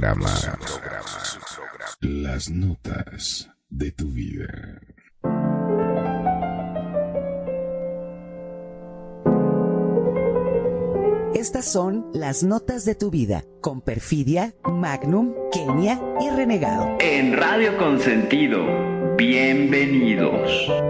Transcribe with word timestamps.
su 0.00 0.06
programa 0.06 1.10
Las 2.00 2.48
Notas 2.48 3.50
de 3.68 3.92
tu 3.92 4.08
Vida. 4.08 4.80
Estas 11.34 11.70
son 11.70 12.06
las 12.14 12.42
notas 12.42 12.86
de 12.86 12.94
tu 12.94 13.10
vida 13.10 13.44
con 13.60 13.82
Perfidia, 13.82 14.54
Magnum, 14.64 15.34
Kenia 15.52 16.00
y 16.18 16.30
Renegado. 16.30 16.96
En 16.98 17.36
Radio 17.36 17.76
Consentido, 17.76 18.64
bienvenidos. 19.16 20.89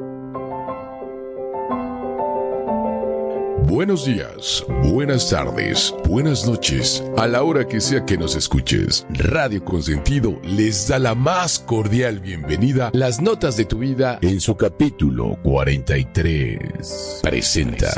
Buenos 3.91 4.05
días, 4.05 4.65
buenas 4.89 5.29
tardes, 5.29 5.93
buenas 6.07 6.47
noches, 6.47 7.03
a 7.17 7.27
la 7.27 7.43
hora 7.43 7.67
que 7.67 7.81
sea 7.81 8.05
que 8.05 8.17
nos 8.17 8.37
escuches. 8.37 9.05
Radio 9.09 9.65
Consentido 9.65 10.39
les 10.43 10.87
da 10.87 10.97
la 10.97 11.13
más 11.13 11.59
cordial 11.59 12.21
bienvenida. 12.21 12.89
Las 12.93 13.21
notas 13.21 13.57
de 13.57 13.65
tu 13.65 13.79
vida 13.79 14.17
en 14.21 14.39
su 14.39 14.55
capítulo 14.55 15.37
43. 15.43 17.19
Presenta. 17.21 17.91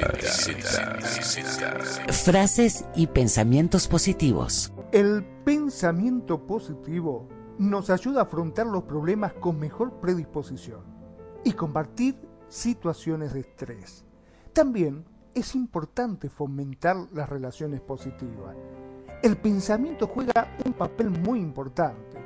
Frases 2.10 2.86
y 2.96 3.06
pensamientos 3.06 3.88
positivos. 3.88 4.74
El 4.92 5.24
pensamiento 5.46 6.48
positivo 6.48 7.30
nos 7.60 7.92
ayuda 7.92 8.22
a 8.22 8.24
afrontar 8.24 8.66
los 8.66 8.82
problemas 8.86 9.34
con 9.34 9.60
mejor 9.60 10.00
predisposición 10.00 10.82
y 11.46 11.52
combatir 11.52 12.16
situaciones 12.48 13.36
de 13.36 13.42
estrés. 13.42 14.06
También 14.54 15.13
es 15.34 15.56
importante 15.56 16.30
fomentar 16.30 16.96
las 17.14 17.30
relaciones 17.30 17.82
positivas. 17.82 18.56
El 19.22 19.38
pensamiento 19.38 20.08
juega 20.08 20.56
un 20.66 20.74
papel 20.74 21.10
muy 21.10 21.40
importante 21.40 22.18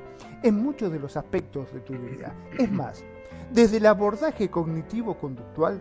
en 0.43 0.55
muchos 0.55 0.91
de 0.91 0.99
los 0.99 1.15
aspectos 1.15 1.71
de 1.73 1.79
tu 1.81 1.93
vida. 1.93 2.35
Es 2.57 2.71
más, 2.71 3.03
desde 3.51 3.77
el 3.77 3.85
abordaje 3.85 4.49
cognitivo-conductual, 4.49 5.79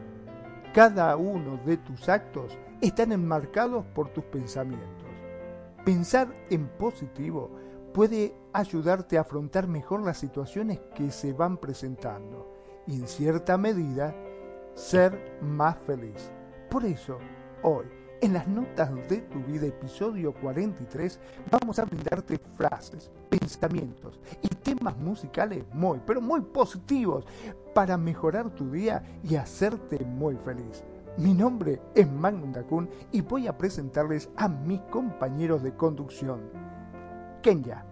cada 0.75 1.16
uno 1.16 1.59
de 1.65 1.78
tus 1.78 2.09
actos 2.09 2.56
están 2.80 3.12
enmarcados 3.12 3.84
por 3.95 4.10
tus 4.10 4.24
pensamientos. 4.24 5.09
Pensar 5.84 6.28
en 6.51 6.68
positivo 6.68 7.51
puede 7.95 8.34
ayudarte 8.53 9.16
a 9.16 9.22
afrontar 9.22 9.66
mejor 9.68 10.03
las 10.03 10.18
situaciones 10.18 10.80
que 10.95 11.10
se 11.10 11.33
van 11.33 11.56
presentando 11.56 12.53
y 12.86 13.01
en 13.01 13.09
cierta 13.09 13.56
medida 13.56 14.15
ser 14.74 15.39
más 15.41 15.78
feliz. 15.78 16.30
Por 16.77 16.84
eso, 16.84 17.17
hoy, 17.63 17.87
en 18.21 18.34
las 18.34 18.47
notas 18.47 18.91
de 19.09 19.23
tu 19.23 19.43
vida, 19.45 19.67
episodio 19.67 20.34
43, 20.34 21.19
vamos 21.51 21.78
a 21.78 21.87
brindarte 21.87 22.39
frases, 22.55 23.11
pensamientos 23.31 24.21
y 24.43 24.49
temas 24.49 24.95
musicales 24.99 25.65
muy, 25.73 25.99
pero 26.07 26.21
muy 26.21 26.43
positivos 26.43 27.25
para 27.75 27.97
mejorar 27.97 28.51
tu 28.51 28.71
día 28.71 29.03
y 29.25 29.37
hacerte 29.37 30.05
muy 30.05 30.37
feliz. 30.45 30.84
Mi 31.17 31.33
nombre 31.33 31.81
es 31.95 32.07
Magnum 32.13 32.53
Dacun 32.53 32.91
y 33.11 33.23
voy 33.23 33.47
a 33.47 33.57
presentarles 33.57 34.28
a 34.37 34.47
mis 34.47 34.83
compañeros 34.91 35.63
de 35.63 35.75
conducción. 35.75 36.43
Kenya, 37.41 37.87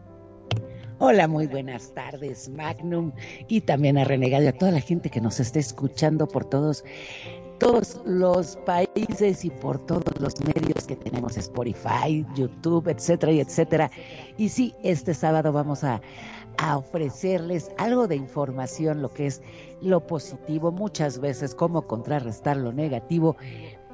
Hola, 0.99 1.27
muy 1.27 1.49
buenas 1.49 1.93
tardes, 1.93 2.49
Magnum, 2.51 3.13
y 3.49 3.63
también 3.63 3.99
a 3.99 4.05
Renegado 4.05 4.45
y 4.45 4.47
a 4.47 4.57
toda 4.57 4.71
la 4.71 4.81
gente 4.81 5.11
que 5.11 5.21
nos 5.21 5.41
está 5.41 5.59
escuchando 5.59 6.29
por 6.29 6.45
todos, 6.45 6.85
todos 7.65 7.99
los 8.05 8.57
países 8.57 9.43
y 9.43 9.49
por 9.49 9.79
todos 9.87 10.21
los 10.21 10.35
medios 10.45 10.87
que 10.87 10.97
tenemos, 10.97 11.39
Spotify, 11.39 12.27
YouTube, 12.37 12.89
etcétera, 12.89 13.33
y 13.33 13.41
etcétera. 13.41 13.91
Y 14.37 14.51
sí, 14.51 14.75
este 14.83 15.15
sábado 15.15 15.51
vamos 15.51 15.83
a, 15.83 16.03
a 16.59 16.77
ofrecerles 16.77 17.71
algo 17.79 18.07
de 18.07 18.17
información, 18.17 19.01
lo 19.01 19.09
que 19.09 19.29
es 19.29 19.41
lo 19.81 20.07
positivo, 20.07 20.73
muchas 20.73 21.19
veces 21.21 21.55
cómo 21.55 21.87
contrarrestar 21.87 22.59
lo 22.59 22.71
negativo, 22.71 23.37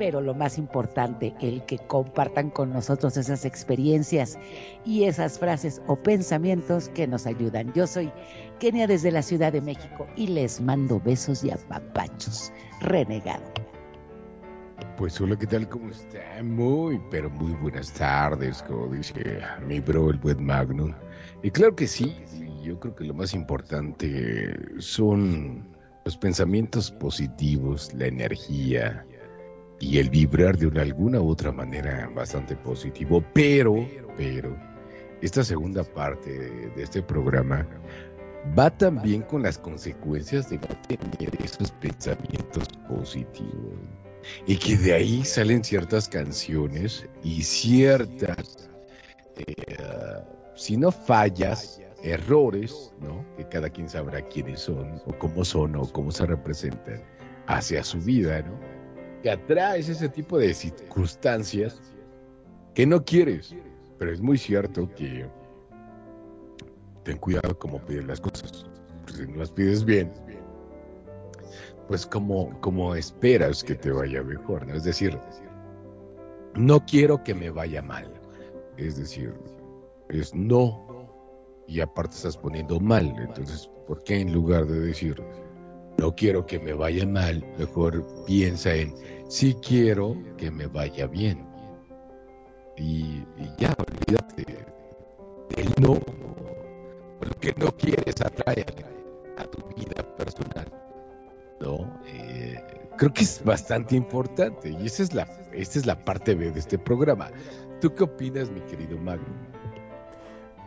pero 0.00 0.22
lo 0.22 0.32
más 0.32 0.56
importante, 0.56 1.34
el 1.42 1.62
que 1.66 1.76
compartan 1.76 2.48
con 2.48 2.72
nosotros 2.72 3.18
esas 3.18 3.44
experiencias 3.44 4.38
y 4.82 5.04
esas 5.04 5.38
frases 5.38 5.82
o 5.88 5.96
pensamientos 5.96 6.88
que 6.88 7.06
nos 7.06 7.26
ayudan. 7.26 7.70
Yo 7.74 7.86
soy 7.86 8.10
Kenia 8.58 8.86
desde 8.86 9.10
la 9.10 9.20
Ciudad 9.20 9.52
de 9.52 9.60
México 9.60 10.06
y 10.16 10.28
les 10.28 10.58
mando 10.58 10.98
besos 11.00 11.44
y 11.44 11.50
apapachos. 11.50 12.50
Renegado. 12.80 13.44
Pues 14.96 15.20
hola, 15.20 15.36
¿qué 15.36 15.46
tal? 15.46 15.68
¿Cómo 15.68 15.90
está? 15.90 16.42
Muy, 16.42 16.98
pero 17.10 17.28
muy 17.28 17.52
buenas 17.60 17.92
tardes, 17.92 18.62
como 18.62 18.86
dice 18.86 19.42
mi 19.66 19.80
bro, 19.80 20.08
el 20.08 20.16
buen 20.16 20.42
Magnum. 20.42 20.94
Y 21.42 21.50
claro 21.50 21.76
que 21.76 21.86
sí, 21.86 22.16
yo 22.62 22.80
creo 22.80 22.94
que 22.94 23.04
lo 23.04 23.12
más 23.12 23.34
importante 23.34 24.56
son 24.78 25.68
los 26.06 26.16
pensamientos 26.16 26.90
positivos, 26.90 27.92
la 27.92 28.06
energía 28.06 29.04
y 29.80 29.98
el 29.98 30.10
vibrar 30.10 30.58
de 30.58 30.66
una 30.66 30.82
alguna 30.82 31.20
u 31.20 31.30
otra 31.30 31.50
manera 31.50 32.08
bastante 32.14 32.54
positivo. 32.54 33.24
Pero, 33.32 33.86
pero, 34.16 34.56
esta 35.22 35.42
segunda 35.42 35.82
parte 35.82 36.30
de 36.30 36.82
este 36.82 37.02
programa 37.02 37.66
va 38.58 38.70
también 38.70 39.22
con 39.22 39.42
las 39.42 39.58
consecuencias 39.58 40.48
de 40.50 40.58
no 40.58 40.68
tener 40.86 41.30
esos 41.42 41.70
pensamientos 41.72 42.68
positivos. 42.88 43.78
Y 44.46 44.56
que 44.56 44.76
de 44.76 44.92
ahí 44.92 45.24
salen 45.24 45.64
ciertas 45.64 46.08
canciones 46.08 47.06
y 47.24 47.42
ciertas, 47.42 48.68
eh, 49.36 50.22
si 50.54 50.76
no 50.76 50.92
fallas, 50.92 51.80
errores, 52.02 52.92
¿no? 53.00 53.24
Que 53.36 53.48
cada 53.48 53.70
quien 53.70 53.88
sabrá 53.88 54.20
quiénes 54.28 54.60
son, 54.60 55.00
o 55.06 55.18
cómo 55.18 55.44
son, 55.44 55.76
o 55.76 55.90
cómo 55.90 56.10
se 56.10 56.26
representan 56.26 57.02
hacia 57.46 57.82
su 57.82 57.98
vida, 57.98 58.42
¿no? 58.42 58.79
Que 59.22 59.30
atraes 59.30 59.88
ese 59.88 60.08
tipo 60.08 60.38
de 60.38 60.54
circunstancias 60.54 61.80
que 62.74 62.86
no 62.86 63.04
quieres. 63.04 63.54
Pero 63.98 64.12
es 64.12 64.20
muy 64.20 64.38
cierto 64.38 64.88
que 64.94 65.28
ten 67.04 67.18
cuidado 67.18 67.58
como 67.58 67.78
pides 67.84 68.06
las 68.06 68.20
cosas. 68.20 68.66
si 69.14 69.26
no 69.26 69.36
las 69.36 69.50
pides 69.50 69.84
bien, 69.84 70.10
pues 71.88 72.06
como, 72.06 72.58
como 72.60 72.94
esperas 72.94 73.64
que 73.64 73.74
te 73.74 73.90
vaya 73.90 74.22
mejor, 74.22 74.66
¿no? 74.66 74.74
Es 74.74 74.84
decir, 74.84 75.18
no 76.54 76.84
quiero 76.86 77.22
que 77.24 77.34
me 77.34 77.50
vaya 77.50 77.82
mal. 77.82 78.08
Es 78.76 78.96
decir, 78.96 79.34
es 80.08 80.34
no. 80.34 80.86
Y 81.66 81.80
aparte 81.80 82.16
estás 82.16 82.36
poniendo 82.36 82.80
mal. 82.80 83.12
Entonces, 83.18 83.68
¿por 83.86 84.02
qué 84.04 84.20
en 84.20 84.32
lugar 84.32 84.66
de 84.66 84.80
decir, 84.80 85.22
no 86.00 86.16
quiero 86.16 86.46
que 86.46 86.58
me 86.58 86.72
vaya 86.72 87.06
mal, 87.06 87.44
mejor 87.58 88.02
piensa 88.24 88.74
en, 88.74 88.94
sí 89.28 89.54
quiero 89.62 90.16
que 90.38 90.50
me 90.50 90.66
vaya 90.66 91.06
bien? 91.06 91.46
Y, 92.78 93.22
ya, 93.58 93.76
olvídate 93.76 94.46
del 95.54 95.68
no 95.78 96.00
lo 97.20 97.34
que 97.38 97.52
no 97.58 97.70
quieres 97.76 98.18
atraer 98.22 98.86
a 99.36 99.44
tu 99.44 99.58
vida 99.76 100.02
personal. 100.16 100.72
¿no? 101.60 102.00
Eh, 102.06 102.58
creo 102.96 103.12
que 103.12 103.24
es 103.24 103.44
bastante 103.44 103.94
importante 103.94 104.70
y 104.70 104.86
esa 104.86 105.02
es 105.02 105.12
la, 105.12 105.28
es 105.52 105.84
la 105.84 106.02
parte 106.02 106.34
B 106.34 106.50
de 106.50 106.60
este 106.60 106.78
programa. 106.78 107.30
¿Tú 107.82 107.94
qué 107.94 108.04
opinas, 108.04 108.50
mi 108.50 108.60
querido 108.62 108.96
Magno? 108.96 109.28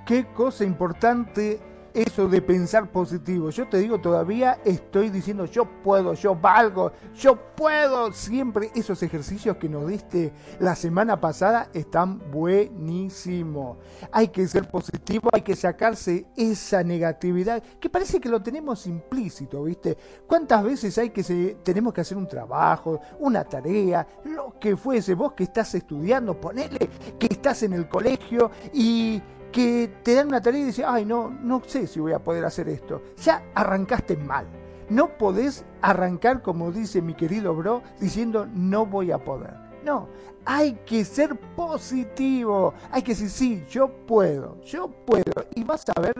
Qué 0.06 0.26
cosa 0.36 0.64
importante 0.64 1.60
eso 1.94 2.28
de 2.28 2.42
pensar 2.42 2.92
positivo. 2.92 3.50
Yo 3.50 3.68
te 3.68 3.78
digo, 3.78 4.00
todavía 4.00 4.60
estoy 4.66 5.10
diciendo 5.10 5.46
yo 5.46 5.66
puedo, 5.84 6.14
yo 6.14 6.36
valgo, 6.36 6.92
yo 7.16 7.36
puedo. 7.56 8.12
Siempre 8.12 8.72
esos 8.76 9.02
ejercicios 9.04 9.58
que 9.58 9.70
nos 9.70 9.88
diste 9.88 10.34
la 10.60 10.76
semana 10.76 11.20
pasada 11.20 11.70
están 11.74 12.20
buenísimos. 12.32 13.78
Hay 14.12 14.30
que 14.30 14.48
ser 14.48 14.68
positivo, 14.68 15.30
hay 15.32 15.42
que 15.42 15.56
sacarse 15.56 16.26
esa 16.36 16.84
negatividad 16.84 17.62
que 17.80 17.90
parece 17.90 18.20
que 18.20 18.30
lo 18.30 18.42
tenemos 18.42 18.88
implícito, 18.88 19.64
¿viste? 19.64 19.98
¿Cuántas 20.28 20.64
veces 20.64 20.98
hay 20.98 21.12
que 21.12 21.24
se, 21.24 21.58
tenemos 21.64 21.94
que 21.94 22.02
hacer 22.02 22.18
un 22.18 22.28
trabajo, 22.28 23.00
una 23.20 23.44
tarea, 23.44 24.06
lo 24.26 24.58
que 24.60 24.76
fuese, 24.76 25.14
vos 25.14 25.34
que 25.34 25.44
estás 25.44 25.76
estudiando, 25.76 26.40
ponele 26.40 26.90
que 27.20 27.28
estás 27.30 27.64
en 27.64 27.74
el 27.74 27.88
colegio 27.88 28.52
y 28.74 29.22
que 29.54 29.90
te 30.04 30.16
dan 30.16 30.28
una 30.28 30.42
tarea 30.42 30.62
y 30.62 30.66
dices, 30.66 30.84
ay, 30.86 31.06
no, 31.06 31.30
no 31.30 31.62
sé 31.66 31.88
si 31.88 32.00
voy 32.00 32.12
a 32.12 32.20
poder 32.20 32.44
hacer 32.44 32.68
esto. 32.68 33.02
Ya 33.24 33.46
arrancaste 33.54 34.18
mal. 34.18 34.48
No 34.90 35.18
podés 35.18 35.64
arrancar, 35.82 36.42
como 36.42 36.72
dice 36.72 37.02
mi 37.02 37.14
querido 37.14 37.56
bro, 37.56 37.84
diciendo 38.00 38.48
no 38.54 38.86
voy 38.86 39.12
a 39.12 39.24
poder. 39.24 39.54
No, 39.86 40.10
hay 40.44 40.74
que 40.86 41.06
ser 41.06 41.38
positivo. 41.56 42.74
Hay 42.92 43.04
que 43.04 43.12
decir, 43.12 43.30
sí, 43.30 43.66
yo 43.70 43.90
puedo, 44.06 44.60
yo 44.62 44.90
puedo. 44.90 45.46
Y 45.56 45.64
vas 45.64 45.86
a 45.96 46.02
ver 46.02 46.16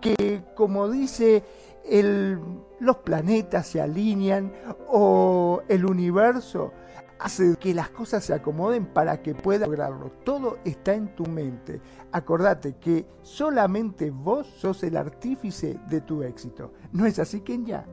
que, 0.00 0.42
como 0.54 0.88
dice 0.88 1.42
el, 1.84 2.38
los 2.78 2.98
planetas 2.98 3.66
se 3.66 3.80
alinean 3.80 4.52
o 4.88 5.62
el 5.68 5.84
universo, 5.84 6.72
hace 7.18 7.56
que 7.56 7.74
las 7.74 7.90
cosas 7.90 8.24
se 8.24 8.34
acomoden 8.34 8.86
para 8.86 9.22
que 9.22 9.34
puedas 9.34 9.68
lograrlo. 9.68 10.10
Todo 10.24 10.58
está 10.64 10.94
en 10.94 11.14
tu 11.14 11.24
mente. 11.26 11.80
Acordate 12.12 12.76
que 12.76 13.06
solamente 13.22 14.10
vos 14.10 14.46
sos 14.46 14.82
el 14.82 14.96
artífice 14.96 15.78
de 15.88 16.00
tu 16.00 16.22
éxito. 16.22 16.72
¿No 16.92 17.06
es 17.06 17.18
así, 17.18 17.40
Kenya? 17.40 17.84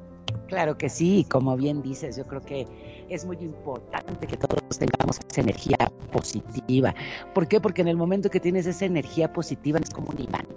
Claro 0.47 0.77
que 0.77 0.89
sí, 0.89 1.25
como 1.29 1.55
bien 1.55 1.81
dices, 1.81 2.17
yo 2.17 2.25
creo 2.25 2.41
que 2.41 2.67
es 3.09 3.25
muy 3.25 3.37
importante 3.37 4.27
que 4.27 4.37
todos 4.37 4.61
tengamos 4.77 5.19
esa 5.29 5.41
energía 5.41 5.77
positiva. 6.11 6.93
¿Por 7.33 7.47
qué? 7.47 7.59
Porque 7.59 7.81
en 7.81 7.87
el 7.87 7.97
momento 7.97 8.29
que 8.29 8.39
tienes 8.39 8.65
esa 8.65 8.85
energía 8.85 9.31
positiva 9.31 9.79
es 9.79 9.89
como 9.89 10.09
un 10.09 10.21
imán, 10.21 10.47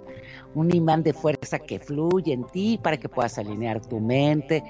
un 0.55 0.73
imán 0.75 1.03
de 1.03 1.13
fuerza 1.13 1.59
que 1.59 1.79
fluye 1.79 2.33
en 2.33 2.43
ti 2.45 2.79
para 2.81 2.97
que 2.97 3.09
puedas 3.09 3.37
alinear 3.37 3.81
tu 3.81 3.99
mente, 3.99 4.63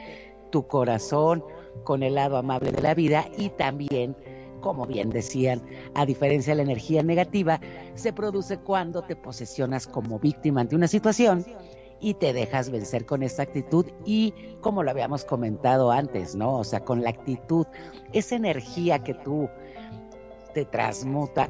tu 0.51 0.67
corazón, 0.67 1.43
con 1.83 2.03
el 2.03 2.15
lado 2.15 2.37
amable 2.37 2.71
de 2.71 2.81
la 2.81 2.93
vida 2.93 3.25
y 3.37 3.49
también, 3.49 4.15
como 4.61 4.85
bien 4.85 5.09
decían, 5.09 5.61
a 5.93 6.05
diferencia 6.05 6.53
de 6.53 6.57
la 6.57 6.63
energía 6.63 7.03
negativa, 7.03 7.59
se 7.95 8.13
produce 8.13 8.57
cuando 8.57 9.01
te 9.03 9.15
posesionas 9.15 9.87
como 9.87 10.19
víctima 10.19 10.61
ante 10.61 10.75
una 10.75 10.87
situación 10.87 11.45
y 11.99 12.13
te 12.13 12.33
dejas 12.33 12.69
vencer 12.69 13.05
con 13.05 13.23
esta 13.23 13.43
actitud 13.43 13.85
y 14.05 14.33
como 14.61 14.83
lo 14.83 14.91
habíamos 14.91 15.25
comentado 15.25 15.91
antes, 15.91 16.35
¿no? 16.35 16.57
O 16.57 16.63
sea, 16.63 16.81
con 16.81 17.03
la 17.03 17.09
actitud, 17.09 17.65
esa 18.13 18.35
energía 18.35 18.99
que 18.99 19.13
tú 19.13 19.49
te 20.53 20.65
transmuta 20.65 21.49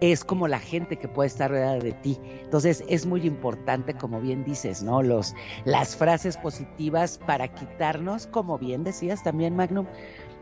es 0.00 0.24
como 0.24 0.48
la 0.48 0.58
gente 0.58 0.96
que 0.96 1.08
puede 1.08 1.28
estar 1.28 1.50
rodeada 1.50 1.78
de 1.78 1.92
ti. 1.92 2.18
Entonces 2.42 2.84
es 2.88 3.06
muy 3.06 3.26
importante, 3.26 3.94
como 3.94 4.20
bien 4.20 4.44
dices, 4.44 4.82
¿no? 4.82 5.02
Los, 5.02 5.34
las 5.64 5.96
frases 5.96 6.36
positivas 6.36 7.18
para 7.18 7.48
quitarnos, 7.48 8.26
como 8.26 8.58
bien 8.58 8.84
decías 8.84 9.22
también, 9.22 9.56
Magnum, 9.56 9.86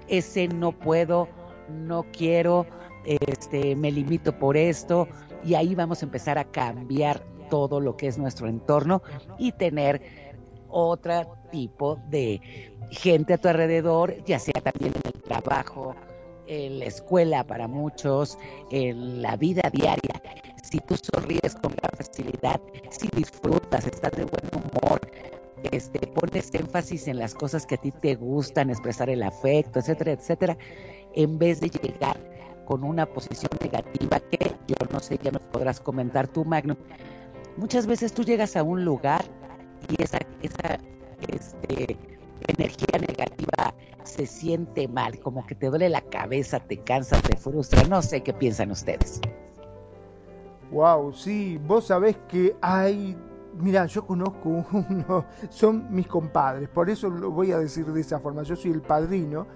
ese 0.09 0.49
no 0.49 0.73
puedo, 0.73 1.29
no 1.69 2.05
quiero, 2.13 2.67
este, 3.05 3.77
me 3.77 3.91
limito 3.91 4.39
por 4.39 4.57
esto, 4.57 5.09
y 5.45 5.55
ahí 5.55 5.75
vamos 5.75 6.03
a 6.03 6.07
empezar 6.07 6.39
a 6.39 6.45
cambiar 6.45 7.23
todo 7.49 7.81
lo 7.81 7.97
que 7.97 8.07
es 8.07 8.19
nuestro 8.19 8.49
entorno 8.49 9.03
y 9.39 9.53
tener 9.53 10.03
otro 10.69 11.37
tipo 11.51 11.97
de 12.09 12.41
gente 12.91 13.35
a 13.35 13.39
tu 13.39 13.49
alrededor, 13.49 14.23
ya 14.25 14.39
sea 14.39 14.61
también 14.63 14.93
en 14.95 15.13
el 15.15 15.23
trabajo, 15.23 15.95
en 16.51 16.81
la 16.81 16.87
escuela 16.87 17.45
para 17.47 17.69
muchos, 17.69 18.37
en 18.73 19.23
la 19.23 19.37
vida 19.37 19.71
diaria. 19.73 20.21
Si 20.65 20.79
tú 20.81 20.97
sonríes 21.01 21.55
con 21.55 21.73
gran 21.77 21.93
facilidad, 21.97 22.61
si 22.91 23.09
disfrutas, 23.15 23.87
estás 23.87 24.11
de 24.13 24.25
buen 24.25 24.45
humor, 24.53 25.01
este, 25.71 26.01
pones 26.09 26.53
énfasis 26.53 27.07
en 27.07 27.21
las 27.21 27.35
cosas 27.35 27.67
que 27.67 27.77
a 27.77 27.79
ti 27.79 27.93
te 27.93 28.17
gustan, 28.17 28.69
expresar 28.69 29.09
el 29.11 29.23
afecto, 29.23 29.79
etcétera, 29.79 30.13
etcétera, 30.13 30.59
en 31.15 31.39
vez 31.39 31.61
de 31.61 31.71
llegar 31.71 32.19
con 32.65 32.83
una 32.83 33.07
posición 33.07 33.51
negativa 33.63 34.19
que 34.19 34.53
yo 34.67 34.75
no 34.93 34.99
sé, 34.99 35.19
ya 35.23 35.31
nos 35.31 35.43
podrás 35.43 35.79
comentar 35.81 36.27
tú, 36.27 36.45
Magno. 36.45 36.77
Muchas 37.57 37.87
veces 37.87 38.13
tú 38.13 38.25
llegas 38.25 38.57
a 38.57 38.65
un 38.65 38.85
lugar 38.85 39.25
y 39.89 40.03
esa, 40.03 40.19
esa 40.43 40.79
este, 41.29 41.97
energía 42.49 42.99
negativa 42.99 43.75
se 44.05 44.27
siente 44.27 44.89
mal, 44.89 45.19
como 45.21 45.47
que 45.47 45.55
te 45.55 45.69
duele 45.69 45.89
la 45.89 46.03
cabeza, 46.03 46.61
te 46.61 46.79
cansa, 46.79 47.21
te 47.21 47.37
frustra. 47.37 47.85
No 47.85 48.03
sé 48.03 48.23
qué 48.23 48.33
piensan 48.33 48.71
ustedes. 48.71 49.21
Wow, 50.71 51.13
sí, 51.13 51.59
vos 51.67 51.87
sabés 51.87 52.17
que 52.29 52.57
hay. 52.61 53.17
Mira, 53.59 53.87
yo 53.87 54.07
conozco 54.07 54.49
uno, 54.73 55.25
son 55.49 55.93
mis 55.93 56.07
compadres, 56.07 56.69
por 56.69 56.89
eso 56.89 57.11
lo 57.11 57.31
voy 57.31 57.53
a 57.53 57.59
decir 57.59 57.87
de 57.87 58.01
esa 58.01 58.21
forma. 58.21 58.43
Yo 58.43 58.57
soy 58.57 58.71
el 58.71 58.83
padrino 58.83 59.47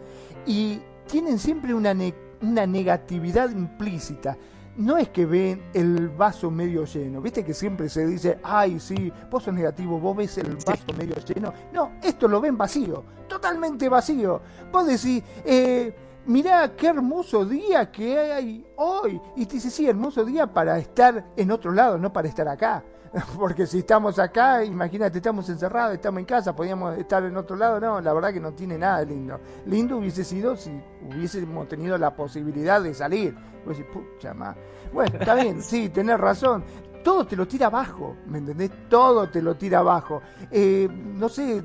y 0.47 0.81
tienen 1.07 1.39
siempre 1.39 1.75
una, 1.75 1.95
una 2.43 2.67
negatividad 2.67 3.51
implícita 3.51 4.37
no 4.77 4.97
es 4.97 5.09
que 5.11 5.27
ven 5.27 5.63
el 5.73 6.09
vaso 6.09 6.51
medio 6.51 6.85
lleno, 6.85 7.21
viste 7.21 7.45
que 7.45 7.55
siempre 7.55 7.89
se 7.89 8.07
dice, 8.07 8.39
ay, 8.43 8.81
sí, 8.81 9.13
vos 9.31 9.45
sos 9.45 9.55
negativo, 9.55 9.99
vos 9.99 10.17
ves 10.17 10.39
el 10.39 10.57
vaso 10.57 10.85
medio 10.97 11.15
lleno. 11.17 11.53
No, 11.73 11.93
esto 12.03 12.29
lo 12.29 12.41
ven 12.41 12.57
vacío, 12.57 13.05
totalmente 13.29 13.89
vacío. 13.89 14.41
Vos 14.73 14.87
decís, 14.87 15.23
eh, 15.45 15.95
mirá 16.27 16.75
qué 16.77 16.89
hermoso 16.89 17.45
día 17.45 17.91
que 17.91 18.19
hay 18.19 18.67
hoy. 18.77 19.21
Y 19.37 19.47
te 19.47 19.55
dice, 19.55 19.71
sí, 19.71 19.89
hermoso 19.89 20.25
día 20.25 20.47
para 20.47 20.79
estar 20.79 21.25
en 21.37 21.51
otro 21.51 21.73
lado, 21.73 21.99
no 21.99 22.13
para 22.13 22.29
estar 22.29 22.49
acá. 22.49 22.83
Porque 23.39 23.67
si 23.67 23.79
estamos 23.79 24.19
acá, 24.19 24.65
imagínate, 24.65 25.19
estamos 25.19 25.49
encerrados, 25.49 25.95
estamos 25.95 26.19
en 26.19 26.25
casa, 26.25 26.55
podíamos 26.55 26.97
estar 26.99 27.23
en 27.25 27.37
otro 27.37 27.57
lado. 27.57 27.79
No, 27.81 28.01
la 28.01 28.13
verdad 28.13 28.33
que 28.33 28.41
no 28.41 28.53
tiene 28.53 28.77
nada 28.77 29.01
de 29.01 29.07
lindo. 29.07 29.41
Lindo 29.67 29.99
hubiese 29.99 30.25
sido 30.25 30.57
si 30.57 30.71
hubiésemos 31.03 31.69
tenido 31.69 31.97
la 31.97 32.15
posibilidad 32.15 32.83
de 32.83 32.93
salir. 32.93 33.35
Vos 33.65 33.79
decís, 33.79 33.93
pucha 33.93 34.35
más. 34.35 34.57
Bueno, 34.93 35.19
está 35.19 35.35
bien, 35.35 35.63
sí, 35.63 35.89
tenés 35.89 36.19
razón. 36.19 36.65
Todo 37.05 37.27
te 37.27 37.37
lo 37.37 37.47
tira 37.47 37.67
abajo, 37.67 38.17
¿me 38.27 38.39
entendés? 38.39 38.71
Todo 38.89 39.29
te 39.29 39.43
lo 39.43 39.55
tira 39.57 39.81
abajo. 39.81 40.23
Eh, 40.51 40.89
no 40.91 41.29
sé, 41.29 41.63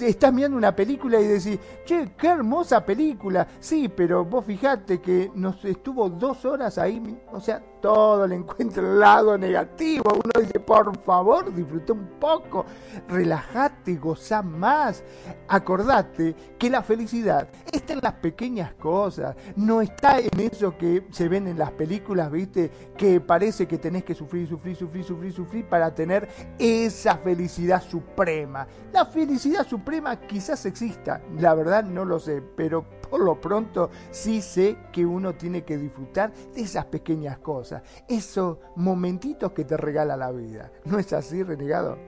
estás 0.00 0.32
mirando 0.32 0.56
una 0.56 0.74
película 0.74 1.20
y 1.20 1.26
decís, 1.26 1.58
che, 1.84 2.12
qué 2.16 2.28
hermosa 2.28 2.84
película. 2.84 3.46
Sí, 3.60 3.88
pero 3.88 4.24
vos 4.24 4.44
fijate 4.44 5.00
que 5.00 5.30
nos 5.34 5.64
estuvo 5.64 6.08
dos 6.08 6.44
horas 6.44 6.78
ahí, 6.78 7.20
o 7.30 7.40
sea, 7.40 7.62
todo 7.80 8.26
le 8.26 8.36
encuentra 8.36 8.82
el 8.82 8.98
lado 8.98 9.36
negativo. 9.36 10.04
Uno 10.12 10.40
dice, 10.40 10.60
por 10.60 10.96
favor, 11.02 11.52
disfruta 11.52 11.92
un 11.92 12.06
poco, 12.20 12.64
relájate, 13.08 13.96
goza 13.96 14.40
más. 14.40 15.02
Acordate 15.48 16.34
que 16.58 16.70
la 16.70 16.82
felicidad 16.82 17.48
está 17.70 17.92
en 17.92 18.00
las 18.02 18.14
pequeñas 18.14 18.72
cosas, 18.74 19.36
no 19.56 19.82
está 19.82 20.18
en 20.18 20.40
eso 20.40 20.78
que 20.78 21.06
se 21.10 21.28
ven 21.28 21.48
en 21.48 21.58
las 21.58 21.72
películas, 21.72 22.30
¿viste? 22.30 22.70
Que 22.96 23.20
parece 23.20 23.66
que 23.66 23.78
tenés 23.78 24.04
que 24.04 24.14
sufrir, 24.14 24.48
sufrir, 24.48 24.76
sufrir, 24.76 25.04
sufrir, 25.04 25.32
sufrir 25.32 25.66
para 25.66 25.94
tener 25.94 26.28
esa 26.58 27.16
felicidad 27.18 27.82
suprema. 27.82 28.66
La 28.92 29.06
felicidad 29.06 29.66
suprema 29.66 29.81
quizás 30.28 30.66
exista, 30.66 31.20
la 31.38 31.54
verdad 31.54 31.84
no 31.84 32.04
lo 32.04 32.18
sé, 32.18 32.42
pero 32.56 32.84
por 33.10 33.20
lo 33.20 33.40
pronto 33.40 33.90
sí 34.10 34.40
sé 34.40 34.76
que 34.92 35.04
uno 35.04 35.34
tiene 35.34 35.64
que 35.64 35.76
disfrutar 35.76 36.32
de 36.54 36.62
esas 36.62 36.86
pequeñas 36.86 37.38
cosas, 37.38 37.82
esos 38.08 38.58
momentitos 38.76 39.52
que 39.52 39.64
te 39.64 39.76
regala 39.76 40.16
la 40.16 40.30
vida. 40.32 40.72
¿No 40.84 40.98
es 40.98 41.12
así, 41.12 41.42
renegado? 41.42 41.98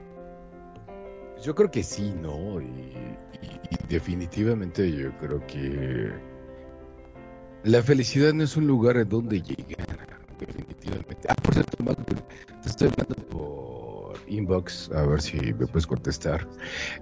Yo 1.41 1.53
creo 1.53 1.69
que 1.69 1.83
sí, 1.83 2.13
¿no? 2.21 2.61
Y, 2.61 2.93
definitivamente 3.89 4.91
yo 4.91 5.11
creo 5.19 5.45
que 5.45 6.11
la 7.63 7.83
felicidad 7.83 8.33
no 8.33 8.43
es 8.43 8.57
un 8.57 8.65
lugar 8.65 8.97
en 8.97 9.09
donde 9.09 9.41
llegar, 9.41 10.19
definitivamente. 10.39 11.27
Ah, 11.29 11.35
por 11.35 11.53
cierto, 11.53 11.77
te 12.63 12.69
estoy 12.69 12.89
inbox, 14.37 14.91
a 14.93 15.05
ver 15.05 15.21
si 15.21 15.37
me 15.37 15.67
puedes 15.67 15.87
contestar. 15.87 16.47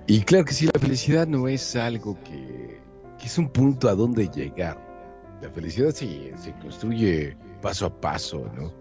Y 0.08 0.22
claro 0.22 0.46
que 0.46 0.54
sí, 0.54 0.66
la 0.66 0.80
felicidad 0.80 1.28
no 1.28 1.48
es 1.48 1.76
algo 1.76 2.18
que 2.24 2.82
es 3.24 3.38
un 3.38 3.50
punto 3.50 3.90
a 3.90 3.96
donde 3.96 4.28
llegar. 4.28 4.78
La 5.42 5.50
felicidad 5.50 5.92
se, 5.92 6.38
se 6.38 6.54
construye 6.62 7.38
paso 7.62 7.86
a 7.86 8.02
paso, 8.02 8.50
¿no? 8.56 8.74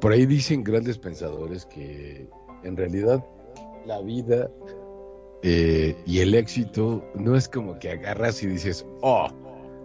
Por 0.00 0.12
ahí 0.12 0.26
dicen 0.26 0.62
grandes 0.62 0.98
pensadores 0.98 1.66
que 1.66 2.28
en 2.62 2.76
realidad 2.76 3.24
la 3.86 4.00
vida 4.00 4.50
eh, 5.42 5.96
y 6.06 6.20
el 6.20 6.34
éxito 6.34 7.04
no 7.14 7.36
es 7.36 7.48
como 7.48 7.78
que 7.78 7.90
agarras 7.90 8.42
y 8.42 8.46
dices, 8.46 8.86
oh, 9.02 9.28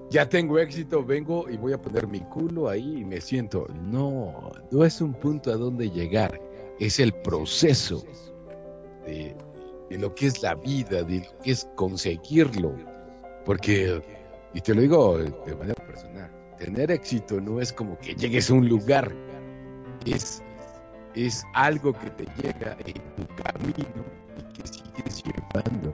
ya 0.10 0.30
tengo 0.30 0.60
éxito, 0.60 1.03
vengo 1.03 1.50
y 1.50 1.58
voy 1.58 1.74
a 1.74 1.82
poner 1.82 2.08
mi 2.08 2.20
culo 2.20 2.70
ahí 2.70 3.00
y 3.00 3.06
me 3.06 3.22
siento. 3.22 3.68
No, 3.82 4.51
no 4.72 4.86
es 4.86 5.01
un 5.01 5.13
punto 5.13 5.51
a 5.51 5.56
donde 5.56 5.89
llegar, 5.89 6.39
es 6.86 7.00
el 7.00 7.13
proceso 7.13 8.04
de, 9.06 9.36
lo 9.90 10.13
que 10.16 10.28
es 10.28 10.42
la 10.42 10.56
vida, 10.56 11.04
de 11.04 11.20
lo 11.20 11.40
que 11.40 11.52
es 11.52 11.68
conseguirlo 11.75 12.75
porque, 13.46 14.02
y 14.54 14.62
te 14.62 14.74
lo 14.74 14.82
digo 14.82 15.18
de 15.18 15.56
manera 15.56 15.86
personal, 15.86 16.32
tener 16.58 16.92
éxito 16.92 17.42
no 17.42 17.60
es 17.60 17.74
como 17.74 17.98
que 18.00 18.16
llegues 18.16 18.50
a 18.50 18.54
un 18.54 18.70
lugar, 18.70 19.13
es, 20.06 20.42
es 21.13 21.44
algo 21.54 21.94
que 21.94 22.10
te 22.12 22.25
llega 22.42 22.78
en 22.86 22.94
tu 23.16 23.28
camino 23.44 24.06
y 24.38 24.54
que 24.54 24.68
sigues 24.68 25.24
llevando 25.24 25.94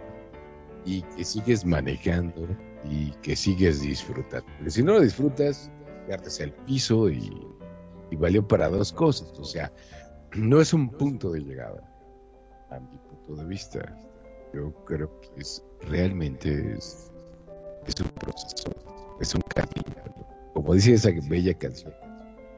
y 0.85 1.01
que 1.01 1.25
sigues 1.25 1.65
manejando 1.65 2.47
y 2.85 3.11
que 3.21 3.35
sigues 3.35 3.81
disfrutando. 3.81 4.45
Porque 4.57 4.71
si 4.71 4.83
no 4.83 4.93
lo 4.93 5.01
disfrutas, 5.01 5.71
pierdes 6.05 6.39
el 6.39 6.51
piso 6.51 7.09
y, 7.09 7.31
y 8.11 8.15
valió 8.15 8.47
para 8.47 8.69
dos 8.69 8.93
cosas. 8.93 9.27
O 9.39 9.43
sea, 9.43 9.71
no 10.35 10.61
es 10.61 10.73
un 10.73 10.89
punto 10.89 11.31
de 11.31 11.41
llegada, 11.41 11.81
a 12.69 12.79
mi 12.79 12.97
punto 12.97 13.35
de 13.35 13.45
vista. 13.45 13.97
Yo 14.53 14.73
creo 14.85 15.19
que 15.21 15.41
es 15.41 15.63
realmente 15.87 16.73
es 16.77 17.11
un 17.99 18.09
proceso, 18.09 18.69
es 19.19 19.35
un 19.35 19.41
camino. 19.41 19.83
Como 20.53 20.73
dice 20.73 20.93
esa 20.93 21.09
bella 21.29 21.53
canción, 21.53 21.93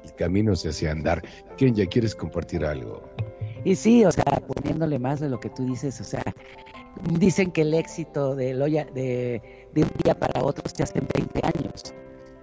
el 0.04 0.14
camino 0.16 0.56
se 0.56 0.70
hace 0.70 0.90
andar. 0.90 1.22
¿Quién 1.58 1.76
ya 1.76 1.86
quieres 1.86 2.16
compartir 2.16 2.66
algo? 2.66 3.02
Y 3.64 3.76
sí, 3.76 4.06
o 4.06 4.12
sea, 4.12 4.24
poniéndole 4.24 4.98
más 4.98 5.20
de 5.20 5.30
lo 5.30 5.40
que 5.40 5.50
tú 5.50 5.66
dices, 5.66 6.00
o 6.02 6.04
sea, 6.04 6.24
dicen 7.20 7.52
que 7.52 7.62
el 7.62 7.74
éxito 7.74 8.36
de, 8.36 8.56
de, 8.56 9.42
de 9.74 9.84
un 9.84 9.92
día 10.04 10.18
para 10.18 10.44
otro 10.44 10.64
se 10.74 10.84
hace 10.84 11.00
en 11.00 11.08
20 11.14 11.42
años. 11.44 11.94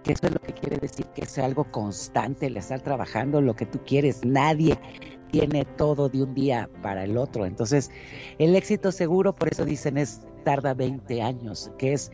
Eso 0.08 0.26
es 0.26 0.32
lo 0.32 0.40
que 0.40 0.54
quiere 0.54 0.78
decir 0.78 1.04
que 1.14 1.22
es 1.22 1.38
algo 1.38 1.70
constante, 1.70 2.46
el 2.46 2.56
estar 2.56 2.80
trabajando 2.80 3.42
lo 3.42 3.54
que 3.54 3.66
tú 3.66 3.78
quieres. 3.84 4.24
Nadie 4.24 4.78
tiene 5.30 5.66
todo 5.76 6.08
de 6.08 6.22
un 6.22 6.32
día 6.32 6.70
para 6.82 7.04
el 7.04 7.18
otro. 7.18 7.44
Entonces, 7.44 7.90
el 8.38 8.56
éxito 8.56 8.90
seguro, 8.90 9.34
por 9.34 9.52
eso 9.52 9.66
dicen, 9.66 9.98
es 9.98 10.22
tarda 10.44 10.72
20 10.72 11.20
años, 11.20 11.70
que 11.76 11.92
es 11.92 12.10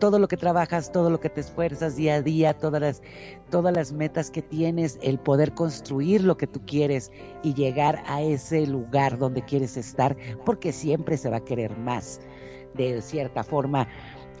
todo 0.00 0.18
lo 0.18 0.26
que 0.26 0.36
trabajas, 0.36 0.90
todo 0.90 1.10
lo 1.10 1.20
que 1.20 1.30
te 1.30 1.40
esfuerzas 1.40 1.94
día 1.94 2.16
a 2.16 2.22
día, 2.22 2.54
todas 2.54 2.80
las, 2.80 3.02
todas 3.50 3.72
las 3.72 3.92
metas 3.92 4.32
que 4.32 4.42
tienes, 4.42 4.98
el 5.00 5.20
poder 5.20 5.54
construir 5.54 6.24
lo 6.24 6.36
que 6.36 6.48
tú 6.48 6.60
quieres 6.66 7.12
y 7.44 7.54
llegar 7.54 8.02
a 8.08 8.20
ese 8.20 8.66
lugar 8.66 9.16
donde 9.16 9.42
quieres 9.42 9.76
estar, 9.76 10.16
porque 10.44 10.72
siempre 10.72 11.16
se 11.16 11.30
va 11.30 11.36
a 11.36 11.44
querer 11.44 11.78
más, 11.78 12.20
de 12.74 13.00
cierta 13.00 13.44
forma, 13.44 13.86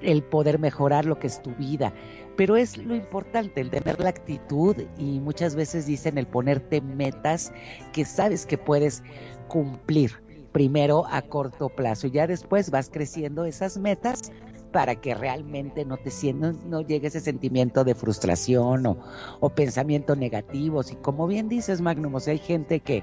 el 0.02 0.22
poder 0.22 0.58
mejorar 0.58 1.04
lo 1.04 1.18
que 1.18 1.26
es 1.26 1.42
tu 1.42 1.54
vida. 1.54 1.92
Pero 2.38 2.56
es 2.56 2.76
lo 2.76 2.94
importante, 2.94 3.60
el 3.60 3.68
tener 3.68 3.98
la 3.98 4.10
actitud 4.10 4.76
y 4.96 5.18
muchas 5.18 5.56
veces 5.56 5.86
dicen 5.86 6.18
el 6.18 6.28
ponerte 6.28 6.80
metas 6.80 7.52
que 7.92 8.04
sabes 8.04 8.46
que 8.46 8.56
puedes 8.56 9.02
cumplir 9.48 10.22
primero 10.52 11.04
a 11.10 11.22
corto 11.22 11.68
plazo 11.68 12.06
y 12.06 12.12
ya 12.12 12.28
después 12.28 12.70
vas 12.70 12.90
creciendo 12.90 13.44
esas 13.44 13.76
metas 13.76 14.30
para 14.70 14.94
que 14.94 15.16
realmente 15.16 15.84
no 15.84 15.96
te 15.96 16.12
sientas, 16.12 16.54
no 16.64 16.80
llegue 16.80 17.08
ese 17.08 17.18
sentimiento 17.18 17.82
de 17.82 17.96
frustración 17.96 18.86
o, 18.86 18.98
o 19.40 19.50
pensamientos 19.50 20.16
negativos. 20.16 20.92
Y 20.92 20.94
como 20.94 21.26
bien 21.26 21.48
dices, 21.48 21.80
Magnum, 21.80 22.14
o 22.14 22.20
sea, 22.20 22.34
hay 22.34 22.38
gente 22.38 22.78
que 22.78 23.02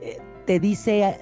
eh, 0.00 0.16
te 0.46 0.58
dice 0.60 1.18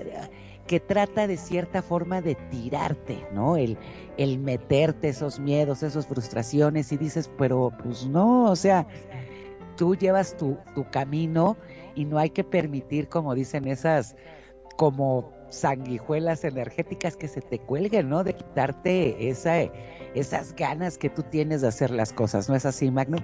que 0.70 0.78
trata 0.78 1.26
de 1.26 1.36
cierta 1.36 1.82
forma 1.82 2.22
de 2.22 2.36
tirarte, 2.36 3.26
¿no? 3.32 3.56
El, 3.56 3.76
el 4.18 4.38
meterte 4.38 5.08
esos 5.08 5.40
miedos, 5.40 5.82
esas 5.82 6.06
frustraciones 6.06 6.92
y 6.92 6.96
dices, 6.96 7.28
pero 7.36 7.72
pues 7.82 8.06
no, 8.06 8.44
o 8.44 8.54
sea, 8.54 8.86
tú 9.76 9.96
llevas 9.96 10.36
tu, 10.36 10.58
tu 10.76 10.88
camino 10.88 11.56
y 11.96 12.04
no 12.04 12.20
hay 12.20 12.30
que 12.30 12.44
permitir, 12.44 13.08
como 13.08 13.34
dicen 13.34 13.66
esas, 13.66 14.14
como 14.76 15.32
sanguijuelas 15.48 16.44
energéticas 16.44 17.16
que 17.16 17.26
se 17.26 17.40
te 17.40 17.58
cuelguen, 17.58 18.08
¿no? 18.08 18.22
De 18.22 18.34
quitarte 18.34 19.28
esa, 19.28 19.62
esas 20.14 20.54
ganas 20.54 20.98
que 20.98 21.10
tú 21.10 21.24
tienes 21.24 21.62
de 21.62 21.66
hacer 21.66 21.90
las 21.90 22.12
cosas, 22.12 22.48
¿no 22.48 22.54
es 22.54 22.64
así, 22.64 22.92
Magno? 22.92 23.18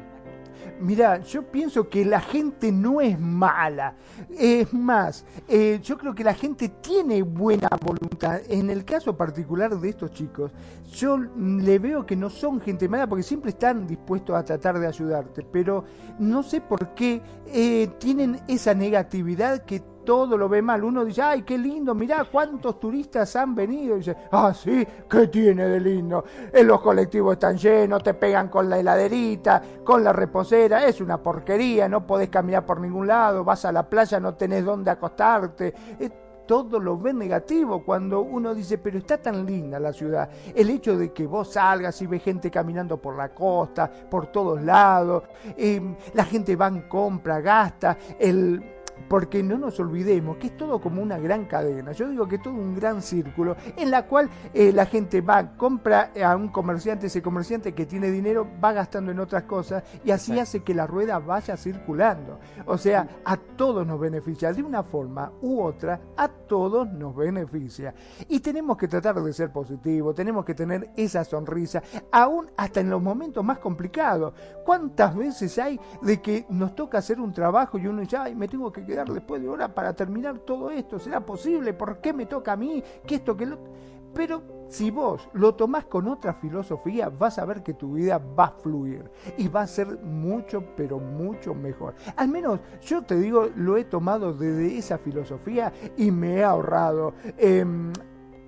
Mira, 0.81 1.21
yo 1.23 1.43
pienso 1.43 1.89
que 1.89 2.05
la 2.05 2.21
gente 2.21 2.71
no 2.71 3.01
es 3.01 3.19
mala. 3.19 3.95
Es 4.39 4.73
más, 4.73 5.25
eh, 5.49 5.81
yo 5.83 5.97
creo 5.99 6.15
que 6.15 6.25
la 6.25 6.35
gente 6.35 6.69
tiene 6.69 7.23
buena 7.23 7.69
voluntad. 7.81 8.41
En 8.49 8.71
el 8.71 8.85
caso 8.85 9.17
particular 9.17 9.79
de 9.79 9.89
estos 9.89 10.11
chicos, 10.13 10.53
yo 10.93 11.19
le 11.19 11.79
veo 11.79 12.07
que 12.07 12.17
no 12.17 12.31
son 12.31 12.61
gente 12.61 12.89
mala 12.89 13.07
porque 13.07 13.23
siempre 13.23 13.51
están 13.51 13.87
dispuestos 13.87 14.37
a 14.37 14.45
tratar 14.45 14.79
de 14.79 14.87
ayudarte. 14.87 15.43
Pero 15.43 15.85
no 16.19 16.43
sé 16.43 16.61
por 16.61 16.95
qué 16.95 17.23
eh, 17.47 17.89
tienen 17.99 18.41
esa 18.49 18.75
negatividad 18.75 19.65
que 19.65 19.83
todo 20.07 20.39
lo 20.39 20.49
ve 20.49 20.63
mal. 20.63 20.83
Uno 20.83 21.05
dice, 21.05 21.21
ay, 21.21 21.43
qué 21.43 21.59
lindo, 21.59 21.95
mirá 21.95 22.25
cuántos 22.25 22.81
turistas 22.81 23.37
han 23.37 23.55
venido. 23.55 23.97
Y 23.97 23.99
dice, 23.99 24.17
ah, 24.33 24.55
sí, 24.55 24.87
¿qué 25.11 25.27
tiene 25.27 25.69
de 25.69 25.81
lindo? 25.81 26.25
En 26.51 26.67
los 26.67 26.81
colectivos 26.81 27.35
están 27.35 27.59
llenos, 27.59 28.03
te 28.03 28.15
pegan 28.15 28.49
con 28.49 28.71
la 28.71 28.79
heladerita, 28.79 29.63
con 29.85 30.03
la 30.03 30.15
reposera, 30.15 30.87
es 30.87 31.03
una 31.03 31.19
porquería, 31.19 31.89
no 31.89 32.07
podés 32.07 32.31
caminar 32.31 32.65
por 32.65 32.81
ningún 32.81 33.07
lado, 33.07 33.45
vas 33.45 33.67
a 33.67 33.73
la 33.73 33.83
playa, 33.83 34.19
no 34.19 34.35
tenés 34.35 34.65
dónde 34.65 34.91
acostarte. 34.91 35.75
todo 36.47 36.79
lo 36.79 36.97
ve 36.97 37.13
negativo 37.13 37.83
cuando 37.85 38.21
uno 38.21 38.55
dice, 38.55 38.79
pero 38.79 38.99
está 38.99 39.19
tan 39.19 39.45
linda 39.45 39.81
la 39.81 39.93
ciudad. 39.93 40.31
El 40.55 40.71
hecho 40.71 40.97
de 40.97 41.13
que 41.13 41.27
vos 41.27 41.53
salgas 41.53 42.01
y 42.01 42.07
ves 42.07 42.23
gente 42.23 42.53
caminando 42.53 42.99
por 42.99 43.17
la 43.17 43.35
costa, 43.35 43.91
por 44.09 44.29
todos 44.29 44.63
lados, 44.63 45.25
eh, 45.57 45.97
la 46.15 46.25
gente 46.25 46.55
va 46.55 46.69
en 46.69 46.83
compra, 46.83 47.41
gasta, 47.41 47.99
el 48.21 48.76
porque 49.09 49.43
no 49.43 49.59
nos 49.59 49.79
olvidemos 49.81 50.37
que 50.37 50.49
es 50.49 50.57
todo 50.57 50.81
como 50.81 51.03
una 51.03 51.19
gran 51.19 51.45
cadena. 51.47 51.93
Yo 51.93 52.09
digo 52.09 52.27
que 52.27 52.37
es 52.37 52.43
todo 52.43 52.55
un 52.55 52.75
gran 52.75 53.03
círculo 53.03 53.57
en 53.77 53.91
la 53.91 54.07
cual 54.07 54.29
eh, 54.53 54.73
la 54.73 54.87
gente 54.87 55.21
va, 55.21 55.57
compra 55.57 56.13
a 56.25 56.37
un 56.37 56.49
comerciante, 56.49 57.07
ese 57.07 57.23
comerciante 57.23 57.75
que 57.75 57.87
tiene 57.87 58.11
dinero 58.11 58.47
va 58.63 58.73
gastando 58.73 59.13
en 59.13 59.21
otras 59.21 59.45
cosas 59.45 59.85
y 60.05 60.11
así 60.11 60.39
hace 60.39 60.63
que 60.63 60.75
la 60.75 60.87
rueda 60.87 61.19
vaya 61.19 61.57
circulando. 61.57 62.39
O 62.67 62.79
sea, 62.79 63.09
a 63.25 63.37
todos 63.37 63.87
nos 63.87 64.01
beneficia, 64.01 64.53
de 64.53 64.63
una 64.63 64.83
forma 64.83 65.33
u 65.41 65.61
otra, 65.63 66.01
a 66.17 66.29
todos 66.29 66.89
nos 66.93 67.15
beneficia. 67.15 67.95
Y 68.29 68.41
tenemos 68.41 68.77
que 68.77 68.89
tratar 68.89 69.21
de 69.23 69.33
ser 69.33 69.51
positivos, 69.51 70.15
tenemos 70.15 70.45
que 70.45 70.55
tener 70.55 70.91
esa 70.97 71.25
sonrisa, 71.25 71.83
aún 72.11 72.51
hasta 72.57 72.81
en 72.81 72.91
los 72.91 73.03
momentos 73.03 73.45
más 73.45 73.59
complicados. 73.59 74.35
¿Cuántas 74.65 75.15
veces 75.15 75.59
hay 75.59 75.79
de 76.03 76.21
que 76.21 76.47
nos 76.49 76.75
toca 76.75 76.99
hacer 76.99 77.21
un 77.21 77.33
trabajo 77.33 77.79
y 77.79 77.87
uno 77.87 78.01
dice, 78.01 78.17
ay, 78.17 78.35
me 78.35 78.49
tengo 78.49 78.73
que 78.73 78.85
quedar 78.85 78.96
después 79.05 79.43
de 79.43 79.49
hora 79.49 79.75
para 79.75 79.95
terminar 79.95 80.39
todo 80.39 80.71
esto? 80.71 80.99
¿Será 80.99 81.21
posible? 81.21 81.75
¿Por 81.75 81.99
qué 81.99 82.13
me 82.13 82.27
toca 82.27 82.53
a 82.53 82.57
mí? 82.57 82.83
¿Qué 83.07 83.17
esto, 83.17 83.37
que 83.37 83.47
lo...? 83.47 83.59
Pero 84.15 84.43
si 84.69 84.91
vos 84.91 85.29
lo 85.35 85.55
tomás 85.55 85.85
con 85.85 86.09
otra 86.09 86.33
filosofía, 86.33 87.11
vas 87.11 87.39
a 87.39 87.45
ver 87.45 87.63
que 87.63 87.75
tu 87.75 87.93
vida 87.93 88.19
va 88.19 88.47
a 88.47 88.51
fluir 88.51 89.11
y 89.37 89.47
va 89.49 89.61
a 89.61 89.67
ser 89.67 89.99
mucho, 90.03 90.65
pero 90.75 90.99
mucho 90.99 91.55
mejor. 91.55 91.95
Al 92.17 92.29
menos 92.29 92.61
yo 92.81 93.03
te 93.03 93.17
digo, 93.17 93.51
lo 93.57 93.77
he 93.77 93.85
tomado 93.85 94.33
desde 94.33 94.79
esa 94.79 94.97
filosofía 94.97 95.71
y 95.99 96.11
me 96.11 96.37
he 96.37 96.45
ahorrado. 96.45 97.13
em, 97.37 97.93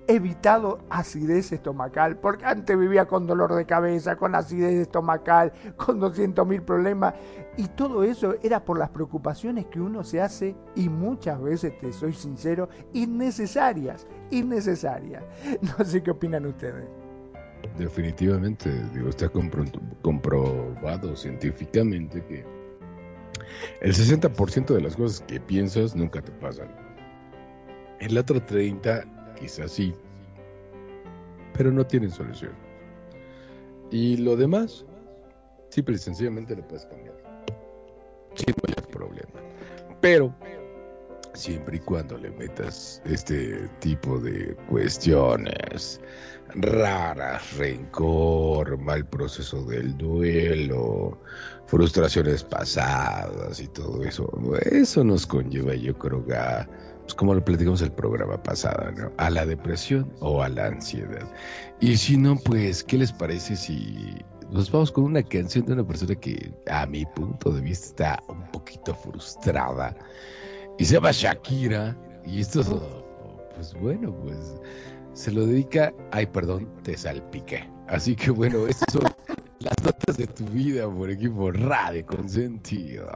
evitado 0.09 0.79
acidez 0.89 1.51
estomacal, 1.51 2.17
porque 2.17 2.43
antes 2.43 2.77
vivía 2.77 3.05
con 3.05 3.27
dolor 3.27 3.53
de 3.53 3.65
cabeza, 3.65 4.15
con 4.15 4.33
acidez 4.33 4.73
estomacal, 4.73 5.53
con 5.77 5.99
200 5.99 6.47
mil 6.47 6.63
problemas, 6.63 7.13
y 7.57 7.67
todo 7.67 8.03
eso 8.03 8.33
era 8.41 8.65
por 8.65 8.79
las 8.79 8.89
preocupaciones 8.89 9.67
que 9.67 9.79
uno 9.79 10.03
se 10.03 10.19
hace, 10.19 10.55
y 10.75 10.89
muchas 10.89 11.39
veces, 11.39 11.77
te 11.79 11.93
soy 11.93 12.13
sincero, 12.13 12.69
innecesarias, 12.91 14.07
innecesarias. 14.31 15.23
No 15.61 15.85
sé 15.85 16.01
qué 16.01 16.09
opinan 16.11 16.45
ustedes. 16.47 16.87
Definitivamente, 17.77 18.71
digo, 18.93 19.09
está 19.09 19.31
compro- 19.31 19.79
comprobado 20.01 21.15
científicamente 21.15 22.25
que 22.25 22.43
el 23.81 23.93
60% 23.93 24.73
de 24.73 24.81
las 24.81 24.95
cosas 24.95 25.21
que 25.21 25.39
piensas 25.39 25.95
nunca 25.95 26.21
te 26.21 26.31
pasan. 26.31 26.69
El 27.99 28.17
otro 28.17 28.41
30 28.41 29.03
quizás 29.39 29.71
sí, 29.71 29.93
pero 31.53 31.71
no 31.71 31.85
tienen 31.85 32.11
solución. 32.11 32.53
Y 33.91 34.17
lo 34.17 34.35
demás, 34.35 34.85
simple 35.69 35.95
y 35.95 35.99
sencillamente 35.99 36.55
lo 36.55 36.67
puedes 36.67 36.85
cambiar. 36.85 37.15
Sin 38.35 38.55
mayor 38.63 38.87
problema. 38.87 39.41
Pero 40.01 40.33
siempre 41.33 41.77
y 41.77 41.79
cuando 41.79 42.17
le 42.17 42.31
metas 42.31 43.01
este 43.05 43.67
tipo 43.79 44.19
de 44.19 44.55
cuestiones 44.67 45.99
raras, 46.55 47.57
rencor, 47.57 48.77
mal 48.77 49.05
proceso 49.05 49.63
del 49.65 49.95
duelo, 49.97 51.17
frustraciones 51.65 52.43
pasadas 52.43 53.59
y 53.59 53.67
todo 53.67 54.03
eso, 54.03 54.29
eso 54.71 55.03
nos 55.03 55.25
conlleva, 55.25 55.75
yo 55.75 55.97
creo, 55.97 56.25
a, 56.35 56.67
pues 57.09 57.15
como 57.15 57.33
lo 57.33 57.43
platicamos 57.43 57.81
el 57.81 57.91
programa 57.91 58.43
pasado, 58.43 58.91
¿no? 58.91 59.11
a 59.17 59.31
la 59.31 59.43
depresión 59.43 60.13
o 60.19 60.43
a 60.43 60.49
la 60.49 60.67
ansiedad. 60.67 61.27
Y 61.79 61.97
si 61.97 62.17
no, 62.17 62.35
pues, 62.35 62.83
¿qué 62.83 62.99
les 62.99 63.11
parece 63.11 63.55
si 63.55 64.15
nos 64.51 64.71
vamos 64.71 64.91
con 64.91 65.05
una 65.05 65.23
canción 65.23 65.65
de 65.65 65.73
una 65.73 65.87
persona 65.87 66.13
que, 66.13 66.53
a 66.69 66.85
mi 66.85 67.07
punto 67.07 67.49
de 67.49 67.61
vista, 67.61 68.13
está 68.13 68.31
un 68.31 68.43
poquito 68.51 68.93
frustrada? 68.93 69.97
Y 70.77 70.85
se 70.85 70.93
llama 70.93 71.09
Shakira. 71.11 71.97
Y 72.27 72.41
esto, 72.41 72.61
pues 73.55 73.73
bueno, 73.73 74.13
pues 74.21 74.61
se 75.13 75.31
lo 75.31 75.47
dedica. 75.47 75.91
Ay, 76.11 76.27
perdón, 76.27 76.69
te 76.83 76.95
salpiqué. 76.95 77.67
Así 77.87 78.15
que 78.15 78.29
bueno, 78.29 78.67
estas 78.67 78.93
son 78.93 79.01
las 79.61 79.83
notas 79.83 80.15
de 80.15 80.27
tu 80.27 80.45
vida 80.45 80.87
por 80.87 81.09
equipo 81.09 81.51
Radio 81.51 82.05
Consentido. 82.05 83.09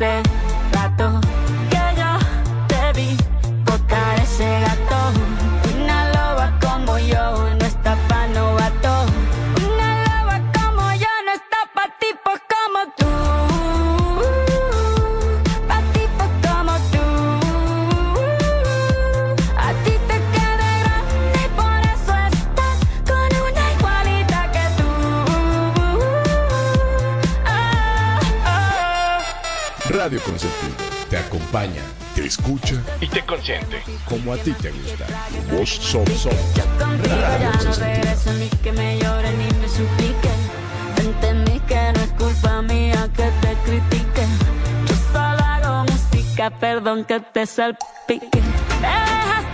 Hace 0.00 0.33
te 31.14 31.20
acompaña, 31.20 31.80
te 32.16 32.26
escucha 32.26 32.74
Y 33.00 33.06
te 33.06 33.22
consiente. 33.24 33.80
como 34.08 34.32
a 34.32 34.36
ti 34.36 34.50
te 34.54 34.72
gusta. 34.72 35.06
Vos 35.52 35.70
sos, 35.70 36.08
sos. 36.08 36.34
Contigo 36.76 37.14
ya 37.14 37.52
no 37.62 37.72
regreso 37.72 38.32
ni 38.32 38.48
que 38.48 38.72
me 38.72 38.98
llore 38.98 39.30
ni 39.30 39.44
me 39.60 39.68
suplique. 39.68 40.28
Entendí 40.98 41.60
que 41.68 41.92
no 41.92 42.00
es 42.00 42.10
culpa 42.18 42.62
mía 42.62 43.08
que 43.16 43.30
te 43.42 43.54
critique. 43.64 44.26
Yo 44.88 44.94
solo 45.12 45.44
hago 45.44 45.84
música, 45.84 46.50
perdón 46.58 47.04
que 47.04 47.20
te 47.20 47.46
salpique. 47.46 48.40
Me 48.80 48.88
dejaste 48.88 49.53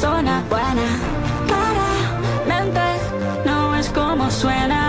persona 0.00 0.44
buena. 0.48 0.88
Claramente 1.48 2.80
no 3.44 3.74
es 3.74 3.88
como 3.88 4.30
suena. 4.30 4.87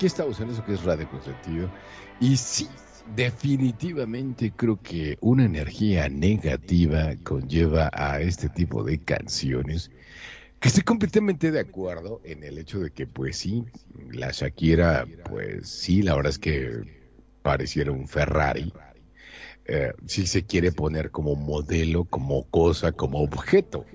Buena. 0.00 0.06
estamos 0.06 0.40
en 0.40 0.50
eso 0.50 0.64
que 0.64 0.72
es 0.74 0.82
Radio 0.84 1.08
Consentido. 1.10 1.70
Y 2.20 2.36
sí, 2.36 2.68
definitivamente 3.14 4.52
creo 4.54 4.80
que 4.80 5.18
una 5.20 5.44
energía 5.44 6.08
negativa 6.08 7.14
conlleva 7.22 7.90
a 7.92 8.20
este 8.20 8.48
tipo 8.48 8.82
de 8.82 8.98
canciones. 8.98 9.90
Que 10.58 10.68
estoy 10.68 10.84
completamente 10.84 11.50
de 11.50 11.60
acuerdo 11.60 12.20
en 12.24 12.44
el 12.44 12.58
hecho 12.58 12.80
de 12.80 12.90
que, 12.90 13.06
pues 13.06 13.38
sí, 13.38 13.64
la 14.12 14.30
Shakira, 14.30 15.06
pues 15.28 15.68
sí, 15.68 16.02
la 16.02 16.14
verdad 16.14 16.30
es 16.30 16.38
que 16.38 16.82
pareciera 17.42 17.92
un 17.92 18.06
Ferrari. 18.06 18.72
Eh, 19.66 19.92
si 20.06 20.26
se 20.26 20.44
quiere 20.44 20.72
poner 20.72 21.10
como 21.10 21.34
modelo, 21.34 22.04
como 22.04 22.44
cosa, 22.44 22.92
como 22.92 23.20
objeto. 23.20 23.86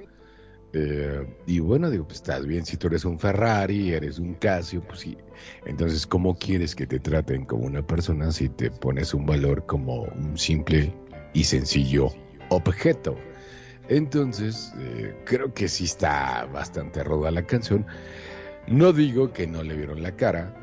Eh, 0.73 1.25
y 1.45 1.59
bueno, 1.59 1.89
digo, 1.89 2.05
pues 2.05 2.17
estás 2.17 2.45
bien, 2.45 2.65
si 2.65 2.77
tú 2.77 2.87
eres 2.87 3.05
un 3.05 3.19
Ferrari, 3.19 3.93
eres 3.93 4.17
un 4.19 4.33
Casio, 4.35 4.81
pues 4.81 5.01
sí. 5.01 5.17
Entonces, 5.65 6.05
¿cómo 6.07 6.37
quieres 6.37 6.75
que 6.75 6.87
te 6.87 6.99
traten 6.99 7.45
como 7.45 7.65
una 7.65 7.85
persona 7.85 8.31
si 8.31 8.49
te 8.49 8.71
pones 8.71 9.13
un 9.13 9.25
valor 9.25 9.65
como 9.65 10.03
un 10.03 10.37
simple 10.37 10.93
y 11.33 11.43
sencillo 11.43 12.09
objeto? 12.49 13.15
Entonces, 13.89 14.73
eh, 14.79 15.15
creo 15.25 15.53
que 15.53 15.67
sí 15.67 15.85
está 15.85 16.45
bastante 16.51 17.03
roda 17.03 17.31
la 17.31 17.45
canción. 17.45 17.85
No 18.67 18.93
digo 18.93 19.31
que 19.31 19.45
no 19.45 19.61
le 19.63 19.75
vieron 19.75 20.01
la 20.01 20.15
cara, 20.15 20.53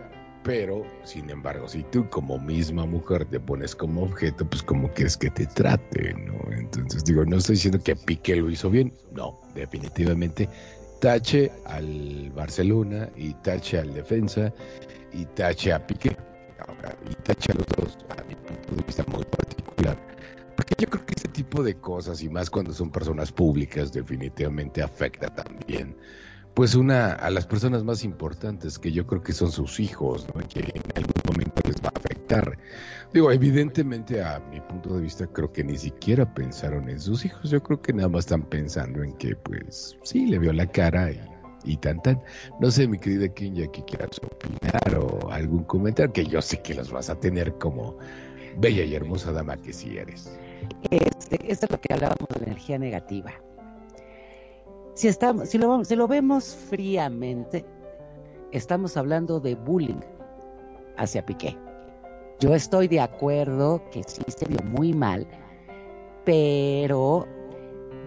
pero, 0.42 0.84
sin 1.04 1.30
embargo, 1.30 1.68
si 1.68 1.84
tú 1.84 2.08
como 2.10 2.38
misma 2.38 2.84
mujer 2.84 3.24
te 3.26 3.38
pones 3.38 3.76
como 3.76 4.02
objeto, 4.02 4.48
pues 4.48 4.62
como 4.62 4.92
quieres 4.92 5.16
que 5.16 5.30
te 5.30 5.46
trate, 5.46 6.14
¿no? 6.14 6.52
Entonces 6.52 7.04
digo, 7.04 7.24
no 7.24 7.36
estoy 7.36 7.54
diciendo 7.54 7.80
que 7.82 7.94
Piqué 7.94 8.36
lo 8.36 8.50
hizo 8.50 8.68
bien, 8.68 8.92
no, 9.12 9.40
definitivamente 9.54 10.48
tache 11.02 11.50
al 11.64 12.30
Barcelona 12.30 13.10
y 13.16 13.34
tache 13.34 13.80
al 13.80 13.92
defensa 13.92 14.52
y 15.12 15.24
tache 15.24 15.72
a 15.72 15.84
Piqué 15.84 16.16
y 17.10 17.14
tache 17.24 17.50
a 17.50 17.56
los 17.56 17.66
dos, 17.76 17.98
a 18.16 18.22
mi 18.22 18.36
punto 18.36 18.76
de 18.76 18.82
vista 18.84 19.04
muy 19.08 19.24
particular. 19.24 19.98
Porque 20.54 20.74
yo 20.78 20.86
creo 20.86 21.04
que 21.04 21.14
ese 21.16 21.26
tipo 21.26 21.64
de 21.64 21.74
cosas, 21.74 22.22
y 22.22 22.28
más 22.28 22.48
cuando 22.48 22.72
son 22.72 22.92
personas 22.92 23.32
públicas, 23.32 23.92
definitivamente 23.92 24.80
afecta 24.80 25.26
también 25.26 25.96
pues 26.54 26.74
una 26.74 27.14
a 27.14 27.30
las 27.30 27.46
personas 27.46 27.82
más 27.82 28.04
importantes 28.04 28.78
que 28.78 28.92
yo 28.92 29.06
creo 29.06 29.22
que 29.22 29.32
son 29.32 29.50
sus 29.50 29.80
hijos, 29.80 30.26
¿no? 30.32 30.46
que 30.48 30.60
en 30.60 30.82
algún 30.94 31.22
momento 31.26 31.62
les 31.66 31.76
va 31.76 31.88
a 31.92 31.98
afectar. 31.98 32.58
Digo, 33.12 33.30
evidentemente 33.30 34.22
a 34.22 34.40
mi 34.50 34.60
punto 34.60 34.94
de 34.94 35.02
vista 35.02 35.26
creo 35.26 35.52
que 35.52 35.62
ni 35.62 35.76
siquiera 35.76 36.32
pensaron 36.32 36.88
en 36.88 36.98
sus 36.98 37.24
hijos, 37.24 37.50
yo 37.50 37.62
creo 37.62 37.80
que 37.80 37.92
nada 37.92 38.08
más 38.08 38.20
están 38.20 38.42
pensando 38.42 39.02
en 39.02 39.12
que 39.12 39.36
pues 39.36 39.98
sí, 40.02 40.26
le 40.26 40.38
vio 40.38 40.52
la 40.52 40.66
cara 40.66 41.10
y, 41.10 41.20
y 41.64 41.76
tan 41.76 42.00
tan. 42.02 42.22
No 42.60 42.70
sé, 42.70 42.88
mi 42.88 42.98
querida 42.98 43.28
Kenya, 43.28 43.66
que 43.70 43.84
quieras 43.84 44.18
opinar 44.22 44.98
o 44.98 45.30
algún 45.30 45.64
comentario, 45.64 46.12
que 46.12 46.24
yo 46.24 46.40
sé 46.40 46.62
que 46.62 46.74
los 46.74 46.90
vas 46.90 47.10
a 47.10 47.20
tener 47.20 47.52
como 47.58 47.98
bella 48.58 48.84
y 48.84 48.94
hermosa 48.94 49.32
dama 49.32 49.56
que 49.58 49.72
sí 49.72 49.98
eres. 49.98 50.38
Este, 50.90 51.38
esto 51.50 51.66
es 51.66 51.72
lo 51.72 51.80
que 51.80 51.92
hablábamos 51.92 52.28
de 52.30 52.44
energía 52.44 52.78
negativa 52.78 53.32
si, 54.94 55.08
estamos, 55.08 55.48
si, 55.48 55.58
lo, 55.58 55.84
si 55.84 55.96
lo 55.96 56.06
vemos 56.06 56.54
fríamente, 56.54 57.64
estamos 58.50 58.96
hablando 58.96 59.40
de 59.40 59.54
bullying 59.54 60.00
hacia 60.96 61.24
Piqué. 61.24 61.56
Yo 62.42 62.56
estoy 62.56 62.88
de 62.88 62.98
acuerdo 62.98 63.88
que 63.92 64.02
sí 64.02 64.20
se 64.26 64.46
vio 64.46 64.58
muy 64.64 64.92
mal, 64.92 65.28
pero 66.24 67.28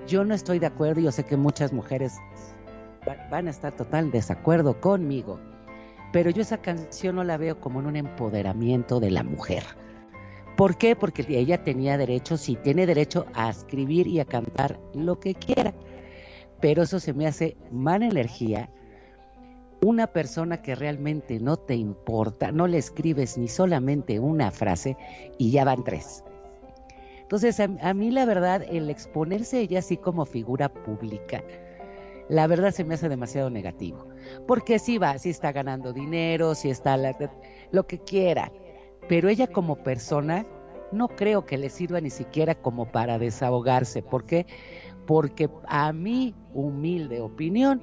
yo 0.07 0.25
no 0.25 0.33
estoy 0.33 0.59
de 0.59 0.65
acuerdo 0.65 0.99
yo 0.99 1.13
sé 1.13 1.23
que 1.23 1.37
muchas 1.37 1.71
mujeres 1.71 2.17
van 3.31 3.47
a 3.47 3.51
estar 3.51 3.73
total 3.77 4.11
desacuerdo 4.11 4.81
conmigo, 4.81 5.39
pero 6.11 6.31
yo 6.31 6.41
esa 6.41 6.57
canción 6.57 7.15
no 7.15 7.23
la 7.23 7.37
veo 7.37 7.61
como 7.61 7.79
en 7.79 7.85
un 7.85 7.95
empoderamiento 7.95 8.99
de 8.99 9.11
la 9.11 9.23
mujer. 9.23 9.63
¿Por 10.57 10.77
qué? 10.77 10.97
Porque 10.97 11.25
ella 11.29 11.63
tenía 11.63 11.97
derecho, 11.97 12.35
sí, 12.35 12.57
tiene 12.61 12.85
derecho 12.85 13.27
a 13.35 13.49
escribir 13.49 14.05
y 14.05 14.19
a 14.19 14.25
cantar 14.25 14.81
lo 14.93 15.17
que 15.17 15.33
quiera 15.33 15.73
pero 16.65 16.83
eso 16.83 16.99
se 16.99 17.13
me 17.13 17.27
hace 17.27 17.57
mala 17.71 18.07
energía. 18.07 18.69
Una 19.81 20.07
persona 20.07 20.61
que 20.61 20.75
realmente 20.75 21.39
no 21.39 21.57
te 21.57 21.75
importa, 21.75 22.51
no 22.51 22.67
le 22.67 22.77
escribes 22.77 23.37
ni 23.37 23.47
solamente 23.47 24.19
una 24.19 24.51
frase 24.51 24.97
y 25.37 25.51
ya 25.51 25.63
van 25.63 25.83
tres. 25.83 26.23
Entonces, 27.21 27.59
a, 27.59 27.93
mí 27.93 28.11
la 28.11 28.25
verdad, 28.25 28.63
el 28.69 28.89
exponerse 28.89 29.59
ella 29.59 29.79
así 29.79 29.97
como 29.97 30.25
figura 30.25 30.69
pública, 30.69 31.43
la 32.29 32.47
verdad 32.47 32.71
se 32.71 32.83
me 32.83 32.95
hace 32.95 33.09
demasiado 33.09 33.49
negativo. 33.49 34.07
Porque 34.47 34.79
sí 34.79 34.97
va, 34.97 35.17
sí 35.17 35.29
está 35.29 35.51
ganando 35.51 35.93
dinero, 35.93 36.55
sí 36.55 36.69
está 36.69 36.97
lo 37.71 37.87
que 37.87 37.99
quiera, 37.99 38.51
pero 39.07 39.29
ella 39.29 39.47
como 39.47 39.75
persona 39.77 40.45
no 40.91 41.07
creo 41.09 41.45
que 41.45 41.57
le 41.57 41.69
sirva 41.69 41.99
ni 41.99 42.09
siquiera 42.09 42.55
como 42.55 42.91
para 42.91 43.19
desahogarse. 43.19 44.01
¿Por 44.01 44.25
qué? 44.25 44.45
porque 45.05 45.49
a 45.67 45.93
mi 45.93 46.33
humilde 46.53 47.21
opinión 47.21 47.81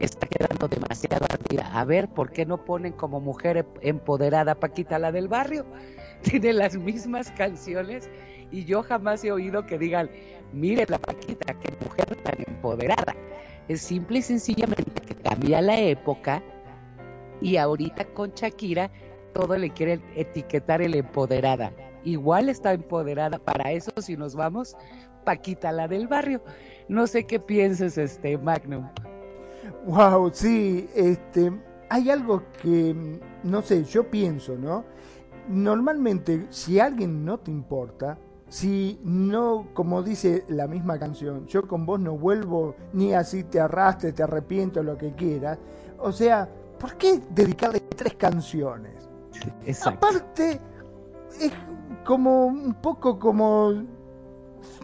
está 0.00 0.26
quedando 0.26 0.68
demasiado 0.68 1.26
ardida. 1.30 1.70
A 1.72 1.84
ver, 1.84 2.08
¿por 2.08 2.30
qué 2.30 2.46
no 2.46 2.64
ponen 2.64 2.92
como 2.92 3.20
mujer 3.20 3.66
empoderada 3.80 4.54
Paquita 4.54 4.98
la 4.98 5.12
del 5.12 5.28
barrio? 5.28 5.64
Tiene 6.22 6.52
las 6.52 6.76
mismas 6.76 7.30
canciones 7.32 8.08
y 8.50 8.64
yo 8.64 8.82
jamás 8.82 9.24
he 9.24 9.32
oído 9.32 9.66
que 9.66 9.78
digan, 9.78 10.10
mire 10.52 10.86
la 10.88 10.98
Paquita, 10.98 11.54
qué 11.54 11.72
mujer 11.84 12.16
tan 12.22 12.36
empoderada. 12.46 13.14
Es 13.68 13.82
simple 13.82 14.18
y 14.18 14.22
sencillamente 14.22 15.00
que 15.00 15.14
cambia 15.14 15.60
la 15.60 15.78
época 15.78 16.42
y 17.40 17.56
ahorita 17.56 18.04
con 18.14 18.30
Shakira 18.30 18.90
todo 19.34 19.56
le 19.58 19.70
quieren 19.70 20.02
etiquetar 20.14 20.80
el 20.80 20.94
empoderada. 20.94 21.72
Igual 22.04 22.48
está 22.48 22.72
empoderada 22.72 23.38
para 23.38 23.72
eso 23.72 23.90
si 24.00 24.16
nos 24.16 24.36
vamos 24.36 24.76
Paquita, 25.26 25.72
la 25.72 25.88
del 25.88 26.06
barrio. 26.06 26.40
No 26.88 27.08
sé 27.08 27.26
qué 27.26 27.40
pienses, 27.40 27.98
este 27.98 28.38
Magnum. 28.38 28.88
Wow, 29.86 30.30
sí, 30.32 30.88
este, 30.94 31.52
hay 31.88 32.10
algo 32.10 32.42
que, 32.60 33.20
no 33.44 33.62
sé, 33.62 33.84
yo 33.84 34.10
pienso, 34.10 34.56
¿no? 34.56 34.84
Normalmente, 35.48 36.46
si 36.50 36.80
alguien 36.80 37.24
no 37.24 37.38
te 37.38 37.50
importa, 37.50 38.18
si 38.48 39.00
no, 39.02 39.68
como 39.74 40.02
dice 40.02 40.44
la 40.48 40.66
misma 40.66 40.98
canción, 40.98 41.46
yo 41.46 41.66
con 41.66 41.86
vos 41.86 42.00
no 42.00 42.16
vuelvo 42.16 42.74
ni 42.92 43.12
así 43.12 43.44
te 43.44 43.60
arrastre, 43.60 44.12
te 44.12 44.22
arrepiento, 44.22 44.82
lo 44.82 44.96
que 44.96 45.14
quieras. 45.14 45.58
O 45.98 46.12
sea, 46.12 46.48
¿por 46.78 46.96
qué 46.96 47.20
dedicarle 47.30 47.80
tres 47.80 48.14
canciones? 48.14 49.08
Exacto. 49.64 50.06
Aparte, 50.06 50.60
es 51.40 51.52
como 52.04 52.46
un 52.46 52.74
poco 52.74 53.18
como 53.18 53.72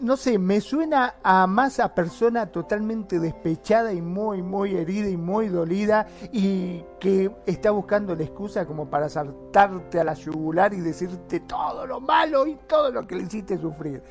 no 0.03 0.17
sé, 0.17 0.39
me 0.39 0.61
suena 0.61 1.15
a 1.23 1.47
más 1.47 1.79
a 1.79 1.95
persona 1.95 2.47
totalmente 2.47 3.21
despechada 3.21 3.93
y 3.93 4.03
muy, 4.03 4.43
muy 4.43 4.75
herida 4.75 5.09
y 5.09 5.17
muy 5.17 5.49
dolida 5.49 6.07
y 6.33 6.85
que 6.99 7.31
está 7.47 7.71
buscando 7.71 8.15
la 8.15 8.25
excusa 8.25 8.67
como 8.67 8.91
para 8.91 9.09
saltarte 9.09 10.01
a 10.01 10.05
la 10.05 10.15
yugular 10.15 10.75
y 10.75 10.81
decirte 10.81 11.41
todo 11.41 11.87
lo 11.87 12.01
malo 12.01 12.47
y 12.47 12.57
todo 12.67 12.91
lo 12.91 13.07
que 13.07 13.17
le 13.17 13.23
hiciste 13.23 13.59
sufrir. 13.59 14.03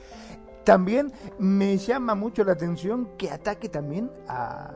También 0.64 1.12
me 1.40 1.78
llama 1.78 2.16
mucho 2.16 2.44
la 2.44 2.54
atención 2.54 3.10
que 3.18 3.32
ataque 3.32 3.68
también 3.68 4.12
a, 4.28 4.76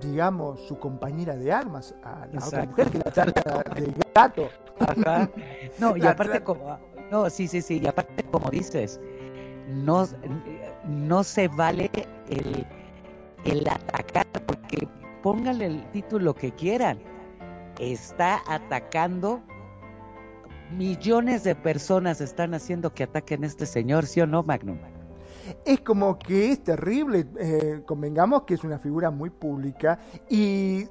digamos, 0.00 0.60
su 0.66 0.78
compañera 0.78 1.36
de 1.36 1.52
armas, 1.52 1.94
a 2.02 2.26
la 2.32 2.44
otra 2.44 2.64
mujer 2.64 2.90
que 2.90 2.98
la 2.98 3.10
trata 3.10 3.62
de 3.74 3.94
gato. 4.14 4.48
No, 5.78 5.96
y 5.96 6.04
aparte 6.04 6.42
como... 6.42 6.78
No, 7.10 7.30
sí, 7.30 7.46
sí, 7.46 7.62
sí, 7.62 7.80
y 7.82 7.86
aparte 7.86 8.24
como 8.24 8.50
dices, 8.50 9.00
no, 9.68 10.06
no 10.86 11.24
se 11.24 11.48
vale 11.48 11.90
el, 12.28 12.66
el 13.44 13.68
atacar, 13.68 14.26
porque 14.46 14.88
pónganle 15.22 15.66
el 15.66 15.90
título 15.90 16.34
que 16.34 16.52
quieran. 16.52 16.98
Está 17.78 18.42
atacando 18.48 19.42
millones 20.70 21.44
de 21.44 21.54
personas 21.54 22.20
están 22.20 22.54
haciendo 22.54 22.92
que 22.92 23.04
ataquen 23.04 23.44
a 23.44 23.46
este 23.46 23.66
señor, 23.66 24.06
¿sí 24.06 24.20
o 24.20 24.26
no, 24.26 24.42
Magnum? 24.42 24.78
Es 25.64 25.80
como 25.80 26.18
que 26.18 26.50
es 26.50 26.64
terrible, 26.64 27.26
eh, 27.38 27.82
convengamos 27.86 28.42
que 28.42 28.54
es 28.54 28.64
una 28.64 28.78
figura 28.78 29.10
muy 29.10 29.30
pública 29.30 29.98
y 30.28 30.86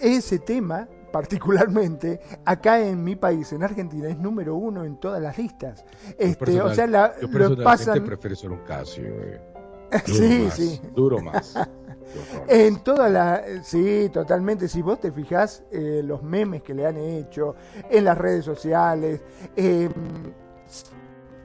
ese 0.00 0.38
tema 0.40 0.88
particularmente 1.16 2.20
acá 2.44 2.78
en 2.78 3.02
mi 3.02 3.16
país, 3.16 3.50
en 3.54 3.62
Argentina, 3.62 4.06
es 4.06 4.18
número 4.18 4.54
uno 4.54 4.84
en 4.84 5.00
todas 5.00 5.22
las 5.22 5.38
listas. 5.38 5.82
Este, 6.18 6.60
o 6.60 6.74
sea, 6.74 6.86
la, 6.86 7.14
yo 7.18 7.28
lo 7.28 7.64
pasan. 7.64 8.04
prefiero 8.04 8.36
ser 8.36 8.50
un 8.50 8.58
Casio. 8.58 9.06
Eh. 9.06 9.40
sí, 10.04 10.50
sí. 10.50 10.80
Duro 10.94 11.18
más. 11.20 11.54
en 12.48 12.80
toda 12.80 13.08
la. 13.08 13.42
Sí, 13.62 14.10
totalmente. 14.12 14.68
Si 14.68 14.82
vos 14.82 15.00
te 15.00 15.10
fijás, 15.10 15.64
eh, 15.70 16.02
los 16.04 16.22
memes 16.22 16.62
que 16.62 16.74
le 16.74 16.84
han 16.86 16.98
hecho 16.98 17.54
en 17.88 18.04
las 18.04 18.18
redes 18.18 18.44
sociales. 18.44 19.22
Em, 19.56 19.90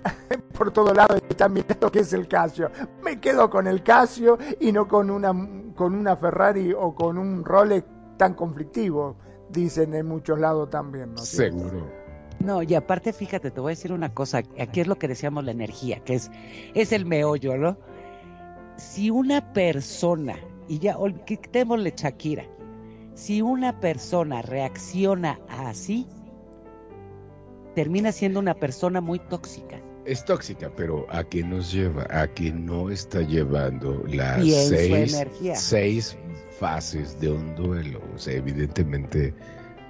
por 0.57 0.71
todo 0.71 0.93
lado 0.93 1.15
están 1.15 1.53
mirando 1.53 1.89
que 1.89 1.99
es 1.99 2.11
el 2.11 2.27
Casio. 2.27 2.69
Me 3.01 3.21
quedo 3.21 3.49
con 3.49 3.67
el 3.67 3.83
Casio 3.83 4.37
y 4.59 4.73
no 4.73 4.89
con 4.89 5.09
una, 5.09 5.31
con 5.75 5.95
una 5.95 6.17
Ferrari 6.17 6.73
o 6.73 6.93
con 6.93 7.17
un 7.17 7.45
Rolex 7.45 7.87
tan 8.17 8.33
conflictivo 8.33 9.15
dicen 9.51 9.93
en 9.93 10.07
muchos 10.07 10.39
lados 10.39 10.69
también, 10.69 11.13
¿no? 11.13 11.21
Seguro. 11.21 11.89
No, 12.39 12.63
y 12.63 12.73
aparte, 12.73 13.13
fíjate, 13.13 13.51
te 13.51 13.59
voy 13.61 13.71
a 13.71 13.75
decir 13.75 13.93
una 13.93 14.13
cosa, 14.13 14.41
aquí 14.59 14.81
es 14.81 14.87
lo 14.87 14.95
que 14.95 15.07
decíamos 15.07 15.43
la 15.43 15.51
energía, 15.51 15.99
que 16.03 16.15
es, 16.15 16.31
es 16.73 16.91
el 16.91 17.05
meollo, 17.05 17.55
¿no? 17.57 17.77
Si 18.77 19.11
una 19.11 19.53
persona, 19.53 20.39
y 20.67 20.79
ya, 20.79 20.97
quitémosle 21.25 21.93
Shakira, 21.95 22.45
si 23.13 23.41
una 23.41 23.79
persona 23.79 24.41
reacciona 24.41 25.39
así, 25.47 26.07
termina 27.75 28.11
siendo 28.11 28.39
una 28.39 28.55
persona 28.55 29.01
muy 29.01 29.19
tóxica. 29.19 29.79
Es 30.05 30.25
tóxica, 30.25 30.71
pero 30.75 31.05
¿a 31.09 31.23
qué 31.23 31.43
nos 31.43 31.71
lleva? 31.71 32.07
A 32.09 32.27
que 32.27 32.51
no 32.51 32.89
está 32.89 33.21
llevando 33.21 34.03
las 34.07 34.43
seis, 34.43 35.13
energía. 35.13 35.55
seis 35.55 36.17
fases 36.61 37.19
de 37.19 37.27
un 37.27 37.55
duelo. 37.55 37.99
O 38.13 38.19
sea, 38.19 38.35
evidentemente 38.35 39.33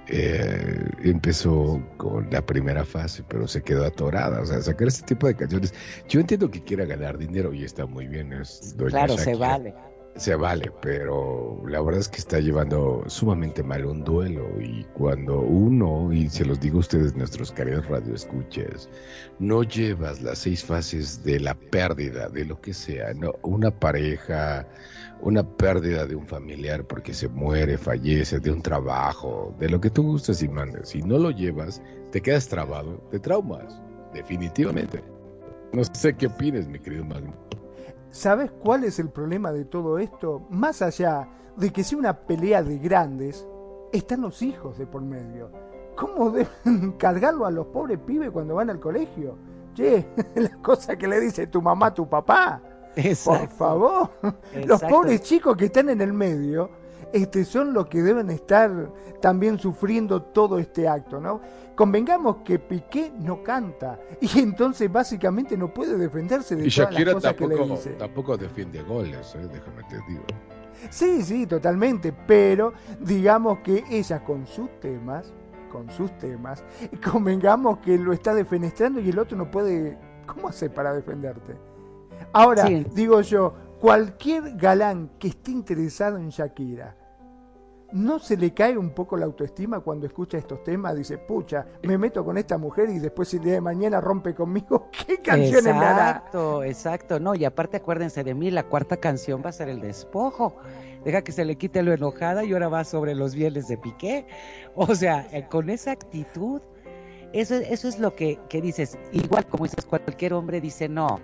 eh, 0.08 0.88
empezó 1.04 1.82
con 1.98 2.30
la 2.30 2.40
primera 2.44 2.82
fase, 2.84 3.22
pero 3.28 3.46
se 3.46 3.62
quedó 3.62 3.84
atorada. 3.84 4.40
O 4.40 4.46
sea, 4.46 4.62
sacar 4.62 4.88
este 4.88 5.04
tipo 5.04 5.26
de 5.26 5.36
canciones. 5.36 5.74
Yo 6.08 6.18
entiendo 6.18 6.50
que 6.50 6.64
quiera 6.64 6.86
ganar 6.86 7.18
dinero 7.18 7.52
y 7.52 7.62
está 7.62 7.84
muy 7.84 8.06
bien. 8.06 8.32
Es 8.32 8.74
doña 8.76 8.90
Claro, 8.90 9.18
se 9.18 9.34
vale. 9.34 9.74
Se 10.16 10.34
vale, 10.34 10.70
pero 10.82 11.62
la 11.66 11.80
verdad 11.80 12.00
es 12.00 12.08
que 12.08 12.18
está 12.18 12.38
llevando 12.38 13.02
sumamente 13.06 13.62
mal 13.62 13.86
un 13.86 14.04
duelo 14.04 14.60
y 14.60 14.84
cuando 14.92 15.40
uno, 15.40 16.12
y 16.12 16.28
se 16.28 16.44
los 16.44 16.60
digo 16.60 16.76
a 16.76 16.80
ustedes, 16.80 17.16
nuestros 17.16 17.50
queridos 17.50 17.86
radioescuchas, 17.88 18.90
no 19.38 19.62
llevas 19.62 20.20
las 20.20 20.40
seis 20.40 20.62
fases 20.62 21.24
de 21.24 21.40
la 21.40 21.54
pérdida, 21.54 22.28
de 22.28 22.44
lo 22.44 22.60
que 22.60 22.74
sea, 22.74 23.14
no, 23.14 23.32
una 23.42 23.70
pareja, 23.70 24.66
una 25.22 25.44
pérdida 25.44 26.04
de 26.06 26.16
un 26.16 26.26
familiar 26.26 26.84
porque 26.84 27.14
se 27.14 27.28
muere, 27.28 27.78
fallece, 27.78 28.40
de 28.40 28.50
un 28.50 28.60
trabajo, 28.60 29.54
de 29.58 29.68
lo 29.68 29.80
que 29.80 29.90
tú 29.90 30.02
gustes 30.02 30.42
y 30.42 30.48
mandes, 30.48 30.90
si 30.90 31.02
no 31.02 31.18
lo 31.18 31.30
llevas, 31.30 31.80
te 32.10 32.20
quedas 32.20 32.48
trabado, 32.48 32.98
te 33.10 33.20
traumas, 33.20 33.80
definitivamente. 34.12 35.02
No 35.72 35.82
sé 35.84 36.14
qué 36.14 36.26
opines, 36.26 36.68
mi 36.68 36.78
querido 36.78 37.04
Magno. 37.04 37.32
¿Sabes 38.10 38.50
cuál 38.50 38.84
es 38.84 38.98
el 38.98 39.08
problema 39.08 39.52
de 39.52 39.64
todo 39.64 39.98
esto? 39.98 40.46
Más 40.50 40.82
allá 40.82 41.28
de 41.56 41.70
que 41.70 41.84
sea 41.84 41.98
una 41.98 42.26
pelea 42.26 42.62
de 42.62 42.78
grandes, 42.78 43.46
están 43.92 44.20
los 44.20 44.42
hijos 44.42 44.76
de 44.76 44.86
por 44.86 45.02
medio. 45.02 45.50
¿Cómo 45.96 46.30
deben 46.30 46.92
cargarlo 46.98 47.46
a 47.46 47.50
los 47.50 47.66
pobres 47.68 47.98
pibes 48.00 48.30
cuando 48.30 48.56
van 48.56 48.70
al 48.70 48.80
colegio? 48.80 49.38
Che, 49.74 50.06
la 50.34 50.56
cosa 50.60 50.96
que 50.96 51.08
le 51.08 51.20
dice 51.20 51.46
tu 51.46 51.62
mamá 51.62 51.86
a 51.86 51.94
tu 51.94 52.08
papá. 52.08 52.60
Por 52.94 53.06
Exacto. 53.06 53.56
favor. 53.56 54.10
Los 54.66 54.80
pobres 54.82 55.22
chicos 55.22 55.56
que 55.56 55.66
están 55.66 55.88
en 55.88 56.00
el 56.00 56.12
medio 56.12 56.70
este, 57.12 57.44
son 57.44 57.74
los 57.74 57.86
que 57.88 58.02
deben 58.02 58.30
estar 58.30 58.70
también 59.20 59.58
sufriendo 59.58 60.22
todo 60.22 60.58
este 60.58 60.88
acto, 60.88 61.20
¿no? 61.20 61.40
Convengamos 61.74 62.36
que 62.44 62.58
Piqué 62.58 63.12
no 63.18 63.42
canta 63.42 63.98
y 64.20 64.38
entonces 64.40 64.90
básicamente 64.90 65.56
no 65.56 65.72
puede 65.72 65.96
defenderse 65.96 66.56
de 66.56 66.66
Y 66.66 66.70
todas 66.70 66.92
las 66.92 67.14
cosas 67.14 67.34
que 67.34 67.46
le 67.46 67.56
tampoco, 67.56 67.76
dice. 67.76 67.90
tampoco 67.92 68.36
defiende 68.36 68.82
goles, 68.82 69.34
eh, 69.34 69.48
déjame 69.52 69.82
te 69.84 69.96
digo. 70.08 70.24
Sí, 70.90 71.22
sí, 71.22 71.46
totalmente, 71.46 72.12
pero 72.12 72.72
digamos 73.00 73.58
que 73.60 73.84
ella 73.90 74.24
con 74.24 74.46
sus 74.46 74.68
temas, 74.80 75.32
con 75.70 75.90
sus 75.90 76.16
temas, 76.18 76.64
convengamos 77.12 77.78
que 77.78 77.98
lo 77.98 78.12
está 78.12 78.34
defenestrando 78.34 79.00
y 79.00 79.10
el 79.10 79.18
otro 79.18 79.36
no 79.36 79.50
puede... 79.50 79.98
¿Cómo 80.26 80.48
hace 80.48 80.70
para 80.70 80.94
defenderte? 80.94 81.56
Ahora, 82.32 82.66
Sí. 82.66 82.86
digo 82.94 83.20
yo, 83.20 83.54
cualquier 83.80 84.56
galán 84.56 85.10
que 85.18 85.28
esté 85.28 85.50
interesado 85.50 86.16
en 86.16 86.28
Shakira, 86.30 86.96
¿no 87.92 88.18
se 88.18 88.36
le 88.38 88.54
cae 88.54 88.78
un 88.78 88.90
poco 88.90 89.16
la 89.18 89.26
autoestima 89.26 89.80
cuando 89.80 90.06
escucha 90.06 90.38
estos 90.38 90.62
temas? 90.64 90.96
Dice, 90.96 91.18
pucha, 91.18 91.66
me 91.82 91.98
meto 91.98 92.24
con 92.24 92.38
esta 92.38 92.56
mujer 92.56 92.88
y 92.88 92.98
después 92.98 93.28
si 93.28 93.36
el 93.36 93.42
día 93.44 93.52
de 93.54 93.60
mañana 93.60 94.00
rompe 94.00 94.34
conmigo, 94.34 94.88
¿qué 95.06 95.18
canciones 95.18 95.64
me 95.64 95.70
hará? 95.72 96.08
Exacto, 96.10 96.62
exacto. 96.64 97.20
No, 97.20 97.34
y 97.34 97.44
aparte 97.44 97.76
acuérdense 97.78 98.24
de 98.24 98.34
mí, 98.34 98.50
la 98.50 98.62
cuarta 98.64 98.96
canción 98.96 99.42
va 99.44 99.50
a 99.50 99.52
ser 99.52 99.68
el 99.68 99.80
despojo. 99.80 100.56
Deja 101.04 101.22
que 101.22 101.32
se 101.32 101.44
le 101.44 101.56
quite 101.56 101.82
lo 101.82 101.92
enojada 101.92 102.44
y 102.44 102.52
ahora 102.52 102.68
va 102.68 102.84
sobre 102.84 103.14
los 103.16 103.34
bienes 103.34 103.66
de 103.68 103.76
Piqué. 103.76 104.26
O 104.76 104.94
sea, 104.94 105.26
eh, 105.32 105.46
con 105.50 105.68
esa 105.68 105.90
actitud, 105.90 106.62
eso, 107.32 107.56
eso 107.56 107.88
es 107.88 107.98
lo 107.98 108.14
que, 108.14 108.38
que 108.48 108.62
dices. 108.62 108.96
Igual 109.12 109.44
como 109.48 109.64
dices, 109.64 109.84
cualquier 109.84 110.32
hombre 110.32 110.60
dice 110.60 110.88
no. 110.88 111.18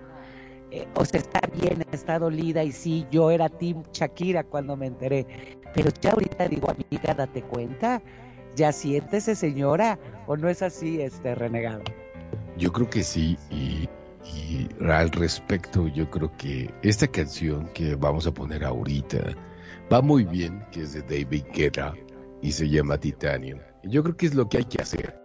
Eh, 0.71 0.87
o 0.95 1.05
sea, 1.05 1.21
está 1.21 1.41
bien, 1.61 1.85
está 1.93 2.19
dolida 2.19 2.63
y 2.63 2.73
sí, 2.73 3.07
yo 3.11 3.31
era 3.31 3.49
Team 3.49 3.83
Shakira 3.93 4.45
cuando 4.45 4.77
me 4.77 4.87
enteré. 4.87 5.27
Pero 5.75 5.91
ya 6.01 6.13
ahorita 6.13 6.49
digo, 6.49 6.71
amiga, 6.71 7.15
date 7.15 7.43
cuenta, 7.43 8.03
ya 8.55 8.73
siéntese 8.73 9.35
señora, 9.35 9.99
o 10.27 10.37
no 10.37 10.49
es 10.49 10.63
así, 10.63 11.01
este 11.01 11.35
renegado. 11.35 11.83
Yo 12.57 12.73
creo 12.73 12.91
que 12.91 13.03
sí, 13.03 13.39
y, 13.51 13.89
al 14.85 15.11
respecto, 15.11 15.89
yo 15.89 16.11
creo 16.11 16.37
que 16.37 16.71
esta 16.83 17.07
canción 17.07 17.69
que 17.73 17.95
vamos 17.95 18.27
a 18.27 18.33
poner 18.33 18.65
ahorita 18.65 19.19
va 19.91 20.03
muy 20.03 20.25
bien, 20.25 20.65
que 20.71 20.83
es 20.83 20.93
de 20.93 21.03
David 21.03 21.45
Guetta 21.55 21.95
y 22.43 22.53
se 22.53 22.69
llama 22.69 22.99
Titanium. 22.99 23.61
Yo 23.85 24.03
creo 24.03 24.17
que 24.17 24.27
es 24.27 24.35
lo 24.35 24.49
que 24.49 24.59
hay 24.59 24.65
que 24.65 24.83
hacer. 24.83 25.18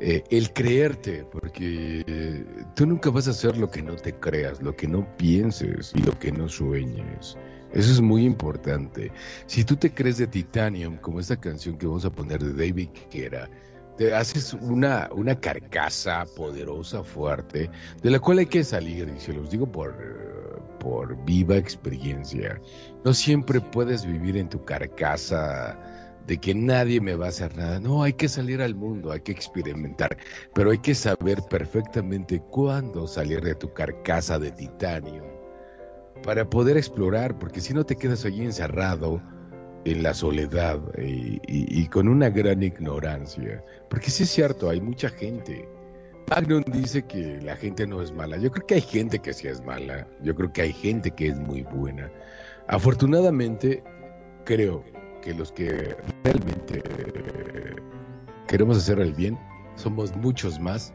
Eh, 0.00 0.22
el 0.30 0.52
creerte, 0.52 1.24
porque 1.24 2.44
tú 2.76 2.86
nunca 2.86 3.10
vas 3.10 3.26
a 3.26 3.32
hacer 3.32 3.56
lo 3.56 3.68
que 3.68 3.82
no 3.82 3.96
te 3.96 4.14
creas, 4.14 4.62
lo 4.62 4.76
que 4.76 4.86
no 4.86 5.16
pienses 5.16 5.92
y 5.94 6.02
lo 6.02 6.16
que 6.18 6.30
no 6.30 6.48
sueñes. 6.48 7.36
Eso 7.72 7.92
es 7.92 8.00
muy 8.00 8.24
importante. 8.24 9.10
Si 9.46 9.64
tú 9.64 9.76
te 9.76 9.92
crees 9.92 10.18
de 10.18 10.28
Titanium, 10.28 10.98
como 10.98 11.18
esta 11.18 11.38
canción 11.38 11.76
que 11.76 11.86
vamos 11.86 12.04
a 12.04 12.10
poner 12.10 12.42
de 12.42 12.52
David 12.52 12.90
Guetta, 13.10 13.50
te 13.96 14.14
haces 14.14 14.54
una, 14.54 15.10
una 15.12 15.40
carcasa 15.40 16.24
poderosa, 16.36 17.02
fuerte, 17.02 17.68
de 18.00 18.10
la 18.10 18.20
cual 18.20 18.38
hay 18.38 18.46
que 18.46 18.62
salir, 18.62 19.12
y 19.14 19.18
se 19.18 19.32
los 19.32 19.50
digo 19.50 19.70
por, 19.70 19.96
por 20.78 21.22
viva 21.24 21.56
experiencia. 21.56 22.60
No 23.04 23.12
siempre 23.12 23.60
puedes 23.60 24.06
vivir 24.06 24.36
en 24.36 24.48
tu 24.48 24.64
carcasa 24.64 25.76
de 26.28 26.36
que 26.36 26.54
nadie 26.54 27.00
me 27.00 27.16
va 27.16 27.26
a 27.26 27.28
hacer 27.30 27.56
nada. 27.56 27.80
No, 27.80 28.02
hay 28.02 28.12
que 28.12 28.28
salir 28.28 28.60
al 28.60 28.74
mundo, 28.74 29.10
hay 29.10 29.20
que 29.20 29.32
experimentar, 29.32 30.16
pero 30.54 30.70
hay 30.70 30.78
que 30.78 30.94
saber 30.94 31.38
perfectamente 31.48 32.40
cuándo 32.50 33.06
salir 33.06 33.40
de 33.40 33.54
tu 33.54 33.72
carcasa 33.72 34.38
de 34.38 34.52
titanio 34.52 35.24
para 36.22 36.48
poder 36.48 36.76
explorar, 36.76 37.38
porque 37.38 37.62
si 37.62 37.72
no 37.72 37.84
te 37.84 37.96
quedas 37.96 38.26
allí 38.26 38.44
encerrado 38.44 39.22
en 39.86 40.02
la 40.02 40.12
soledad 40.12 40.78
y, 40.98 41.86
con 41.86 42.08
una 42.08 42.28
gran 42.28 42.62
ignorancia. 42.62 43.64
Porque 43.88 44.10
sí 44.10 44.24
es 44.24 44.30
cierto, 44.30 44.68
hay 44.68 44.82
mucha 44.82 45.08
gente. 45.08 45.66
Magnum 46.28 46.62
dice 46.70 47.06
que 47.06 47.40
la 47.40 47.56
gente 47.56 47.86
no 47.86 48.02
es 48.02 48.12
mala. 48.12 48.36
Yo 48.36 48.50
creo 48.50 48.66
que 48.66 48.74
hay 48.74 48.80
gente 48.82 49.18
que 49.20 49.32
sí 49.32 49.48
es 49.48 49.64
mala. 49.64 50.06
Yo 50.22 50.34
creo 50.34 50.52
que 50.52 50.60
hay 50.60 50.72
gente 50.74 51.10
que 51.10 51.28
es 51.28 51.38
muy 51.38 51.62
buena. 51.62 52.12
Afortunadamente, 52.66 53.82
creo 54.44 54.84
que 55.28 55.34
los 55.34 55.52
que 55.52 55.94
realmente 56.24 56.82
queremos 58.46 58.78
hacer 58.78 58.98
el 58.98 59.12
bien 59.12 59.38
somos 59.76 60.16
muchos 60.16 60.58
más 60.58 60.94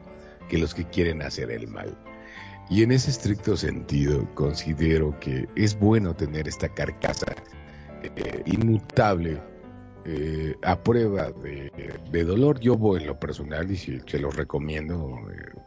que 0.49 0.57
los 0.57 0.73
que 0.73 0.85
quieren 0.85 1.21
hacer 1.21 1.51
el 1.51 1.67
mal. 1.67 1.95
Y 2.67 2.81
en 2.81 2.91
ese 2.91 3.11
estricto 3.11 3.55
sentido, 3.55 4.27
considero 4.33 5.15
que 5.19 5.47
es 5.55 5.77
bueno 5.77 6.15
tener 6.15 6.47
esta 6.47 6.67
carcasa 6.67 7.27
eh, 8.01 8.41
inmutable 8.47 9.39
eh, 10.05 10.55
a 10.63 10.81
prueba 10.81 11.31
de, 11.43 11.71
de 12.09 12.23
dolor. 12.23 12.59
Yo 12.59 12.75
voy 12.75 13.01
en 13.01 13.07
lo 13.07 13.19
personal 13.19 13.69
y 13.69 13.77
si, 13.77 13.99
se 14.07 14.17
los 14.17 14.35
recomiendo. 14.35 15.15
eh, 15.31 15.59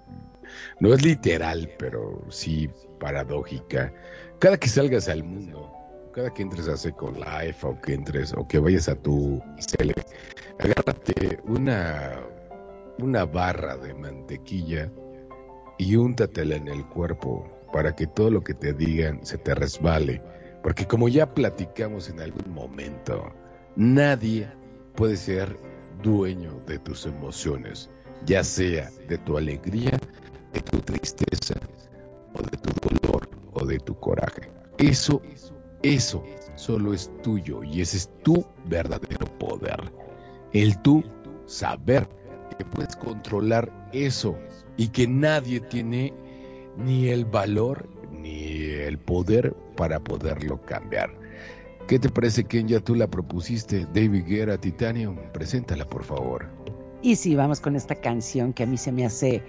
no 0.80 0.92
es 0.92 1.04
literal, 1.04 1.70
pero 1.78 2.20
sí 2.30 2.68
paradójica. 2.98 3.92
Cada 4.40 4.56
que 4.58 4.68
salgas 4.68 5.08
al 5.08 5.22
mundo, 5.22 5.75
cada 6.16 6.32
que 6.32 6.40
entres 6.40 6.66
a 6.66 6.78
Second 6.78 7.18
Life 7.18 7.66
o 7.66 7.78
que 7.78 7.92
entres 7.92 8.32
o 8.32 8.48
que 8.48 8.58
vayas 8.58 8.88
a 8.88 8.94
tu 8.94 9.38
cele, 9.58 9.92
agárrate 10.58 11.38
una, 11.44 12.22
una 12.98 13.26
barra 13.26 13.76
de 13.76 13.92
mantequilla 13.92 14.90
y 15.76 15.94
úntatela 15.94 16.56
en 16.56 16.68
el 16.68 16.86
cuerpo 16.86 17.46
para 17.70 17.94
que 17.94 18.06
todo 18.06 18.30
lo 18.30 18.42
que 18.42 18.54
te 18.54 18.72
digan 18.72 19.26
se 19.26 19.36
te 19.36 19.54
resbale. 19.54 20.22
Porque 20.62 20.86
como 20.86 21.06
ya 21.08 21.34
platicamos 21.34 22.08
en 22.08 22.20
algún 22.20 22.50
momento, 22.50 23.34
nadie 23.76 24.48
puede 24.94 25.18
ser 25.18 25.54
dueño 26.02 26.62
de 26.66 26.78
tus 26.78 27.04
emociones, 27.04 27.90
ya 28.24 28.42
sea 28.42 28.90
de 29.06 29.18
tu 29.18 29.36
alegría, 29.36 29.98
de 30.54 30.60
tu 30.62 30.78
tristeza, 30.78 31.60
o 32.32 32.40
de 32.40 32.56
tu 32.56 32.70
dolor, 32.88 33.28
o 33.52 33.66
de 33.66 33.78
tu 33.80 33.94
coraje. 34.00 34.50
Eso, 34.78 35.20
eso 35.82 36.22
solo 36.54 36.94
es 36.94 37.10
tuyo 37.22 37.62
y 37.62 37.80
ese 37.80 37.98
es 37.98 38.10
tu 38.22 38.44
verdadero 38.66 39.26
poder. 39.38 39.92
El 40.52 40.80
tú 40.82 41.04
saber 41.46 42.08
que 42.56 42.64
puedes 42.64 42.96
controlar 42.96 43.88
eso 43.92 44.36
y 44.76 44.88
que 44.88 45.06
nadie 45.06 45.60
tiene 45.60 46.12
ni 46.76 47.08
el 47.08 47.24
valor 47.24 47.88
ni 48.10 48.62
el 48.62 48.98
poder 48.98 49.54
para 49.76 50.00
poderlo 50.00 50.60
cambiar. 50.62 51.10
¿Qué 51.86 51.98
te 52.00 52.08
parece, 52.08 52.44
Ken? 52.44 52.66
Ya 52.66 52.80
tú 52.80 52.96
la 52.96 53.06
propusiste. 53.06 53.86
David 53.94 54.24
Guerra, 54.26 54.58
Titanium. 54.58 55.16
Preséntala, 55.32 55.88
por 55.88 56.02
favor. 56.02 56.48
Y 57.00 57.14
sí, 57.14 57.36
vamos 57.36 57.60
con 57.60 57.76
esta 57.76 57.94
canción 57.94 58.52
que 58.52 58.64
a 58.64 58.66
mí 58.66 58.76
se 58.76 58.90
me 58.90 59.06
hace, 59.06 59.42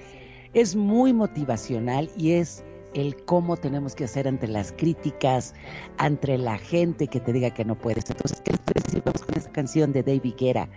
es 0.53 0.75
muy 0.75 1.13
motivacional 1.13 2.11
y 2.15 2.33
es 2.33 2.63
el 2.93 3.15
cómo 3.25 3.57
tenemos 3.57 3.95
que 3.95 4.05
hacer 4.05 4.27
ante 4.27 4.47
las 4.47 4.71
críticas, 4.71 5.53
ante 5.97 6.37
la 6.37 6.57
gente 6.57 7.07
que 7.07 7.19
te 7.19 7.33
diga 7.33 7.53
que 7.53 7.65
no 7.65 7.75
puedes. 7.75 8.09
Entonces, 8.09 8.41
¿qué 8.41 8.51
les 8.51 8.59
parece 8.61 8.91
si 8.91 8.99
vamos 8.99 9.23
con 9.23 9.35
esta 9.35 9.51
canción 9.51 9.91
de 9.93 10.03
David 10.03 10.33
Guerra, 10.37 10.69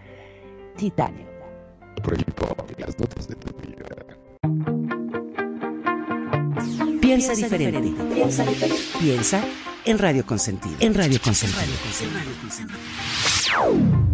Titanium? 0.76 1.28
Proyecto 2.02 2.56
las 2.78 2.98
notas 2.98 3.28
de 3.28 3.34
tu 3.36 3.54
vida. 3.60 3.86
Piensa 7.00 7.34
diferente. 7.34 7.92
Piensa 8.14 8.44
diferente. 8.44 8.82
Piensa 8.98 9.44
en 9.84 9.98
Radio 9.98 10.24
Consentido. 10.24 10.76
En 10.80 10.94
Radio 10.94 11.20
Consentido. 11.20 11.60
You 13.50 14.09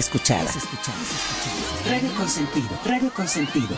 escuchada. 0.00 0.50
Radio 1.86 2.14
Consentido, 2.14 2.68
Radio 2.84 3.12
Consentido. 3.12 3.76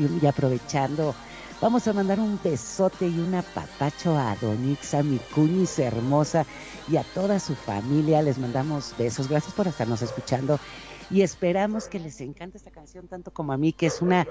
Y 0.00 0.26
aprovechando, 0.26 1.14
vamos 1.60 1.86
a 1.86 1.92
mandar 1.92 2.20
un 2.20 2.40
besote 2.42 3.06
y 3.06 3.18
un 3.18 3.34
apapacho 3.34 4.16
a 4.16 4.34
Donixa, 4.40 5.02
mi 5.02 5.18
cuñis 5.18 5.78
hermosa 5.78 6.46
y 6.88 6.96
a 6.96 7.04
toda 7.04 7.38
su 7.38 7.54
familia. 7.54 8.22
Les 8.22 8.38
mandamos 8.38 8.94
besos. 8.98 9.28
Gracias 9.28 9.52
por 9.52 9.68
estarnos 9.68 10.00
escuchando 10.00 10.58
y 11.10 11.20
esperamos 11.22 11.88
que 11.88 11.98
les 11.98 12.20
encante 12.20 12.56
esta 12.56 12.70
canción 12.70 13.08
tanto 13.08 13.30
como 13.32 13.52
a 13.52 13.58
mí, 13.58 13.72
que 13.72 13.86
es 13.86 14.00
una 14.00 14.26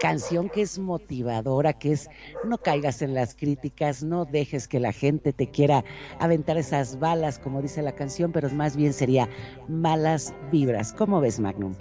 canción 0.00 0.48
que 0.48 0.62
es 0.62 0.78
motivadora, 0.78 1.72
que 1.74 1.92
es 1.92 2.08
no 2.44 2.58
caigas 2.58 3.02
en 3.02 3.12
las 3.12 3.34
críticas, 3.34 4.02
no 4.02 4.24
dejes 4.24 4.68
que 4.68 4.80
la 4.80 4.92
gente 4.92 5.32
te 5.32 5.50
quiera 5.50 5.84
aventar 6.20 6.56
esas 6.56 6.98
balas, 6.98 7.38
como 7.38 7.60
dice 7.60 7.82
la 7.82 7.92
canción, 7.92 8.32
pero 8.32 8.48
más 8.50 8.76
bien 8.76 8.92
sería 8.92 9.28
malas 9.68 10.32
vibras. 10.50 10.92
¿Cómo 10.92 11.20
ves, 11.20 11.38
Magnum? 11.38 11.74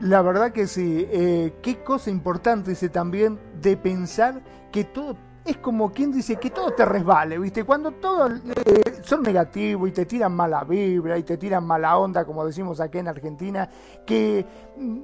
La 0.00 0.22
verdad 0.22 0.52
que 0.52 0.66
sí. 0.66 1.06
Eh, 1.10 1.54
qué 1.62 1.82
cosa 1.82 2.10
importante 2.10 2.70
dice 2.70 2.88
también 2.88 3.38
de 3.60 3.76
pensar 3.76 4.40
que 4.72 4.84
todo 4.84 5.16
es 5.44 5.58
como 5.58 5.92
quien 5.92 6.12
dice 6.12 6.36
que 6.36 6.50
todo 6.50 6.72
te 6.72 6.84
resbale, 6.84 7.38
¿viste? 7.38 7.64
Cuando 7.64 7.92
todos 7.92 8.32
eh, 8.66 9.00
son 9.02 9.22
negativos 9.22 9.88
y 9.88 9.92
te 9.92 10.06
tiran 10.06 10.34
mala 10.34 10.64
vibra 10.64 11.18
y 11.18 11.22
te 11.22 11.36
tiran 11.36 11.66
mala 11.66 11.98
onda, 11.98 12.24
como 12.24 12.46
decimos 12.46 12.80
aquí 12.80 12.98
en 12.98 13.08
Argentina, 13.08 13.68
que 14.06 14.46
mm, 14.76 14.98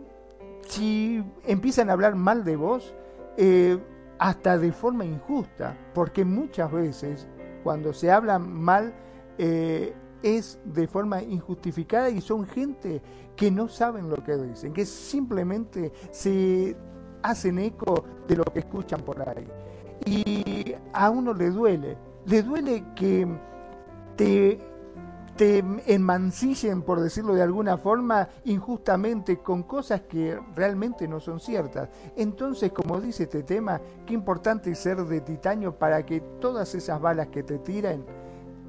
si 0.66 1.22
empiezan 1.44 1.90
a 1.90 1.92
hablar 1.92 2.14
mal 2.14 2.44
de 2.44 2.57
vos, 2.57 2.94
eh, 3.36 3.78
hasta 4.18 4.57
de 4.57 4.72
forma 4.72 5.05
injusta, 5.05 5.76
porque 5.94 6.24
muchas 6.24 6.72
veces 6.72 7.28
cuando 7.62 7.92
se 7.92 8.11
habla 8.11 8.38
mal 8.38 8.94
es 10.22 10.59
de 10.64 10.88
forma 10.88 11.22
injustificada 11.22 12.09
y 12.09 12.22
son 12.22 12.47
gente 12.47 13.03
que 13.37 13.51
no 13.51 13.68
saben 13.68 14.09
lo 14.09 14.16
que 14.24 14.37
dicen, 14.37 14.72
que 14.72 14.87
simplemente 14.87 15.93
se 16.11 16.76
hacen 17.22 17.59
eco 17.59 18.05
de 18.26 18.37
lo 18.37 18.45
que 18.45 18.61
escuchan 18.61 19.03
por 19.03 19.28
ahí. 19.28 19.47
Y 20.05 20.74
a 20.93 21.11
uno 21.11 21.34
le 21.34 21.51
duele, 21.51 21.97
le 22.24 22.43
duele 22.43 22.84
que 22.95 23.26
te 24.16 24.59
te 25.37 25.62
enmancillen, 25.87 26.82
por 26.82 27.01
decirlo 27.01 27.34
de 27.34 27.43
alguna 27.43 27.76
forma, 27.76 28.28
injustamente 28.45 29.39
con 29.39 29.64
cosas 29.64 30.03
que 30.03 30.39
realmente 30.55 31.07
no 31.07 31.20
son 31.20 31.41
ciertas. 31.41 31.91
Entonces, 32.16 32.72
como 32.72 33.01
dice 33.01 33.24
este 33.24 33.43
tema, 33.43 33.80
qué 34.07 34.14
importante 34.14 34.70
es 34.70 34.78
ser 34.78 35.05
de 35.05 35.20
titanio 35.20 35.76
para 35.76 36.05
que 36.07 36.20
todas 36.41 36.74
esas 36.74 37.01
balas 37.01 37.28
que 37.28 37.43
te 37.43 37.59
tiren 37.59 38.05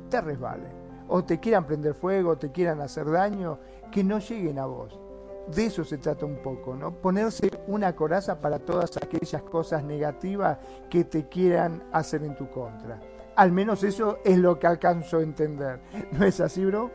te 0.10 0.20
resbalen. 0.20 0.76
O 1.08 1.24
te 1.24 1.40
quieran 1.40 1.66
prender 1.66 1.94
fuego, 1.94 2.32
o 2.32 2.38
te 2.38 2.52
quieran 2.52 2.82
hacer 2.82 3.10
daño, 3.10 3.60
que 3.92 4.04
no 4.04 4.20
lleguen 4.20 4.60
a 4.60 4.66
vos. 4.66 5.00
De 5.54 5.66
eso 5.66 5.86
se 5.86 5.98
trata 5.98 6.26
un 6.26 6.42
poco, 6.42 6.76
¿no? 6.76 6.94
Ponerse 6.94 7.50
una 7.68 7.96
coraza 7.96 8.42
para 8.42 8.60
todas 8.60 8.98
aquellas 8.98 9.42
cosas 9.44 9.84
negativas 9.84 10.58
que 10.90 11.06
te 11.06 11.30
quieran 11.30 11.84
hacer 11.94 12.24
en 12.24 12.36
tu 12.36 12.50
contra. 12.50 13.00
Al 13.36 13.52
menos 13.52 13.84
eso 13.84 14.18
es 14.26 14.38
lo 14.38 14.60
que 14.60 14.68
alcanzo 14.68 15.20
a 15.20 15.24
entender. 15.24 15.80
¿No 16.12 16.26
es 16.26 16.40
así, 16.42 16.66
bro? 16.66 16.92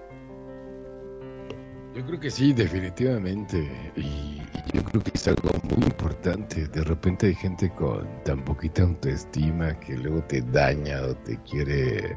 Yo 1.94 2.04
creo 2.06 2.20
que 2.20 2.30
sí, 2.30 2.52
definitivamente. 2.52 3.70
Y 3.96 4.40
yo 4.74 4.82
creo 4.82 5.02
que 5.02 5.12
es 5.14 5.28
algo 5.28 5.50
muy 5.62 5.84
importante. 5.84 6.66
De 6.68 6.84
repente 6.84 7.26
hay 7.26 7.34
gente 7.34 7.70
con 7.70 8.06
tan 8.24 8.44
poquita 8.44 8.82
autoestima 8.82 9.78
que 9.80 9.96
luego 9.96 10.22
te 10.24 10.42
daña 10.42 11.02
o 11.02 11.14
te 11.16 11.38
quiere... 11.42 12.16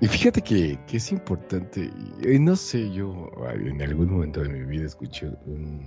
Y 0.00 0.06
fíjate 0.06 0.42
que, 0.42 0.78
que 0.86 0.98
es 0.98 1.10
importante, 1.10 1.90
y 2.22 2.38
no 2.38 2.54
sé, 2.54 2.90
yo 2.92 3.30
en 3.52 3.82
algún 3.82 4.12
momento 4.12 4.42
de 4.42 4.48
mi 4.48 4.64
vida 4.64 4.86
escuché 4.86 5.28
un, 5.46 5.80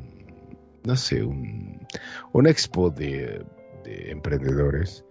no 0.83 0.95
sé, 0.97 1.23
un, 1.23 1.87
una 2.33 2.49
expo 2.49 2.89
de, 2.89 3.45
de 3.85 4.11
emprendedores 4.11 5.05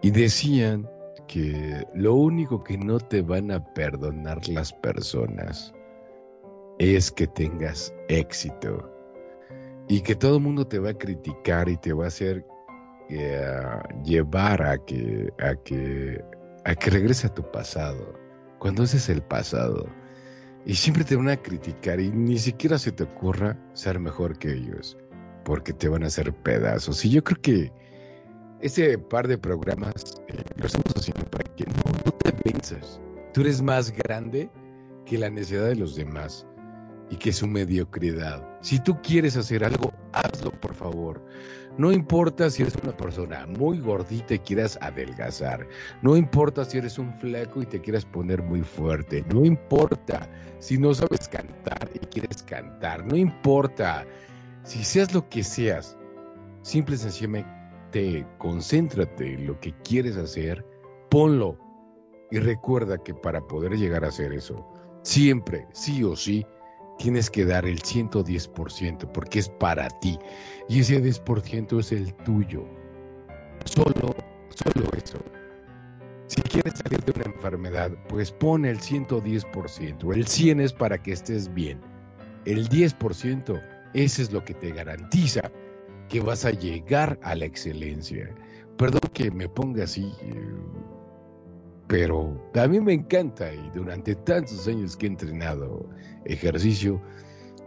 y 0.00 0.12
decían 0.12 0.88
que 1.26 1.84
lo 1.94 2.14
único 2.14 2.62
que 2.62 2.78
no 2.78 2.98
te 2.98 3.22
van 3.22 3.50
a 3.50 3.64
perdonar 3.74 4.48
las 4.48 4.72
personas 4.72 5.72
es 6.78 7.10
que 7.10 7.26
tengas 7.26 7.92
éxito 8.08 8.90
y 9.88 10.02
que 10.02 10.14
todo 10.14 10.36
el 10.36 10.42
mundo 10.42 10.66
te 10.66 10.78
va 10.78 10.90
a 10.90 10.98
criticar 10.98 11.68
y 11.68 11.76
te 11.76 11.92
va 11.92 12.04
a 12.04 12.08
hacer 12.08 12.44
eh, 13.08 13.42
llevar 14.04 14.62
a 14.62 14.78
que 14.78 15.32
a 15.38 15.54
que 15.56 16.22
a 16.64 16.74
que 16.74 16.90
regrese 16.90 17.26
a 17.26 17.34
tu 17.34 17.50
pasado 17.50 18.18
cuando 18.58 18.82
ese 18.82 18.96
es 18.96 19.08
el 19.08 19.22
pasado 19.22 19.86
y 20.66 20.74
siempre 20.74 21.04
te 21.04 21.16
van 21.16 21.28
a 21.28 21.36
criticar 21.36 22.00
y 22.00 22.10
ni 22.10 22.38
siquiera 22.38 22.78
se 22.78 22.92
te 22.92 23.04
ocurra 23.04 23.58
ser 23.74 23.98
mejor 24.00 24.38
que 24.38 24.52
ellos 24.52 24.96
porque 25.44 25.72
te 25.72 25.88
van 25.88 26.04
a 26.04 26.06
hacer 26.06 26.32
pedazos 26.32 27.04
y 27.04 27.10
yo 27.10 27.22
creo 27.22 27.40
que 27.40 27.72
ese 28.64 28.96
par 28.96 29.28
de 29.28 29.36
programas 29.36 30.22
eh, 30.28 30.42
lo 30.56 30.66
estamos 30.66 30.94
haciendo 30.96 31.24
para 31.30 31.44
que 31.54 31.66
no, 31.66 32.10
te 32.12 32.34
venzas. 32.44 32.98
Tú 33.34 33.42
eres 33.42 33.60
más 33.60 33.90
grande 33.90 34.50
que 35.04 35.18
la 35.18 35.28
necesidad 35.28 35.66
de 35.66 35.76
los 35.76 35.96
demás 35.96 36.46
y 37.10 37.16
que 37.16 37.34
su 37.34 37.46
mediocridad. 37.46 38.42
Si 38.62 38.78
tú 38.78 38.96
quieres 39.02 39.36
hacer 39.36 39.64
algo, 39.64 39.92
hazlo, 40.12 40.50
por 40.50 40.74
favor. 40.74 41.22
No 41.76 41.92
importa 41.92 42.50
si 42.50 42.62
eres 42.62 42.76
una 42.82 42.96
persona 42.96 43.46
muy 43.46 43.80
gordita 43.80 44.34
y 44.34 44.38
quieras 44.38 44.78
adelgazar. 44.80 45.66
No 46.02 46.16
importa 46.16 46.64
si 46.64 46.78
eres 46.78 46.98
un 46.98 47.12
flaco 47.18 47.62
y 47.62 47.66
te 47.66 47.80
quieras 47.80 48.04
poner 48.04 48.42
muy 48.42 48.62
fuerte. 48.62 49.24
No 49.32 49.44
importa 49.44 50.28
si 50.60 50.78
no 50.78 50.94
sabes 50.94 51.28
cantar 51.28 51.90
y 51.92 51.98
quieres 51.98 52.42
cantar. 52.42 53.04
No 53.04 53.16
importa 53.16 54.06
si 54.62 54.84
seas 54.84 55.12
lo 55.12 55.28
que 55.28 55.42
seas. 55.42 55.96
Simple 56.62 56.96
y 58.00 58.24
concéntrate 58.38 59.34
en 59.34 59.46
lo 59.46 59.60
que 59.60 59.72
quieres 59.84 60.16
hacer, 60.16 60.64
ponlo 61.10 61.58
y 62.30 62.38
recuerda 62.38 62.98
que 62.98 63.14
para 63.14 63.46
poder 63.46 63.76
llegar 63.76 64.04
a 64.04 64.08
hacer 64.08 64.32
eso, 64.32 64.66
siempre, 65.02 65.68
sí 65.72 66.02
o 66.02 66.16
sí, 66.16 66.44
tienes 66.98 67.30
que 67.30 67.44
dar 67.44 67.66
el 67.66 67.80
110% 67.82 69.12
porque 69.12 69.38
es 69.38 69.48
para 69.48 69.88
ti 70.00 70.18
y 70.68 70.80
ese 70.80 71.02
10% 71.02 71.78
es 71.80 71.92
el 71.92 72.14
tuyo. 72.24 72.64
Solo, 73.64 74.14
solo 74.50 74.88
eso. 74.96 75.18
Si 76.26 76.40
quieres 76.42 76.74
salir 76.82 77.00
de 77.04 77.12
una 77.12 77.34
enfermedad, 77.34 77.92
pues 78.08 78.32
pon 78.32 78.64
el 78.64 78.78
110%. 78.78 80.14
El 80.14 80.26
100 80.26 80.60
es 80.60 80.72
para 80.72 81.02
que 81.02 81.12
estés 81.12 81.52
bien. 81.52 81.80
El 82.46 82.68
10%, 82.68 83.62
ese 83.94 84.22
es 84.22 84.32
lo 84.32 84.44
que 84.44 84.54
te 84.54 84.70
garantiza 84.72 85.42
que 86.08 86.20
vas 86.20 86.44
a 86.44 86.50
llegar 86.50 87.18
a 87.22 87.34
la 87.34 87.44
excelencia. 87.44 88.34
Perdón 88.76 89.00
que 89.12 89.30
me 89.30 89.48
ponga 89.48 89.84
así, 89.84 90.12
eh, 90.22 90.54
pero 91.86 92.36
a 92.54 92.66
mí 92.66 92.80
me 92.80 92.94
encanta 92.94 93.52
y 93.52 93.70
durante 93.74 94.14
tantos 94.14 94.66
años 94.66 94.96
que 94.96 95.06
he 95.06 95.10
entrenado 95.10 95.88
ejercicio 96.24 97.00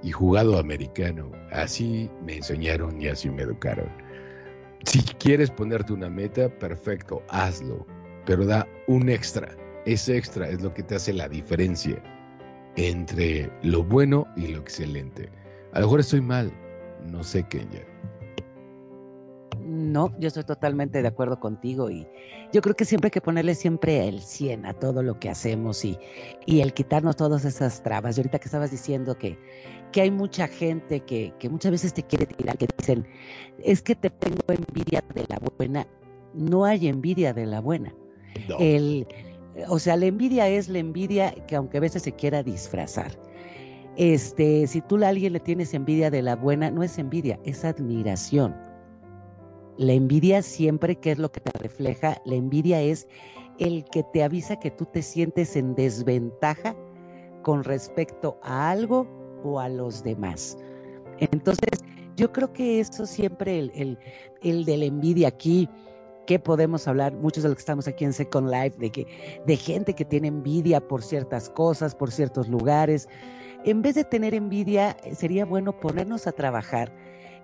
y 0.03 0.11
jugado 0.11 0.57
americano, 0.59 1.31
así 1.51 2.09
me 2.25 2.37
enseñaron 2.37 3.01
y 3.01 3.07
así 3.07 3.29
me 3.29 3.43
educaron. 3.43 3.89
Si 4.85 5.01
quieres 5.01 5.51
ponerte 5.51 5.93
una 5.93 6.09
meta, 6.09 6.49
perfecto, 6.59 7.21
hazlo, 7.29 7.85
pero 8.25 8.45
da 8.45 8.67
un 8.87 9.09
extra. 9.09 9.49
Ese 9.85 10.17
extra 10.17 10.47
es 10.49 10.61
lo 10.61 10.73
que 10.73 10.83
te 10.83 10.95
hace 10.95 11.13
la 11.13 11.27
diferencia 11.27 12.01
entre 12.75 13.51
lo 13.63 13.83
bueno 13.83 14.27
y 14.35 14.47
lo 14.47 14.59
excelente. 14.59 15.29
A 15.73 15.79
lo 15.79 15.87
mejor 15.87 15.99
estoy 15.99 16.21
mal, 16.21 16.51
no 17.05 17.23
sé, 17.23 17.43
Kenya. 17.43 17.85
No, 19.67 20.17
yo 20.19 20.29
estoy 20.29 20.45
totalmente 20.45 21.01
de 21.01 21.07
acuerdo 21.07 21.39
contigo 21.41 21.89
y 21.89 22.07
yo 22.53 22.61
creo 22.61 22.75
que 22.75 22.85
siempre 22.85 23.07
hay 23.07 23.11
que 23.11 23.19
ponerle 23.21 23.53
siempre 23.53 24.07
el 24.07 24.21
100 24.21 24.65
a 24.65 24.73
todo 24.73 25.03
lo 25.03 25.19
que 25.19 25.29
hacemos 25.29 25.83
y, 25.83 25.99
y 26.45 26.61
el 26.61 26.73
quitarnos 26.73 27.17
todas 27.17 27.43
esas 27.43 27.83
trabas. 27.83 28.17
Y 28.17 28.21
ahorita 28.21 28.39
que 28.39 28.45
estabas 28.45 28.71
diciendo 28.71 29.17
que, 29.17 29.37
que 29.91 30.01
hay 30.01 30.11
mucha 30.11 30.47
gente 30.47 30.99
que, 31.01 31.33
que 31.39 31.49
muchas 31.49 31.71
veces 31.71 31.93
te 31.93 32.03
quiere 32.03 32.25
tirar, 32.25 32.57
que 32.57 32.67
dicen, 32.77 33.07
es 33.63 33.81
que 33.81 33.95
te 33.95 34.09
tengo 34.09 34.43
envidia 34.47 35.03
de 35.13 35.25
la 35.29 35.39
buena. 35.57 35.87
No 36.33 36.65
hay 36.65 36.87
envidia 36.87 37.33
de 37.33 37.45
la 37.45 37.61
buena. 37.61 37.93
El, 38.59 39.07
o 39.67 39.79
sea, 39.79 39.95
la 39.95 40.05
envidia 40.05 40.47
es 40.47 40.69
la 40.69 40.79
envidia 40.79 41.31
que 41.47 41.55
aunque 41.55 41.77
a 41.77 41.81
veces 41.81 42.03
se 42.03 42.11
quiera 42.11 42.43
disfrazar. 42.43 43.11
Este, 43.95 44.67
si 44.67 44.81
tú 44.81 45.03
a 45.03 45.07
alguien 45.07 45.33
le 45.33 45.39
tienes 45.39 45.73
envidia 45.73 46.11
de 46.11 46.21
la 46.21 46.35
buena, 46.35 46.69
no 46.69 46.83
es 46.83 46.99
envidia, 46.99 47.39
es 47.43 47.65
admiración 47.65 48.55
la 49.77 49.93
envidia 49.93 50.41
siempre, 50.41 50.95
¿qué 50.95 51.11
es 51.11 51.19
lo 51.19 51.31
que 51.31 51.39
te 51.39 51.57
refleja? 51.59 52.19
La 52.25 52.35
envidia 52.35 52.81
es 52.81 53.07
el 53.59 53.85
que 53.85 54.03
te 54.03 54.23
avisa 54.23 54.59
que 54.59 54.71
tú 54.71 54.85
te 54.85 55.01
sientes 55.01 55.55
en 55.55 55.75
desventaja 55.75 56.75
con 57.43 57.63
respecto 57.63 58.39
a 58.41 58.69
algo 58.69 59.07
o 59.43 59.59
a 59.59 59.69
los 59.69 60.03
demás. 60.03 60.57
Entonces, 61.19 61.83
yo 62.15 62.31
creo 62.31 62.51
que 62.51 62.79
eso 62.79 63.05
siempre, 63.05 63.59
el, 63.59 63.97
el, 64.41 64.65
de 64.65 64.77
la 64.77 64.85
envidia 64.85 65.27
aquí, 65.29 65.69
que 66.25 66.39
podemos 66.39 66.87
hablar, 66.87 67.13
muchos 67.13 67.43
de 67.43 67.49
los 67.49 67.55
que 67.55 67.61
estamos 67.61 67.87
aquí 67.87 68.03
en 68.03 68.13
Second 68.13 68.49
Life, 68.49 68.77
de, 68.77 68.91
que, 68.91 69.07
de 69.45 69.55
gente 69.55 69.93
que 69.93 70.03
tiene 70.03 70.27
envidia 70.27 70.85
por 70.85 71.01
ciertas 71.01 71.49
cosas, 71.49 71.95
por 71.95 72.11
ciertos 72.11 72.49
lugares. 72.49 73.07
En 73.63 73.81
vez 73.81 73.95
de 73.95 74.03
tener 74.03 74.33
envidia, 74.33 74.97
sería 75.15 75.45
bueno 75.45 75.79
ponernos 75.79 76.27
a 76.27 76.31
trabajar 76.31 76.91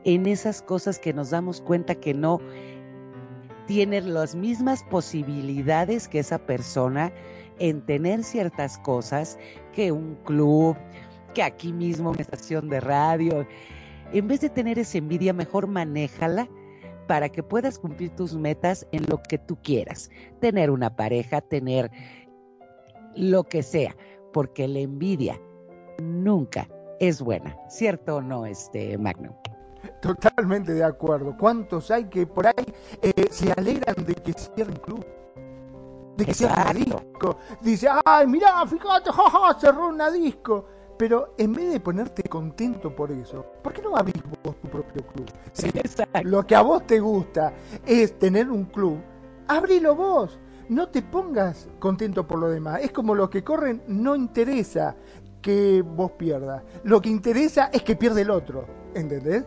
en 0.03 0.25
esas 0.25 0.61
cosas 0.61 0.99
que 0.99 1.13
nos 1.13 1.29
damos 1.29 1.61
cuenta 1.61 1.95
que 1.95 2.13
no 2.13 2.39
tienen 3.67 4.13
las 4.13 4.35
mismas 4.35 4.83
posibilidades 4.83 6.07
que 6.07 6.19
esa 6.19 6.39
persona 6.39 7.13
en 7.59 7.81
tener 7.85 8.23
ciertas 8.23 8.77
cosas 8.79 9.37
que 9.73 9.91
un 9.91 10.15
club, 10.25 10.75
que 11.33 11.43
aquí 11.43 11.73
mismo 11.73 12.11
una 12.11 12.21
estación 12.21 12.69
de 12.69 12.79
radio. 12.79 13.45
En 14.11 14.27
vez 14.27 14.41
de 14.41 14.49
tener 14.49 14.77
esa 14.79 14.97
envidia, 14.97 15.33
mejor 15.33 15.67
manéjala 15.67 16.47
para 17.07 17.29
que 17.29 17.43
puedas 17.43 17.79
cumplir 17.79 18.11
tus 18.11 18.35
metas 18.35 18.87
en 18.91 19.03
lo 19.09 19.21
que 19.21 19.37
tú 19.37 19.57
quieras. 19.61 20.09
Tener 20.39 20.69
una 20.69 20.95
pareja, 20.95 21.41
tener 21.41 21.91
lo 23.15 23.43
que 23.43 23.63
sea, 23.63 23.95
porque 24.31 24.67
la 24.67 24.79
envidia 24.79 25.39
nunca 25.99 26.67
es 26.99 27.21
buena, 27.21 27.57
¿cierto 27.69 28.17
o 28.17 28.21
no, 28.21 28.45
este 28.45 28.97
Magnum? 28.97 29.33
Totalmente 30.01 30.73
de 30.73 30.83
acuerdo. 30.83 31.35
¿Cuántos 31.37 31.91
hay 31.91 32.05
que 32.05 32.25
por 32.25 32.47
ahí 32.47 32.73
eh, 33.01 33.27
se 33.29 33.51
alegran 33.51 34.05
de 34.05 34.15
que 34.15 34.33
cierren 34.33 34.77
club? 34.77 35.05
De 36.17 36.25
que 36.25 36.33
cierren 36.33 36.85
disco. 36.85 37.37
Dice, 37.61 37.87
ay, 38.05 38.27
mirá, 38.27 38.65
fíjate, 38.65 39.11
jaja, 39.11 39.59
cerró 39.59 39.89
una 39.89 40.11
disco. 40.11 40.65
Pero 40.97 41.33
en 41.37 41.53
vez 41.53 41.71
de 41.71 41.79
ponerte 41.79 42.23
contento 42.23 42.95
por 42.95 43.11
eso, 43.11 43.45
¿por 43.61 43.73
qué 43.73 43.81
no 43.81 43.95
abrís 43.95 44.21
vos 44.43 44.55
tu 44.61 44.67
propio 44.67 45.05
club? 45.07 45.29
Si 45.51 45.71
lo 46.23 46.45
que 46.45 46.55
a 46.55 46.61
vos 46.61 46.85
te 46.85 46.99
gusta 46.99 47.53
es 47.85 48.17
tener 48.19 48.49
un 48.49 48.65
club, 48.65 48.99
abrilo 49.47 49.95
vos. 49.95 50.39
No 50.69 50.87
te 50.89 51.01
pongas 51.01 51.67
contento 51.79 52.25
por 52.25 52.39
lo 52.39 52.49
demás. 52.49 52.81
Es 52.81 52.91
como 52.91 53.15
los 53.15 53.29
que 53.29 53.43
corren, 53.43 53.83
no 53.87 54.15
interesa 54.15 54.95
que 55.41 55.81
vos 55.81 56.11
pierdas. 56.11 56.63
Lo 56.83 57.01
que 57.01 57.09
interesa 57.09 57.69
es 57.73 57.83
que 57.83 57.95
pierde 57.95 58.21
el 58.21 58.31
otro. 58.31 58.65
¿Entendés? 58.95 59.45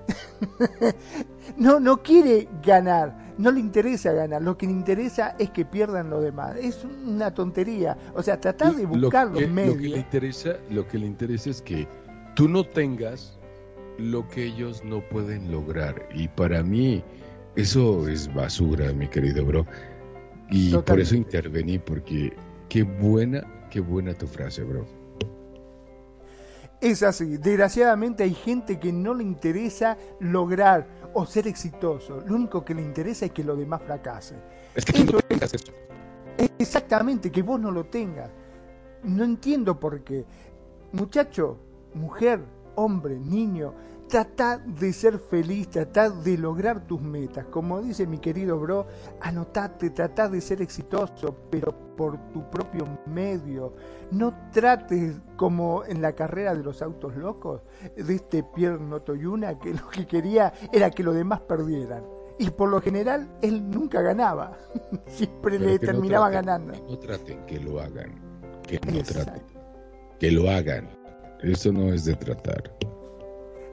no, 1.56 1.80
no 1.80 2.02
quiere 2.02 2.48
ganar. 2.62 3.25
No 3.38 3.50
le 3.50 3.60
interesa 3.60 4.12
ganar, 4.12 4.42
lo 4.42 4.56
que 4.56 4.66
le 4.66 4.72
interesa 4.72 5.36
es 5.38 5.50
que 5.50 5.64
pierdan 5.64 6.10
los 6.10 6.22
demás. 6.22 6.56
Es 6.56 6.84
una 6.84 7.32
tontería. 7.34 7.96
O 8.14 8.22
sea, 8.22 8.40
tratar 8.40 8.74
de 8.74 8.86
buscar 8.86 9.28
lo 9.28 9.40
los 9.40 9.50
medios. 9.50 9.76
Lo 9.76 9.82
que, 9.82 9.88
le 9.88 9.98
interesa, 9.98 10.56
lo 10.70 10.88
que 10.88 10.98
le 10.98 11.06
interesa 11.06 11.50
es 11.50 11.62
que 11.62 11.86
tú 12.34 12.48
no 12.48 12.64
tengas 12.64 13.38
lo 13.98 14.26
que 14.28 14.44
ellos 14.44 14.82
no 14.84 15.00
pueden 15.08 15.50
lograr. 15.50 16.08
Y 16.14 16.28
para 16.28 16.62
mí 16.62 17.02
eso 17.56 18.08
es 18.08 18.32
basura, 18.32 18.92
mi 18.92 19.08
querido 19.08 19.44
bro. 19.44 19.66
Y 20.50 20.76
por 20.76 21.00
eso 21.00 21.16
intervení, 21.16 21.78
porque 21.78 22.32
qué 22.68 22.82
buena, 22.82 23.42
qué 23.70 23.80
buena 23.80 24.14
tu 24.14 24.26
frase, 24.26 24.62
bro. 24.62 24.86
Es 26.80 27.02
así, 27.02 27.38
desgraciadamente 27.38 28.22
hay 28.22 28.34
gente 28.34 28.78
que 28.78 28.92
no 28.92 29.14
le 29.14 29.24
interesa 29.24 29.96
lograr 30.20 30.86
o 31.14 31.26
ser 31.26 31.46
exitoso. 31.46 32.22
Lo 32.26 32.34
único 32.34 32.64
que 32.64 32.74
le 32.74 32.82
interesa 32.82 33.26
es 33.26 33.32
que 33.32 33.44
los 33.44 33.58
demás 33.58 33.82
fracasen. 33.82 34.38
Es 34.74 34.84
que 34.84 34.92
tú 34.92 35.12
no 35.12 35.20
tengas 35.20 35.52
eso. 35.54 35.72
Exactamente, 36.58 37.30
que 37.30 37.42
vos 37.42 37.58
no 37.60 37.70
lo 37.70 37.84
tengas. 37.84 38.30
No 39.02 39.24
entiendo 39.24 39.78
por 39.78 40.02
qué. 40.02 40.24
Muchacho, 40.92 41.58
mujer, 41.94 42.40
hombre, 42.74 43.18
niño, 43.18 43.74
trata 44.08 44.58
de 44.58 44.92
ser 44.92 45.18
feliz, 45.18 45.68
trata 45.68 46.10
de 46.10 46.38
lograr 46.38 46.86
tus 46.86 47.00
metas. 47.00 47.46
Como 47.46 47.80
dice 47.80 48.06
mi 48.06 48.18
querido 48.18 48.58
bro, 48.58 48.86
anotate, 49.20 49.90
trata 49.90 50.28
de 50.28 50.40
ser 50.40 50.62
exitoso, 50.62 51.34
pero 51.50 51.74
por 51.96 52.18
tu 52.32 52.48
propio 52.50 52.86
medio. 53.06 53.74
No 54.10 54.34
trates 54.52 55.16
como 55.36 55.84
en 55.84 56.02
la 56.02 56.12
carrera 56.14 56.54
de 56.54 56.62
los 56.62 56.82
autos 56.82 57.16
locos 57.16 57.62
de 57.96 58.14
este 58.14 58.42
Pierre 58.42 58.78
Notoyuna 58.78 59.58
que 59.58 59.74
lo 59.74 59.88
que 59.88 60.06
quería 60.06 60.52
era 60.72 60.90
que 60.90 61.02
los 61.02 61.14
demás 61.14 61.40
perdieran. 61.40 62.04
Y 62.38 62.50
por 62.50 62.68
lo 62.68 62.80
general 62.82 63.28
él 63.42 63.68
nunca 63.70 64.02
ganaba. 64.02 64.56
Siempre 65.06 65.58
Pero 65.58 65.64
le 65.64 65.72
no 65.74 65.78
terminaba 65.78 66.30
traten, 66.30 66.46
ganando. 66.46 66.72
que 66.74 66.80
no 66.92 66.98
traten, 66.98 67.46
que 67.46 67.60
lo 67.60 67.80
hagan. 67.80 68.12
Que 68.62 68.78
no 68.80 68.98
Exacto. 68.98 69.32
traten. 69.32 69.58
Que 70.20 70.30
lo 70.30 70.50
hagan. 70.50 70.88
Eso 71.42 71.72
no 71.72 71.92
es 71.92 72.04
de 72.04 72.14
tratar. 72.14 72.72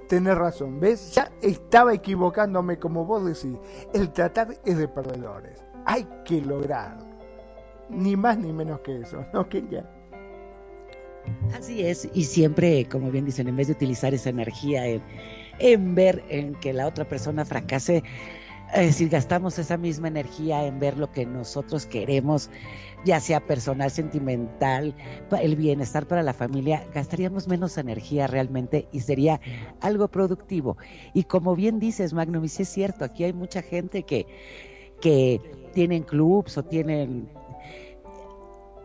Tenés 0.07 0.37
razón, 0.37 0.79
¿ves? 0.79 1.13
Ya 1.13 1.31
estaba 1.41 1.93
equivocándome 1.93 2.77
como 2.77 3.05
vos 3.05 3.25
decís. 3.25 3.57
El 3.93 4.11
tratar 4.11 4.57
es 4.65 4.77
de 4.77 4.87
perdedores. 4.87 5.63
Hay 5.85 6.07
que 6.25 6.41
lograr. 6.41 6.97
Ni 7.89 8.15
más 8.15 8.37
ni 8.37 8.51
menos 8.53 8.79
que 8.81 9.01
eso, 9.01 9.25
¿no, 9.33 9.47
Kenia? 9.47 9.89
Así 11.53 11.85
es, 11.85 12.09
y 12.13 12.25
siempre, 12.25 12.85
como 12.89 13.09
bien 13.09 13.25
dicen, 13.25 13.47
en 13.47 13.55
vez 13.55 13.67
de 13.67 13.73
utilizar 13.73 14.13
esa 14.13 14.29
energía 14.29 14.85
en, 14.87 15.01
en 15.59 15.95
ver 15.95 16.23
en 16.29 16.55
que 16.55 16.73
la 16.73 16.87
otra 16.87 17.05
persona 17.05 17.45
fracase, 17.45 18.03
es 18.73 18.87
decir, 18.87 19.09
gastamos 19.09 19.59
esa 19.59 19.77
misma 19.77 20.07
energía 20.07 20.65
en 20.65 20.79
ver 20.79 20.97
lo 20.97 21.11
que 21.11 21.25
nosotros 21.25 21.85
queremos, 21.85 22.49
ya 23.05 23.19
sea 23.19 23.39
personal, 23.39 23.91
sentimental, 23.91 24.95
el 25.39 25.55
bienestar 25.55 26.07
para 26.07 26.23
la 26.23 26.33
familia, 26.33 26.85
gastaríamos 26.93 27.47
menos 27.47 27.77
energía 27.77 28.25
realmente 28.25 28.87
y 28.91 29.01
sería 29.01 29.39
algo 29.79 30.07
productivo. 30.07 30.77
Y 31.13 31.25
como 31.25 31.55
bien 31.55 31.79
dices, 31.79 32.13
Magnum, 32.13 32.43
y 32.45 32.49
sí 32.49 32.63
es 32.63 32.69
cierto, 32.69 33.05
aquí 33.05 33.23
hay 33.23 33.33
mucha 33.33 33.61
gente 33.61 34.03
que, 34.03 34.25
que 34.99 35.39
tienen 35.73 36.03
clubs 36.03 36.57
o 36.57 36.63
tienen 36.63 37.29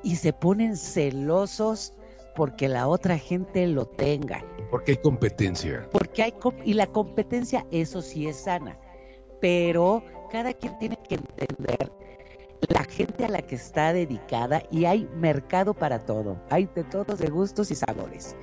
y 0.03 0.16
se 0.16 0.32
ponen 0.32 0.76
celosos 0.76 1.95
porque 2.36 2.68
la 2.68 2.89
otra 2.89 3.18
gente 3.18 3.66
lo 3.66 3.86
tenga. 3.86 4.45
Porque 4.70 4.93
hay 4.93 4.99
competencia. 4.99 5.89
Porque 5.91 6.22
hay 6.22 6.34
y 6.64 6.74
la 6.74 6.86
competencia, 6.86 7.66
eso 7.70 8.03
sí 8.03 8.28
es 8.28 8.36
sana. 8.36 8.78
Pero 9.41 10.03
cada 10.30 10.53
quien 10.53 10.78
tiene 10.78 10.99
que 11.09 11.16
entender 11.16 11.93
la 12.68 12.84
gente 12.84 13.24
a 13.24 13.28
la 13.28 13.43
que 13.43 13.55
está 13.55 13.93
dedicada 13.93 14.62
y 14.70 14.84
hay 14.84 15.09
mercado 15.16 15.74
para 15.74 16.01
todo. 16.01 16.41
Hay 16.51 16.68
de 16.74 16.84
todos 16.84 17.18
de 17.18 17.28
gustos 17.28 17.70
y 17.70 17.74
sabores. 17.74 18.36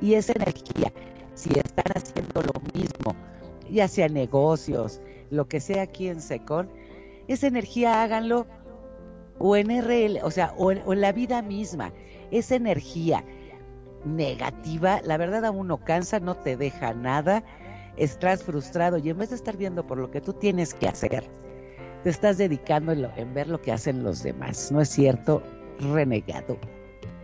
Y 0.00 0.14
esa 0.14 0.32
energía, 0.32 0.92
si 1.34 1.50
están 1.50 1.92
haciendo 1.94 2.42
lo 2.42 2.60
mismo, 2.74 3.14
ya 3.70 3.88
sea 3.88 4.08
negocios, 4.08 5.00
lo 5.30 5.48
que 5.48 5.60
sea 5.60 5.82
aquí 5.82 6.08
en 6.08 6.20
Secon, 6.20 6.70
esa 7.28 7.46
energía 7.46 8.02
háganlo 8.02 8.46
o 9.38 9.56
en 9.56 9.70
RL, 9.70 10.20
o 10.22 10.30
sea, 10.30 10.54
o 10.56 10.70
en, 10.70 10.82
o 10.86 10.92
en 10.92 11.00
la 11.00 11.12
vida 11.12 11.42
misma. 11.42 11.92
Esa 12.30 12.56
energía 12.56 13.24
negativa, 14.04 15.00
la 15.02 15.16
verdad 15.16 15.44
a 15.44 15.50
uno 15.50 15.78
cansa, 15.78 16.20
no 16.20 16.36
te 16.36 16.56
deja 16.56 16.94
nada, 16.94 17.42
estás 17.96 18.42
frustrado 18.42 18.98
y 18.98 19.10
en 19.10 19.18
vez 19.18 19.30
de 19.30 19.36
estar 19.36 19.56
viendo 19.56 19.86
por 19.86 19.98
lo 19.98 20.10
que 20.10 20.20
tú 20.20 20.32
tienes 20.32 20.74
que 20.74 20.88
hacer, 20.88 21.24
te 22.02 22.10
estás 22.10 22.38
dedicando 22.38 22.92
en, 22.92 23.34
ver 23.34 23.48
lo 23.48 23.60
que 23.60 23.72
hacen 23.72 24.02
los 24.02 24.22
demás. 24.22 24.70
¿No 24.70 24.80
es 24.80 24.88
cierto, 24.88 25.42
renegado? 25.80 26.58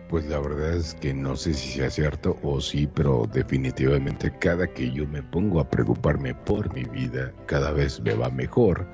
Pues 0.09 0.25
la 0.25 0.39
verdad 0.39 0.75
es 0.75 0.93
que 0.95 1.13
no 1.13 1.35
sé 1.35 1.53
si 1.53 1.71
sea 1.71 1.89
cierto 1.89 2.37
o 2.43 2.61
sí, 2.61 2.87
pero 2.93 3.25
definitivamente 3.31 4.31
cada 4.39 4.67
que 4.67 4.91
yo 4.91 5.07
me 5.07 5.23
pongo 5.23 5.59
a 5.59 5.69
preocuparme 5.69 6.35
por 6.35 6.71
mi 6.73 6.83
vida, 6.83 7.33
cada 7.47 7.71
vez 7.71 7.99
me 8.01 8.13
va 8.13 8.29
mejor 8.29 8.87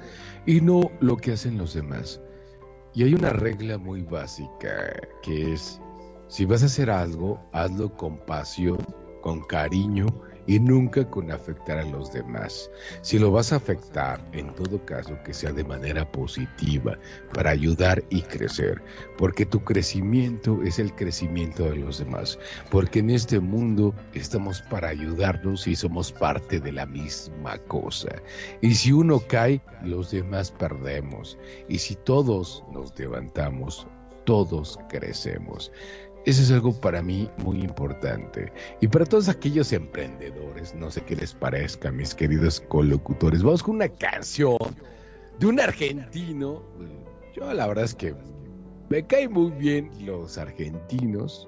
y 0.45 0.61
no 0.61 0.91
lo 1.01 1.17
que 1.17 1.33
hacen 1.33 1.57
los 1.57 1.73
demás. 1.73 2.21
Y 2.93 3.03
hay 3.03 3.13
una 3.13 3.31
regla 3.31 3.77
muy 3.77 4.03
básica 4.03 4.95
que 5.21 5.53
es, 5.53 5.81
si 6.27 6.45
vas 6.45 6.63
a 6.63 6.67
hacer 6.67 6.89
algo, 6.89 7.39
hazlo 7.51 7.91
con 7.97 8.17
pasión, 8.25 8.77
con 9.21 9.41
cariño 9.41 10.07
y 10.49 10.59
nunca 10.59 11.07
con 11.07 11.31
afectar 11.31 11.77
a 11.77 11.85
los 11.85 12.11
demás. 12.11 12.71
Si 13.01 13.19
lo 13.19 13.29
vas 13.29 13.53
a 13.53 13.57
afectar, 13.57 14.19
en 14.31 14.51
todo 14.55 14.83
caso, 14.83 15.15
que 15.23 15.31
sea 15.31 15.51
de 15.51 15.63
manera 15.63 16.11
positiva, 16.11 16.97
para 17.35 17.51
ayudar 17.51 18.03
y 18.09 18.23
crecer, 18.23 18.81
porque 19.15 19.45
tu 19.45 19.63
crecimiento 19.63 20.59
es 20.63 20.79
el 20.79 20.95
crecimiento 20.95 21.65
de 21.65 21.75
los 21.75 21.99
demás, 21.99 22.39
porque 22.71 22.97
en 22.97 23.11
este 23.11 23.39
mundo 23.39 23.93
estamos 24.15 24.63
para 24.63 24.89
ayudarnos 24.89 25.67
y 25.67 25.75
somos 25.75 26.11
parte 26.11 26.59
de 26.59 26.71
la 26.71 26.87
misma 26.87 27.59
cosa. 27.67 28.09
Y 28.59 28.73
si 28.73 28.91
uno 28.91 29.19
cae, 29.19 29.61
los 29.83 30.09
demás 30.09 30.49
perdemos. 30.49 31.37
Y 31.67 31.77
si 31.77 31.93
todos 31.93 32.63
nos 32.73 32.97
levantamos, 32.97 33.85
todos 34.25 34.79
crecemos. 34.89 35.71
Eso 36.25 36.41
es 36.41 36.51
algo 36.51 36.73
para 36.73 37.01
mí 37.01 37.29
muy 37.37 37.61
importante. 37.61 38.51
Y 38.81 38.87
para 38.87 39.05
todos 39.05 39.29
aquellos 39.29 39.71
emprendedores, 39.71 40.75
no 40.75 40.91
sé 40.91 41.01
qué 41.01 41.15
les 41.15 41.33
parezca, 41.33 41.91
mis 41.91 42.13
queridos 42.13 42.59
colocutores, 42.61 43.41
vamos 43.41 43.63
con 43.63 43.75
una 43.75 43.87
canción 43.87 44.57
de 45.39 45.45
un 45.45 45.59
argentino. 45.59 46.61
Yo 47.35 47.53
la 47.53 47.67
verdad 47.67 47.85
es 47.85 47.95
que 47.95 48.13
me 48.89 49.05
caen 49.05 49.31
muy 49.31 49.51
bien 49.51 49.89
los 50.05 50.37
argentinos, 50.37 51.47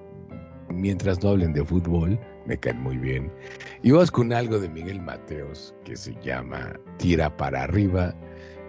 mientras 0.70 1.22
no 1.22 1.32
hablen 1.32 1.54
de 1.54 1.66
fútbol, 1.66 2.18
me 2.46 2.58
caen 2.58 2.80
muy 2.80 2.98
bien. 2.98 3.32
Y 3.84 3.92
vamos 3.92 4.12
con 4.12 4.32
algo 4.32 4.60
de 4.60 4.70
Miguel 4.70 5.02
Mateos 5.02 5.74
que 5.84 5.98
se 5.98 6.16
llama 6.24 6.80
Tira 6.98 7.36
para 7.36 7.64
arriba. 7.64 8.16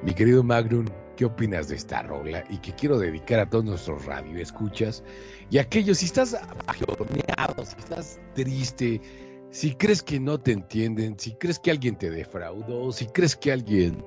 Mi 0.02 0.14
querido 0.14 0.42
Magnum, 0.42 0.86
¿qué 1.16 1.26
opinas 1.26 1.68
de 1.68 1.76
esta 1.76 2.02
rola? 2.02 2.44
Y 2.50 2.58
que 2.58 2.72
quiero 2.72 2.98
dedicar 2.98 3.38
a 3.40 3.48
todos 3.48 3.64
nuestros 3.64 4.04
radioescuchas 4.04 5.04
y 5.52 5.58
aquellos, 5.58 5.98
si 5.98 6.06
estás 6.06 6.34
bajoneado, 6.66 7.66
si 7.66 7.76
estás 7.78 8.18
triste, 8.34 9.02
si 9.50 9.74
crees 9.74 10.02
que 10.02 10.18
no 10.18 10.40
te 10.40 10.52
entienden, 10.52 11.18
si 11.18 11.32
crees 11.32 11.58
que 11.58 11.70
alguien 11.70 11.94
te 11.94 12.08
defraudó, 12.08 12.90
si 12.90 13.04
crees 13.04 13.36
que 13.36 13.52
alguien 13.52 14.02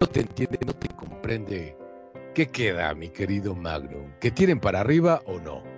no 0.00 0.06
te 0.06 0.20
entiende, 0.20 0.60
no 0.64 0.72
te 0.72 0.86
comprende, 0.94 1.76
¿qué 2.36 2.46
queda, 2.46 2.94
mi 2.94 3.08
querido 3.08 3.56
Magnum? 3.56 4.12
¿Que 4.20 4.30
tiren 4.30 4.60
para 4.60 4.78
arriba 4.78 5.22
o 5.26 5.40
no? 5.40 5.75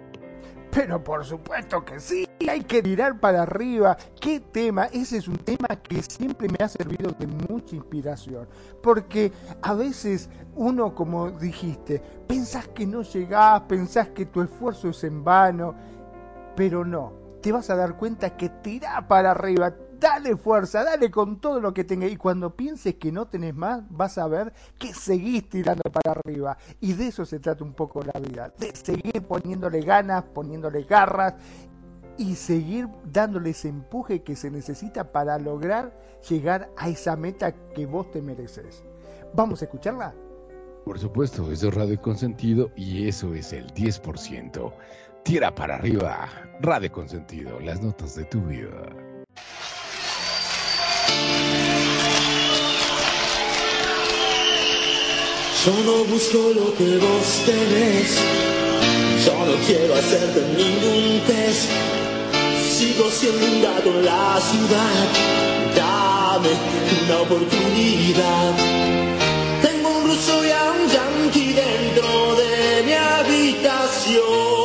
Pero 0.71 1.03
por 1.03 1.25
supuesto 1.25 1.85
que 1.85 1.99
sí, 1.99 2.29
hay 2.49 2.63
que 2.63 2.83
tirar 2.83 3.19
para 3.19 3.43
arriba. 3.43 3.97
¿Qué 4.21 4.41
tema? 4.41 4.87
Ese 4.87 5.19
es 5.19 5.29
un 5.29 5.39
tema 5.39 5.69
que 5.83 6.03
siempre 6.03 6.49
me 6.49 6.65
ha 6.65 6.69
servido 6.69 7.11
de 7.19 7.27
mucha 7.27 7.75
inspiración. 7.75 8.47
Porque 8.83 9.33
a 9.63 9.75
veces 9.75 10.29
uno, 10.55 10.95
como 10.95 11.31
dijiste, 11.31 12.03
pensás 12.27 12.69
que 12.69 12.87
no 12.87 13.03
llegás, 13.03 13.63
pensás 13.63 14.09
que 14.09 14.27
tu 14.27 14.43
esfuerzo 14.43 14.91
es 14.91 15.03
en 15.05 15.25
vano, 15.25 15.75
pero 16.55 16.85
no. 16.85 17.13
Te 17.41 17.53
vas 17.53 17.71
a 17.71 17.77
dar 17.77 17.97
cuenta 17.97 18.37
que 18.37 18.49
tirá 18.49 19.07
para 19.07 19.31
arriba, 19.31 19.73
dale 19.99 20.37
fuerza, 20.37 20.85
dale 20.85 21.11
con 21.11 21.41
todo 21.41 21.61
lo 21.61 21.75
que 21.75 21.85
tengas. 21.85 22.11
Y 22.11 22.17
cuando 22.17 22.55
pienses 22.55 22.95
que 22.95 23.13
no 23.13 23.27
tenés 23.27 23.55
más, 23.55 23.83
vas 23.91 24.19
a 24.19 24.27
ver 24.29 24.53
que 24.79 24.95
seguís 24.95 25.49
tirando 25.49 25.83
para 25.91 26.13
arriba. 26.19 26.57
Y 26.81 26.93
de 26.95 27.09
eso 27.09 27.25
se 27.25 27.39
trata 27.39 27.65
un 27.65 27.75
poco 27.75 28.03
la 28.03 28.19
vida, 28.21 28.53
de 28.59 28.75
seguir 28.75 29.23
poniéndole 29.23 29.81
ganas, 29.81 30.25
poniéndole 30.25 30.85
garras 30.85 31.35
y 32.17 32.35
seguir 32.35 32.89
dándole 33.05 33.51
ese 33.51 33.69
empuje 33.69 34.23
que 34.23 34.37
se 34.37 34.51
necesita 34.51 35.13
para 35.13 35.39
lograr 35.39 35.93
llegar 36.29 36.71
a 36.77 36.89
esa 36.89 37.17
meta 37.17 37.53
que 37.75 37.87
vos 37.87 38.11
te 38.11 38.21
mereces. 38.21 38.85
¿Vamos 39.35 39.63
a 39.63 39.67
escucharla? 39.67 40.15
Por 40.85 40.99
supuesto, 40.99 41.53
eso 41.53 41.69
es 41.69 41.75
Radio 41.75 42.01
Consentido 42.01 42.71
y 42.75 43.07
eso 43.09 43.35
es 43.35 43.53
el 43.53 43.67
10%. 43.75 44.73
Tira 45.23 45.55
para 45.55 45.77
arriba, 45.77 46.29
Radio 46.61 46.91
Consentido, 46.91 47.61
las 47.61 47.83
notas 47.83 48.15
de 48.17 48.25
tu 48.25 48.41
vida. 48.41 48.87
Yo 55.69 55.75
no 55.85 56.05
busco 56.05 56.39
lo 56.55 56.75
que 56.77 56.97
vos 56.97 57.43
tenés, 57.45 58.17
yo 59.27 59.35
no 59.45 59.55
quiero 59.67 59.97
hacerte 59.97 60.41
ningún 60.57 61.21
test. 61.27 61.69
Sigo 62.79 63.11
siendo 63.11 63.45
un 63.45 63.63
gato 63.63 63.91
en 63.91 64.05
la 64.07 64.41
ciudad, 64.41 65.07
dame 65.77 66.49
una 67.05 67.19
oportunidad. 67.21 68.53
Tengo 69.61 69.89
un 69.99 70.07
ruso 70.07 70.45
y 70.45 70.49
un 70.49 70.89
yankee 70.89 71.53
dentro 71.53 72.37
de 72.37 72.83
mi 72.87 72.93
habitación. 72.95 74.58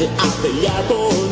de 0.00 0.08
hace 0.16 0.62
ya 0.62 0.82
por 0.88 1.29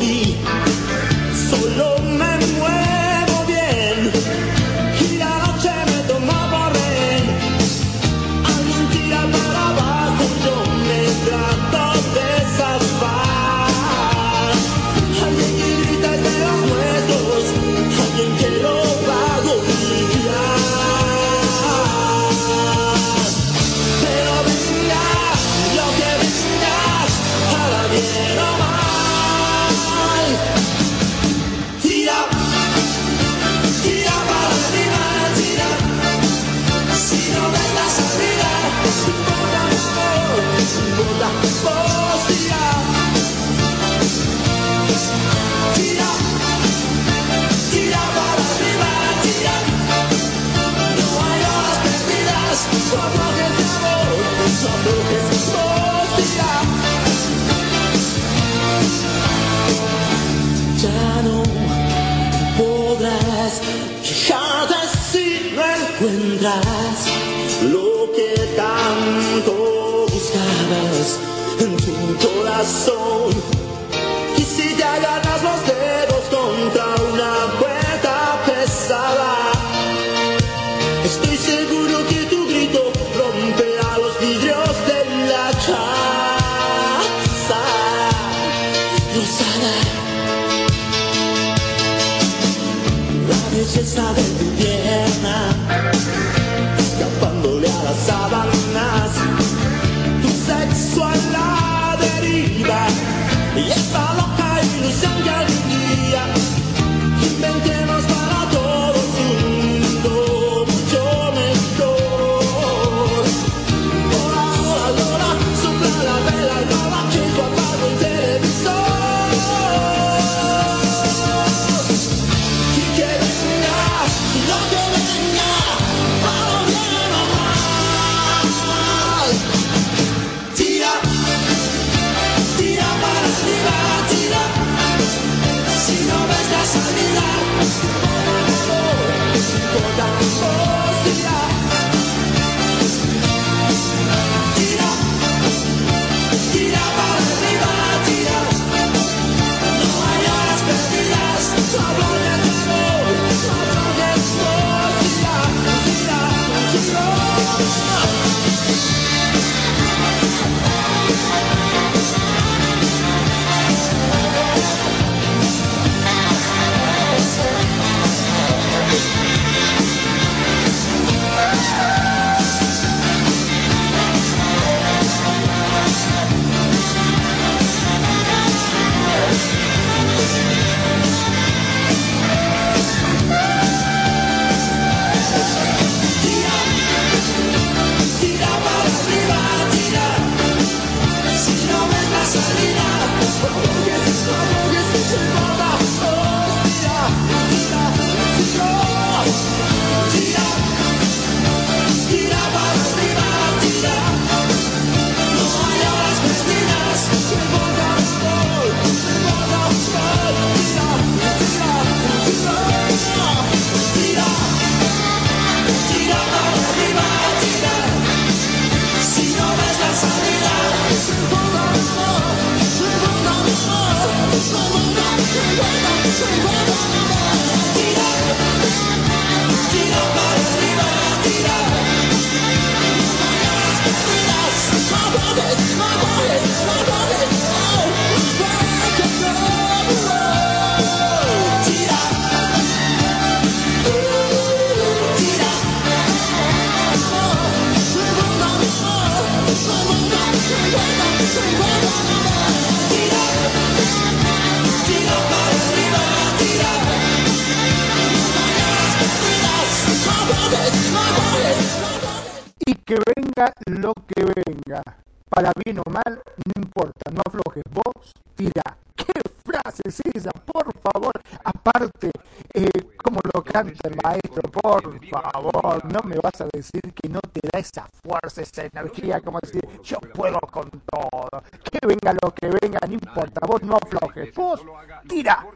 venga 263.39 263.53
lo 263.67 263.93
que 263.95 264.25
venga. 264.25 264.83
Para 265.29 265.53
bien 265.65 265.79
o 265.79 265.91
mal, 265.91 266.23
no 266.47 266.53
importa, 266.57 267.11
no 267.13 267.21
aflojes. 267.25 267.63
Vos 267.71 268.15
tira. 268.35 268.77
¿Qué 268.97 269.13
frase 269.45 269.83
es 269.85 270.01
esa? 270.15 270.31
Por 270.31 270.73
favor. 270.81 271.13
Aparte, 271.45 272.11
eh, 272.53 272.69
como 272.97 273.21
lo 273.33 273.43
canta 273.45 273.89
el 273.89 273.97
maestro, 274.03 274.43
por 274.51 274.83
favor, 275.09 275.85
no 275.93 276.01
me 276.05 276.17
vas 276.17 276.41
a 276.41 276.47
decir 276.53 276.81
que 276.95 277.09
no 277.09 277.21
te 277.21 277.41
da 277.53 277.61
esa 277.61 277.87
fuerza, 278.03 278.43
esa 278.43 278.65
energía, 278.65 279.21
como 279.21 279.39
decir, 279.41 279.63
yo 279.83 279.99
puedo 280.01 280.41
con 280.41 280.69
todo. 280.71 281.43
Que 281.71 281.87
venga 281.87 282.15
lo 282.21 282.35
que 282.35 282.49
venga, 282.61 282.81
no 282.87 282.95
importa, 282.95 283.47
vos 283.47 283.63
no 283.63 283.77
aflojes. 283.77 284.35
Vos 284.35 284.63
tira. 285.07 285.47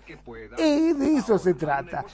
Eh, 0.59 0.95
de 0.95 1.17
eso 1.17 1.39
se 1.39 1.55
trata. 1.55 2.05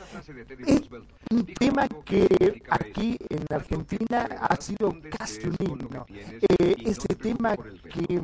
Un 1.30 1.46
tema 1.46 1.86
que 2.04 2.62
aquí 2.68 3.16
en 3.28 3.44
Argentina 3.50 4.28
ha 4.40 4.56
sido 4.56 4.96
casi 5.16 5.46
un 5.46 5.56
himno. 5.60 6.06
Eh, 6.10 6.74
ese 6.84 7.14
tema 7.14 7.56
que 7.56 8.20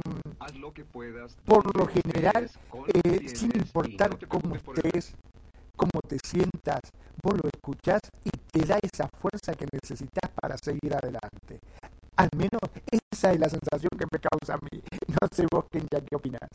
por 1.44 1.76
lo 1.76 1.86
general, 1.86 2.50
eh, 2.88 3.28
sin 3.28 3.54
importar 3.56 4.18
cómo 4.28 4.56
estés, 4.56 5.14
cómo 5.76 6.00
te 6.06 6.18
sientas, 6.24 6.80
vos 7.22 7.34
lo 7.34 7.48
escuchás 7.52 8.00
y 8.24 8.30
te 8.30 8.66
da 8.66 8.78
esa 8.82 9.08
fuerza 9.20 9.54
que 9.54 9.66
necesitas 9.72 10.30
para 10.40 10.56
seguir 10.58 10.94
adelante. 10.94 11.60
Al 12.16 12.28
menos 12.36 12.60
esa 12.90 13.32
es 13.32 13.40
la 13.40 13.48
sensación 13.48 13.90
que 13.98 14.06
me 14.10 14.18
causa 14.20 14.54
a 14.54 14.58
mí. 14.58 14.80
No 15.08 15.28
sé 15.32 15.46
vos, 15.50 15.64
Kenya, 15.70 16.00
qué 16.08 16.14
opinás. 16.14 16.48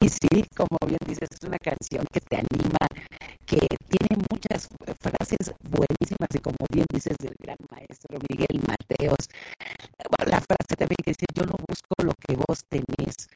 Y 0.00 0.08
sí, 0.08 0.44
como 0.56 0.76
bien 0.86 0.98
dices, 1.06 1.28
es 1.30 1.46
una 1.46 1.58
canción 1.58 2.04
que 2.12 2.20
te 2.20 2.36
anima, 2.36 2.86
que 3.46 3.58
tiene 3.88 4.22
muchas 4.30 4.68
frases 5.00 5.52
buenísimas 5.62 6.28
y 6.34 6.38
como 6.38 6.56
bien 6.70 6.86
dices 6.92 7.16
del 7.18 7.34
gran 7.38 7.58
maestro 7.70 8.18
Miguel 8.28 8.62
Mateos, 8.66 9.28
la 10.26 10.40
frase 10.40 10.76
también 10.76 10.96
que 11.04 11.12
dice, 11.12 11.26
yo 11.34 11.44
no 11.44 11.54
busco 11.68 11.94
lo 12.02 12.12
que 12.14 12.36
vos 12.36 12.64
tenés, 12.68 13.28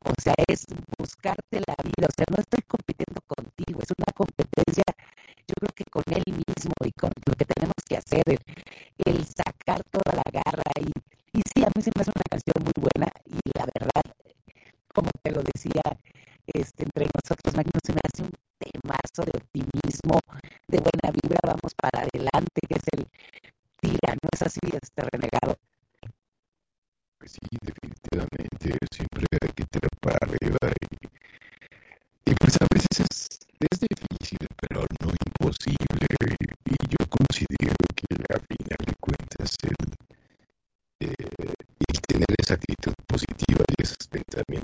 o 0.00 0.12
sea, 0.22 0.34
es 0.48 0.64
buscarte 0.98 1.60
la 1.66 1.76
vida, 1.82 2.08
o 2.08 2.14
sea, 2.16 2.26
no 2.30 2.38
estoy 2.40 2.62
compitiendo 2.68 3.20
contigo, 3.26 3.80
es 3.82 3.90
una 3.96 4.12
competencia, 4.14 4.84
yo 5.48 5.54
creo 5.60 5.72
que 5.74 5.84
con 5.90 6.04
él 6.08 6.24
mismo 6.26 6.74
y 6.84 6.92
con 6.92 7.10
lo 7.26 7.34
que 7.34 7.44
tenemos 7.46 7.74
que 7.88 7.96
hacer, 7.96 8.22
el, 8.26 8.38
el 9.04 9.26
sacar 9.26 9.82
toda 9.90 10.16
la 10.16 10.24
garra 10.32 10.70
y, 10.80 10.90
y 11.38 11.42
sí, 11.52 11.64
a 11.64 11.70
mí 11.74 11.82
se 11.82 11.90
me 11.94 12.02
hace 12.02 12.12
una 12.14 12.24
canción 12.30 12.62
muy 12.62 12.74
buena 12.76 13.10
y 13.26 13.40
la 13.58 13.66
verdad, 13.74 14.02
como 14.94 15.10
te 15.22 15.30
lo 15.32 15.42
decía, 15.42 15.82
este, 16.46 16.84
entre 16.84 17.06
nosotros, 17.14 17.54
Magno, 17.56 17.80
se 17.84 17.92
me 17.92 18.00
hace 18.04 18.22
un 18.22 18.30
temazo 18.94 19.24
de 19.24 19.38
optimismo, 19.38 20.20
de 20.68 20.78
buena 20.78 21.10
vibra, 21.12 21.40
vamos 21.44 21.74
para 21.74 22.02
adelante, 22.02 22.60
que 22.68 22.74
es 22.74 22.84
el 22.92 23.06
tira, 23.80 24.14
¿no 24.14 24.28
es 24.32 24.42
así, 24.42 24.60
este 24.62 25.02
renegado? 25.10 25.56
Pues 27.18 27.32
sí, 27.32 27.40
definitivamente, 27.60 28.78
siempre 28.90 29.24
hay 29.42 29.52
que 29.54 29.64
tirar 29.64 29.90
para 30.00 30.18
arriba 30.22 30.58
y, 32.26 32.34
pues 32.34 32.56
a 32.60 32.66
veces 32.72 33.00
es, 33.00 33.80
difícil, 33.80 34.38
pero 34.60 34.84
no 35.00 35.10
imposible. 35.10 36.06
Y, 36.30 36.74
yo 36.88 37.06
considero 37.08 37.74
que 37.94 38.14
a 38.34 38.38
final 38.38 38.78
de 38.86 38.94
cuentas 39.00 39.56
el, 39.62 39.76
eh, 41.00 41.14
el 41.88 42.00
tener 42.02 42.34
esa 42.38 42.54
actitud 42.54 42.94
positiva 43.06 43.64
y 43.76 43.82
esos 43.82 44.06
pensamientos 44.08 44.63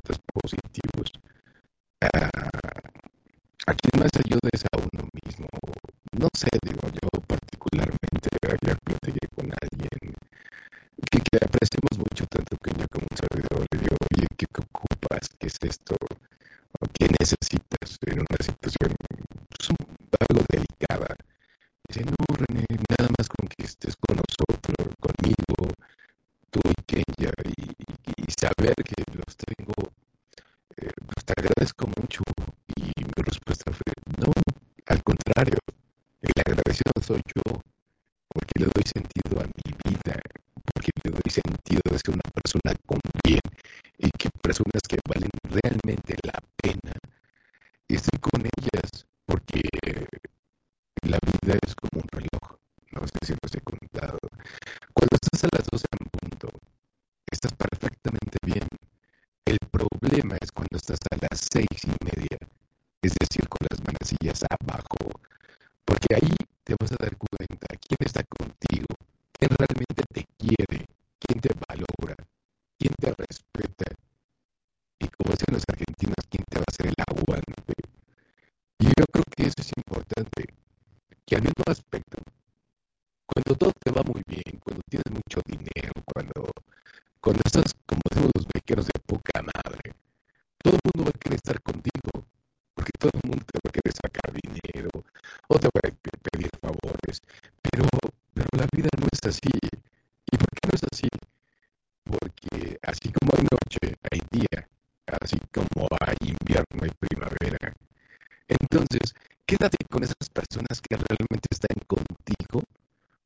están 111.51 111.77
contigo, 111.87 112.63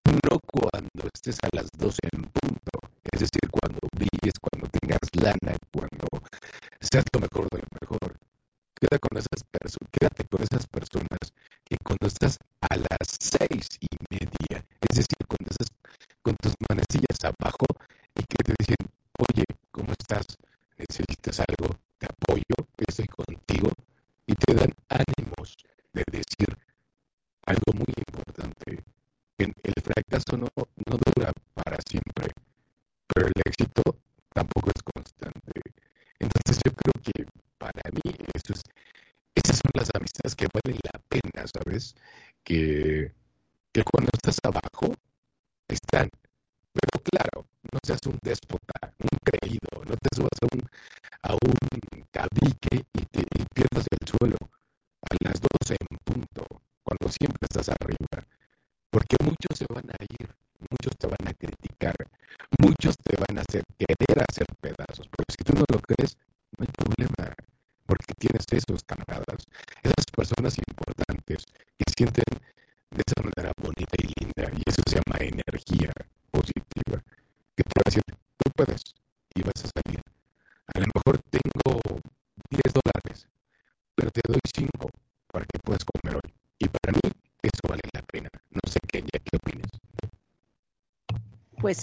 no 0.07 0.41
cuando 0.47 1.09
estés 1.13 1.39
a 1.43 1.49
las 1.53 1.71
12 1.77 1.99
en 2.13 2.23
punto, 2.23 2.81
es 3.13 3.21
decir, 3.21 3.49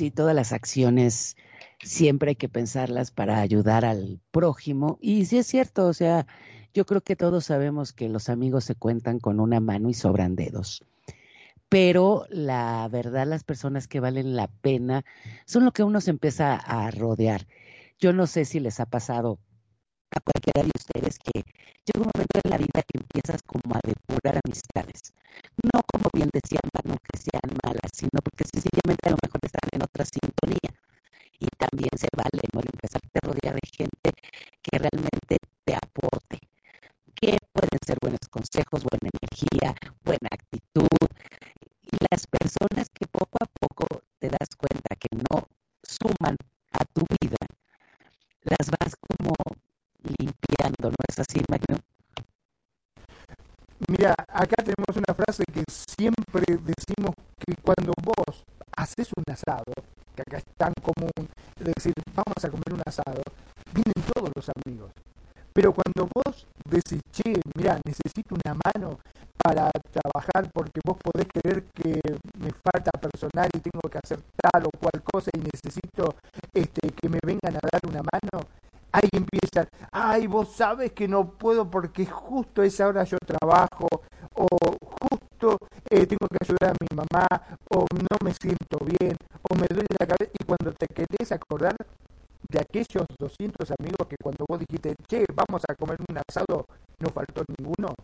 sí, 0.02 0.10
todas 0.10 0.34
las 0.34 0.52
acciones 0.52 1.38
siempre 1.84 2.30
hay 2.30 2.36
que 2.36 2.50
pensarlas 2.50 3.12
para 3.12 3.40
ayudar 3.40 3.86
al 3.86 4.20
prójimo. 4.32 4.98
Y 5.00 5.26
sí 5.26 5.38
es 5.38 5.46
cierto, 5.46 5.86
o 5.86 5.94
sea, 5.94 6.26
yo 6.74 6.88
creo 6.88 7.02
que 7.02 7.16
todos 7.16 7.46
sabemos 7.46 7.94
que 7.94 8.10
los 8.10 8.28
amigos 8.28 8.64
se 8.64 8.74
cuentan 8.74 9.20
con 9.20 9.40
una 9.40 9.60
mano 9.60 9.90
y 9.90 9.94
sobran 9.94 10.36
dedos. 10.36 10.84
Pero 11.70 12.26
la 12.30 12.88
verdad, 12.92 13.28
las 13.28 13.44
personas 13.44 13.88
que 13.88 14.00
valen 14.00 14.36
la 14.36 14.48
pena 14.48 15.06
son 15.46 15.66
lo 15.66 15.72
que 15.72 15.84
uno 15.84 16.02
se 16.02 16.10
empieza 16.10 16.56
a 16.56 16.90
rodear. 16.90 17.46
Yo 18.00 18.12
no 18.12 18.26
sé 18.26 18.46
si 18.46 18.60
les 18.60 18.80
ha 18.80 18.88
pasado 18.88 19.38
a 20.10 20.20
cualquiera 20.20 20.64
de 20.64 20.72
ustedes 20.76 21.20
que 21.20 21.44
llega 21.86 22.00
un 22.00 22.10
momento 22.12 22.40
en 22.44 22.50
la 22.50 22.58
vida 22.58 22.82
que 22.88 22.98
empiezas 22.98 23.44
como 23.44 23.76
a 23.76 23.80
depurar 23.86 24.40
amistades. 24.44 25.14
No 25.64 25.82
como 25.92 26.10
bien 26.14 26.30
decía 26.34 26.60
Magno 26.74 26.98
que 27.02 27.18
sean 27.18 27.58
malas, 27.64 27.92
sino 27.94 28.20
porque 28.24 28.46
sencillamente 28.52 29.08
a 29.08 29.12
lo 29.12 29.18
mejor 29.22 29.40
están 29.44 29.70
en 29.72 29.84
otra 29.84 30.06
sintonía. 30.06 30.72
Y 31.40 31.48
también 31.58 31.92
se 31.98 32.08
vale, 32.16 32.44
¿no? 32.54 32.62
Empezarte 32.62 33.20
a 33.22 33.28
rodear 33.28 33.56
de 33.56 33.68
gente 33.68 34.12
que 34.62 34.78
realmente 34.78 35.38
te 35.66 35.76
aporte, 35.76 36.40
que 37.16 37.38
pueden 37.54 37.80
ser 37.86 37.98
buenos 38.02 38.28
consejos, 38.30 38.84
Pero 65.54 65.74
cuando 65.74 66.10
vos 66.14 66.48
decís, 66.66 67.02
che, 67.12 67.34
mira, 67.56 67.78
necesito 67.86 68.36
una 68.36 68.56
mano 68.66 69.00
para 69.44 69.70
trabajar 69.92 70.50
porque 70.54 70.80
vos 70.86 70.98
podés 70.98 71.28
creer 71.28 71.64
que 71.74 72.00
me 72.38 72.52
falta 72.52 72.92
personal 72.92 73.50
y 73.54 73.60
tengo 73.60 73.82
que 73.90 74.00
hacer 74.04 74.20
tal 74.38 74.66
o 74.66 74.70
cual 74.80 75.04
cosa 75.04 75.32
y 75.34 75.40
necesito 75.40 76.16
este, 76.54 76.92
que 76.92 77.10
me 77.10 77.20
vengan 77.26 77.56
a 77.56 77.60
dar 77.60 77.82
una 77.88 78.02
mano, 78.02 78.46
ahí 78.92 79.10
empiezan, 79.12 79.68
ay, 79.92 80.28
vos 80.28 80.54
sabes 80.56 80.92
que 80.92 81.08
no 81.08 81.32
puedo 81.32 81.70
porque 81.70 82.06
justo 82.06 82.62
a 82.62 82.66
esa 82.66 82.88
hora 82.88 83.04
yo 83.04 83.18
trabajo, 83.20 83.88
o 84.36 84.48
justo 84.82 85.58
eh, 85.90 86.06
tengo 86.06 86.28
que 86.30 86.38
ayudar 86.42 86.72
a 86.72 86.78
mi 86.80 86.88
mamá, 86.96 87.28
o 87.70 87.86
no 87.92 88.18
me 88.24 88.34
siento 88.34 88.78
bien, 88.86 89.16
o 89.50 89.56
me 89.56 89.68
duele 89.68 89.88
la 90.00 90.06
cabeza, 90.06 90.32
y 90.40 90.44
cuando 90.46 90.72
te 90.74 90.88
querés 90.88 91.32
acordar 91.32 91.76
de 92.52 92.60
aquellos 92.60 93.06
200 93.18 93.72
amigos 93.80 94.08
que 94.10 94.18
cuando 94.22 94.46
vos 94.48 94.60
dijiste, 94.60 94.96
che, 95.08 95.26
vamos 95.34 95.62
a 95.68 95.76
comer 95.76 95.98
un 96.08 96.18
asado, 96.18 96.66
no 97.00 97.10
faltó 97.10 97.44
ninguno, 97.58 97.96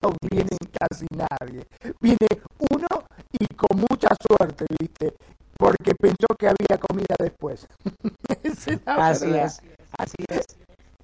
no 0.00 0.12
viene 0.30 0.56
casi 0.72 1.06
nadie. 1.10 1.62
Viene 2.00 2.26
uno 2.70 3.04
y 3.38 3.46
con 3.54 3.78
mucha 3.78 4.08
suerte, 4.26 4.64
¿viste? 4.80 5.14
Porque 5.58 5.94
pensó 5.94 6.26
que 6.38 6.48
había 6.48 6.80
comida 6.80 7.14
después. 7.18 7.68
es 8.42 8.66
así 8.86 9.30
es, 9.36 9.60
así 9.98 10.24
es. 10.28 10.46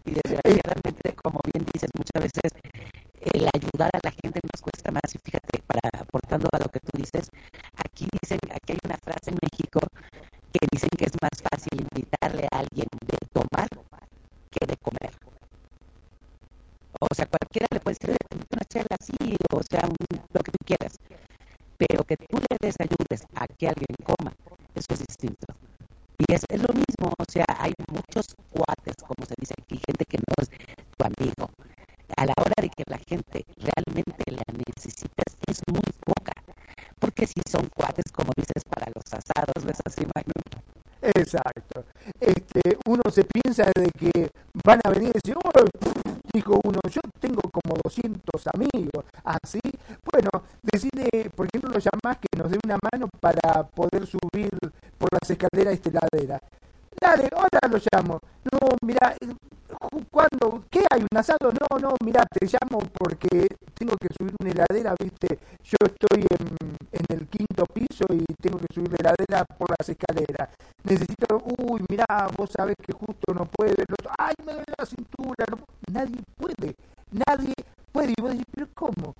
Y 0.06 0.12
desgraciadamente, 0.12 1.14
como 1.22 1.40
bien 1.52 1.66
dices, 1.72 1.90
muchas 1.94 2.22
veces 2.22 2.52
el 3.20 3.46
ayudar 3.54 3.90
a 3.92 4.00
la 4.02 4.10
gente 4.10 4.40
nos 4.42 4.62
cuesta 4.62 4.90
más. 4.90 5.14
Y 5.14 5.18
fíjate, 5.18 5.62
para 5.66 5.80
aportando 6.00 6.48
a 6.52 6.58
lo 6.58 6.68
que 6.68 6.80
tú 6.80 6.96
dices, 6.96 7.30
aquí 7.76 8.08
dicen, 8.20 8.38
aquí 8.50 8.72
hay 8.72 8.78
una 8.84 8.96
frase 8.96 9.30
en 9.30 9.38
México 9.42 9.80
que 10.52 10.66
dicen 10.70 10.90
que 10.98 11.04
es 11.04 11.12
más 11.20 11.36
fácil 11.42 11.80
invitarle 11.80 12.46
a 12.50 12.58
alguien 12.58 12.88
de 13.06 13.16
tomar 13.32 13.68
que 14.50 14.66
de 14.66 14.76
comer. 14.76 15.14
O 17.00 17.14
sea, 17.14 17.26
cualquiera 17.26 17.66
le 17.70 17.80
puede 17.80 17.96
decir, 18.00 18.16
una 18.50 18.64
charla 18.64 18.96
así, 19.00 19.36
o 19.52 19.62
sea, 19.62 19.88
lo 19.88 20.40
que 20.40 20.52
tú 20.52 20.58
quieras. 20.66 20.98
Pero 21.78 22.04
que 22.04 22.16
tú 22.16 22.36
le 22.36 22.56
desayudes 22.60 23.24
a 23.34 23.46
que 23.46 23.68
alguien 23.68 23.94
coma, 24.04 24.32
eso 24.74 24.92
es 24.92 25.00
distinto. 25.06 25.46
Y 26.18 26.34
es, 26.34 26.44
es, 26.48 26.60
lo 26.60 26.74
mismo, 26.74 27.14
o 27.16 27.24
sea, 27.26 27.46
hay 27.58 27.72
muchos 27.88 28.34
cuates, 28.50 28.96
como 29.06 29.24
se 29.24 29.34
dice 29.38 29.54
aquí, 29.56 29.80
gente 29.86 30.04
que 30.04 30.18
no 30.18 30.34
es 30.42 30.50
tu 30.50 31.04
amigo. 31.06 31.48
A 32.16 32.26
la 32.26 32.34
hora 32.36 32.52
de 32.60 32.68
que 32.68 32.84
la 32.86 32.98
gente 32.98 33.46
realmente 33.56 34.24
la 34.30 34.44
necesitas, 34.52 35.30
es 35.46 35.60
muy 35.72 35.80
poca. 36.04 36.32
Porque 36.98 37.26
si 37.26 37.40
son 37.48 37.66
cuates, 37.74 38.12
como 38.12 38.32
dices, 38.36 38.62
para 38.68 38.92
los 38.94 39.04
asados, 39.06 39.64
¿ves 39.64 39.80
así, 39.86 40.04
Magno? 40.14 40.34
Exacto. 41.00 41.84
Este, 42.20 42.76
uno 42.86 43.02
se 43.10 43.24
piensa 43.24 43.64
de 43.74 43.90
que 43.98 44.30
van 44.64 44.80
a 44.84 44.90
venir 44.90 45.10
y 45.10 45.12
decir, 45.14 45.36
oh, 45.42 45.50
dijo 46.32 46.60
uno, 46.64 46.78
yo 46.90 47.00
tengo 47.18 47.40
como 47.50 47.76
200 47.82 48.46
así. 49.42 49.60
Bueno, 50.12 50.30
decide, 50.62 51.30
¿por 51.34 51.46
no 51.62 51.70
lo 51.70 51.78
llamás 51.78 52.18
que 52.18 52.38
nos 52.38 52.50
dé 52.50 52.58
una 52.64 52.78
mano 52.92 53.08
para 53.20 53.64
poder 53.68 54.06
subir 54.06 54.50
por 54.98 55.08
las 55.12 55.30
escaleras 55.30 55.74
esta 55.74 55.90
heladera? 55.90 56.40
Dale, 57.00 57.28
ahora 57.34 57.60
lo 57.70 57.78
llamo. 57.78 58.20
No, 58.50 58.58
mira, 58.82 59.16
¿cuándo? 60.10 60.64
¿Qué 60.70 60.84
hay? 60.90 61.02
¿Un 61.02 61.18
asado? 61.18 61.52
No, 61.52 61.78
no, 61.78 61.94
mira, 62.04 62.24
te 62.26 62.46
llamo 62.46 62.82
porque 62.92 63.46
tengo 63.74 63.96
que 63.96 64.08
subir 64.18 64.34
una 64.40 64.50
heladera, 64.50 64.94
viste. 64.98 65.38
Yo 65.62 65.76
estoy 65.86 66.26
en, 66.30 67.04
el 67.08 67.26
quinto 67.28 67.64
piso 67.66 68.04
y 68.10 68.24
tengo 68.40 68.58
que 68.58 68.66
subir 68.74 68.90
la 68.90 69.10
heladera 69.10 69.44
por 69.44 69.70
las 69.70 69.88
escaleras. 69.88 70.50
Necesito, 70.84 71.42
uy, 71.58 71.84
mira, 71.88 72.04
vos 72.36 72.50
sabés 72.50 72.76
que 72.82 72.92
justo 72.92 73.32
no 73.34 73.46
puede. 73.46 73.84
Ay, 74.18 74.34
me 74.44 74.52
duele 74.52 74.74
la 74.76 74.86
cintura. 74.86 75.44
No, 75.50 75.58
nadie 75.92 76.20
puede, 76.36 76.76
nadie 77.10 77.54
puede. 77.92 78.12
Y 78.16 78.20
vos 78.20 78.30
decís, 78.32 78.46
pero 78.52 78.68
¿cómo? 78.74 79.14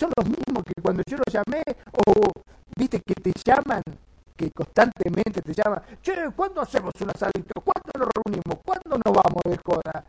Son 0.00 0.10
los 0.16 0.26
mismos 0.26 0.64
que 0.64 0.80
cuando 0.80 1.02
yo 1.06 1.18
los 1.18 1.30
llamé, 1.30 1.62
o 1.92 2.32
viste 2.74 3.02
que 3.02 3.12
te 3.12 3.32
llaman 3.44 3.82
que 4.34 4.50
constantemente 4.50 5.42
te 5.42 5.52
llaman, 5.52 5.82
che, 6.00 6.14
¿cuándo 6.34 6.62
hacemos 6.62 6.94
un 7.02 7.10
asadito? 7.10 7.60
¿Cuándo 7.60 7.92
nos 7.98 8.08
reunimos? 8.16 8.64
¿Cuándo 8.64 8.96
nos 8.96 9.14
vamos 9.14 9.42
de 9.44 9.58
joda? 9.62 10.02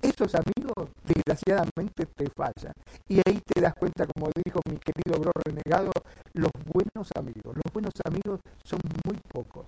Esos 0.00 0.32
amigos, 0.36 0.90
desgraciadamente, 1.02 2.06
te 2.06 2.30
fallan. 2.30 2.72
Y 3.08 3.16
ahí 3.26 3.40
te 3.44 3.60
das 3.60 3.74
cuenta, 3.74 4.06
como 4.06 4.30
dijo 4.44 4.60
mi 4.70 4.78
querido 4.78 5.18
bro 5.18 5.32
renegado, 5.44 5.90
los 6.34 6.52
buenos 6.72 7.10
amigos. 7.16 7.56
Los 7.56 7.72
buenos 7.72 7.94
amigos 8.04 8.38
son 8.62 8.78
muy 9.04 9.18
pocos. 9.26 9.66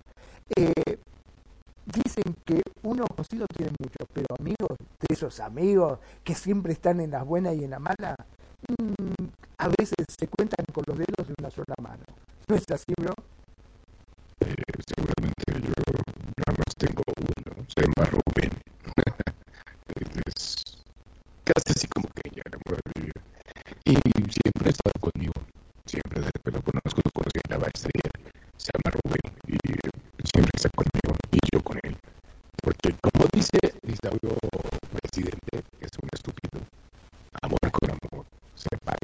Eh, 0.55 1.01
dicen 1.85 2.37
que 2.45 2.63
uno 2.85 3.05
conocido 3.09 3.47
tiene 3.49 3.73
muchos, 3.81 4.07
pero 4.13 4.37
amigos, 4.39 4.79
de 5.01 5.13
esos 5.13 5.41
amigos 5.41 5.99
que 6.23 6.37
siempre 6.37 6.75
están 6.75 7.01
en 7.01 7.11
las 7.11 7.25
buenas 7.25 7.57
y 7.57 7.65
en 7.65 7.71
la 7.71 7.81
mala, 7.81 8.15
mmm, 8.69 9.29
a 9.59 9.69
veces 9.69 10.07
se 10.19 10.27
cuentan 10.29 10.65
con 10.73 10.85
los 10.87 10.99
dedos 10.99 11.29
de 11.29 11.35
una 11.39 11.51
sola 11.51 11.75
mano. 11.81 12.05
¿No 12.49 12.57
es 12.57 12.65
así? 12.71 12.93
Eh, 14.41 14.55
seguramente 14.87 15.45
yo 15.49 15.73
nada 16.37 16.59
más 16.59 16.75
tengo 16.77 17.03
uno, 17.17 17.67
se 17.69 17.81
llama 17.83 18.11
Rubén. 18.11 18.51
es 20.27 20.85
casi 21.45 21.73
así 21.75 21.87
como 21.89 22.09
que 22.15 22.31
ya 22.31 22.43
Y 23.85 23.95
siempre 24.31 24.67
ha 24.67 24.71
estado 24.71 24.99
conmigo, 25.01 25.33
siempre 25.87 26.21
desde 26.21 26.33
que 26.45 26.51
lo 26.51 26.63
conozco, 26.63 27.01
lo 27.05 27.11
conocí 27.13 27.41
en 27.45 27.51
la 27.51 27.59
maestría, 27.59 28.11
se 28.57 28.71
llama 28.73 28.97
Rubén 28.97 29.33
y 29.49 29.59
siempre 30.29 30.53
está 30.55 30.69
conmigo 30.71 31.17
y 31.33 31.39
yo 31.53 31.63
con 31.63 31.79
él. 31.83 31.97
Porque 32.63 32.95
como 33.01 33.27
dice 33.33 33.59
el 33.83 33.97
sabio 33.97 34.37
presidente, 35.01 35.65
es 35.81 35.91
un 36.03 36.09
estúpido, 36.13 36.61
amor 38.73 38.97
se 39.01 39.04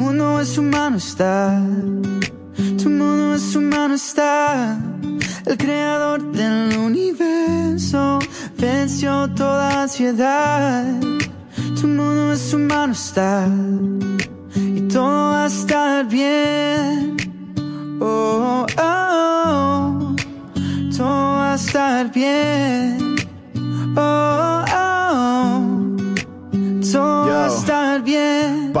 El 0.00 0.06
mundo 0.06 0.40
es 0.40 0.56
humano 0.56 0.96
está, 0.96 1.62
tu 2.82 2.88
mundo 2.88 3.34
es 3.34 3.54
humano 3.54 3.94
está. 3.94 4.78
El 5.44 5.58
creador 5.58 6.32
del 6.32 6.74
universo 6.78 8.18
venció 8.56 9.28
toda 9.34 9.82
ansiedad. 9.82 10.86
Tu 11.78 11.86
mundo 11.86 12.32
es 12.32 12.54
humano 12.54 12.94
está 12.94 13.46
y 14.56 14.80
todo 14.88 15.32
va 15.32 15.44
a 15.44 15.46
estar 15.48 16.08
bien. 16.08 17.09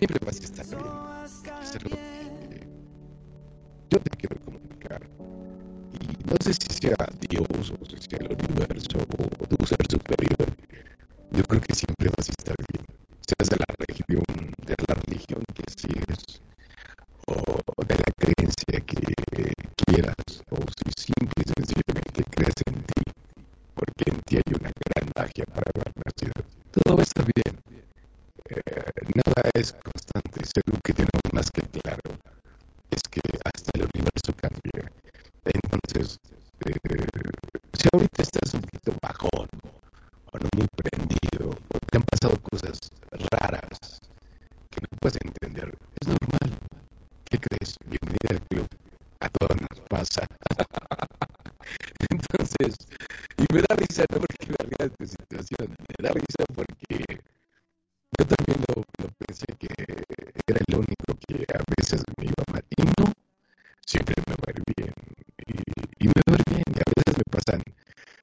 siempre 0.00 0.18
vas 0.24 0.40
a 0.40 0.44
estar 0.44 0.66
bien. 1.84 2.00
Yo 3.90 3.98
te 4.00 4.10
quiero 4.16 4.36
comunicar. 4.46 5.02
Y 5.92 6.24
no 6.24 6.36
sé 6.42 6.54
si 6.54 6.68
sea 6.80 6.96
Dios 7.28 7.46
o 7.78 7.84
si 7.84 7.96
sea 8.08 8.18
el 8.20 8.32
universo 8.32 8.96
o 8.96 9.46
tu 9.46 9.66
ser 9.66 9.84
superior. 9.90 10.48
Yo 11.32 11.42
creo 11.44 11.60
que 11.60 11.74
siempre 11.74 12.08
vas 12.16 12.28
a 12.28 12.32
estar 12.32 12.56
bien. 12.72 12.86
Seas 13.28 13.50
de 13.50 13.56
la 13.58 13.66
religión, 13.76 14.24
de 14.64 14.74
la 14.88 14.94
religión 14.94 15.42
que 15.52 15.64
sigues, 15.76 16.40
o 17.26 17.84
de 17.84 17.94
la 17.94 18.10
creencia 18.16 18.80
que 18.86 19.52
quieras, 19.84 20.42
o 20.48 20.56
si 20.56 21.12
simple 21.12 21.44
y 21.44 21.48
sencillamente 21.56 22.24
crees 22.30 22.56
en 22.66 22.74
ti, 22.88 23.02
porque 23.74 24.04
en 24.10 24.18
ti 24.22 24.36
hay 24.36 24.54
una 24.58 24.70
gran 24.80 25.10
magia 25.14 25.44
para 25.44 25.70
haber 25.74 25.92
nacido. 26.06 26.40
Todo 26.70 26.96
va 26.96 27.02
a 27.02 27.04
estar 27.04 27.26
bien. 27.26 27.69
Nada 28.50 29.50
es 29.54 29.72
constante, 29.74 30.40
es 30.42 30.50
algo 30.56 30.80
que 30.82 30.92
tenemos 30.92 31.22
más 31.32 31.48
que 31.52 31.62
claro. 31.62 32.18
Es 32.90 33.00
que 33.08 33.20
hasta 33.44 33.70
el 33.74 33.88
universo 33.94 34.32
cambia. 34.34 34.90
Entonces, 35.44 36.18
eh, 36.66 36.74
si 37.78 37.88
ahorita 37.92 38.22
estás 38.22 38.54
un 38.54 38.62
poquito 38.62 38.92
bajón, 39.00 39.48
o 40.32 40.38
no 40.38 40.48
muy 40.56 40.66
prendido, 40.74 41.50
o 41.50 41.78
te 41.78 41.98
han 41.98 42.02
pasado 42.02 42.36
cosas 42.42 42.76
raras 43.30 44.00
que 44.70 44.80
no 44.80 44.98
puedes 45.00 45.18
entender, 45.24 45.72
es 46.00 46.08
normal. 46.08 46.58
¿Qué 47.30 47.38
crees? 47.38 47.76
Bienvenida 47.86 48.30
al 48.30 48.40
club. 48.48 48.66
A 49.20 49.28
todos 49.28 49.56
nos 49.60 49.80
pasa. 49.88 50.26
Entonces, 52.10 52.74
y 53.36 53.54
me 53.54 53.62
da 53.62 53.76
risa, 53.76 54.04
no 54.10 54.18
porque 54.18 54.46
me 54.48 54.56
ría 54.58 54.88
de 54.88 54.90
tu 54.90 55.06
situación, 55.06 55.76
me 55.86 56.08
da 56.08 56.10
risa 56.14 56.44
porque 56.52 57.20
yo 58.20 58.26
también 58.26 58.60
lo, 58.68 58.82
pensé 59.16 59.46
que 59.58 59.68
era 60.46 60.60
el 60.68 60.76
único 60.76 61.16
que 61.26 61.46
a 61.54 61.64
veces 61.74 62.04
me 62.18 62.26
iba 62.26 62.44
mal. 62.52 62.62
Y 62.76 62.82
no, 62.82 63.12
siempre 63.86 64.14
me 64.28 64.34
va 64.34 64.44
a 64.46 64.50
ir 64.50 64.62
bien. 64.76 64.92
Y, 65.98 66.06
me 66.06 66.20
va 66.28 66.36
a 66.36 66.40
ir 66.40 66.44
bien. 66.52 66.68
Y 66.68 66.78
a 66.80 66.88
veces 66.96 67.16
me 67.16 67.24
pasan 67.32 67.62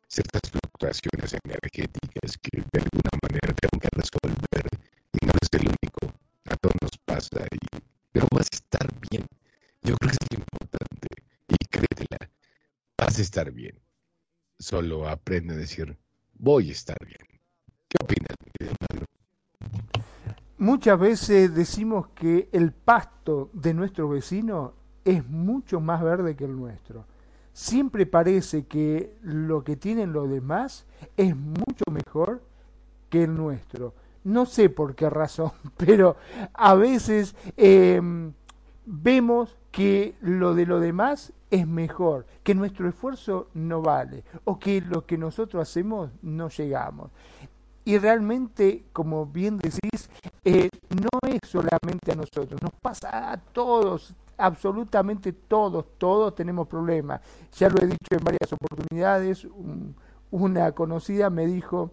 ciertas 0.08 0.52
fluctuaciones 0.52 1.34
energéticas 1.44 2.38
que 2.38 2.62
de 2.62 2.80
alguna 2.80 3.12
manera 3.24 3.56
tengo 3.58 3.82
que 3.82 3.90
resolver. 3.92 4.66
Y 5.20 5.26
no 5.26 5.34
es 5.42 5.50
el 5.54 5.66
único. 5.66 6.14
A 6.46 6.56
todos 6.58 6.76
nos 6.80 6.92
pasa. 7.04 7.48
Y, 7.50 7.82
pero 8.12 8.28
vas 8.30 8.50
a 8.54 8.56
estar 8.56 8.88
bien. 9.10 9.26
Yo 9.82 9.96
creo 9.98 10.12
que 10.12 10.18
es 10.22 10.40
importante. 10.40 11.08
Y 11.50 11.58
créetela, 11.72 12.30
vas 13.00 13.18
a 13.18 13.22
estar 13.24 13.52
bien. 13.52 13.80
Solo 14.60 15.10
aprende 15.10 15.56
a 15.56 15.58
decir, 15.58 15.98
voy 16.36 16.70
a 16.70 16.72
estar 16.74 16.98
bien. 17.04 17.26
¿Qué 17.90 17.98
opinas, 18.04 18.36
mi 18.46 18.52
querido 18.52 18.76
Pablo? 18.88 19.08
Muchas 20.78 21.00
veces 21.00 21.56
decimos 21.56 22.10
que 22.10 22.50
el 22.52 22.72
pasto 22.72 23.50
de 23.52 23.74
nuestro 23.74 24.10
vecino 24.10 24.74
es 25.04 25.28
mucho 25.28 25.82
más 25.82 26.04
verde 26.04 26.36
que 26.36 26.46
el 26.46 26.56
nuestro. 26.56 27.04
Siempre 27.52 28.06
parece 28.06 28.68
que 28.68 29.18
lo 29.24 29.64
que 29.64 29.76
tienen 29.76 30.14
los 30.14 30.30
demás 30.30 30.86
es 31.18 31.36
mucho 31.36 31.84
mejor 31.92 32.44
que 33.10 33.24
el 33.24 33.36
nuestro. 33.36 33.96
No 34.24 34.46
sé 34.46 34.70
por 34.70 34.94
qué 34.94 35.10
razón, 35.10 35.52
pero 35.78 36.16
a 36.54 36.76
veces 36.76 37.36
eh, 37.58 38.00
vemos 38.86 39.58
que 39.72 40.14
lo 40.22 40.54
de 40.54 40.68
lo 40.68 40.80
demás 40.80 41.34
es 41.50 41.66
mejor, 41.66 42.28
que 42.44 42.54
nuestro 42.54 42.88
esfuerzo 42.88 43.48
no 43.56 43.82
vale 43.82 44.24
o 44.44 44.60
que 44.60 44.82
lo 44.82 45.08
que 45.08 45.18
nosotros 45.18 45.60
hacemos 45.68 46.12
no 46.22 46.50
llegamos. 46.50 47.10
Y 47.84 47.98
realmente, 48.00 48.84
como 48.92 49.26
bien 49.26 49.58
decís, 49.60 49.97
eh, 50.48 50.70
no 50.90 51.10
es 51.30 51.40
solamente 51.50 52.12
a 52.12 52.16
nosotros, 52.16 52.62
nos 52.62 52.72
pasa 52.82 53.32
a 53.32 53.38
todos, 53.38 54.14
absolutamente 54.38 55.34
todos, 55.34 55.86
todos 55.98 56.36
tenemos 56.36 56.68
problemas. 56.68 57.22
Ya 57.58 57.70
lo 57.70 57.82
he 57.82 57.88
dicho 57.88 58.12
en 58.12 58.24
varias 58.24 58.52
oportunidades, 58.54 59.46
un- 59.46 59.96
una 60.32 60.72
conocida 60.74 61.30
me 61.30 61.46
dijo, 61.48 61.92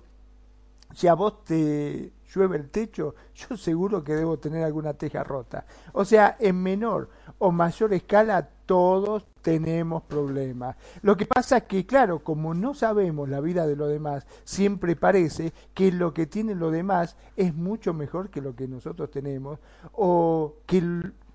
si 0.95 1.09
a 1.09 1.15
vos 1.15 1.45
te 1.45 2.13
llueve 2.35 2.57
el 2.57 2.71
techo, 2.71 3.15
yo 3.35 3.57
seguro 3.57 4.03
que 4.05 4.15
debo 4.15 4.39
tener 4.39 4.63
alguna 4.65 4.95
teja 4.95 5.25
rota. 5.25 5.67
O 5.93 6.05
sea, 6.05 6.37
en 6.39 6.63
menor 6.63 7.09
o 7.39 7.51
mayor 7.53 7.93
escala, 7.95 8.49
todos 8.67 9.27
tenemos 9.43 10.03
problemas. 10.03 10.77
Lo 11.03 11.17
que 11.17 11.27
pasa 11.27 11.59
es 11.59 11.63
que, 11.65 11.87
claro, 11.87 12.21
como 12.21 12.55
no 12.55 12.75
sabemos 12.75 13.29
la 13.29 13.41
vida 13.41 13.67
de 13.67 13.77
los 13.77 13.89
demás, 13.89 14.27
siempre 14.45 14.97
parece 14.97 15.53
que 15.75 15.93
lo 15.93 16.15
que 16.15 16.27
tienen 16.27 16.59
los 16.59 16.73
demás 16.73 17.17
es 17.37 17.55
mucho 17.55 17.93
mejor 17.93 18.31
que 18.31 18.41
lo 18.41 18.55
que 18.57 18.67
nosotros 18.67 19.11
tenemos 19.11 19.59
o 19.93 20.55
que 20.67 20.83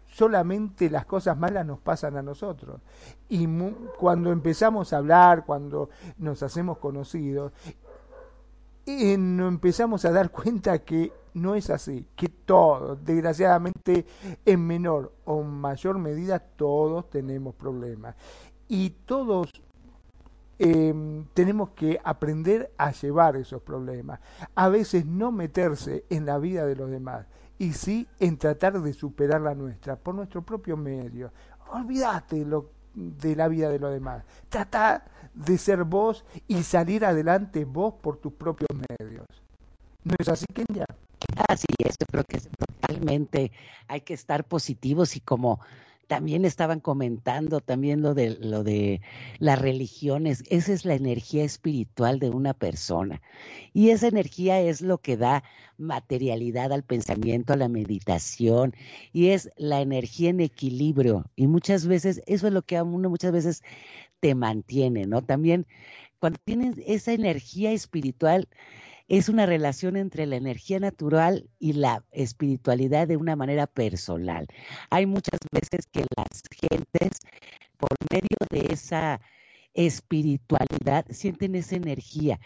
solamente 0.07 0.89
las 0.89 1.05
cosas 1.05 1.38
malas 1.38 1.65
nos 1.65 1.80
pasan 1.80 2.17
a 2.17 2.23
nosotros. 2.23 2.82
Y 3.30 3.47
cuando 3.97 4.32
empezamos 4.32 4.91
a 4.91 4.97
hablar, 4.97 5.45
cuando 5.45 5.89
nos 6.17 6.41
hacemos 6.43 6.80
conocidos, 6.80 7.53
nos 8.86 9.49
empezamos 9.49 10.03
a 10.05 10.11
dar 10.11 10.32
cuenta 10.32 10.80
que 10.80 11.11
no 11.34 11.55
es 11.55 11.69
así, 11.69 12.07
que 12.15 12.30
todos, 12.30 13.03
desgraciadamente 13.03 14.05
en 14.45 14.65
menor 14.65 15.13
o 15.25 15.43
mayor 15.43 15.99
medida, 15.99 16.39
todos 16.39 17.09
tenemos 17.09 17.55
problemas. 17.55 18.15
Y 18.67 18.91
todos 19.05 19.49
eh, 20.59 21.23
tenemos 21.34 21.69
que 21.69 21.99
aprender 22.03 22.71
a 22.77 22.91
llevar 22.91 23.38
esos 23.38 23.61
problemas. 23.61 24.19
A 24.55 24.69
veces 24.69 25.05
no 25.05 25.32
meterse 25.32 26.05
en 26.09 26.25
la 26.25 26.38
vida 26.38 26.65
de 26.65 26.75
los 26.75 26.91
demás 26.91 27.25
y 27.57 27.73
sí 27.73 28.07
en 28.19 28.38
tratar 28.38 28.82
de 28.82 28.93
superar 28.93 29.41
la 29.41 29.55
nuestra 29.55 29.95
por 29.95 30.15
nuestro 30.15 30.41
propio 30.41 30.75
medio. 30.75 31.32
Olvídate 31.71 32.45
de 32.93 33.36
la 33.36 33.47
vida 33.47 33.69
de 33.69 33.80
los 33.80 33.91
demás. 33.91 34.23
Trata 34.49 35.05
de 35.34 35.57
ser 35.57 35.84
vos 35.84 36.25
y 36.47 36.63
salir 36.63 37.05
adelante 37.05 37.65
vos 37.65 37.93
por 38.01 38.17
tus 38.17 38.34
propios 38.34 38.69
medios. 38.99 39.25
¿No 40.03 40.15
es 40.17 40.27
así, 40.27 40.45
Kenya? 40.53 40.86
Así 41.48 41.68
es, 41.78 41.96
yo 42.00 42.06
creo 42.12 42.24
que 42.26 42.38
es 42.38 42.50
totalmente 42.50 43.52
hay 43.88 44.02
que 44.02 44.14
estar 44.14 44.46
positivos 44.46 45.16
y 45.16 45.22
como 45.22 45.60
también 46.08 46.44
estaban 46.44 46.80
comentando 46.80 47.62
también 47.62 48.02
lo 48.02 48.16
de 48.16 48.32
lo 48.32 48.64
de 48.64 49.00
las 49.38 49.60
religiones, 49.60 50.44
esa 50.50 50.74
es 50.74 50.84
la 50.84 50.96
energía 50.96 51.44
espiritual 51.44 52.20
de 52.20 52.32
una 52.32 52.54
persona 52.56 53.22
y 53.74 53.92
esa 53.92 54.08
energía 54.08 54.60
es 54.60 54.82
lo 54.82 54.98
que 54.98 55.18
da 55.18 55.44
materialidad 55.78 56.74
al 56.74 56.84
pensamiento, 56.84 57.54
a 57.54 57.58
la 57.58 57.70
meditación 57.70 58.74
y 59.14 59.30
es 59.30 59.52
la 59.56 59.82
energía 59.82 60.32
en 60.32 60.40
equilibrio 60.40 61.26
y 61.36 61.48
muchas 61.48 61.86
veces 61.86 62.22
eso 62.26 62.48
es 62.48 62.54
lo 62.54 62.64
que 62.64 62.78
a 62.78 62.84
uno 62.84 63.10
muchas 63.10 63.32
veces 63.32 63.64
te 64.20 64.34
mantiene, 64.36 65.06
¿no? 65.06 65.22
También 65.22 65.68
cuando 66.20 66.40
tienes 66.44 66.76
esa 66.86 67.14
energía 67.14 67.72
espiritual 67.72 68.50
es 69.10 69.28
una 69.28 69.47
relación 69.47 69.97
entre 69.97 70.28
la 70.28 70.36
energía 70.36 70.80
natural 70.80 71.49
y 71.60 71.73
la 71.73 72.06
espiritualidad 72.11 73.07
de 73.07 73.18
una 73.18 73.36
manera 73.36 73.65
personal. 73.65 74.48
Hay 74.91 75.07
muchas 75.07 75.40
veces 75.52 75.88
que 75.91 76.06
las 76.15 76.44
gentes, 76.52 77.19
por 77.77 77.90
medio 78.11 78.38
de 78.52 78.72
esa 78.72 79.19
espiritualidad, 79.73 81.06
sienten 81.10 81.56
esa 81.56 81.76
energía 81.76 82.40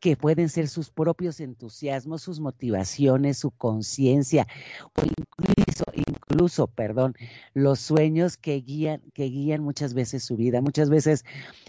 que 0.00 0.16
pueden 0.16 0.48
ser 0.48 0.68
sus 0.68 0.90
propios 0.90 1.38
entusiasmos, 1.38 2.22
sus 2.22 2.40
motivaciones, 2.40 3.38
su 3.38 3.52
conciencia 3.52 4.48
o 4.94 5.02
incluso, 5.04 5.84
incluso, 5.94 6.66
perdón, 6.66 7.14
los 7.54 7.78
sueños 7.78 8.36
que 8.36 8.60
guían, 8.60 9.02
que 9.14 9.24
guían 9.24 9.62
muchas 9.62 9.94
veces 9.94 10.24
su 10.24 10.36
vida. 10.36 10.60
Muchas 10.62 10.90
veces, 10.90 11.24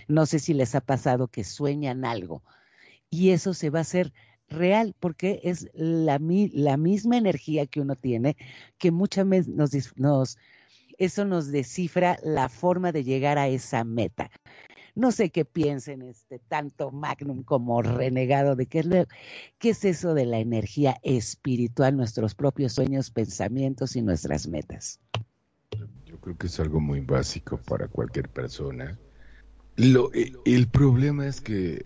no 0.08 0.26
sé 0.26 0.40
si 0.40 0.56
les 0.56 0.74
ha 0.74 0.82
pasado 0.82 1.28
que 1.28 1.44
sueñan 1.44 2.04
algo 2.04 2.42
y 3.10 3.32
eso 3.32 3.54
se 3.54 3.70
va 3.70 3.80
a 3.80 3.82
hacer 3.82 4.14
real 4.50 4.96
porque 5.00 5.40
es 5.44 5.70
la, 5.74 6.20
la 6.54 6.78
misma 6.78 7.18
energía 7.18 7.68
que 7.68 7.82
uno 7.82 7.96
tiene 7.96 8.36
que 8.78 8.92
muchas 8.92 9.28
veces 9.28 9.94
nos, 9.96 10.38
eso 10.98 11.26
nos 11.26 11.52
descifra 11.52 12.18
la 12.24 12.50
forma 12.50 12.92
de 12.92 13.04
llegar 13.04 13.38
a 13.38 13.48
esa 13.48 13.84
meta. 13.84 14.32
No 14.96 15.12
sé 15.12 15.30
qué 15.30 15.46
piensen 15.46 16.02
este 16.02 16.40
tanto 16.40 16.92
Magnum 16.92 17.44
como 17.44 17.82
renegado 17.82 18.56
de 18.56 18.66
qué 18.66 18.80
es, 18.80 18.86
lo- 18.86 19.08
qué 19.58 19.70
es 19.70 19.86
eso 19.86 20.14
de 20.14 20.26
la 20.26 20.40
energía 20.40 20.98
espiritual, 21.04 21.96
nuestros 21.96 22.36
propios 22.36 22.74
sueños, 22.74 23.12
pensamientos 23.12 23.96
y 23.96 24.02
nuestras 24.02 24.48
metas. 24.48 25.00
Yo 26.06 26.18
creo 26.20 26.38
que 26.38 26.48
es 26.48 26.60
algo 26.60 26.80
muy 26.80 27.00
básico 27.02 27.58
para 27.66 27.88
cualquier 27.88 28.30
persona. 28.30 28.98
Lo, 29.76 30.12
el 30.44 30.68
problema 30.68 31.28
es 31.28 31.40
que, 31.40 31.86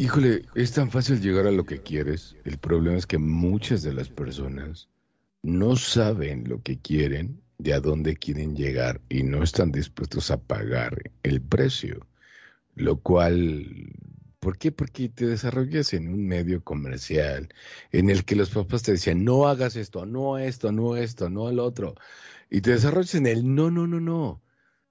híjole, 0.00 0.46
es 0.54 0.72
tan 0.72 0.90
fácil 0.90 1.20
llegar 1.20 1.46
a 1.46 1.50
lo 1.50 1.64
que 1.64 1.82
quieres. 1.82 2.34
El 2.44 2.56
problema 2.56 2.96
es 2.96 3.06
que 3.06 3.18
muchas 3.18 3.82
de 3.82 3.92
las 3.92 4.08
personas 4.08 4.88
no 5.42 5.76
saben 5.76 6.48
lo 6.48 6.62
que 6.62 6.78
quieren, 6.78 7.42
de 7.58 7.74
a 7.74 7.80
dónde 7.80 8.16
quieren 8.16 8.56
llegar 8.56 9.02
y 9.10 9.24
no 9.24 9.42
están 9.42 9.70
dispuestos 9.72 10.30
a 10.30 10.40
pagar 10.40 11.12
el 11.22 11.42
precio. 11.42 12.06
Lo 12.74 12.96
cual, 12.96 13.92
¿por 14.38 14.56
qué? 14.56 14.72
Porque 14.72 15.10
te 15.10 15.26
desarrollas 15.26 15.92
en 15.92 16.08
un 16.08 16.26
medio 16.26 16.64
comercial 16.64 17.52
en 17.92 18.08
el 18.08 18.24
que 18.24 18.36
los 18.36 18.48
papás 18.48 18.82
te 18.82 18.92
decían, 18.92 19.22
no 19.22 19.48
hagas 19.48 19.76
esto, 19.76 20.06
no 20.06 20.38
esto, 20.38 20.72
no 20.72 20.96
esto, 20.96 21.28
no 21.28 21.50
el 21.50 21.58
otro. 21.58 21.94
Y 22.48 22.62
te 22.62 22.70
desarrollas 22.70 23.16
en 23.16 23.26
el 23.26 23.54
no, 23.54 23.70
no, 23.70 23.86
no, 23.86 24.00
no. 24.00 24.42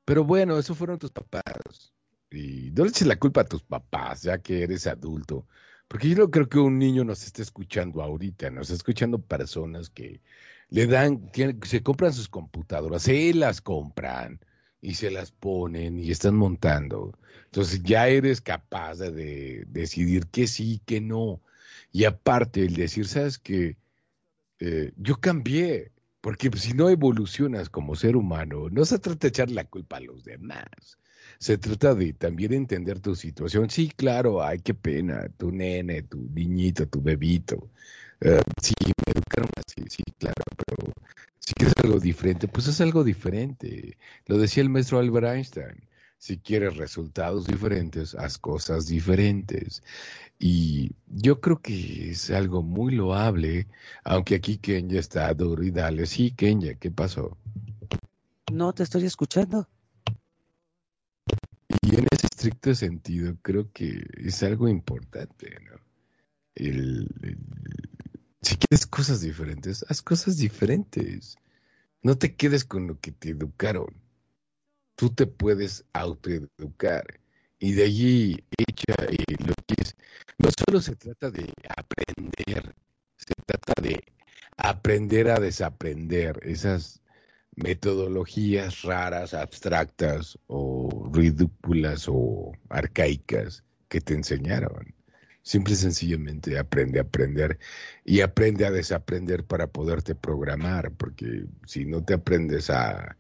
Pero 0.06 0.24
bueno, 0.24 0.60
eso 0.60 0.76
fueron 0.76 1.00
tus 1.00 1.12
papás. 1.12 1.94
Y 2.32 2.72
no 2.72 2.84
le 2.84 2.90
eches 2.92 3.08
la 3.08 3.18
culpa 3.18 3.42
a 3.42 3.46
tus 3.46 3.64
papás, 3.64 4.24
ya 4.24 4.40
que 4.40 4.64
eres 4.64 4.88
adulto. 4.88 5.48
Porque 5.88 6.10
yo 6.10 6.16
no 6.18 6.30
creo 6.32 6.48
que 6.48 6.60
un 6.60 6.78
niño 6.78 7.04
nos 7.04 7.24
esté 7.26 7.42
escuchando 7.42 8.02
ahorita, 8.04 8.50
nos 8.52 8.64
está 8.70 8.76
escuchando 8.76 9.20
personas 9.22 9.90
que 9.90 10.22
le 10.70 10.86
dan, 10.88 11.32
tienen- 11.32 11.60
se 11.64 11.82
compran 11.84 12.14
sus 12.14 12.30
computadoras, 12.30 13.04
se 13.04 13.34
las 13.34 13.62
compran 13.62 14.40
y 14.82 14.94
se 14.96 15.10
las 15.12 15.32
ponen 15.32 15.98
y 16.00 16.12
están 16.12 16.36
montando. 16.36 17.18
Entonces 17.46 17.82
ya 17.84 18.08
eres 18.08 18.42
capaz 18.42 18.96
de, 19.00 19.12
de 19.12 19.66
decidir 19.68 20.28
que 20.28 20.46
sí, 20.48 20.82
que 20.86 21.02
no. 21.02 21.42
Y 21.92 22.06
aparte, 22.06 22.62
el 22.64 22.76
decir, 22.76 23.08
¿sabes 23.08 23.40
qué? 23.40 23.78
Eh, 24.60 24.92
yo 24.98 25.20
cambié, 25.20 25.92
porque 26.22 26.50
si 26.58 26.74
no 26.74 26.90
evolucionas 26.90 27.70
como 27.70 27.96
ser 27.96 28.16
humano, 28.16 28.70
no 28.70 28.86
se 28.86 29.00
trata 29.00 29.20
de 29.22 29.28
echar 29.30 29.52
la 29.52 29.64
culpa 29.66 29.98
a 29.98 30.02
los 30.02 30.24
demás. 30.24 31.00
Se 31.40 31.58
trata 31.58 31.96
de 31.96 32.14
también 32.14 32.54
entender 32.54 33.00
tu 33.00 33.16
situación. 33.16 33.70
Sí, 33.70 33.90
claro, 33.96 34.44
ay, 34.44 34.60
qué 34.60 34.74
pena, 34.74 35.30
tu 35.38 35.52
nene, 35.52 36.04
tu 36.04 36.18
niñito, 36.34 36.88
tu 36.88 37.02
bebito. 37.02 37.70
Eh, 38.20 38.42
sí, 38.62 38.74
me 38.86 39.14
educaron 39.14 39.50
así, 39.56 39.82
sí, 39.90 40.04
claro, 40.18 40.44
pero 40.58 40.92
si 41.40 41.54
quieres 41.54 41.74
algo 41.82 42.00
diferente, 42.00 42.50
pues 42.50 42.68
es 42.68 42.82
algo 42.82 43.06
diferente. 43.06 43.98
Lo 44.26 44.38
decía 44.38 44.64
el 44.64 44.70
maestro 44.70 45.00
Albert 45.00 45.28
Einstein. 45.28 45.88
Si 46.18 46.38
quieres 46.38 46.76
resultados 46.76 47.48
diferentes, 47.48 48.14
haz 48.16 48.38
cosas 48.38 48.88
diferentes. 48.88 49.82
Y 50.38 50.92
yo 51.08 51.40
creo 51.40 51.62
que 51.62 52.12
es 52.12 52.30
algo 52.32 52.62
muy 52.62 52.94
loable, 52.94 53.68
aunque 54.04 54.36
aquí 54.36 54.58
Kenya 54.58 55.00
está 55.00 55.34
duro. 55.34 55.64
Sí, 56.06 56.32
Kenya, 56.32 56.76
¿qué 56.76 56.92
pasó? 56.92 57.38
No 58.52 58.74
te 58.74 58.84
estoy 58.84 59.06
escuchando. 59.06 59.70
Y 61.82 61.96
en 61.96 62.08
ese 62.12 62.28
estricto 62.28 62.74
sentido, 62.76 63.38
creo 63.42 63.72
que 63.72 64.06
es 64.18 64.44
algo 64.44 64.68
importante, 64.68 65.58
¿no? 65.70 65.80
El, 66.56 67.08
si 68.42 68.58
quieres 68.58 68.88
cosas 68.88 69.22
diferentes, 69.22 69.86
haz 69.90 70.02
cosas 70.02 70.38
diferentes. 70.38 71.36
No 72.02 72.18
te 72.18 72.36
quedes 72.36 72.66
con 72.66 72.88
lo 72.88 73.00
que 73.00 73.12
te 73.12 73.30
educaron. 73.30 73.94
Tú 74.96 75.10
te 75.10 75.28
puedes 75.28 75.86
autoeducar. 75.94 77.20
Y 77.60 77.74
de 77.74 77.84
allí 77.84 78.44
echa 78.58 78.94
eh, 79.10 79.36
lo 79.46 79.54
que 79.68 79.76
es. 79.82 79.96
No 80.38 80.50
solo 80.58 80.82
se 80.82 80.96
trata 80.96 81.30
de 81.30 81.52
aprender, 81.78 82.76
se 83.18 83.34
trata 83.46 83.82
de 83.82 84.02
aprender 84.56 85.30
a 85.30 85.40
desaprender 85.40 86.40
esas 86.44 87.02
metodologías 87.64 88.84
raras, 88.84 89.34
abstractas 89.34 90.40
o 90.48 91.10
ridículas 91.14 92.08
o 92.08 92.54
arcaicas 92.70 93.64
que 93.88 94.02
te 94.02 94.14
enseñaron. 94.14 94.94
Simple 95.42 95.74
y 95.74 95.78
sencillamente 95.78 96.60
aprende 96.60 97.00
a 97.00 97.04
aprender 97.04 97.60
y 98.06 98.22
aprende 98.22 98.66
a 98.66 98.72
desaprender 98.72 99.46
para 99.46 99.68
poderte 99.68 100.16
programar, 100.16 100.92
porque 100.92 101.46
si 101.66 101.86
no 101.86 102.04
te 102.04 102.14
aprendes 102.14 102.70
a, 102.70 103.18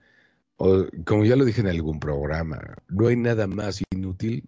como 1.05 1.25
ya 1.25 1.35
lo 1.35 1.45
dije 1.45 1.61
en 1.61 1.67
algún 1.67 1.99
programa, 1.99 2.75
no 2.87 3.07
hay 3.07 3.15
nada 3.15 3.47
más 3.47 3.81
inútil 3.91 4.47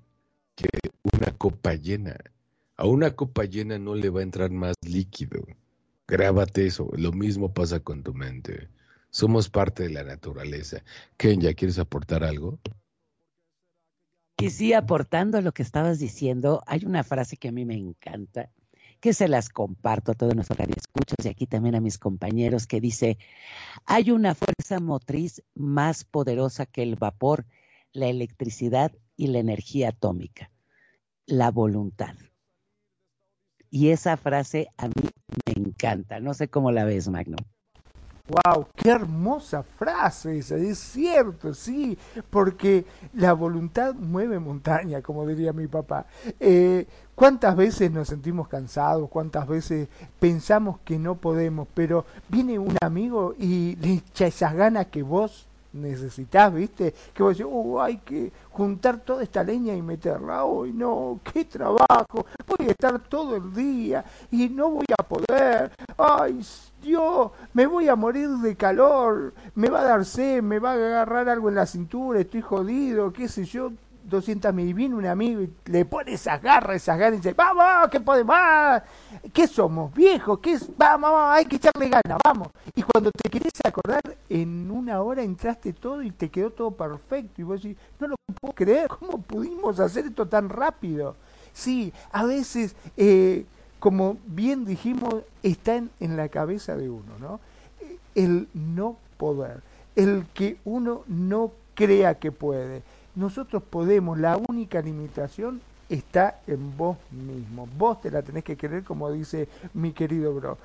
que 0.55 0.67
una 1.13 1.31
copa 1.37 1.73
llena. 1.75 2.17
A 2.75 2.85
una 2.85 3.11
copa 3.11 3.45
llena 3.45 3.77
no 3.79 3.95
le 3.95 4.09
va 4.09 4.19
a 4.19 4.23
entrar 4.23 4.51
más 4.51 4.75
líquido. 4.85 5.45
Grábate 6.07 6.65
eso. 6.65 6.89
Lo 6.97 7.11
mismo 7.11 7.53
pasa 7.53 7.79
con 7.79 8.03
tu 8.03 8.13
mente. 8.13 8.69
Somos 9.11 9.49
parte 9.49 9.83
de 9.83 9.89
la 9.89 10.03
naturaleza. 10.03 10.83
Kenya, 11.17 11.53
¿quieres 11.53 11.77
aportar 11.79 12.23
algo? 12.23 12.59
Y 14.37 14.49
sí, 14.49 14.73
aportando 14.73 15.37
a 15.37 15.41
lo 15.41 15.53
que 15.53 15.61
estabas 15.61 15.99
diciendo, 15.99 16.63
hay 16.65 16.85
una 16.85 17.03
frase 17.03 17.37
que 17.37 17.49
a 17.49 17.51
mí 17.51 17.65
me 17.65 17.75
encanta, 17.75 18.49
que 18.99 19.13
se 19.13 19.27
las 19.27 19.49
comparto 19.49 20.13
a 20.13 20.15
todos 20.15 20.33
nuestros 20.33 20.57
radioescuchos 20.57 21.25
y 21.25 21.27
aquí 21.27 21.45
también 21.45 21.75
a 21.75 21.81
mis 21.81 21.99
compañeros 21.99 22.65
que 22.65 22.79
dice, 22.79 23.17
hay 23.85 24.11
una 24.11 24.33
fuerza 24.33 24.79
motriz 24.79 25.43
más 25.53 26.05
poderosa 26.05 26.65
que 26.65 26.81
el 26.81 26.95
vapor, 26.95 27.45
la 27.91 28.07
electricidad 28.07 28.93
y 29.17 29.27
la 29.27 29.39
energía 29.39 29.89
atómica, 29.89 30.49
la 31.25 31.51
voluntad. 31.51 32.15
Y 33.69 33.89
esa 33.89 34.17
frase 34.17 34.69
a 34.77 34.87
mí 34.87 35.09
me 35.45 35.53
encanta. 35.53 36.19
No 36.19 36.33
sé 36.33 36.49
cómo 36.49 36.71
la 36.71 36.85
ves, 36.85 37.09
Magno. 37.09 37.37
¡Wow! 38.27 38.67
¡Qué 38.75 38.89
hermosa 38.89 39.63
frase 39.63 40.37
esa! 40.37 40.55
Es 40.55 40.77
cierto, 40.77 41.53
sí, 41.53 41.97
porque 42.29 42.85
la 43.13 43.33
voluntad 43.33 43.93
mueve 43.95 44.39
montaña, 44.39 45.01
como 45.01 45.25
diría 45.25 45.53
mi 45.53 45.67
papá. 45.67 46.05
Eh, 46.39 46.87
¿Cuántas 47.15 47.55
veces 47.55 47.91
nos 47.91 48.07
sentimos 48.07 48.47
cansados? 48.47 49.09
¿Cuántas 49.09 49.47
veces 49.47 49.87
pensamos 50.19 50.79
que 50.83 50.97
no 50.97 51.15
podemos? 51.15 51.67
Pero 51.73 52.05
viene 52.29 52.57
un 52.57 52.75
amigo 52.81 53.35
y 53.37 53.75
le 53.75 53.93
echa 53.93 54.27
esas 54.27 54.53
ganas 54.55 54.87
que 54.87 55.03
vos 55.03 55.47
necesitas, 55.73 56.53
¿viste? 56.53 56.93
Que 57.13 57.23
vos 57.23 57.37
decís, 57.37 57.51
oh, 57.53 57.81
hay 57.81 57.97
que 57.97 58.31
juntar 58.51 58.99
toda 58.99 59.23
esta 59.23 59.43
leña 59.43 59.75
y 59.75 59.81
meterla. 59.81 60.43
Hoy 60.45 60.73
no, 60.73 61.19
qué 61.31 61.45
trabajo, 61.45 62.25
voy 62.47 62.67
a 62.67 62.71
estar 62.71 62.99
todo 62.99 63.35
el 63.35 63.53
día 63.53 64.03
y 64.31 64.49
no 64.49 64.71
voy 64.71 64.85
a 64.97 65.03
poder. 65.03 65.71
Ay, 65.97 66.41
Dios, 66.81 67.31
me 67.53 67.67
voy 67.67 67.87
a 67.87 67.95
morir 67.95 68.27
de 68.27 68.55
calor, 68.55 69.33
me 69.53 69.69
va 69.69 69.81
a 69.81 69.83
dar 69.83 70.05
sed, 70.05 70.41
me 70.41 70.57
va 70.57 70.71
a 70.71 70.73
agarrar 70.73 71.29
algo 71.29 71.49
en 71.49 71.55
la 71.55 71.65
cintura, 71.65 72.19
estoy 72.19 72.41
jodido, 72.41 73.13
qué 73.13 73.27
sé 73.27 73.45
yo. 73.45 73.71
200 74.03 74.51
mil, 74.51 74.73
viene 74.73 74.95
un 74.95 75.05
amigo 75.05 75.41
y 75.41 75.53
le 75.65 75.85
pone 75.85 76.13
esas 76.13 76.41
garras, 76.41 76.77
esas 76.77 76.97
ganas 76.97 77.13
y 77.13 77.17
dice, 77.17 77.33
vamos, 77.33 77.87
que 77.89 77.99
podemos, 77.99 78.35
¿qué 79.31 79.47
somos? 79.47 79.93
Viejos, 79.93 80.39
¿qué 80.39 80.53
es? 80.53 80.67
Vamos, 80.75 81.11
vamos, 81.11 81.37
hay 81.37 81.45
que 81.45 81.57
echarle 81.57 81.87
ganas, 81.87 82.17
vamos. 82.25 82.47
Y 82.75 82.81
cuando 82.81 83.11
te 83.11 83.29
querés 83.29 83.53
acordar, 83.63 84.01
en 84.27 84.71
una 84.71 85.01
hora 85.01 85.21
entraste 85.21 85.73
todo 85.73 86.01
y 86.01 86.09
te 86.09 86.29
quedó 86.29 86.49
todo 86.49 86.71
perfecto. 86.71 87.41
Y 87.41 87.43
vos 87.43 87.61
decís, 87.61 87.77
no 87.99 88.07
lo 88.07 88.15
puedo 88.41 88.55
creer, 88.55 88.87
¿cómo 88.87 89.21
pudimos 89.21 89.79
hacer 89.79 90.07
esto 90.07 90.27
tan 90.27 90.49
rápido? 90.49 91.15
Sí, 91.53 91.93
a 92.11 92.23
veces, 92.25 92.75
eh, 92.97 93.45
como 93.81 94.15
bien 94.25 94.63
dijimos, 94.63 95.15
está 95.43 95.75
en, 95.75 95.91
la 95.99 96.29
cabeza 96.29 96.77
de 96.77 96.89
uno, 96.89 97.17
¿no? 97.19 97.41
El 98.15 98.47
no 98.53 98.95
poder, 99.17 99.61
el 99.97 100.25
que 100.33 100.57
uno 100.63 101.03
no 101.07 101.51
crea 101.75 102.15
que 102.15 102.31
puede 102.31 102.83
nosotros 103.15 103.61
podemos, 103.63 104.17
la 104.17 104.37
única 104.37 104.81
limitación 104.81 105.61
está 105.89 106.39
en 106.47 106.77
vos 106.77 106.97
mismo. 107.11 107.67
Vos 107.77 108.01
te 108.01 108.09
la 108.09 108.21
tenés 108.21 108.43
que 108.43 108.55
querer, 108.55 108.83
como 108.83 109.11
dice 109.11 109.49
mi 109.73 109.91
querido 109.91 110.33
bro. 110.33 110.57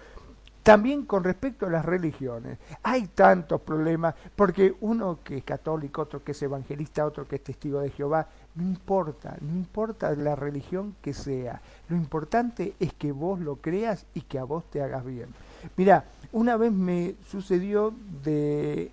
También 0.67 1.05
con 1.05 1.23
respecto 1.23 1.67
a 1.67 1.71
las 1.71 1.85
religiones, 1.85 2.59
hay 2.83 3.07
tantos 3.07 3.61
problemas, 3.61 4.17
porque 4.35 4.75
uno 4.81 5.21
que 5.23 5.37
es 5.37 5.45
católico, 5.45 6.03
otro 6.03 6.25
que 6.25 6.33
es 6.33 6.43
evangelista, 6.43 7.07
otro 7.07 7.25
que 7.29 7.37
es 7.37 7.45
testigo 7.45 7.79
de 7.79 7.91
Jehová, 7.91 8.27
no 8.57 8.65
importa, 8.65 9.37
no 9.41 9.55
importa 9.55 10.13
la 10.17 10.35
religión 10.35 10.97
que 11.01 11.15
sea, 11.15 11.61
lo 11.89 11.95
importante 11.95 12.75
es 12.81 12.93
que 12.95 13.13
vos 13.13 13.39
lo 13.39 13.55
creas 13.55 14.07
y 14.13 14.23
que 14.23 14.41
a 14.41 14.43
vos 14.43 14.69
te 14.69 14.83
hagas 14.83 15.05
bien. 15.05 15.29
Mira, 15.77 16.07
una 16.33 16.57
vez 16.57 16.73
me 16.73 17.15
sucedió 17.29 17.95
de 18.25 18.91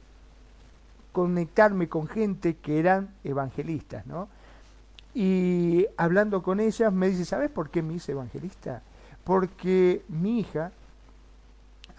conectarme 1.12 1.90
con 1.90 2.06
gente 2.06 2.56
que 2.58 2.78
eran 2.78 3.16
evangelistas, 3.24 4.06
¿no? 4.06 4.28
Y 5.16 5.88
hablando 5.98 6.44
con 6.44 6.60
ellas 6.60 6.94
me 6.94 7.10
dice, 7.10 7.26
¿sabes 7.26 7.50
por 7.50 7.72
qué 7.72 7.82
me 7.82 7.95
hice 7.95 8.12
evangelista? 8.12 8.84
Porque 9.24 10.04
mi 10.08 10.41
hija 10.41 10.72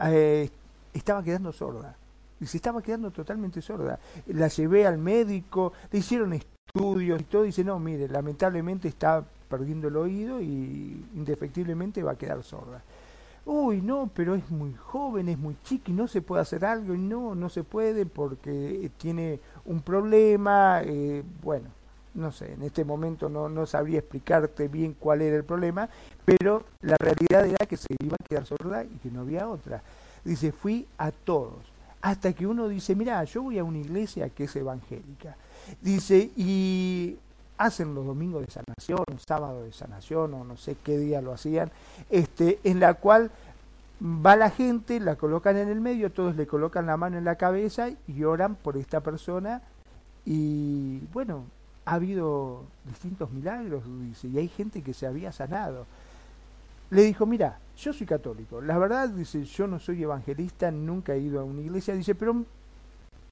eh, 0.01 0.51
estaba 0.93 1.23
quedando 1.23 1.53
sorda. 1.53 1.97
Y 2.41 2.47
se 2.47 2.59
estaba 2.59 2.83
quedando 2.83 3.11
totalmente 3.11 3.63
sorda. 3.63 3.99
La 4.27 4.49
llevé 4.49 4.87
al 4.87 4.99
médico, 4.99 5.73
le 5.91 5.99
hicieron 6.01 6.33
estudios 6.33 7.21
y 7.21 7.25
todo. 7.25 7.43
Dice, 7.43 7.65
no, 7.65 7.79
mire, 7.79 8.09
lamentablemente 8.09 8.89
está 8.89 9.25
perdiendo 9.49 9.89
el 9.89 9.97
oído 9.97 10.41
y 10.41 11.07
indefectiblemente 11.15 12.03
va 12.03 12.13
a 12.13 12.19
quedar 12.19 12.43
sorda 12.43 12.83
uy, 13.47 13.83
no, 13.83 14.11
pero 14.15 14.35
es 14.35 14.51
muy 14.51 14.75
joven, 14.75 15.29
es 15.29 15.39
muy 15.39 15.57
chiqui, 15.63 15.93
no 15.93 16.09
se 16.09 16.23
puede 16.23 16.43
hacer 16.43 16.65
algo, 16.65 16.95
y 16.95 16.99
no, 16.99 17.35
no 17.35 17.49
se 17.49 17.63
puede 17.63 18.07
porque 18.07 18.91
tiene 18.97 19.41
un 19.65 19.81
problema, 19.81 20.81
eh, 20.83 21.23
bueno, 21.43 21.69
no 22.15 22.33
sé, 22.33 22.53
en 22.53 22.63
este 22.63 22.85
momento 22.85 23.29
no, 23.29 23.49
no 23.49 23.67
sabría 23.67 23.99
explicarte 23.99 24.69
bien 24.69 24.95
cuál 24.99 25.23
era 25.23 25.37
el 25.37 25.45
problema, 25.45 25.89
pero 26.25 26.65
la 26.81 26.97
realidad 26.99 27.47
era 27.47 27.67
que 27.67 27.77
se 27.77 27.89
iba 28.03 28.17
a 28.21 28.29
quedar 28.29 28.47
sorda 28.47 28.85
y 28.85 28.99
que 29.03 29.11
no 29.11 29.21
había 29.21 29.49
otra. 29.49 29.83
Dice, 30.25 30.53
fui 30.53 30.87
a 30.97 31.11
todos, 31.11 31.55
hasta 32.01 32.33
que 32.33 32.47
uno 32.47 32.69
dice, 32.69 32.95
mira, 32.95 33.23
yo 33.25 33.43
voy 33.43 33.59
a 33.59 33.65
una 33.65 33.79
iglesia 33.79 34.29
que 34.29 34.45
es 34.45 34.57
evangélica. 34.57 35.37
Dice, 35.81 36.31
y 36.37 37.17
hacen 37.59 37.95
los 37.95 38.07
domingos 38.07 38.47
de 38.47 38.53
sanación, 38.53 39.05
sábado 39.27 39.65
de 39.65 39.73
sanación, 39.73 40.35
o 40.35 40.45
no 40.45 40.57
sé 40.57 40.77
qué 40.83 40.99
día 40.99 41.21
lo 41.21 41.33
hacían, 41.33 41.71
este, 42.11 42.61
en 42.65 42.81
la 42.81 42.95
cual 42.95 43.31
va 44.03 44.37
la 44.37 44.51
gente, 44.51 45.01
la 45.01 45.17
colocan 45.17 45.57
en 45.57 45.69
el 45.69 45.81
medio, 45.81 46.13
todos 46.13 46.37
le 46.37 46.47
colocan 46.47 46.87
la 46.87 46.97
mano 46.97 47.19
en 47.19 47.25
la 47.25 47.37
cabeza 47.37 47.89
y 48.07 48.25
oran 48.25 48.55
por 48.55 48.77
esta 48.77 49.01
persona 49.01 49.63
y 50.27 51.01
bueno, 51.13 51.45
ha 51.85 51.95
habido 51.95 52.65
distintos 52.85 53.31
milagros, 53.31 53.83
dice, 54.03 54.29
y 54.29 54.39
hay 54.39 54.49
gente 54.49 54.83
que 54.83 54.95
se 54.95 55.07
había 55.07 55.33
sanado. 55.33 55.87
Le 56.91 57.03
dijo, 57.03 57.27
mira, 57.27 57.59
yo 57.77 57.93
soy 57.93 58.07
católico, 58.07 58.61
la 58.61 58.79
verdad, 58.79 59.09
dice, 59.09 59.45
yo 59.45 59.67
no 59.67 59.79
soy 59.79 60.03
evangelista, 60.03 60.71
nunca 60.71 61.15
he 61.15 61.21
ido 61.21 61.41
a 61.41 61.45
una 61.45 61.61
iglesia, 61.61 61.95
dice, 61.95 62.15
pero 62.15 62.45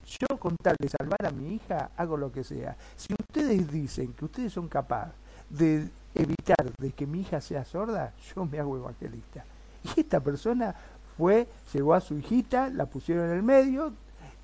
yo 0.04 0.38
con 0.38 0.56
tal 0.56 0.76
de 0.78 0.88
salvar 0.88 1.26
a 1.26 1.30
mi 1.30 1.54
hija 1.54 1.90
hago 1.96 2.16
lo 2.16 2.32
que 2.32 2.44
sea. 2.44 2.76
Si 2.96 3.14
ustedes 3.14 3.70
dicen 3.70 4.12
que 4.14 4.24
ustedes 4.24 4.52
son 4.52 4.68
capaces 4.68 5.14
de 5.48 5.88
evitar 6.14 6.72
de 6.78 6.92
que 6.92 7.06
mi 7.06 7.20
hija 7.20 7.40
sea 7.40 7.64
sorda, 7.64 8.12
yo 8.34 8.44
me 8.44 8.58
hago 8.58 8.76
evangelista. 8.76 9.44
Y 9.84 10.00
esta 10.00 10.20
persona 10.20 10.74
fue, 11.16 11.46
llegó 11.72 11.94
a 11.94 12.00
su 12.00 12.18
hijita, 12.18 12.68
la 12.68 12.86
pusieron 12.86 13.26
en 13.26 13.36
el 13.36 13.42
medio, 13.42 13.92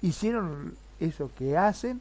hicieron 0.02 0.74
eso 1.00 1.30
que 1.36 1.56
hacen 1.56 2.00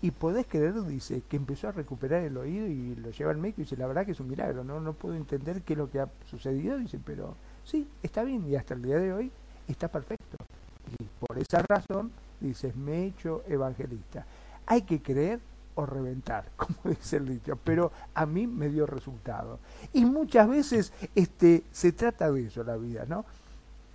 y 0.00 0.12
podés 0.12 0.46
creer, 0.46 0.82
dice, 0.84 1.22
que 1.28 1.36
empezó 1.36 1.68
a 1.68 1.72
recuperar 1.72 2.22
el 2.22 2.36
oído 2.36 2.66
y 2.66 2.94
lo 2.94 3.10
lleva 3.10 3.32
al 3.32 3.38
médico 3.38 3.60
y 3.60 3.64
dice, 3.64 3.76
la 3.76 3.86
verdad 3.86 4.06
que 4.06 4.12
es 4.12 4.20
un 4.20 4.28
milagro, 4.28 4.62
no, 4.62 4.80
no 4.80 4.92
puedo 4.92 5.16
entender 5.16 5.62
qué 5.62 5.72
es 5.72 5.78
lo 5.78 5.90
que 5.90 6.00
ha 6.00 6.08
sucedido, 6.30 6.78
dice, 6.78 7.00
pero 7.04 7.34
sí, 7.64 7.88
está 8.02 8.22
bien 8.22 8.48
y 8.48 8.54
hasta 8.54 8.74
el 8.74 8.82
día 8.82 8.98
de 8.98 9.12
hoy 9.12 9.32
está 9.66 9.88
perfecto. 9.88 10.36
Y 10.98 11.04
por 11.26 11.38
esa 11.38 11.62
razón 11.62 12.12
dices, 12.40 12.76
me 12.76 13.02
he 13.02 13.06
hecho 13.06 13.42
evangelista. 13.48 14.24
Hay 14.66 14.82
que 14.82 15.02
creer 15.02 15.40
o 15.74 15.84
reventar, 15.84 16.44
como 16.56 16.76
dice 16.84 17.16
el 17.16 17.28
dicho, 17.28 17.58
pero 17.62 17.90
a 18.14 18.24
mí 18.24 18.46
me 18.46 18.68
dio 18.68 18.86
resultado. 18.86 19.58
Y 19.92 20.04
muchas 20.04 20.48
veces 20.48 20.92
este, 21.14 21.64
se 21.72 21.92
trata 21.92 22.30
de 22.30 22.46
eso 22.46 22.62
la 22.62 22.76
vida, 22.76 23.04
¿no? 23.08 23.24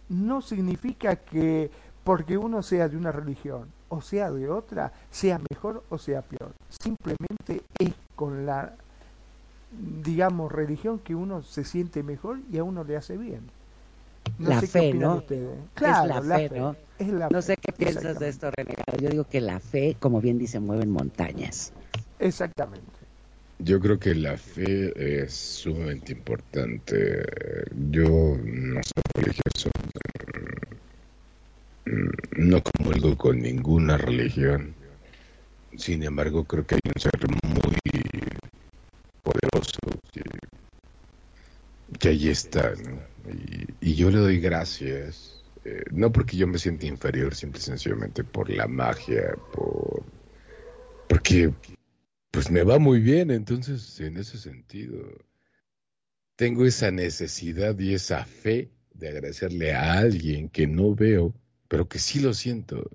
No 0.10 0.42
significa 0.42 1.16
que 1.16 1.72
porque 2.04 2.38
uno 2.38 2.62
sea 2.62 2.90
de 2.90 2.98
una 2.98 3.12
religión 3.12 3.70
o 3.94 4.02
sea 4.02 4.32
de 4.32 4.50
otra, 4.50 4.92
sea 5.12 5.40
mejor 5.52 5.84
o 5.90 5.98
sea 6.00 6.22
peor. 6.24 6.52
Simplemente 6.68 7.62
es 7.78 7.94
con 8.16 8.46
la, 8.46 8.74
digamos, 10.04 10.52
religión 10.52 11.00
que 11.00 11.14
uno 11.14 11.44
se 11.44 11.64
siente 11.64 12.02
mejor 12.02 12.40
y 12.52 12.58
a 12.58 12.64
uno 12.64 12.84
le 12.84 12.98
hace 12.98 13.18
bien. 13.18 13.42
No 14.40 14.50
la 14.50 14.62
fe, 14.62 14.94
¿no? 14.94 15.24
Claro, 15.76 16.20
es 16.20 16.26
la, 16.26 16.38
fe, 16.38 16.50
¿no? 16.50 16.76
no 17.30 17.42
sé 17.42 17.58
qué 17.58 17.72
piensas 17.72 18.18
de 18.20 18.30
esto, 18.30 18.50
Renegado. 18.56 18.98
Yo 19.00 19.10
digo 19.10 19.26
que 19.26 19.42
la 19.42 19.60
fe, 19.60 19.96
como 20.00 20.22
bien 20.22 20.40
dice, 20.40 20.60
mueve 20.60 20.86
montañas. 20.86 21.72
Exactamente. 22.20 22.88
Yo 23.60 23.80
creo 23.80 24.00
que 24.00 24.16
la 24.16 24.38
fe 24.38 25.24
es 25.24 25.34
sumamente 25.34 26.14
importante. 26.14 27.24
Yo 27.92 28.38
no 28.44 28.82
soy 28.82 29.04
religioso. 29.24 29.70
Mm, 31.86 32.50
no 32.50 32.64
comulgo 32.64 33.18
con 33.18 33.42
ninguna 33.42 33.98
religión. 33.98 34.76
Sin 35.76 36.04
embargo, 36.04 36.46
creo 36.46 36.66
que 36.66 36.76
hay 36.76 36.82
un 36.86 37.02
ser 37.02 37.12
muy 37.30 37.78
poderoso 39.22 39.80
que, 40.12 40.22
que 42.00 42.10
ahí 42.10 42.30
está. 42.30 42.74
Y, 43.82 43.96
yo 43.96 44.10
le 44.12 44.18
doy 44.18 44.40
gracias, 44.40 45.44
eh, 45.66 45.84
no 45.92 46.12
porque 46.12 46.38
yo 46.38 46.48
me 46.48 46.58
sienta 46.58 46.86
inferior, 46.86 47.36
simple 47.36 47.60
y 47.60 47.64
sencillamente 47.64 48.24
por 48.24 48.50
la 48.50 48.68
magia, 48.68 49.36
por 49.54 50.04
porque 51.08 51.54
pues 52.32 52.50
me 52.50 52.64
va 52.64 52.80
muy 52.80 53.00
bien, 53.00 53.30
entonces 53.30 54.00
en 54.00 54.18
ese 54.18 54.38
sentido 54.38 54.98
tengo 56.36 56.66
esa 56.66 56.92
necesidad 56.92 57.78
y 57.78 57.94
esa 57.94 58.26
fe 58.26 58.72
de 58.94 59.10
agradecerle 59.10 59.74
a 59.74 60.00
alguien 60.00 60.50
que 60.50 60.66
no 60.66 60.96
veo, 60.96 61.36
pero 61.74 61.88
que 61.90 61.98
sí 61.98 62.20
lo 62.20 62.36
siento. 62.36 62.88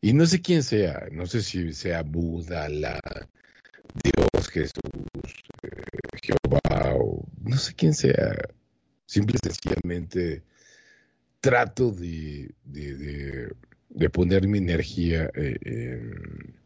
Y 0.00 0.14
no 0.14 0.26
sé 0.26 0.40
quién 0.42 0.62
sea, 0.62 1.08
no 1.12 1.26
sé 1.26 1.42
si 1.42 1.72
sea 1.74 2.02
Buda, 2.02 2.68
la 2.68 3.00
Dios, 4.02 4.48
Jesús, 4.48 4.72
eh, 5.62 5.82
Jehová, 6.22 6.94
o 6.96 7.26
no 7.42 7.56
sé 7.58 7.74
quién 7.74 7.92
sea, 7.94 8.36
Simple 9.06 9.36
y 9.42 9.48
sencillamente 9.52 10.44
trato 11.40 11.90
de, 11.92 12.54
de, 12.64 12.94
de- 13.90 14.10
poner 14.10 14.48
mi 14.48 14.58
energía 14.58 15.30
eh, 15.34 15.56
en, 15.62 16.56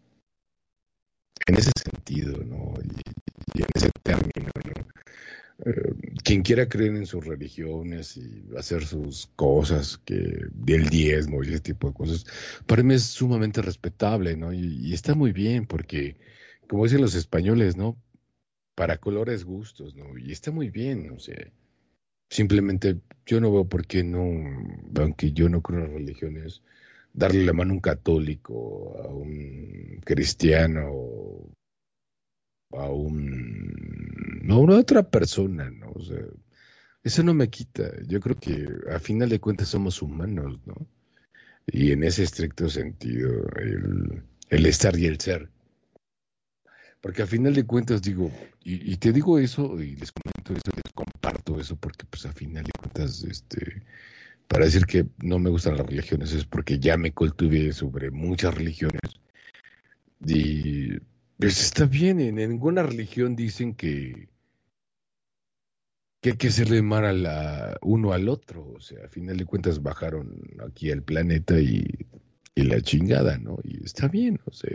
en 1.46 1.56
ese 1.56 1.70
sentido, 1.82 2.44
¿no? 2.44 2.74
Y, 2.82 3.58
y 3.58 3.62
en 3.62 3.68
ese 3.74 3.90
término, 4.02 4.50
¿no? 4.64 4.93
Eh, 5.58 5.94
quien 6.24 6.42
quiera 6.42 6.68
creer 6.68 6.96
en 6.96 7.06
sus 7.06 7.24
religiones 7.24 8.16
y 8.16 8.44
hacer 8.58 8.84
sus 8.84 9.28
cosas 9.36 9.98
que 9.98 10.46
del 10.52 10.88
diezmo 10.88 11.44
y 11.44 11.48
ese 11.48 11.60
tipo 11.60 11.88
de 11.88 11.94
cosas, 11.94 12.26
para 12.66 12.82
mí 12.82 12.94
es 12.94 13.04
sumamente 13.04 13.62
respetable, 13.62 14.36
¿no? 14.36 14.52
Y, 14.52 14.92
está 14.92 15.14
muy 15.14 15.32
bien 15.32 15.66
porque, 15.66 16.16
como 16.68 16.84
dicen 16.84 17.02
los 17.02 17.14
españoles, 17.14 17.76
¿no? 17.76 17.96
Para 18.74 18.98
colores 18.98 19.44
gustos, 19.44 19.94
¿no? 19.94 20.18
Y 20.18 20.32
está 20.32 20.50
muy 20.50 20.70
bien, 20.70 21.10
o 21.12 21.20
sea, 21.20 21.52
simplemente 22.30 23.00
yo 23.26 23.40
no 23.40 23.52
veo 23.52 23.68
por 23.68 23.86
qué 23.86 24.02
no, 24.02 24.24
aunque 24.96 25.32
yo 25.32 25.48
no 25.48 25.62
creo 25.62 25.80
en 25.80 25.84
las 25.84 25.94
religiones, 25.94 26.62
darle 27.12 27.44
la 27.44 27.52
mano 27.52 27.72
a 27.72 27.74
un 27.74 27.80
católico, 27.80 29.00
a 29.04 29.08
un 29.08 30.00
cristiano, 30.04 30.90
a 32.72 32.90
un 32.90 33.93
a 34.50 34.58
una 34.58 34.78
otra 34.78 35.02
persona, 35.02 35.70
¿no? 35.70 35.92
O 35.94 36.00
sea, 36.02 36.20
eso 37.02 37.22
no 37.22 37.34
me 37.34 37.48
quita. 37.48 37.90
Yo 38.06 38.20
creo 38.20 38.38
que 38.38 38.66
a 38.90 38.98
final 38.98 39.28
de 39.28 39.40
cuentas 39.40 39.68
somos 39.68 40.02
humanos, 40.02 40.60
¿no? 40.66 40.74
Y 41.66 41.92
en 41.92 42.04
ese 42.04 42.22
estricto 42.24 42.68
sentido, 42.68 43.30
el, 43.56 44.22
el 44.50 44.66
estar 44.66 44.98
y 44.98 45.06
el 45.06 45.20
ser. 45.20 45.50
Porque 47.00 47.22
a 47.22 47.26
final 47.26 47.54
de 47.54 47.64
cuentas 47.64 48.00
digo, 48.00 48.30
y, 48.62 48.92
y 48.92 48.96
te 48.96 49.12
digo 49.12 49.38
eso, 49.38 49.80
y 49.80 49.96
les 49.96 50.12
comento 50.12 50.52
eso, 50.54 50.74
les 50.74 50.92
comparto 50.94 51.60
eso, 51.60 51.76
porque 51.76 52.06
pues 52.08 52.24
a 52.26 52.32
final 52.32 52.64
de 52.64 52.72
cuentas, 52.78 53.22
este, 53.24 53.82
para 54.48 54.64
decir 54.64 54.86
que 54.86 55.06
no 55.22 55.38
me 55.38 55.50
gustan 55.50 55.76
las 55.76 55.86
religiones 55.86 56.32
es 56.32 56.44
porque 56.44 56.78
ya 56.78 56.96
me 56.96 57.12
cultivé 57.12 57.72
sobre 57.72 58.10
muchas 58.10 58.54
religiones. 58.54 59.00
Y 60.24 60.98
pues 61.38 61.60
está 61.60 61.84
bien, 61.86 62.20
en 62.20 62.36
ninguna 62.36 62.82
religión 62.82 63.36
dicen 63.36 63.74
que, 63.74 64.28
que 66.24 66.30
hay 66.30 66.36
que 66.38 66.48
hacerle 66.48 66.80
mal 66.80 67.04
a 67.04 67.12
la, 67.12 67.78
uno 67.82 68.14
al 68.14 68.30
otro. 68.30 68.66
O 68.74 68.80
sea, 68.80 69.04
a 69.04 69.08
final 69.08 69.36
de 69.36 69.44
cuentas 69.44 69.82
bajaron 69.82 70.40
aquí 70.66 70.90
al 70.90 71.02
planeta 71.02 71.60
y, 71.60 71.84
y 72.54 72.62
la 72.62 72.80
chingada, 72.80 73.36
¿no? 73.36 73.58
Y 73.62 73.84
está 73.84 74.08
bien, 74.08 74.40
o 74.46 74.50
sea, 74.50 74.70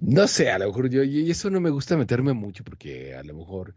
no 0.00 0.28
sé, 0.28 0.52
a 0.52 0.60
lo 0.60 0.68
mejor 0.68 0.88
yo, 0.88 1.02
y 1.02 1.28
eso 1.28 1.50
no 1.50 1.60
me 1.60 1.70
gusta 1.70 1.96
meterme 1.96 2.32
mucho 2.32 2.62
porque 2.62 3.16
a 3.16 3.24
lo 3.24 3.34
mejor 3.34 3.74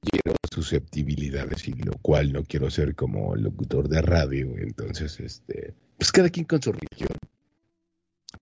quiero 0.00 0.36
susceptibilidades 0.50 1.68
y 1.68 1.72
lo 1.72 1.98
cual 2.00 2.32
no 2.32 2.44
quiero 2.44 2.70
ser 2.70 2.94
como 2.94 3.36
locutor 3.36 3.90
de 3.90 4.00
radio, 4.00 4.56
entonces, 4.56 5.20
este, 5.20 5.74
pues 5.98 6.10
cada 6.12 6.30
quien 6.30 6.46
con 6.46 6.62
su 6.62 6.72
religión. 6.72 7.18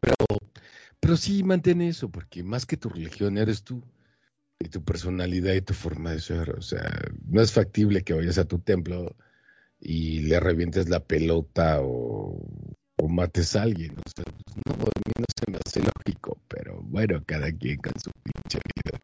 Pero, 0.00 0.14
pero 1.00 1.16
sí 1.16 1.42
mantén 1.42 1.82
eso, 1.82 2.08
porque 2.08 2.44
más 2.44 2.66
que 2.66 2.76
tu 2.76 2.88
religión 2.88 3.36
eres 3.36 3.64
tú, 3.64 3.82
y 4.58 4.68
tu 4.68 4.82
personalidad 4.84 5.54
y 5.54 5.62
tu 5.62 5.74
forma 5.74 6.12
de 6.12 6.20
ser, 6.20 6.50
o 6.50 6.62
sea, 6.62 6.90
no 7.26 7.42
es 7.42 7.52
factible 7.52 8.02
que 8.02 8.14
vayas 8.14 8.38
a 8.38 8.46
tu 8.46 8.58
templo 8.58 9.16
y 9.80 10.20
le 10.20 10.40
revientes 10.40 10.88
la 10.88 11.00
pelota 11.04 11.80
o, 11.82 12.42
o 12.96 13.08
mates 13.08 13.56
a 13.56 13.62
alguien, 13.62 13.92
o 13.92 14.10
sea, 14.14 14.24
pues, 14.24 14.56
no, 14.66 14.84
a 14.84 14.86
mí 14.86 15.12
no 15.18 15.24
se 15.38 15.50
me 15.50 15.58
hace 15.64 15.80
lógico, 15.80 16.40
pero 16.48 16.80
bueno, 16.82 17.22
cada 17.26 17.52
quien 17.52 17.76
con 17.78 17.92
su 18.00 18.10
pinche 18.22 18.58
vida. 18.74 18.98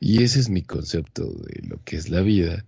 Y 0.00 0.22
ese 0.22 0.40
es 0.40 0.48
mi 0.48 0.62
concepto 0.62 1.24
de 1.24 1.62
lo 1.66 1.82
que 1.84 1.96
es 1.96 2.10
la 2.10 2.20
vida. 2.20 2.64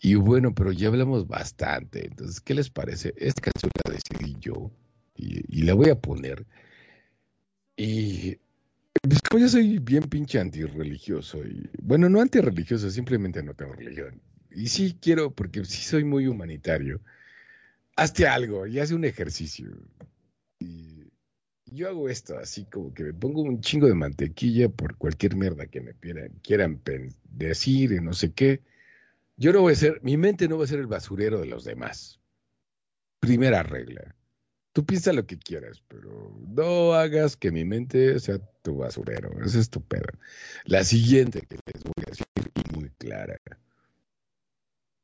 Y 0.00 0.14
bueno, 0.16 0.54
pero 0.54 0.72
ya 0.72 0.88
hablamos 0.88 1.26
bastante. 1.28 2.06
Entonces, 2.06 2.40
¿qué 2.40 2.54
les 2.54 2.70
parece? 2.70 3.14
Esta 3.16 3.42
canción 3.42 3.70
la 3.84 3.92
decidí 3.94 4.36
yo 4.40 4.70
y, 5.16 5.60
y 5.60 5.62
la 5.64 5.74
voy 5.74 5.90
a 5.90 6.00
poner. 6.00 6.46
Y 7.76 8.38
pues 9.02 9.20
como 9.22 9.40
yo 9.40 9.48
soy 9.48 9.78
bien 9.78 10.04
pinche 10.04 10.40
antirreligioso 10.40 11.44
y 11.44 11.68
bueno, 11.82 12.08
no 12.08 12.20
antirreligioso, 12.20 12.90
simplemente 12.90 13.42
no 13.42 13.54
tengo 13.54 13.74
religión. 13.74 14.20
Y 14.50 14.68
sí 14.68 14.96
quiero, 15.00 15.30
porque 15.30 15.64
sí 15.64 15.82
soy 15.82 16.04
muy 16.04 16.26
humanitario. 16.26 17.00
Hazte 17.96 18.26
algo 18.26 18.66
y 18.66 18.78
haz 18.78 18.92
un 18.92 19.04
ejercicio. 19.04 19.68
Y 20.58 21.12
yo 21.66 21.88
hago 21.88 22.08
esto, 22.08 22.38
así 22.38 22.64
como 22.64 22.94
que 22.94 23.04
me 23.04 23.14
pongo 23.14 23.42
un 23.42 23.60
chingo 23.60 23.86
de 23.86 23.94
mantequilla 23.94 24.68
por 24.68 24.96
cualquier 24.96 25.36
mierda 25.36 25.66
que 25.66 25.80
me 25.80 25.94
quieran, 25.94 26.32
quieran 26.42 26.80
decir 27.24 27.92
y 27.92 28.00
no 28.00 28.12
sé 28.14 28.32
qué. 28.32 28.62
Yo 29.36 29.52
no 29.52 29.60
voy 29.60 29.74
a 29.74 29.76
ser, 29.76 30.00
mi 30.02 30.16
mente 30.16 30.48
no 30.48 30.58
va 30.58 30.64
a 30.64 30.68
ser 30.68 30.80
el 30.80 30.86
basurero 30.86 31.40
de 31.40 31.46
los 31.46 31.64
demás. 31.64 32.20
Primera 33.20 33.62
regla. 33.62 34.16
Tú 34.78 34.86
piensa 34.86 35.12
lo 35.12 35.26
que 35.26 35.36
quieras, 35.36 35.82
pero 35.88 36.32
no 36.46 36.92
hagas 36.92 37.36
que 37.36 37.50
mi 37.50 37.64
mente 37.64 38.20
sea 38.20 38.38
tu 38.62 38.76
basurero. 38.76 39.28
Es 39.44 39.70
tu 39.70 39.82
pedo. 39.82 40.06
La 40.66 40.84
siguiente 40.84 41.40
que 41.40 41.56
les 41.74 41.82
voy 41.82 41.94
a 42.06 42.10
decir 42.10 42.26
y 42.54 42.76
muy 42.78 42.90
clara. 42.90 43.36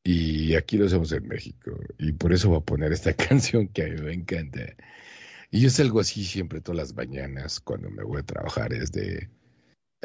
Y 0.04 0.54
aquí 0.54 0.78
lo 0.78 0.86
hacemos 0.86 1.10
en 1.10 1.26
México. 1.26 1.72
Y 1.98 2.12
por 2.12 2.32
eso 2.32 2.50
voy 2.50 2.58
a 2.58 2.64
poner 2.64 2.92
esta 2.92 3.14
canción 3.16 3.66
que 3.66 3.82
a 3.82 3.86
mí 3.86 4.00
me 4.00 4.12
encanta. 4.12 4.60
Y 5.50 5.62
yo 5.62 5.70
salgo 5.70 5.98
así 5.98 6.22
siempre 6.24 6.60
todas 6.60 6.78
las 6.78 6.94
mañanas 6.94 7.58
cuando 7.58 7.90
me 7.90 8.04
voy 8.04 8.20
a 8.20 8.22
trabajar. 8.22 8.72
Es 8.72 8.92
de. 8.92 9.28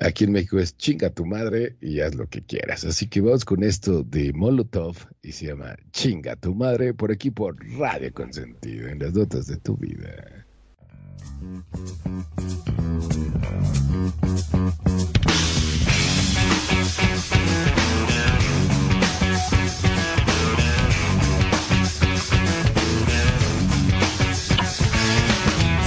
Aquí 0.01 0.23
en 0.23 0.31
México 0.31 0.59
es 0.59 0.77
chinga 0.77 1.09
tu 1.09 1.25
madre 1.25 1.75
y 1.81 1.99
haz 1.99 2.15
lo 2.15 2.27
que 2.27 2.41
quieras. 2.41 2.85
Así 2.85 3.07
que 3.07 3.19
vamos 3.19 3.43
con 3.43 3.63
esto 3.63 4.03
de 4.03 4.31
Molotov 4.31 4.95
y 5.21 5.33
se 5.33 5.47
llama 5.47 5.75
Chinga 5.91 6.37
tu 6.37 6.55
madre 6.55 6.93
por 6.93 7.11
aquí 7.11 7.31
por 7.31 7.57
Radio 7.77 8.13
Consentido 8.13 8.87
en 8.87 8.99
las 8.99 9.13
notas 9.13 9.47
de 9.47 9.57
tu 9.57 9.75
vida. 9.75 10.45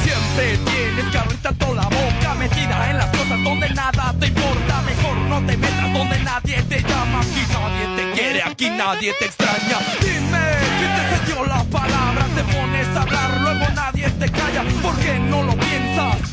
Siempre 0.05 0.59
tienes 0.67 1.11
que 1.11 1.19
abrir 1.19 1.41
tanto 1.41 1.75
la 1.75 1.85
boca 1.85 2.35
metida 2.39 2.91
en 2.91 2.97
cosas 3.11 3.22
donde 3.43 3.69
nada 3.71 4.15
te 4.19 4.27
importa. 4.27 4.83
Mejor 4.83 5.17
no 5.29 5.47
te 5.47 5.57
metas 5.57 5.93
donde 5.93 6.19
nadie 6.21 6.63
te 6.63 6.83
llama. 6.83 7.21
Aquí 7.21 7.43
nadie 7.53 7.97
te 7.97 8.13
quiere, 8.13 8.43
aquí 8.43 8.71
nadie 8.71 9.13
te 9.19 9.25
extraña. 9.27 9.79
Dime, 10.01 10.45
¿quién 10.79 10.93
te 10.97 11.03
cedió 11.17 11.47
la 11.47 11.65
palabra? 11.65 12.27
Te 12.35 12.43
pones 12.45 12.89
a 12.97 13.03
hablar, 13.03 13.41
luego 13.41 13.67
nadie 13.75 14.11
te 14.11 14.31
calla. 14.31 14.65
Porque 14.83 15.19
no 15.19 15.43
lo 15.43 15.57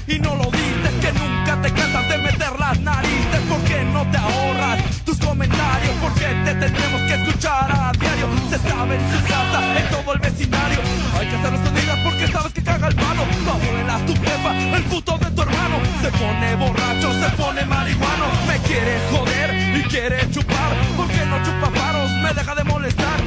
y 0.08 0.20
no 0.20 0.36
lo 0.36 0.46
dices. 0.52 0.94
Que 1.02 1.12
nunca 1.14 1.62
te 1.62 1.72
cansas 1.72 2.10
de 2.10 2.18
meter 2.18 2.60
las 2.60 2.80
narices. 2.80 3.42
Porque 3.50 3.84
no 3.94 4.06
te 4.12 4.18
ahorras 4.18 4.80
tus 5.06 5.18
comentarios. 5.18 5.96
Porque 6.02 6.26
te 6.46 6.56
tendremos 6.56 7.02
que 7.08 7.14
escuchar 7.16 7.72
a 7.72 7.92
diario. 8.00 8.28
Se 8.50 8.58
sabe 8.58 8.96
en 8.96 9.12
su 9.12 9.18
en 9.20 9.90
todo 9.90 10.14
el 10.14 10.20
vecindario. 10.20 10.80
Hay 11.18 11.28
que 11.28 11.36
hacerlo 11.36 11.58
escondidas 11.58 12.00
porque 12.04 12.28
sabes 12.28 12.54
que 12.54 12.64
caga 12.64 12.88
el 12.88 12.96
palo. 12.96 13.24
Tu 13.44 13.50
abuela, 13.50 14.00
tu 14.06 14.14
jefa, 14.14 14.78
el 14.78 14.84
puto 14.84 15.18
de 15.18 15.32
tu 15.32 15.42
hermano. 15.42 15.78
Se 16.02 16.12
pone 16.12 16.56
borracho, 16.56 17.14
se 17.14 17.30
pone 17.36 17.66
marihuano. 17.66 18.26
Me 18.48 18.58
quiere 18.68 18.98
joder 19.12 19.78
y 19.78 19.84
quiere 19.84 20.30
chupar. 20.32 20.72
Porque 20.96 21.26
no 21.26 21.38
chupa 21.44 21.70
faros, 21.80 22.12
me 22.24 22.34
deja 22.34 22.56
de 22.56 22.64
molestar. 22.64 23.19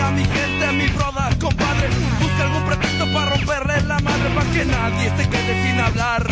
A 0.00 0.10
mí, 0.10 0.22
a 0.22 0.24
mi 0.24 0.24
gente, 0.24 0.72
mi 0.72 0.88
broda, 0.88 1.28
compadre. 1.40 1.88
Busca 2.20 2.42
algún 2.44 2.64
pretexto 2.64 3.12
para 3.12 3.30
romperle 3.30 3.80
la 3.82 3.98
madre. 3.98 4.30
Para 4.34 4.50
que 4.50 4.64
nadie 4.64 5.12
se 5.16 5.28
quede 5.28 5.62
sin 5.62 5.80
hablar. 5.80 6.22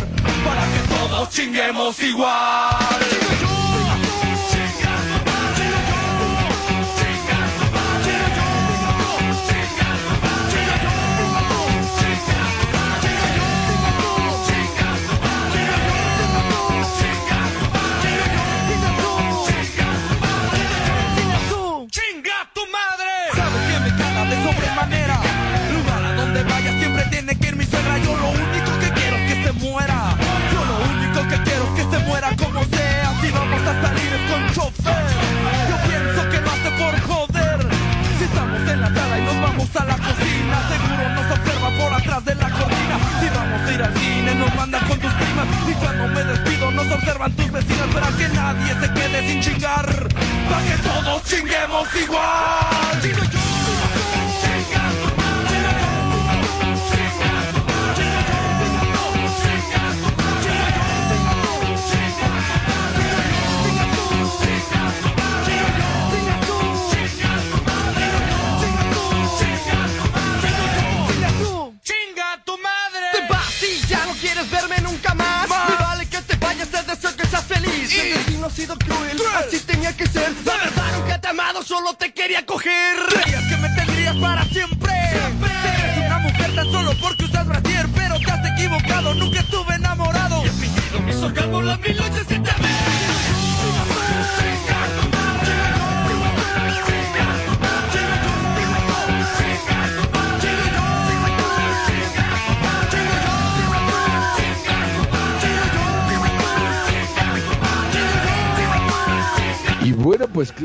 Para 0.45 0.63
que 0.63 0.89
todos 0.89 1.31
chinguemos 1.31 2.01
igual. 2.01 3.66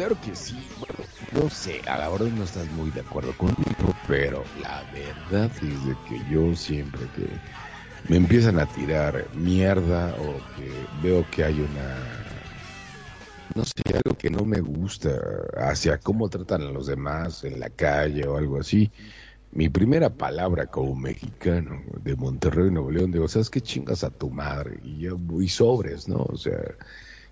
Claro 0.02 0.19
que 0.19 0.36
sí. 0.36 0.56
Bueno, 0.80 1.44
no 1.44 1.49
sé, 1.52 1.80
a 1.86 1.99
la 1.99 2.10
hora 2.10 2.26
no 2.26 2.44
estás 2.44 2.65
muy 2.72 2.90
de 2.90 3.02
acuerdo 3.02 3.34
conmigo, 3.38 3.94
pero 4.07 4.44
la 4.60 4.84
verdad 4.91 5.52
es 5.61 5.86
de 5.86 5.95
que 6.07 6.19
yo 6.28 6.56
siempre 6.56 7.02
que 7.15 7.28
me 8.10 8.18
empiezan 8.18 8.60
a 8.60 8.65
tirar 8.65 9.28
mierda 9.36 10.15
o 10.18 10.41
que 10.56 10.88
veo 11.03 11.23
que 11.30 11.44
hay 11.44 11.61
una, 11.61 11.86
no 13.53 13.64
sé, 13.64 13.73
algo 13.94 14.18
que 14.18 14.32
no 14.32 14.44
me 14.44 14.60
gusta 14.60 15.11
hacia 15.57 15.99
cómo 15.99 16.30
tratan 16.30 16.64
a 16.64 16.72
los 16.72 16.88
demás 16.88 17.44
en 17.44 17.60
la 17.60 17.69
calle 17.69 18.28
o 18.28 18.38
algo 18.38 18.60
así, 18.60 18.91
mi 19.52 19.69
primera 19.69 20.10
palabra 20.10 20.65
como 20.65 20.95
mexicano 20.95 21.80
de 22.02 22.15
Monterrey, 22.15 22.72
Nuevo 22.72 22.90
León, 22.90 23.11
digo, 23.11 23.28
¿sabes 23.28 23.52
qué 23.52 23.61
chingas 23.61 24.03
a 24.03 24.10
tu 24.10 24.32
madre? 24.32 24.80
Y 24.82 24.98
yo 25.02 25.15
voy 25.19 25.48
sobres, 25.48 26.07
¿no? 26.07 26.23
O 26.28 26.38
sea, 26.38 26.60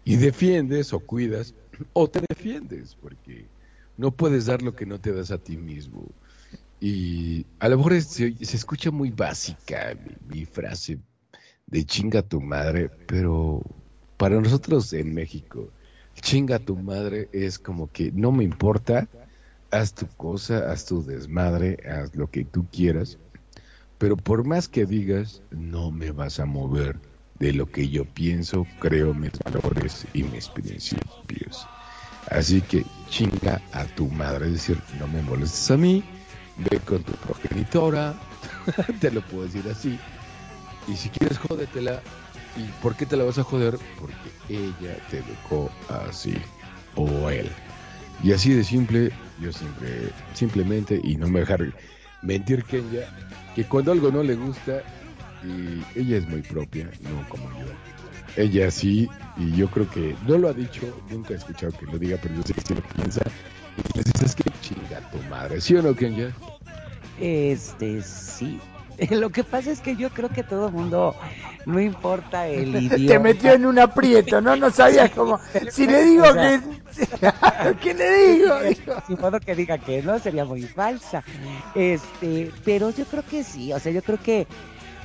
y 0.03 0.17
defiendes 0.17 0.93
o 0.93 0.99
cuidas 0.99 1.55
o 1.93 2.09
te 2.09 2.19
porque 3.01 3.45
no 3.97 4.11
puedes 4.11 4.45
dar 4.45 4.61
lo 4.61 4.75
que 4.75 4.85
no 4.85 4.99
te 4.99 5.13
das 5.13 5.31
a 5.31 5.37
ti 5.37 5.57
mismo. 5.57 6.05
Y 6.79 7.45
a 7.59 7.67
lo 7.69 7.77
mejor 7.77 8.01
se, 8.01 8.33
se 8.45 8.57
escucha 8.57 8.91
muy 8.91 9.11
básica 9.11 9.95
mi, 9.95 10.39
mi 10.39 10.45
frase 10.45 10.99
de 11.67 11.85
chinga 11.85 12.21
tu 12.21 12.41
madre, 12.41 12.89
pero 13.07 13.61
para 14.17 14.39
nosotros 14.39 14.91
en 14.93 15.13
México, 15.13 15.71
chinga 16.21 16.59
tu 16.59 16.75
madre 16.75 17.29
es 17.31 17.59
como 17.59 17.91
que 17.91 18.11
no 18.11 18.31
me 18.31 18.43
importa, 18.43 19.07
haz 19.71 19.93
tu 19.93 20.07
cosa, 20.17 20.71
haz 20.71 20.85
tu 20.85 21.03
desmadre, 21.03 21.77
haz 21.87 22.15
lo 22.15 22.27
que 22.27 22.43
tú 22.43 22.67
quieras, 22.71 23.19
pero 23.97 24.17
por 24.17 24.45
más 24.45 24.67
que 24.67 24.85
digas, 24.85 25.43
no 25.51 25.91
me 25.91 26.11
vas 26.11 26.39
a 26.39 26.45
mover 26.45 26.99
de 27.39 27.53
lo 27.53 27.67
que 27.67 27.87
yo 27.87 28.05
pienso, 28.05 28.65
creo, 28.79 29.13
mis 29.13 29.31
valores 29.39 30.05
y 30.13 30.23
mis 30.23 30.49
principios. 30.49 31.67
Así 32.29 32.61
que 32.61 32.85
chinga 33.09 33.59
a 33.73 33.85
tu 33.85 34.07
madre, 34.09 34.47
es 34.47 34.53
decir, 34.53 34.79
no 34.99 35.07
me 35.07 35.21
molestes 35.23 35.71
a 35.71 35.77
mí, 35.77 36.03
ve 36.69 36.79
con 36.79 37.03
tu 37.03 37.11
progenitora, 37.13 38.13
te 39.01 39.09
lo 39.11 39.21
puedo 39.21 39.45
decir 39.45 39.63
así, 39.69 39.97
y 40.87 40.95
si 40.95 41.09
quieres 41.09 41.39
jódetela, 41.39 42.01
¿y 42.55 42.63
por 42.83 42.95
qué 42.95 43.07
te 43.07 43.17
la 43.17 43.23
vas 43.23 43.39
a 43.39 43.43
joder? 43.43 43.79
Porque 43.99 44.29
ella 44.49 44.95
te 45.09 45.17
educó 45.17 45.71
así, 46.07 46.35
o 46.95 47.29
él. 47.29 47.49
Y 48.23 48.33
así 48.33 48.53
de 48.53 48.63
simple, 48.63 49.11
yo 49.39 49.51
siempre, 49.51 50.11
simplemente, 50.33 50.99
y 51.03 51.15
no 51.15 51.27
me 51.27 51.39
dejar 51.39 51.73
mentir 52.21 52.63
Kenya, 52.63 53.01
que 53.55 53.63
cuando 53.63 53.91
algo 53.91 54.11
no 54.11 54.21
le 54.21 54.35
gusta, 54.35 54.83
y 55.43 55.83
ella 55.99 56.17
es 56.17 56.27
muy 56.27 56.41
propia, 56.41 56.85
no 57.01 57.27
como 57.29 57.49
yo. 57.59 57.65
Ella 58.35 58.71
sí, 58.71 59.09
y 59.37 59.51
yo 59.55 59.69
creo 59.69 59.89
que 59.89 60.15
no 60.27 60.37
lo 60.37 60.49
ha 60.49 60.53
dicho, 60.53 60.81
nunca 61.09 61.33
he 61.33 61.37
escuchado 61.37 61.71
que 61.73 61.85
lo 61.85 61.97
diga, 61.97 62.17
pero 62.21 62.35
yo 62.35 62.43
sé 62.43 62.53
que 62.53 62.61
sí 62.61 62.75
lo 62.75 62.81
piensa. 62.81 63.21
Y 63.77 63.97
le 63.97 64.03
dices, 64.03 64.21
es 64.23 64.35
que 64.35 64.43
chinga 64.61 64.99
tu 65.11 65.17
madre, 65.29 65.61
¿sí 65.61 65.75
o 65.75 65.81
no, 65.81 65.95
Kenya? 65.95 66.33
Este, 67.19 68.01
sí. 68.01 68.59
Lo 69.11 69.29
que 69.29 69.43
pasa 69.43 69.71
es 69.71 69.79
que 69.79 69.95
yo 69.95 70.09
creo 70.09 70.29
que 70.29 70.43
todo 70.43 70.67
el 70.67 70.73
mundo, 70.73 71.15
no 71.65 71.79
importa 71.79 72.47
el 72.47 72.75
idioma. 72.83 73.07
Te 73.07 73.19
metió 73.19 73.53
en 73.53 73.65
un 73.65 73.79
aprieto, 73.79 74.41
¿no? 74.41 74.55
No 74.55 74.71
sabías 74.71 75.09
cómo. 75.15 75.39
Si 75.71 75.87
le 75.87 76.03
digo 76.03 76.23
O 76.23 76.33
sea, 76.33 76.59
que. 76.59 77.75
¿Qué 77.81 77.93
le 77.93 78.33
digo? 78.33 78.59
Digo. 78.59 78.95
Si 79.07 79.15
modo 79.15 79.39
que 79.39 79.55
diga 79.55 79.77
que 79.77 80.01
no, 80.01 80.19
sería 80.19 80.45
muy 80.45 80.63
falsa. 80.63 81.23
Este, 81.75 82.51
pero 82.65 82.89
yo 82.91 83.05
creo 83.05 83.23
que 83.23 83.43
sí, 83.43 83.71
o 83.73 83.79
sea, 83.79 83.91
yo 83.91 84.01
creo 84.01 84.19
que 84.21 84.47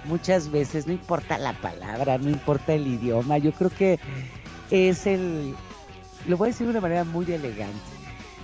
muchas 0.05 0.51
veces 0.51 0.87
no 0.87 0.93
importa 0.93 1.39
la 1.39 1.53
palabra, 1.55 2.19
no 2.19 2.31
importa 2.31 2.75
el 2.75 2.87
idioma, 2.87 3.39
yo 3.39 3.53
creo 3.53 3.71
que 3.71 3.99
es 4.71 5.07
el, 5.07 5.55
lo 6.27 6.37
voy 6.37 6.49
a 6.49 6.53
decir 6.53 6.67
de 6.67 6.73
una 6.73 6.81
manera 6.81 7.05
muy 7.05 7.31
elegante, 7.31 7.79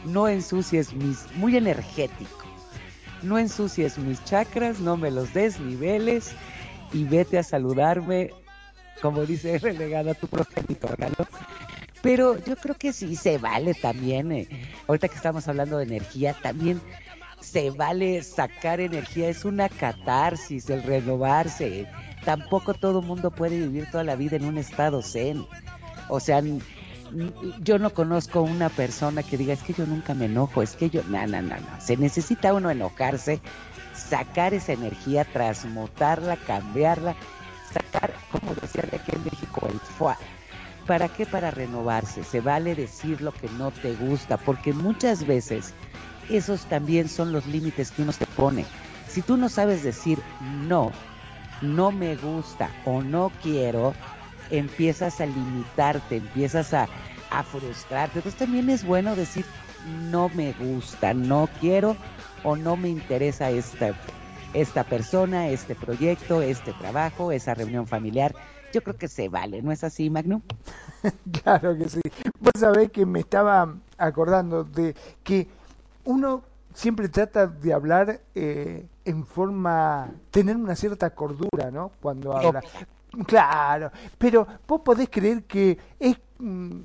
no 0.05 0.29
ensucies 0.29 0.93
mis, 0.95 1.27
muy 1.35 1.57
energético, 1.57 2.45
no 3.23 3.39
ensucies 3.39 3.99
mis 3.99 4.23
chakras, 4.25 4.81
no 4.81 4.97
me 4.97 5.11
los 5.11 5.33
desniveles 5.35 6.33
y 6.93 7.05
vete 7.05 7.39
a 7.39 7.43
saludarme, 7.43 8.31
como 9.03 9.25
dice 9.25 9.59
relegada 9.63 10.15
tu 10.15 10.27
progenitora, 10.27 11.09
¿no? 11.11 11.27
Pero 12.03 12.43
yo 12.45 12.57
creo 12.57 12.77
que 12.77 12.95
sí 12.95 13.15
se 13.15 13.37
vale 13.37 13.75
también, 13.75 14.33
eh, 14.33 14.49
ahorita 14.89 15.09
que 15.09 15.17
estamos 15.17 15.47
hablando 15.49 15.77
de 15.77 15.85
energía, 15.85 16.33
también 16.33 16.81
se 17.41 17.71
vale 17.71 18.23
sacar 18.23 18.81
energía, 18.81 19.29
es 19.29 19.45
una 19.45 19.69
catarsis 19.69 20.69
el 20.71 20.83
renovarse. 20.83 21.87
Tampoco 22.25 22.75
todo 22.75 23.03
mundo 23.03 23.31
puede 23.31 23.59
vivir 23.59 23.91
toda 23.91 24.05
la 24.05 24.17
vida 24.17 24.37
en 24.37 24.45
un 24.45 24.59
estado 24.59 25.03
zen. 25.03 25.47
O 26.09 26.21
sea, 26.21 26.43
yo 27.61 27.79
no 27.79 27.91
conozco 27.91 28.43
una 28.43 28.69
persona 28.69 29.23
que 29.23 29.37
diga, 29.37 29.55
es 29.55 29.63
que 29.63 29.73
yo 29.73 29.87
nunca 29.87 30.15
me 30.15 30.27
enojo, 30.27 30.63
es 30.63 30.77
que 30.77 30.91
yo, 30.91 31.03
no, 31.05 31.27
no, 31.27 31.43
no, 31.43 31.57
no. 31.57 31.81
Se 31.81 31.97
necesita 31.97 32.55
uno 32.55 32.71
enojarse, 32.71 33.41
sacar 33.95 34.55
esa 34.55 34.73
energía, 34.73 35.25
transmutarla, 35.25 36.37
cambiarla, 36.37 37.17
sacar, 37.73 38.13
como 38.31 38.55
decía 38.55 38.83
de 38.91 38.97
aquí 38.99 39.13
en 39.15 39.25
México, 39.25 39.67
el 39.69 39.81
fuá. 39.81 40.19
¿Para 40.87 41.09
qué? 41.09 41.27
Para 41.27 41.51
renovarse. 41.51 42.25
Se 42.25 42.41
vale 42.41 42.75
decir 42.75 43.21
lo 43.21 43.33
que 43.33 43.49
no 43.51 43.71
te 43.71 43.95
gusta, 43.95 44.37
porque 44.37 44.73
muchas 44.73 45.27
veces 45.27 45.75
esos 46.37 46.67
también 46.67 47.09
son 47.09 47.33
los 47.33 47.47
límites 47.47 47.91
que 47.91 48.03
uno 48.03 48.13
se 48.13 48.27
pone. 48.27 48.65
Si 49.09 49.23
tú 49.23 49.37
no 49.37 49.49
sabes 49.49 49.83
decir 49.83 50.21
no, 50.67 50.93
no 51.63 51.91
me 51.93 52.17
gusta 52.17 52.71
o 52.85 53.03
no 53.03 53.33
quiero, 53.43 53.95
empiezas 54.51 55.21
a 55.21 55.27
limitarte, 55.27 56.17
empiezas 56.17 56.75
a, 56.75 56.89
frustrarte. 57.45 58.19
Entonces 58.19 58.39
también 58.39 58.69
es 58.71 58.85
bueno 58.85 59.15
decir 59.15 59.45
no 60.11 60.29
me 60.31 60.53
gusta, 60.53 61.15
no 61.15 61.49
quiero 61.61 61.97
o 62.43 62.57
no 62.57 62.77
me 62.77 62.89
interesa 62.89 63.51
esta, 63.51 63.95
esta 64.53 64.85
persona, 64.85 65.49
este 65.49 65.75
proyecto, 65.77 66.43
este 66.43 66.73
trabajo, 66.73 67.31
esa 67.31 67.55
reunión 67.55 67.87
familiar. 67.87 68.35
Yo 68.73 68.83
creo 68.83 68.97
que 68.97 69.09
se 69.09 69.29
vale, 69.29 69.63
¿no 69.63 69.73
es 69.73 69.85
así, 69.85 70.11
Magnum? 70.11 70.43
Claro 71.43 71.77
que 71.79 71.89
sí. 71.89 72.01
Vos 72.41 72.53
sabés 72.59 72.91
que 72.91 73.07
me 73.07 73.21
estaba 73.21 73.75
acordando 73.97 74.65
de 74.65 74.95
que 75.25 75.49
uno 76.05 76.43
siempre 76.75 77.09
trata 77.09 77.47
de 77.47 77.73
hablar 77.73 78.21
eh, 78.35 78.87
en 79.05 79.25
forma, 79.27 80.11
tener 80.31 80.57
una 80.57 80.75
cierta 80.75 81.11
cordura, 81.11 81.71
¿no? 81.71 81.93
Cuando 82.01 82.37
habla. 82.37 82.63
Claro, 83.27 83.91
pero 84.19 84.47
vos 84.69 84.83
podés 84.83 85.09
creer 85.11 85.43
que 85.43 85.77
es 85.99 86.17
mm, 86.39 86.79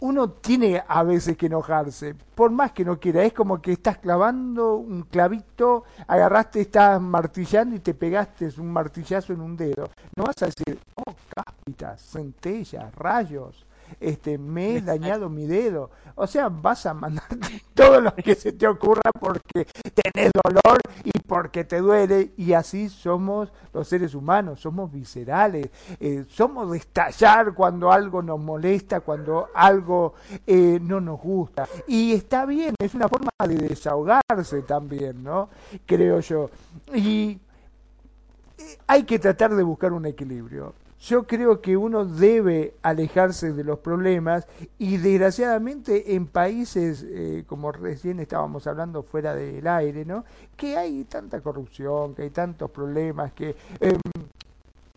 uno 0.00 0.30
tiene 0.30 0.82
a 0.86 1.02
veces 1.02 1.36
que 1.36 1.46
enojarse, 1.46 2.14
por 2.34 2.50
más 2.50 2.72
que 2.72 2.84
no 2.84 3.00
quiera, 3.00 3.24
es 3.24 3.32
como 3.32 3.60
que 3.60 3.72
estás 3.72 3.98
clavando 3.98 4.76
un 4.76 5.02
clavito, 5.02 5.84
agarraste, 6.06 6.60
estás 6.60 7.00
martillando 7.00 7.74
y 7.74 7.80
te 7.80 7.94
pegaste 7.94 8.48
un 8.58 8.72
martillazo 8.72 9.32
en 9.32 9.40
un 9.40 9.56
dedo. 9.56 9.90
No 10.16 10.24
vas 10.24 10.40
a 10.42 10.46
decir, 10.46 10.78
oh, 10.94 11.14
cáspitas, 11.34 12.00
centellas, 12.00 12.94
rayos, 12.94 13.66
este, 14.00 14.38
me 14.38 14.76
he 14.76 14.80
dañado 14.80 15.28
mi 15.28 15.46
dedo. 15.46 15.90
O 16.14 16.26
sea, 16.26 16.48
vas 16.48 16.84
a 16.86 16.94
mandar 16.94 17.24
todo 17.74 18.00
lo 18.00 18.14
que 18.14 18.34
se 18.34 18.52
te 18.52 18.66
ocurra 18.66 19.10
porque 19.18 19.66
tenés 19.94 20.32
dolor 20.32 20.80
y 21.04 21.12
porque 21.20 21.64
te 21.64 21.78
duele 21.78 22.32
y 22.36 22.52
así 22.54 22.88
somos 22.88 23.52
los 23.72 23.86
seres 23.86 24.14
humanos, 24.14 24.60
somos 24.60 24.90
viscerales, 24.90 25.68
eh, 26.00 26.24
somos 26.28 26.70
de 26.72 26.78
estallar 26.78 27.54
cuando 27.54 27.92
algo 27.92 28.22
nos 28.22 28.40
molesta, 28.40 29.00
cuando 29.00 29.48
algo 29.54 30.14
eh, 30.46 30.78
no 30.82 31.00
nos 31.00 31.20
gusta. 31.20 31.68
Y 31.86 32.12
está 32.12 32.46
bien, 32.46 32.74
es 32.78 32.94
una 32.94 33.08
forma 33.08 33.30
de 33.46 33.56
desahogarse 33.56 34.62
también, 34.62 35.22
¿no? 35.22 35.48
Creo 35.86 36.20
yo. 36.20 36.50
Y 36.94 37.38
eh, 38.58 38.78
hay 38.86 39.04
que 39.04 39.18
tratar 39.18 39.54
de 39.54 39.62
buscar 39.62 39.92
un 39.92 40.06
equilibrio. 40.06 40.74
Yo 41.00 41.26
creo 41.28 41.60
que 41.60 41.76
uno 41.76 42.04
debe 42.04 42.74
alejarse 42.82 43.52
de 43.52 43.62
los 43.62 43.78
problemas 43.78 44.48
y 44.78 44.96
desgraciadamente 44.96 46.16
en 46.16 46.26
países 46.26 47.06
eh, 47.08 47.44
como 47.46 47.70
recién 47.70 48.18
estábamos 48.18 48.66
hablando 48.66 49.04
fuera 49.04 49.34
del 49.34 49.66
aire, 49.68 50.04
¿no? 50.04 50.24
Que 50.56 50.76
hay 50.76 51.04
tanta 51.04 51.40
corrupción, 51.40 52.14
que 52.14 52.22
hay 52.22 52.30
tantos 52.30 52.70
problemas, 52.72 53.32
que 53.32 53.54
em, 53.78 54.00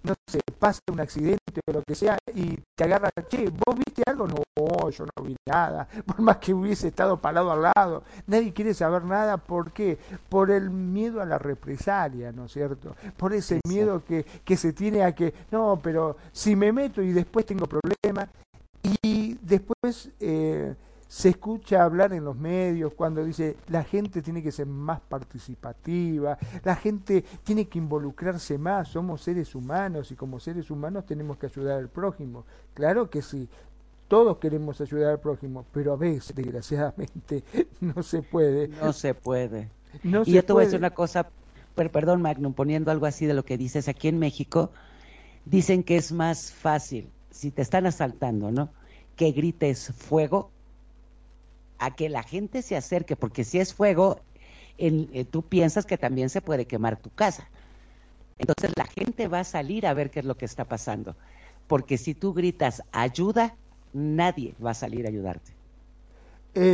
no 0.04 0.14
sé, 0.28 0.40
pasa 0.58 0.80
un 0.92 1.00
accidente 1.00 1.62
o 1.68 1.72
lo 1.72 1.84
que 1.84 1.96
sea 1.96 2.18
y 2.34 2.58
te 2.76 2.84
agarra, 2.84 3.10
che, 3.28 3.50
¿vos 3.50 3.76
viste 3.76 4.04
algo? 4.06 4.28
No, 4.28 4.90
yo 4.90 5.06
no 5.06 5.24
vi 5.24 5.36
nada, 5.48 5.88
por 6.06 6.22
más 6.22 6.38
que 6.38 6.54
hubiese 6.54 6.88
estado 6.88 7.18
parado 7.18 7.52
al 7.52 7.62
lado, 7.76 8.04
nadie 8.28 8.54
quiere 8.54 8.74
saber 8.74 9.04
nada, 9.04 9.38
¿por 9.38 9.72
qué? 9.72 9.98
Por 10.30 10.52
el 10.52 10.70
miedo 10.70 11.22
a 11.22 11.26
la 11.26 11.38
represalia, 11.38 12.32
¿no 12.32 12.46
es 12.46 12.54
cierto? 12.54 12.96
Por 13.18 13.34
ese 13.34 13.60
miedo 13.68 14.04
que, 14.04 14.24
que 14.24 14.58
se 14.58 14.74
tiene 14.74 15.04
a 15.04 15.14
que, 15.14 15.34
no, 15.52 15.80
pero 15.82 16.18
si 16.32 16.56
me 16.56 16.72
meto 16.72 17.02
y 17.02 17.12
después 17.12 17.46
tengo 17.46 17.68
problemas, 17.68 18.30
y 19.04 19.38
después... 19.42 20.10
Eh, 20.20 20.76
se 21.12 21.28
escucha 21.28 21.84
hablar 21.84 22.14
en 22.14 22.24
los 22.24 22.38
medios 22.38 22.94
cuando 22.94 23.22
dice 23.26 23.58
la 23.68 23.84
gente 23.84 24.22
tiene 24.22 24.42
que 24.42 24.50
ser 24.50 24.66
más 24.66 25.02
participativa, 25.02 26.38
la 26.64 26.74
gente 26.78 27.26
tiene 27.44 27.68
que 27.68 27.80
involucrarse 27.80 28.58
más, 28.58 28.88
somos 28.88 29.22
seres 29.22 29.54
humanos 29.54 30.10
y 30.14 30.16
como 30.16 30.40
seres 30.40 30.72
humanos 30.72 31.06
tenemos 31.06 31.38
que 31.38 31.48
ayudar 31.48 31.80
al 31.80 31.90
prójimo. 31.90 32.46
Claro 32.74 33.10
que 33.10 33.22
sí, 33.22 33.50
todos 34.08 34.38
queremos 34.38 34.80
ayudar 34.80 35.12
al 35.12 35.20
prójimo, 35.20 35.66
pero 35.74 35.92
a 35.92 35.98
veces, 35.98 36.34
desgraciadamente, 36.34 37.44
no 37.82 38.04
se 38.04 38.22
puede. 38.22 38.70
No 38.70 38.94
se 38.94 39.14
puede. 39.14 39.68
No 40.04 40.22
y 40.22 40.26
se 40.26 40.32
yo 40.32 40.46
te 40.46 40.54
voy 40.54 40.62
a 40.62 40.66
decir 40.66 40.80
una 40.80 40.92
cosa, 40.92 41.28
per- 41.76 41.92
perdón 41.92 42.22
Magnum, 42.22 42.54
poniendo 42.54 42.90
algo 42.90 43.06
así 43.06 43.26
de 43.26 43.34
lo 43.34 43.44
que 43.44 43.58
dices, 43.58 43.90
aquí 43.90 44.08
en 44.08 44.18
México 44.18 44.72
dicen 45.44 45.84
que 45.84 45.98
es 45.98 46.14
más 46.14 46.54
fácil, 46.54 47.10
si 47.32 47.52
te 47.52 47.62
están 47.62 47.86
asaltando, 47.86 48.50
¿no? 48.50 48.70
Que 49.18 49.34
grites 49.34 49.92
fuego 49.94 50.52
a 51.82 51.96
que 51.96 52.10
la 52.10 52.24
gente 52.24 52.62
se 52.64 52.78
acerque, 52.78 53.16
porque 53.18 53.44
si 53.46 53.60
es 53.60 53.74
fuego, 53.74 54.28
en- 54.78 55.10
eh, 55.14 55.26
tú 55.26 55.50
piensas 55.50 55.86
que 55.86 55.98
también 55.98 56.30
se 56.30 56.42
puede 56.42 56.68
quemar 56.68 57.02
tu 57.02 57.12
casa. 57.12 57.52
Entonces 58.40 58.72
la 58.78 58.86
gente 58.88 59.28
va 59.30 59.42
a 59.42 59.44
salir 59.46 59.88
a 59.88 59.94
ver 59.96 60.12
qué 60.12 60.20
es 60.22 60.26
lo 60.26 60.38
que 60.38 60.46
está 60.46 60.68
pasando, 60.68 61.18
porque 61.68 61.98
si 61.98 62.16
tú 62.16 62.34
gritas 62.34 62.84
ayuda, 62.92 63.60
nadie 63.94 64.56
va 64.64 64.72
a 64.72 64.76
salir 64.76 65.06
a 65.06 65.10
ayudarte. 65.10 65.58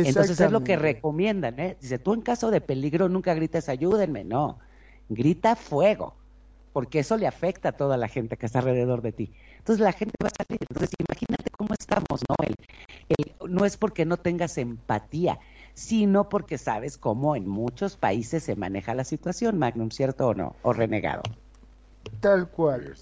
Entonces 0.02 0.40
es 0.40 0.50
lo 0.50 0.62
que 0.62 0.76
recomiendan, 0.76 1.58
¿eh? 1.58 1.76
Dice, 1.80 1.98
tú 1.98 2.14
en 2.14 2.22
caso 2.22 2.50
de 2.50 2.60
peligro 2.60 3.08
nunca 3.08 3.34
grites 3.34 3.68
ayúdenme, 3.68 4.24
no, 4.24 4.60
grita 5.08 5.56
fuego, 5.56 6.16
porque 6.72 7.00
eso 7.00 7.16
le 7.16 7.26
afecta 7.26 7.70
a 7.70 7.76
toda 7.76 7.96
la 7.96 8.08
gente 8.08 8.36
que 8.36 8.46
está 8.46 8.60
alrededor 8.60 9.02
de 9.02 9.12
ti. 9.12 9.32
Entonces 9.68 9.84
la 9.84 9.92
gente 9.92 10.14
va 10.24 10.28
a 10.28 10.44
salir. 10.44 10.60
Entonces 10.66 10.90
imagínate 10.98 11.50
cómo 11.50 11.74
estamos, 11.78 12.22
¿no? 12.26 12.36
El- 12.42 12.56
el- 13.18 13.52
no 13.52 13.66
es 13.66 13.76
porque 13.76 14.06
no 14.06 14.16
tengas 14.16 14.56
empatía, 14.56 15.40
sino 15.74 16.30
porque 16.30 16.56
sabes 16.56 16.96
cómo 16.96 17.36
en 17.36 17.46
muchos 17.46 17.98
países 17.98 18.42
se 18.42 18.56
maneja 18.56 18.94
la 18.94 19.04
situación, 19.04 19.58
Magnum, 19.58 19.90
¿cierto 19.90 20.28
o 20.28 20.34
no? 20.34 20.56
O 20.62 20.72
renegado. 20.72 21.20
Tal 22.20 22.48
cual. 22.48 22.96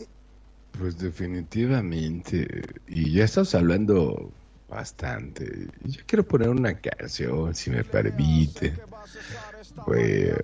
Pues 0.77 0.99
definitivamente. 0.99 2.65
Y 2.89 3.13
ya 3.13 3.27
estamos 3.27 3.55
hablando 3.55 4.33
bastante. 4.69 5.69
Yo 5.85 6.01
quiero 6.05 6.25
poner 6.25 6.49
una 6.49 6.81
canción, 6.81 7.55
si 7.55 7.71
me 7.71 7.85
permite. 7.85 8.75
Pues, 9.85 10.35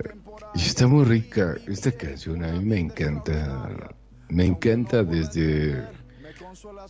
y 0.54 0.60
está 0.60 0.86
muy 0.86 1.04
rica 1.04 1.56
esta 1.66 1.90
canción. 1.90 2.44
A 2.44 2.52
mí 2.52 2.64
me 2.64 2.78
encanta. 2.78 3.90
Me 4.28 4.46
encanta 4.46 5.02
desde 5.02 6.01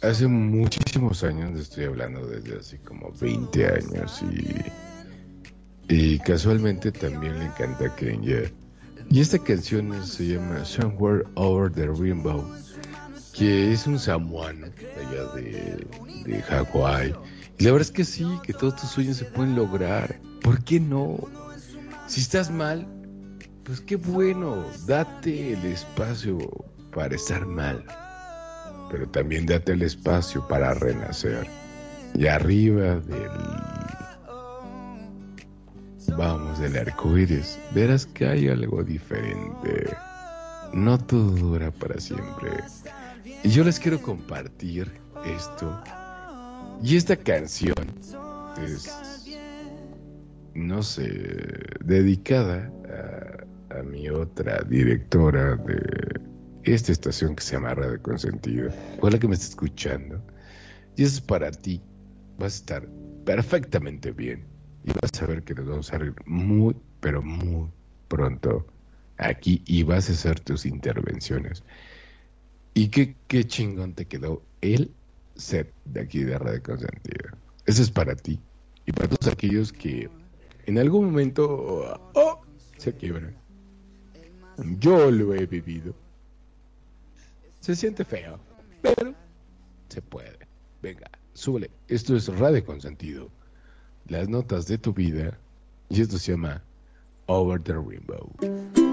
hace 0.03 0.27
muchísimos 0.27 1.23
años. 1.25 1.59
Estoy 1.59 1.85
hablando 1.85 2.27
desde 2.27 2.59
hace 2.59 2.79
como 2.79 3.13
20 3.13 3.67
años. 3.67 4.23
Y, 5.89 5.95
y 5.95 6.19
casualmente 6.21 6.93
también 6.93 7.39
le 7.39 7.47
encanta 7.47 7.87
a 7.87 7.97
Kenya. 7.97 8.43
Y 9.11 9.21
esta 9.21 9.39
canción 9.39 10.05
se 10.07 10.29
llama 10.29 10.65
Somewhere 10.65 11.25
Over 11.35 11.71
the 11.71 11.87
Rainbow, 11.87 12.45
que 13.35 13.73
es 13.73 13.87
un 13.87 13.99
samuano 13.99 14.69
allá 14.97 15.25
de, 15.35 15.87
de 16.25 16.43
Hawái. 16.43 17.15
Y 17.59 17.65
la 17.65 17.73
verdad 17.73 17.89
es 17.89 17.93
que 17.93 18.05
sí, 18.05 18.27
que 18.43 18.53
todos 18.53 18.77
tus 18.77 18.91
sueños 18.91 19.19
se 19.19 19.25
pueden 19.27 19.55
lograr. 19.55 20.19
¿Por 20.43 20.65
qué 20.65 20.81
no? 20.81 21.19
Si 22.07 22.21
estás 22.21 22.51
mal, 22.51 22.87
pues 23.65 23.81
qué 23.81 23.97
bueno, 23.97 24.65
date 24.87 25.53
el 25.53 25.65
espacio 25.67 26.39
para 26.93 27.15
estar 27.15 27.47
mal. 27.47 27.85
Pero 28.93 29.09
también 29.09 29.47
date 29.47 29.73
el 29.73 29.83
espacio 29.83 30.47
para 30.47 30.75
renacer. 30.75 31.49
Y 32.15 32.27
arriba 32.27 32.97
del 33.01 33.31
vamos 36.17 36.59
del 36.59 36.77
arco 36.77 37.17
iris, 37.17 37.59
verás 37.75 38.05
que 38.07 38.27
hay 38.27 38.49
algo 38.49 38.85
diferente. 38.85 39.97
No 40.75 40.99
todo 40.99 41.31
dura 41.31 41.71
para 41.71 41.99
siempre. 41.99 42.51
Y 43.43 43.49
yo 43.49 43.65
les 43.65 43.81
quiero 43.81 44.01
compartir 44.01 44.93
esto. 45.25 45.83
Y 46.83 46.97
esta 46.97 47.17
canción 47.17 47.75
es, 48.63 48.95
no 50.55 50.83
sé, 50.83 51.09
dedicada 51.81 52.71
a, 53.71 53.79
a 53.79 53.83
mi 53.83 54.11
otra 54.11 54.63
directora 54.69 55.57
de 55.57 56.32
esta 56.65 56.93
estación 56.93 57.35
que 57.35 57.43
se 57.43 57.55
llama 57.55 57.75
Radio 57.75 58.01
Consentido. 58.03 58.71
Ojalá 59.01 59.19
que 59.19 59.29
me 59.29 59.35
esté 59.35 59.49
escuchando. 59.49 60.23
Y 60.97 61.05
eso 61.05 61.17
es 61.17 61.21
para 61.21 61.51
ti. 61.51 61.81
Vas 62.39 62.55
a 62.55 62.57
estar 62.57 62.89
perfectamente 63.25 64.13
bien. 64.13 64.45
Y 64.85 64.93
vas 65.01 65.23
a 65.23 65.27
ver 65.27 65.43
que 65.43 65.55
nos 65.55 65.67
vamos 65.67 65.93
a 65.93 65.99
reír 65.99 66.15
muy, 66.27 66.77
pero 67.01 67.23
muy 67.23 67.69
pronto 68.09 68.67
aquí 69.17 69.63
y 69.67 69.83
vas 69.83 70.09
a 70.09 70.13
hacer 70.13 70.41
tus 70.41 70.67
intervenciones. 70.67 71.63
Y 72.75 72.89
qué, 72.89 73.17
qué 73.29 73.45
chingón 73.45 73.95
te 73.95 74.07
quedó 74.07 74.43
el 74.61 74.91
set 75.37 75.73
de 75.85 76.01
aquí 76.01 76.25
de 76.25 76.39
Radio 76.39 76.63
Consentido. 76.63 77.31
Eso 77.67 77.83
es 77.83 77.91
para 77.91 78.17
ti. 78.17 78.41
Y 78.87 78.93
para 78.93 79.09
todos 79.09 79.33
aquellos 79.33 79.73
que 79.73 80.11
en 80.67 80.79
algún 80.79 81.07
momento 81.07 82.01
oh, 82.15 82.41
se 82.77 82.95
quiebran. 82.95 83.37
Yo 84.79 85.11
lo 85.11 85.35
he 85.35 85.47
vivido. 85.47 85.95
Se 87.63 87.77
siente 87.77 88.05
feo, 88.05 88.41
pero 88.83 89.15
se 89.89 90.03
puede. 90.03 90.49
Venga, 90.83 91.09
súbele. 91.33 91.71
Esto 91.87 92.17
es 92.17 92.27
Radio 92.27 92.67
Consentido. 92.67 93.31
Las 94.09 94.29
notas 94.29 94.67
de 94.67 94.79
tu 94.79 94.93
vida. 94.93 95.39
Y 95.89 96.01
esto 96.01 96.19
se 96.19 96.33
llama 96.33 96.61
Over 97.27 97.63
the 97.63 97.75
Rainbow. 97.75 98.92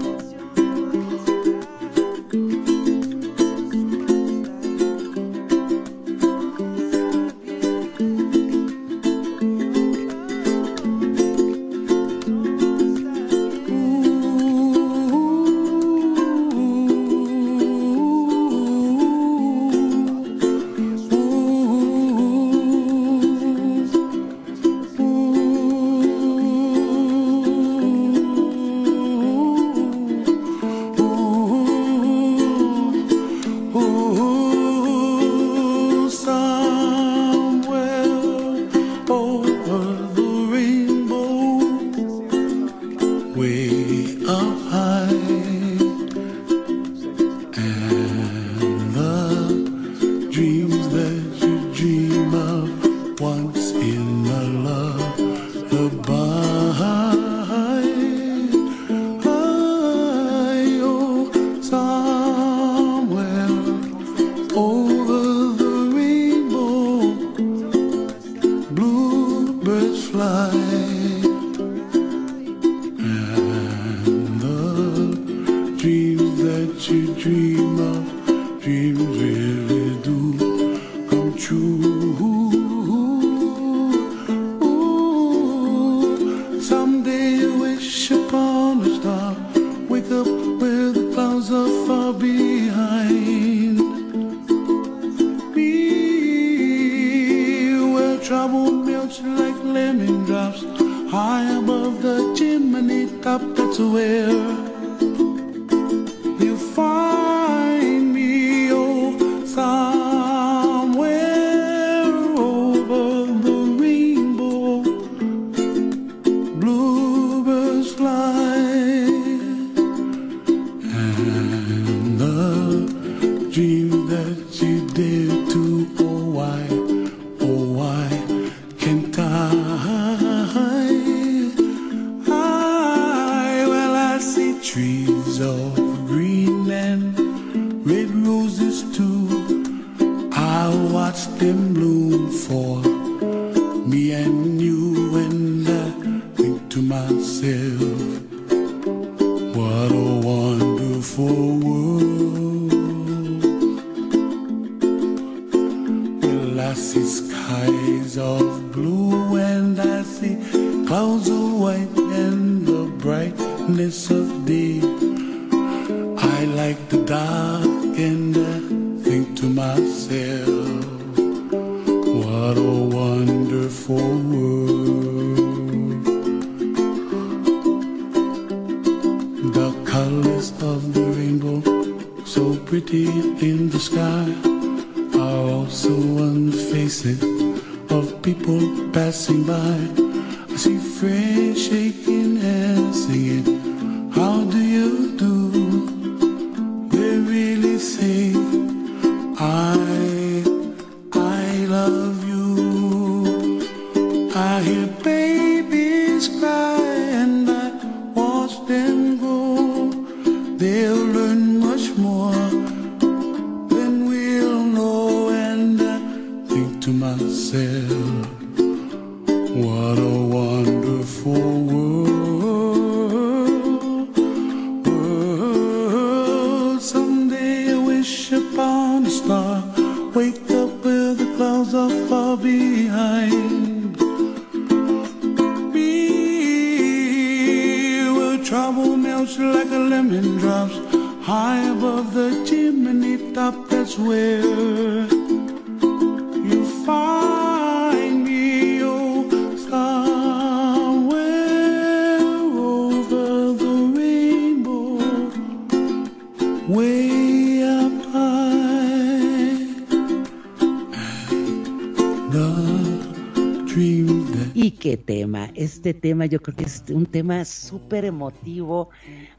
Yo 266.26 266.40
creo 266.40 266.56
que 266.56 266.64
es 266.64 266.84
un 266.90 267.06
tema 267.06 267.44
súper 267.44 268.04
emotivo, 268.04 268.90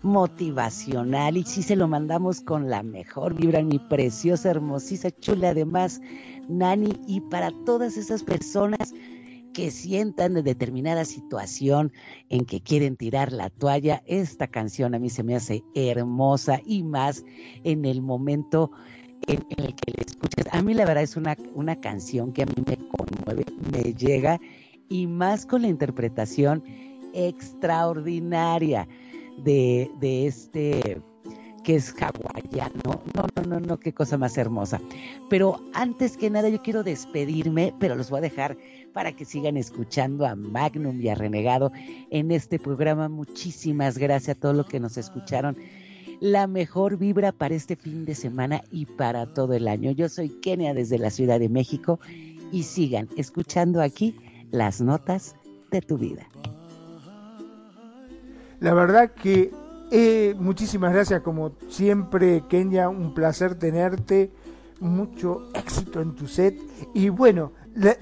motivacional 0.02 1.38
y 1.38 1.44
si 1.44 1.64
se 1.64 1.76
lo 1.76 1.88
mandamos 1.88 2.42
con 2.42 2.70
la 2.70 2.84
mejor 2.84 3.36
vibra, 3.36 3.64
mi 3.64 3.80
preciosa, 3.80 4.52
hermosísima, 4.52 5.12
chula 5.20 5.50
además, 5.50 6.02
Nani, 6.48 6.92
y 7.08 7.22
para 7.22 7.52
todas 7.66 7.98
esas 7.98 8.24
personas 8.24 8.94
que 9.54 9.72
sientan 9.72 10.34
de 10.34 10.44
determinada 10.44 11.06
situación 11.06 11.92
en 12.30 12.46
que 12.46 12.62
quieren 12.62 12.96
tirar 12.96 13.32
la 13.32 13.50
toalla, 13.50 14.02
esta 14.06 14.48
canción 14.48 14.96
a 14.96 15.00
mí 15.00 15.10
se 15.10 15.24
me 15.24 15.36
hace 15.36 15.64
hermosa 15.76 16.62
y 16.66 16.84
más 16.84 17.24
en 17.64 17.86
el 17.86 18.02
momento 18.02 18.72
en, 19.28 19.46
en 19.50 19.66
el 19.66 19.76
que 19.76 19.92
la 19.92 20.04
escuchas. 20.06 20.48
A 20.52 20.62
mí 20.62 20.74
la 20.74 20.86
verdad 20.86 21.04
es 21.04 21.18
una, 21.18 21.36
una 21.54 21.80
canción 21.80 22.32
que 22.32 22.44
a 22.44 22.46
mí 22.46 22.64
me 22.66 22.78
conmueve, 22.78 23.46
me 23.72 23.94
llega 23.94 24.40
y 24.92 25.08
más 25.08 25.46
con 25.46 25.62
la 25.62 25.70
interpretación 25.70 26.64
extraordinaria 27.14 28.88
de, 29.38 29.90
de 30.00 30.28
este 30.28 31.02
que 31.64 31.76
es 31.76 31.94
hawaiano. 31.94 33.02
No, 33.16 33.28
no, 33.36 33.44
no, 33.48 33.60
no, 33.60 33.80
qué 33.80 33.94
cosa 33.94 34.18
más 34.18 34.38
hermosa. 34.38 34.82
Pero 35.30 35.62
antes 35.74 36.18
que 36.18 36.30
nada 36.30 36.50
yo 36.50 36.62
quiero 36.62 36.84
despedirme, 36.84 37.74
pero 37.80 37.96
los 37.96 38.10
voy 38.10 38.18
a 38.18 38.22
dejar 38.22 38.58
para 38.94 39.14
que 39.14 39.26
sigan 39.26 39.58
escuchando 39.58 40.26
a 40.26 40.36
Magnum 40.36 41.00
y 41.00 41.08
a 41.08 41.16
Renegado 41.16 41.72
en 42.10 42.32
este 42.32 42.60
programa. 42.60 43.08
Muchísimas 43.08 43.98
gracias 43.98 44.36
a 44.36 44.40
todos 44.40 44.56
los 44.56 44.66
que 44.66 44.80
nos 44.80 44.98
escucharon. 44.98 45.56
La 46.20 46.48
mejor 46.48 46.98
vibra 46.98 47.32
para 47.32 47.56
este 47.56 47.76
fin 47.76 48.06
de 48.06 48.16
semana 48.16 48.64
y 48.72 48.88
para 48.88 49.32
todo 49.34 49.54
el 49.54 49.68
año. 49.68 49.92
Yo 49.92 50.10
soy 50.10 50.30
Kenia 50.30 50.74
desde 50.74 50.98
la 50.98 51.12
Ciudad 51.12 51.40
de 51.40 51.50
México 51.50 52.00
y 52.52 52.64
sigan 52.64 53.08
escuchando 53.16 53.82
aquí 53.82 54.16
las 54.52 54.82
notas 54.82 55.36
de 55.72 55.82
tu 55.82 55.98
vida. 55.98 56.28
La 58.60 58.74
verdad 58.74 59.12
que 59.12 59.52
eh, 59.92 60.36
muchísimas 60.38 60.94
gracias, 60.94 61.22
como 61.22 61.54
siempre, 61.70 62.44
Kenia, 62.48 62.90
un 62.90 63.14
placer 63.14 63.56
tenerte, 63.56 64.32
mucho 64.80 65.50
éxito 65.54 66.02
en 66.02 66.16
tu 66.16 66.28
set. 66.28 66.56
Y 66.94 67.10
bueno, 67.10 67.54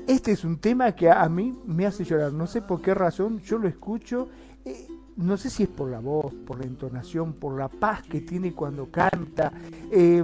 este 0.08 0.32
es 0.34 0.44
un 0.44 0.58
tema 0.58 0.92
que 0.94 1.10
a 1.10 1.28
mí 1.30 1.58
me 1.66 1.86
hace 1.86 2.04
llorar, 2.04 2.34
no 2.34 2.48
sé 2.48 2.62
por 2.62 2.82
qué 2.82 2.94
razón, 2.94 3.40
yo 3.40 3.58
lo 3.58 3.68
escucho, 3.68 4.28
eh, 4.66 4.88
no 5.16 5.38
sé 5.38 5.50
si 5.50 5.64
es 5.64 5.70
por 5.70 5.90
la 5.90 6.00
voz, 6.00 6.34
por 6.46 6.60
la 6.60 6.66
entonación, 6.66 7.34
por 7.34 7.58
la 7.58 7.68
paz 7.70 8.04
que 8.04 8.22
tiene 8.22 8.54
cuando 8.54 8.88
canta, 8.92 9.52
eh, 9.92 10.24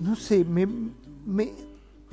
no 0.00 0.16
sé, 0.16 0.44
me, 0.44 0.66
me- 1.26 1.52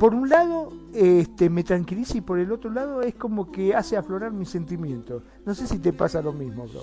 por 0.02 0.16
un 0.16 0.30
lado 0.30 0.74
este, 0.96 1.48
me 1.52 1.64
tranquiliza 1.64 2.18
y 2.18 2.22
por 2.22 2.40
el 2.40 2.52
otro 2.52 2.72
lado 2.72 3.04
es 3.04 3.14
como 3.14 3.52
que 3.52 3.76
hace 3.76 3.96
aflorar 3.96 4.32
mis 4.32 4.50
sentimientos. 4.50 5.22
No 5.46 5.54
sé 5.54 5.68
si 5.68 5.78
te 5.78 5.94
pasa 5.94 6.24
lo 6.24 6.34
mismo, 6.34 6.66
bro. 6.66 6.82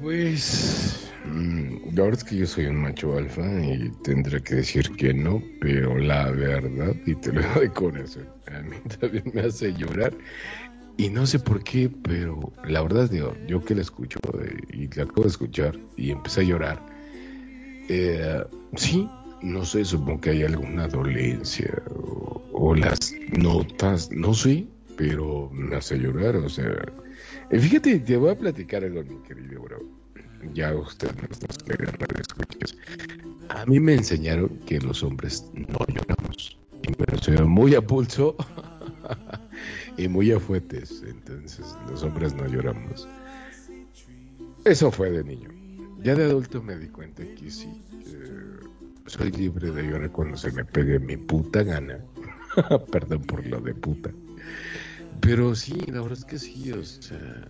Pues 0.00 1.10
mm, 1.24 1.96
la 1.96 2.02
verdad 2.04 2.20
es 2.20 2.22
que 2.22 2.36
yo 2.36 2.46
soy 2.46 2.66
un 2.66 2.76
macho 2.76 3.16
alfa 3.18 3.42
y 3.60 3.90
tendré 4.04 4.40
que 4.40 4.54
decir 4.54 4.88
que 4.92 5.12
no, 5.12 5.42
pero 5.60 5.98
la 5.98 6.30
verdad, 6.30 6.94
y 7.04 7.16
te 7.16 7.32
lo 7.32 7.42
doy 7.56 7.68
con 7.70 7.96
eso, 7.96 8.20
a 8.46 8.62
mí 8.62 8.76
también 9.00 9.24
me 9.34 9.40
hace 9.40 9.72
llorar. 9.72 10.14
Y 10.96 11.08
no 11.08 11.26
sé 11.26 11.40
por 11.40 11.64
qué, 11.64 11.90
pero 12.04 12.52
la 12.64 12.82
verdad, 12.82 13.10
digo, 13.10 13.34
yo 13.48 13.64
que 13.64 13.74
la 13.74 13.80
escucho 13.80 14.20
eh, 14.40 14.60
y 14.72 14.86
la 14.94 15.02
acabo 15.02 15.22
de 15.22 15.28
escuchar 15.28 15.76
y 15.96 16.12
empecé 16.12 16.42
a 16.42 16.44
llorar. 16.44 16.86
eh, 17.88 18.44
sí, 18.76 19.08
no 19.42 19.64
sé, 19.64 19.84
supongo 19.84 20.20
que 20.20 20.30
hay 20.30 20.42
alguna 20.42 20.88
dolencia 20.88 21.70
o, 21.90 22.74
las 22.74 23.14
notas, 23.30 24.10
no 24.10 24.34
sé, 24.34 24.66
pero 24.96 25.50
me 25.52 25.76
hace 25.76 25.98
llorar, 25.98 26.36
o 26.36 26.48
sea. 26.48 26.70
eh, 27.50 27.58
Fíjate, 27.58 28.00
te 28.00 28.16
voy 28.16 28.30
a 28.30 28.38
platicar 28.38 28.84
algo, 28.84 29.02
mi 29.02 29.22
querido 29.22 29.62
bro. 29.62 29.78
Ya 30.54 30.74
usted 30.74 31.10
nuestros 31.16 31.56
escuchas. 32.18 32.76
A 33.48 33.64
mí 33.66 33.80
me 33.80 33.94
enseñaron 33.94 34.48
que 34.66 34.80
los 34.80 35.02
hombres 35.02 35.44
no 35.54 35.78
lloramos. 35.88 36.58
Y 36.82 36.90
me 36.90 37.06
lo 37.06 37.14
enseñaron 37.14 37.50
muy 37.50 37.74
a 37.74 37.80
pulso. 37.80 38.36
y 39.96 40.08
muy 40.08 40.32
afuetes, 40.32 41.02
entonces 41.06 41.76
los 41.88 42.02
hombres 42.02 42.34
no 42.34 42.46
lloramos. 42.46 43.08
Eso 44.64 44.90
fue 44.90 45.10
de 45.10 45.24
niño. 45.24 45.50
Ya 46.02 46.14
de 46.14 46.24
adulto 46.24 46.62
me 46.62 46.76
di 46.76 46.88
cuenta 46.88 47.22
que 47.24 47.50
sí, 47.50 47.68
eh, 48.06 48.65
soy 49.06 49.30
libre 49.32 49.70
de 49.70 49.82
llorar 49.82 50.10
cuando 50.10 50.36
se 50.36 50.52
me 50.52 50.64
pegue 50.64 50.98
mi 50.98 51.16
puta 51.16 51.62
gana. 51.62 51.98
Perdón 52.92 53.22
por 53.22 53.46
lo 53.46 53.60
de 53.60 53.74
puta. 53.74 54.10
Pero 55.20 55.54
sí, 55.54 55.74
la 55.86 56.00
verdad 56.00 56.18
es 56.18 56.24
que 56.24 56.38
sí, 56.38 56.72
o 56.72 56.84
sea, 56.84 57.48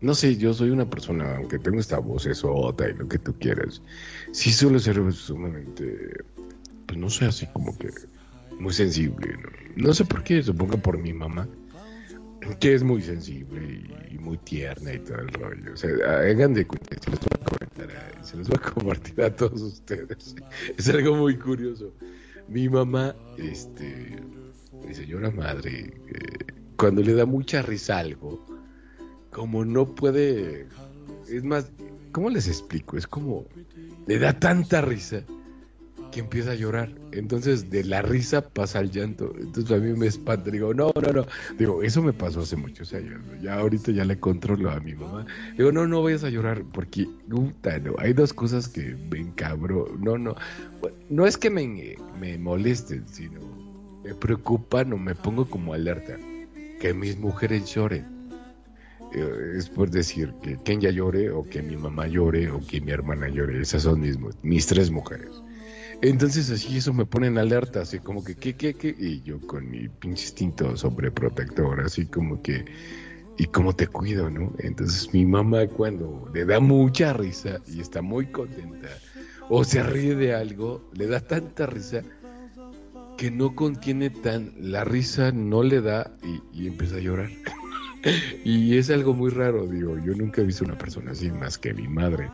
no 0.00 0.14
sé, 0.14 0.36
yo 0.36 0.54
soy 0.54 0.70
una 0.70 0.88
persona, 0.88 1.36
aunque 1.36 1.58
tengo 1.58 1.80
esta 1.80 1.98
voz 1.98 2.26
esota 2.26 2.88
y 2.88 2.94
lo 2.94 3.08
que 3.08 3.18
tú 3.18 3.34
quieras, 3.38 3.82
sí 4.32 4.52
suelo 4.52 4.78
ser 4.78 5.12
sumamente, 5.12 6.24
pues 6.86 6.98
no 6.98 7.10
sé, 7.10 7.24
así 7.24 7.46
como 7.46 7.76
que 7.78 7.90
muy 8.58 8.72
sensible, 8.72 9.36
¿no? 9.38 9.48
No 9.88 9.94
sé 9.94 10.04
por 10.04 10.22
qué, 10.22 10.42
supongo 10.42 10.78
por 10.78 10.98
mi 10.98 11.12
mamá, 11.12 11.48
que 12.56 12.74
es 12.74 12.82
muy 12.82 13.02
sensible 13.02 13.82
y, 14.10 14.18
muy 14.18 14.38
tierna 14.38 14.92
y 14.92 14.98
todo 15.00 15.18
el 15.18 15.28
rollo. 15.28 15.72
O 15.72 15.76
sea, 15.76 15.90
hagan 16.20 16.54
de 16.54 16.66
cuenta, 16.66 16.96
se 17.00 17.10
los 17.10 17.20
voy 17.20 17.28
a 17.40 17.44
comentar, 17.44 18.24
se 18.24 18.36
los 18.36 18.48
voy 18.48 18.58
a 18.60 18.70
compartir 18.70 19.22
a 19.22 19.34
todos 19.34 19.60
ustedes. 19.60 20.34
Es 20.76 20.88
algo 20.88 21.16
muy 21.16 21.36
curioso. 21.36 21.92
Mi 22.48 22.68
mamá, 22.68 23.14
este, 23.36 24.16
mi 24.86 24.94
señora 24.94 25.30
madre, 25.30 25.92
eh, 26.08 26.52
cuando 26.76 27.02
le 27.02 27.14
da 27.14 27.26
mucha 27.26 27.62
risa 27.62 27.98
algo, 27.98 28.44
como 29.30 29.64
no 29.64 29.94
puede, 29.94 30.66
es 31.28 31.44
más, 31.44 31.70
¿cómo 32.12 32.30
les 32.30 32.48
explico? 32.48 32.96
Es 32.96 33.06
como, 33.06 33.46
le 34.06 34.18
da 34.18 34.32
tanta 34.38 34.80
risa 34.80 35.22
que 36.10 36.20
empieza 36.20 36.52
a 36.52 36.54
llorar. 36.54 36.90
Entonces, 37.12 37.70
de 37.70 37.84
la 37.84 38.02
risa 38.02 38.48
pasa 38.48 38.78
al 38.78 38.90
llanto. 38.90 39.32
Entonces, 39.38 39.70
a 39.76 39.80
mí 39.80 39.92
me 39.92 40.06
espanta. 40.06 40.50
Digo, 40.50 40.72
no, 40.74 40.90
no, 40.94 41.12
no. 41.12 41.26
Digo, 41.58 41.82
eso 41.82 42.02
me 42.02 42.12
pasó 42.12 42.40
hace 42.40 42.56
muchos 42.56 42.92
años. 42.94 43.20
Ya 43.42 43.54
ahorita 43.54 43.92
ya 43.92 44.04
le 44.04 44.18
controlo 44.18 44.70
a 44.70 44.80
mi 44.80 44.94
mamá. 44.94 45.26
Digo, 45.56 45.72
no, 45.72 45.86
no 45.86 46.02
vayas 46.02 46.24
a 46.24 46.30
llorar 46.30 46.64
porque, 46.72 47.06
puta. 47.28 47.80
Hay 47.98 48.12
dos 48.12 48.32
cosas 48.32 48.68
que 48.68 48.96
me 49.10 49.18
encabro. 49.20 49.86
No, 49.98 50.18
no. 50.18 50.34
No 51.08 51.26
es 51.26 51.36
que 51.36 51.50
me, 51.50 51.96
me 52.20 52.38
molesten, 52.38 53.06
sino 53.08 53.40
me 54.04 54.14
preocupan 54.14 54.92
o 54.92 54.98
me 54.98 55.14
pongo 55.14 55.48
como 55.48 55.74
alerta. 55.74 56.16
Que 56.80 56.94
mis 56.94 57.18
mujeres 57.18 57.72
lloren. 57.74 58.06
Eh, 59.12 59.54
Es 59.56 59.68
por 59.68 59.90
decir 59.90 60.34
que 60.42 60.58
Kenya 60.62 60.90
llore 60.90 61.30
o 61.30 61.42
que 61.42 61.62
mi 61.62 61.76
mamá 61.76 62.06
llore 62.06 62.50
o 62.50 62.60
que 62.60 62.80
mi 62.80 62.92
hermana 62.92 63.28
llore. 63.28 63.60
Esas 63.60 63.82
son 63.82 64.00
mis, 64.00 64.18
mis 64.42 64.66
tres 64.66 64.90
mujeres. 64.90 65.30
Entonces 66.00 66.50
así 66.50 66.76
eso 66.76 66.94
me 66.94 67.06
pone 67.06 67.26
en 67.26 67.38
alerta, 67.38 67.80
así 67.80 67.98
como 67.98 68.22
que, 68.22 68.36
¿qué, 68.36 68.54
qué, 68.54 68.74
qué? 68.74 68.94
Y 68.96 69.20
yo 69.22 69.40
con 69.40 69.68
mi 69.68 69.88
pinche 69.88 70.24
instinto 70.24 70.76
sobreprotector, 70.76 71.80
así 71.80 72.06
como 72.06 72.40
que, 72.40 72.64
¿y 73.36 73.46
cómo 73.46 73.74
te 73.74 73.88
cuido, 73.88 74.30
no? 74.30 74.52
Entonces 74.58 75.12
mi 75.12 75.26
mamá 75.26 75.66
cuando 75.66 76.30
le 76.32 76.44
da 76.44 76.60
mucha 76.60 77.12
risa 77.12 77.58
y 77.66 77.80
está 77.80 78.00
muy 78.00 78.26
contenta, 78.26 78.88
o 79.48 79.64
se 79.64 79.82
ríe 79.82 80.14
de 80.14 80.34
algo, 80.34 80.88
le 80.94 81.08
da 81.08 81.20
tanta 81.20 81.66
risa 81.66 82.02
que 83.16 83.32
no 83.32 83.56
contiene 83.56 84.10
tan, 84.10 84.52
la 84.56 84.84
risa 84.84 85.32
no 85.32 85.64
le 85.64 85.80
da 85.80 86.16
y, 86.22 86.62
y 86.62 86.66
empieza 86.68 86.96
a 86.96 87.00
llorar. 87.00 87.30
y 88.44 88.76
es 88.76 88.88
algo 88.90 89.14
muy 89.14 89.30
raro, 89.30 89.66
digo, 89.66 89.98
yo 89.98 90.14
nunca 90.14 90.42
he 90.42 90.44
visto 90.44 90.64
una 90.64 90.78
persona 90.78 91.10
así 91.10 91.28
más 91.32 91.58
que 91.58 91.74
mi 91.74 91.88
madre. 91.88 92.30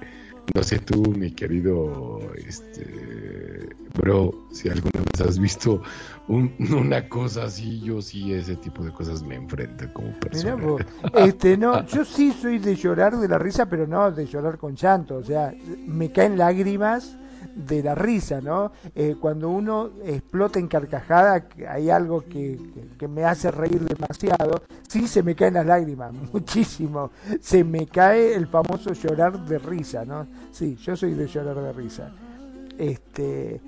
No 0.55 0.63
sé 0.63 0.79
tú, 0.79 1.01
mi 1.17 1.31
querido 1.33 2.21
este 2.47 3.71
bro, 3.95 4.33
si 4.53 4.69
alguna 4.69 5.01
vez 5.13 5.21
has 5.27 5.39
visto 5.39 5.81
un- 6.29 6.53
una 6.79 7.09
cosa 7.09 7.45
así, 7.45 7.81
yo 7.81 8.03
sí 8.03 8.33
ese 8.35 8.57
tipo 8.57 8.85
de 8.85 8.93
cosas 8.93 9.23
me 9.23 9.37
enfrento 9.37 9.87
como 9.95 10.09
Mirá 10.09 10.21
persona. 10.21 10.55
vos, 10.57 10.83
este, 11.15 11.57
no, 11.57 11.87
yo 11.87 12.05
sí 12.05 12.33
soy 12.33 12.59
de 12.59 12.77
llorar 12.77 13.17
de 13.17 13.29
la 13.29 13.39
risa, 13.39 13.67
pero 13.67 13.87
no 13.87 14.11
de 14.11 14.27
llorar 14.27 14.59
con 14.59 14.75
llanto, 14.77 15.17
o 15.17 15.23
sea, 15.23 15.55
me 15.87 16.13
caen 16.13 16.37
lágrimas 16.37 17.17
de 17.55 17.83
la 17.83 17.95
risa, 17.95 18.41
¿no? 18.41 18.73
Eh, 18.95 19.17
cuando 19.21 19.49
uno 19.49 19.91
explota 20.05 20.59
en 20.59 20.69
carcajada, 20.69 21.47
hay 21.69 21.91
algo 21.91 22.23
que, 22.23 22.59
que- 22.75 22.97
que 22.99 23.09
me 23.09 23.25
hace 23.25 23.51
reír 23.51 23.81
demasiado, 23.81 24.63
sí 24.89 25.07
se 25.09 25.23
me 25.23 25.35
caen 25.35 25.55
las 25.55 25.67
lágrimas, 25.67 26.13
muchísimo. 26.33 27.11
Se 27.41 27.65
me 27.65 27.87
cae 27.87 28.35
el 28.35 28.47
famoso 28.47 28.93
llorar 28.93 29.39
de 29.47 29.59
risa, 29.59 30.05
¿no? 30.05 30.27
Sí, 30.53 30.77
yo 30.77 30.97
soy 30.97 31.15
de 31.15 31.27
llorar 31.27 31.57
de 31.61 31.73
risa. 31.73 32.11
Este, 32.79 33.61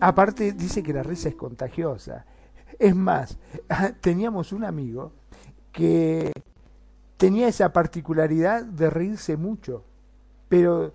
aparte 0.00 0.52
dice 0.52 0.82
que 0.82 0.92
la 0.92 1.02
risa 1.02 1.28
es 1.28 1.34
contagiosa. 1.34 2.24
Es 2.78 2.94
más, 2.94 3.38
teníamos 4.00 4.52
un 4.52 4.64
amigo 4.64 5.12
que 5.72 6.32
tenía 7.16 7.48
esa 7.48 7.72
particularidad 7.72 8.64
de 8.64 8.90
reírse 8.90 9.36
mucho, 9.36 9.82
pero 10.48 10.92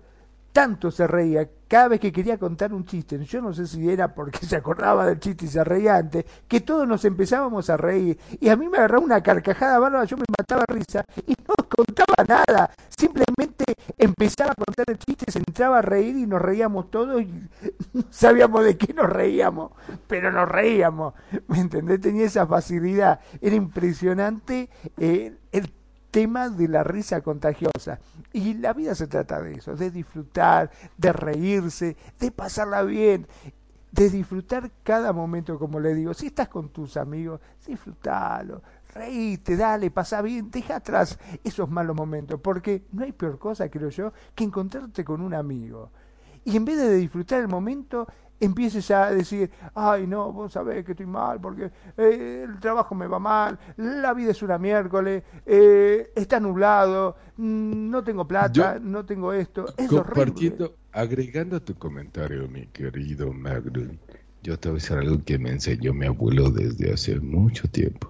tanto 0.52 0.90
se 0.90 1.06
reía 1.06 1.48
cada 1.70 1.86
vez 1.86 2.00
que 2.00 2.10
quería 2.10 2.36
contar 2.36 2.74
un 2.74 2.84
chiste, 2.84 3.16
yo 3.24 3.40
no 3.40 3.52
sé 3.52 3.64
si 3.64 3.88
era 3.88 4.12
porque 4.12 4.38
se 4.44 4.56
acordaba 4.56 5.06
del 5.06 5.20
chiste 5.20 5.44
y 5.44 5.48
se 5.48 5.62
reía 5.62 5.98
antes, 5.98 6.24
que 6.48 6.62
todos 6.62 6.86
nos 6.86 7.04
empezábamos 7.04 7.70
a 7.70 7.76
reír. 7.76 8.18
Y 8.40 8.48
a 8.48 8.56
mí 8.56 8.68
me 8.68 8.78
agarraba 8.78 9.04
una 9.04 9.22
carcajada 9.22 9.78
bárbara, 9.78 10.04
yo 10.04 10.16
me 10.16 10.24
mataba 10.36 10.64
risa 10.66 11.04
y 11.28 11.36
no 11.46 11.54
contaba 11.68 12.24
nada, 12.26 12.72
simplemente 12.88 13.64
empezaba 13.96 14.50
a 14.50 14.54
contar 14.56 14.86
el 14.88 14.98
chiste, 14.98 15.30
se 15.30 15.38
entraba 15.38 15.78
a 15.78 15.82
reír 15.82 16.16
y 16.16 16.26
nos 16.26 16.42
reíamos 16.42 16.90
todos 16.90 17.22
y 17.22 17.48
sabíamos 18.10 18.64
de 18.64 18.76
qué 18.76 18.92
nos 18.92 19.08
reíamos, 19.08 19.70
pero 20.08 20.32
nos 20.32 20.48
reíamos, 20.48 21.14
¿me 21.46 21.60
entendés? 21.60 22.00
Tenía 22.00 22.26
esa 22.26 22.48
facilidad, 22.48 23.20
era 23.40 23.54
impresionante 23.54 24.70
eh, 24.98 25.36
el 25.52 25.72
tema 26.10 26.48
de 26.48 26.68
la 26.68 26.84
risa 26.84 27.20
contagiosa. 27.20 27.98
Y 28.32 28.54
la 28.54 28.72
vida 28.72 28.94
se 28.94 29.06
trata 29.06 29.40
de 29.40 29.54
eso, 29.54 29.74
de 29.74 29.90
disfrutar, 29.90 30.70
de 30.96 31.12
reírse, 31.12 31.96
de 32.18 32.30
pasarla 32.30 32.82
bien, 32.82 33.26
de 33.92 34.10
disfrutar 34.10 34.70
cada 34.82 35.12
momento, 35.12 35.58
como 35.58 35.80
le 35.80 35.94
digo. 35.94 36.14
Si 36.14 36.26
estás 36.26 36.48
con 36.48 36.68
tus 36.70 36.96
amigos, 36.96 37.40
disfrutalo, 37.66 38.62
reíte, 38.94 39.56
dale, 39.56 39.90
pasa 39.90 40.22
bien, 40.22 40.50
deja 40.50 40.76
atrás 40.76 41.18
esos 41.42 41.70
malos 41.70 41.96
momentos, 41.96 42.40
porque 42.40 42.84
no 42.92 43.04
hay 43.04 43.12
peor 43.12 43.38
cosa, 43.38 43.68
creo 43.68 43.90
yo, 43.90 44.12
que 44.34 44.44
encontrarte 44.44 45.04
con 45.04 45.20
un 45.20 45.34
amigo. 45.34 45.90
Y 46.44 46.56
en 46.56 46.64
vez 46.64 46.78
de 46.78 46.94
disfrutar 46.96 47.40
el 47.40 47.48
momento, 47.48 48.06
empieces 48.40 48.90
a 48.90 49.10
decir, 49.12 49.50
ay 49.74 50.06
no, 50.06 50.32
vos 50.32 50.52
sabés 50.52 50.84
que 50.84 50.92
estoy 50.92 51.06
mal 51.06 51.40
porque 51.40 51.70
eh, 51.96 52.46
el 52.48 52.58
trabajo 52.58 52.94
me 52.94 53.06
va 53.06 53.18
mal, 53.18 53.58
la 53.76 54.14
vida 54.14 54.30
es 54.32 54.42
una 54.42 54.58
miércoles, 54.58 55.22
eh, 55.46 56.10
está 56.16 56.40
nublado, 56.40 57.16
mm, 57.36 57.90
no 57.90 58.02
tengo 58.02 58.26
plata, 58.26 58.74
Yo- 58.74 58.80
no 58.80 59.04
tengo 59.04 59.32
esto, 59.32 59.74
es 59.76 59.96
horrible. 59.96 60.34
Compartiendo, 60.34 60.74
agregando 60.92 61.56
a 61.56 61.60
tu 61.60 61.74
comentario, 61.76 62.48
mi 62.48 62.66
querido 62.68 63.32
Magnum, 63.32 63.98
yo 64.42 64.58
te 64.58 64.68
voy 64.68 64.76
a 64.78 64.80
decir 64.80 64.96
algo 64.96 65.22
que 65.24 65.38
me 65.38 65.50
enseñó 65.50 65.92
mi 65.94 66.06
abuelo 66.06 66.50
desde 66.50 66.92
hace 66.92 67.20
mucho 67.20 67.68
tiempo. 67.68 68.08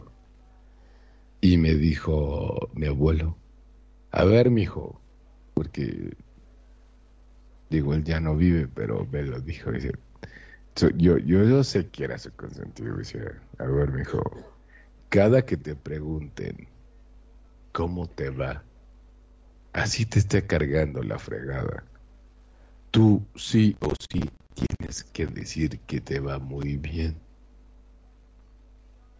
Y 1.40 1.56
me 1.56 1.74
dijo 1.74 2.70
mi 2.74 2.86
abuelo, 2.86 3.36
a 4.12 4.24
ver, 4.24 4.50
mijo, 4.50 5.00
porque 5.54 6.16
digo, 7.70 7.94
él 7.94 8.04
ya 8.04 8.20
no 8.20 8.36
vive, 8.36 8.68
pero 8.68 9.06
me 9.10 9.22
lo 9.22 9.40
dijo, 9.40 9.70
dice, 9.72 9.92
yo, 10.88 11.18
yo, 11.18 11.44
yo 11.44 11.64
sé 11.64 11.88
que 11.88 12.04
era 12.04 12.18
su 12.18 12.32
consentido, 12.32 12.96
dice, 12.96 13.20
a 13.58 13.64
ver, 13.64 13.90
mijo, 13.92 14.22
cada 15.08 15.44
que 15.44 15.56
te 15.56 15.74
pregunten 15.74 16.68
cómo 17.72 18.06
te 18.08 18.30
va, 18.30 18.62
así 19.72 20.06
te 20.06 20.18
esté 20.18 20.46
cargando 20.46 21.02
la 21.02 21.18
fregada. 21.18 21.84
Tú 22.90 23.24
sí 23.36 23.76
o 23.80 23.92
sí 24.10 24.30
tienes 24.54 25.04
que 25.04 25.26
decir 25.26 25.78
que 25.80 26.00
te 26.00 26.20
va 26.20 26.38
muy 26.38 26.76
bien. 26.76 27.16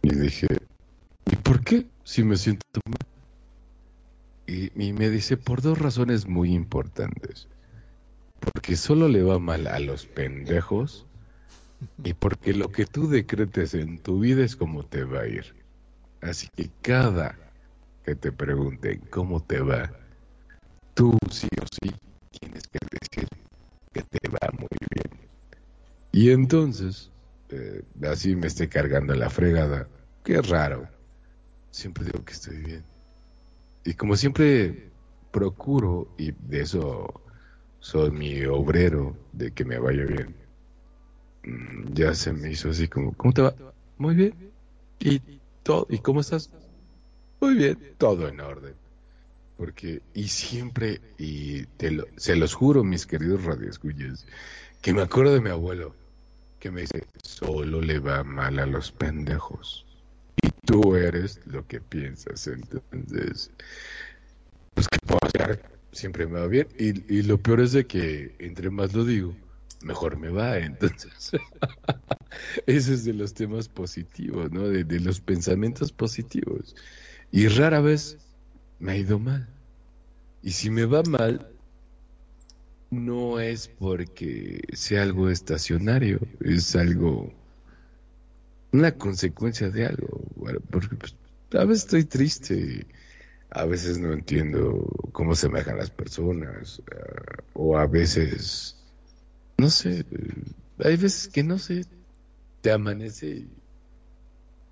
Y 0.01 0.15
dije, 0.15 0.47
¿y 1.25 1.35
por 1.35 1.63
qué? 1.63 1.85
Si 2.03 2.23
me 2.23 2.35
siento 2.37 2.65
mal. 2.85 2.97
Y, 4.47 4.71
y 4.81 4.93
me 4.93 5.09
dice, 5.09 5.37
por 5.37 5.61
dos 5.61 5.77
razones 5.77 6.27
muy 6.27 6.53
importantes. 6.53 7.47
Porque 8.39 8.75
solo 8.75 9.07
le 9.07 9.21
va 9.21 9.39
mal 9.39 9.67
a 9.67 9.79
los 9.79 10.05
pendejos 10.05 11.05
y 12.03 12.13
porque 12.13 12.53
lo 12.53 12.71
que 12.71 12.85
tú 12.85 13.09
decretes 13.09 13.73
en 13.73 13.99
tu 13.99 14.19
vida 14.19 14.43
es 14.43 14.55
como 14.55 14.85
te 14.85 15.03
va 15.03 15.21
a 15.21 15.27
ir. 15.27 15.55
Así 16.21 16.47
que 16.55 16.69
cada 16.81 17.37
que 18.05 18.15
te 18.15 18.31
pregunten 18.31 19.01
cómo 19.09 19.43
te 19.43 19.59
va, 19.59 19.91
tú 20.93 21.17
sí 21.29 21.47
o 21.61 21.65
sí 21.65 21.93
tienes 22.39 22.67
que 22.67 22.79
decir 22.91 23.27
que 23.93 24.01
te 24.03 24.29
va 24.29 24.51
muy 24.57 24.67
bien. 24.93 25.29
Y 26.11 26.31
entonces, 26.31 27.11
eh, 27.49 27.83
así 28.09 28.35
me 28.35 28.47
esté 28.47 28.69
cargando 28.69 29.15
la 29.15 29.29
fregada. 29.29 29.87
Qué 30.23 30.41
raro. 30.41 30.87
Siempre 31.71 32.05
digo 32.05 32.23
que 32.25 32.33
estoy 32.33 32.57
bien. 32.57 32.83
Y 33.83 33.93
como 33.95 34.15
siempre 34.15 34.91
procuro, 35.31 36.13
y 36.17 36.31
de 36.31 36.61
eso 36.61 37.21
soy 37.79 38.11
mi 38.11 38.43
obrero, 38.45 39.17
de 39.33 39.51
que 39.53 39.65
me 39.65 39.79
vaya 39.79 40.05
bien, 40.05 40.35
ya 41.93 42.13
se 42.13 42.33
me 42.33 42.51
hizo 42.51 42.69
así 42.69 42.87
como, 42.87 43.13
¿cómo 43.13 43.33
te 43.33 43.41
va? 43.41 43.55
Muy 43.97 44.15
bien. 44.15 44.33
Y 44.99 45.21
todo. 45.63 45.87
¿Y 45.89 45.99
cómo 45.99 46.21
estás? 46.21 46.49
Muy 47.39 47.55
bien, 47.55 47.77
todo 47.97 48.27
en 48.27 48.39
orden. 48.39 48.75
Porque, 49.57 50.01
y 50.13 50.27
siempre, 50.27 51.01
y 51.17 51.65
te 51.77 51.91
lo, 51.91 52.05
se 52.17 52.35
los 52.35 52.53
juro, 52.53 52.83
mis 52.83 53.05
queridos 53.05 53.43
radioescuchas, 53.43 54.25
que 54.81 54.93
me 54.93 55.01
acuerdo 55.01 55.33
de 55.33 55.41
mi 55.41 55.49
abuelo, 55.49 55.95
que 56.59 56.71
me 56.71 56.81
dice, 56.81 57.05
solo 57.23 57.81
le 57.81 57.99
va 57.99 58.23
mal 58.23 58.59
a 58.59 58.65
los 58.65 58.91
pendejos. 58.91 59.85
Y 60.41 60.49
tú 60.65 60.95
eres 60.95 61.41
lo 61.45 61.67
que 61.67 61.81
piensas. 61.81 62.47
Entonces, 62.47 63.51
pues, 64.73 64.87
¿qué 64.87 64.97
puedo 65.05 65.19
hacer? 65.21 65.63
Siempre 65.91 66.25
me 66.25 66.39
va 66.39 66.47
bien. 66.47 66.67
Y, 66.77 67.13
y 67.13 67.23
lo 67.23 67.37
peor 67.39 67.61
es 67.61 67.71
de 67.73 67.85
que, 67.85 68.35
entre 68.39 68.69
más 68.69 68.93
lo 68.93 69.03
digo, 69.03 69.35
mejor 69.83 70.17
me 70.17 70.29
va. 70.29 70.57
Entonces, 70.57 71.31
ese 72.65 72.93
es 72.93 73.05
de 73.05 73.13
los 73.13 73.33
temas 73.33 73.69
positivos, 73.69 74.51
¿no? 74.51 74.67
De, 74.67 74.99
los 74.99 75.21
pensamientos 75.21 75.91
positivos. 75.91 76.75
Y 77.31 77.47
rara 77.47 77.81
vez 77.81 78.17
me 78.79 78.93
ha 78.93 78.97
ido 78.97 79.19
mal. 79.19 79.47
Y 80.43 80.51
si 80.51 80.69
me 80.69 80.85
va 80.85 81.03
mal, 81.03 81.47
no 82.89 83.39
es 83.39 83.67
porque 83.67 84.61
sea 84.73 85.03
algo 85.03 85.29
estacionario, 85.29 86.19
es 86.41 86.75
algo, 86.75 87.31
una 88.71 88.91
consecuencia 88.93 89.69
de 89.69 89.85
algo. 89.85 90.21
Porque 90.69 90.95
pues, 90.95 91.15
a 91.53 91.65
veces 91.65 91.83
estoy 91.85 92.05
triste, 92.05 92.87
a 93.51 93.65
veces 93.65 93.99
no 93.99 94.13
entiendo 94.13 94.87
cómo 95.11 95.35
se 95.35 95.49
manejan 95.49 95.77
las 95.77 95.91
personas, 95.91 96.79
uh, 96.79 97.41
o 97.53 97.77
a 97.77 97.85
veces, 97.85 98.80
no 99.61 99.69
sé, 99.69 100.03
hay 100.79 100.97
veces 100.97 101.27
que 101.27 101.43
no 101.43 101.59
sé, 101.59 101.85
te 102.61 102.71
amanece 102.71 103.27
y 103.27 103.49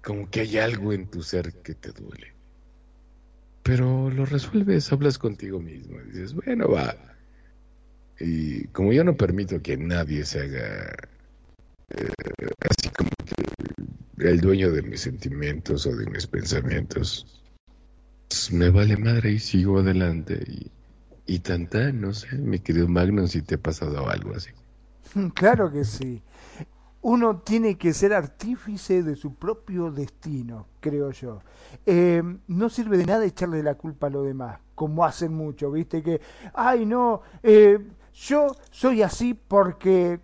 como 0.04 0.28
que 0.32 0.42
hay 0.42 0.58
algo 0.58 0.94
en 0.94 1.06
tu 1.12 1.22
ser 1.22 1.54
que 1.62 1.76
te 1.76 1.92
duele. 1.92 2.34
Pero 3.62 4.10
lo 4.10 4.26
resuelves, 4.26 4.92
hablas 4.92 5.20
contigo 5.20 5.60
mismo, 5.60 6.02
y 6.02 6.06
dices, 6.06 6.34
bueno, 6.34 6.70
va. 6.70 6.96
Y 8.20 8.64
como 8.70 8.92
yo 8.92 9.04
no 9.04 9.16
permito 9.16 9.62
que 9.62 9.78
nadie 9.78 10.26
se 10.26 10.42
haga 10.42 10.92
eh, 11.90 12.50
así 12.68 12.90
como 12.90 13.12
que 13.26 14.28
el 14.28 14.42
dueño 14.42 14.72
de 14.72 14.82
mis 14.82 15.02
sentimientos 15.02 15.86
o 15.86 15.96
de 15.96 16.10
mis 16.10 16.26
pensamientos, 16.26 17.44
pues 18.28 18.52
me 18.52 18.72
vale 18.72 18.98
madre 18.98 19.34
y 19.34 19.40
sigo 19.40 19.80
adelante. 19.80 20.42
Y, 20.48 20.72
y 21.36 21.42
no 21.94 22.12
sé, 22.12 22.36
mi 22.40 22.60
querido 22.60 22.88
Magnum, 22.88 23.28
si 23.28 23.44
te 23.44 23.56
ha 23.56 23.60
pasado 23.60 24.10
algo 24.10 24.34
así. 24.34 24.50
Claro 25.34 25.72
que 25.72 25.84
sí. 25.84 26.22
Uno 27.02 27.38
tiene 27.40 27.78
que 27.78 27.94
ser 27.94 28.14
artífice 28.14 29.04
de 29.04 29.16
su 29.16 29.36
propio 29.36 29.90
destino, 29.92 30.68
creo 30.82 31.12
yo. 31.12 31.40
Eh, 31.86 32.22
no 32.48 32.70
sirve 32.70 32.98
de 32.98 33.06
nada 33.06 33.26
echarle 33.26 33.64
la 33.64 33.76
culpa 33.76 34.08
a 34.08 34.10
lo 34.10 34.24
demás, 34.24 34.60
como 34.76 35.06
hacen 35.06 35.34
mucho, 35.34 35.72
¿viste? 35.72 36.04
Que, 36.04 36.20
ay, 36.54 36.86
no, 36.86 37.22
eh, 37.42 37.80
yo 38.14 38.48
soy 38.70 39.02
así 39.02 39.34
porque 39.34 40.20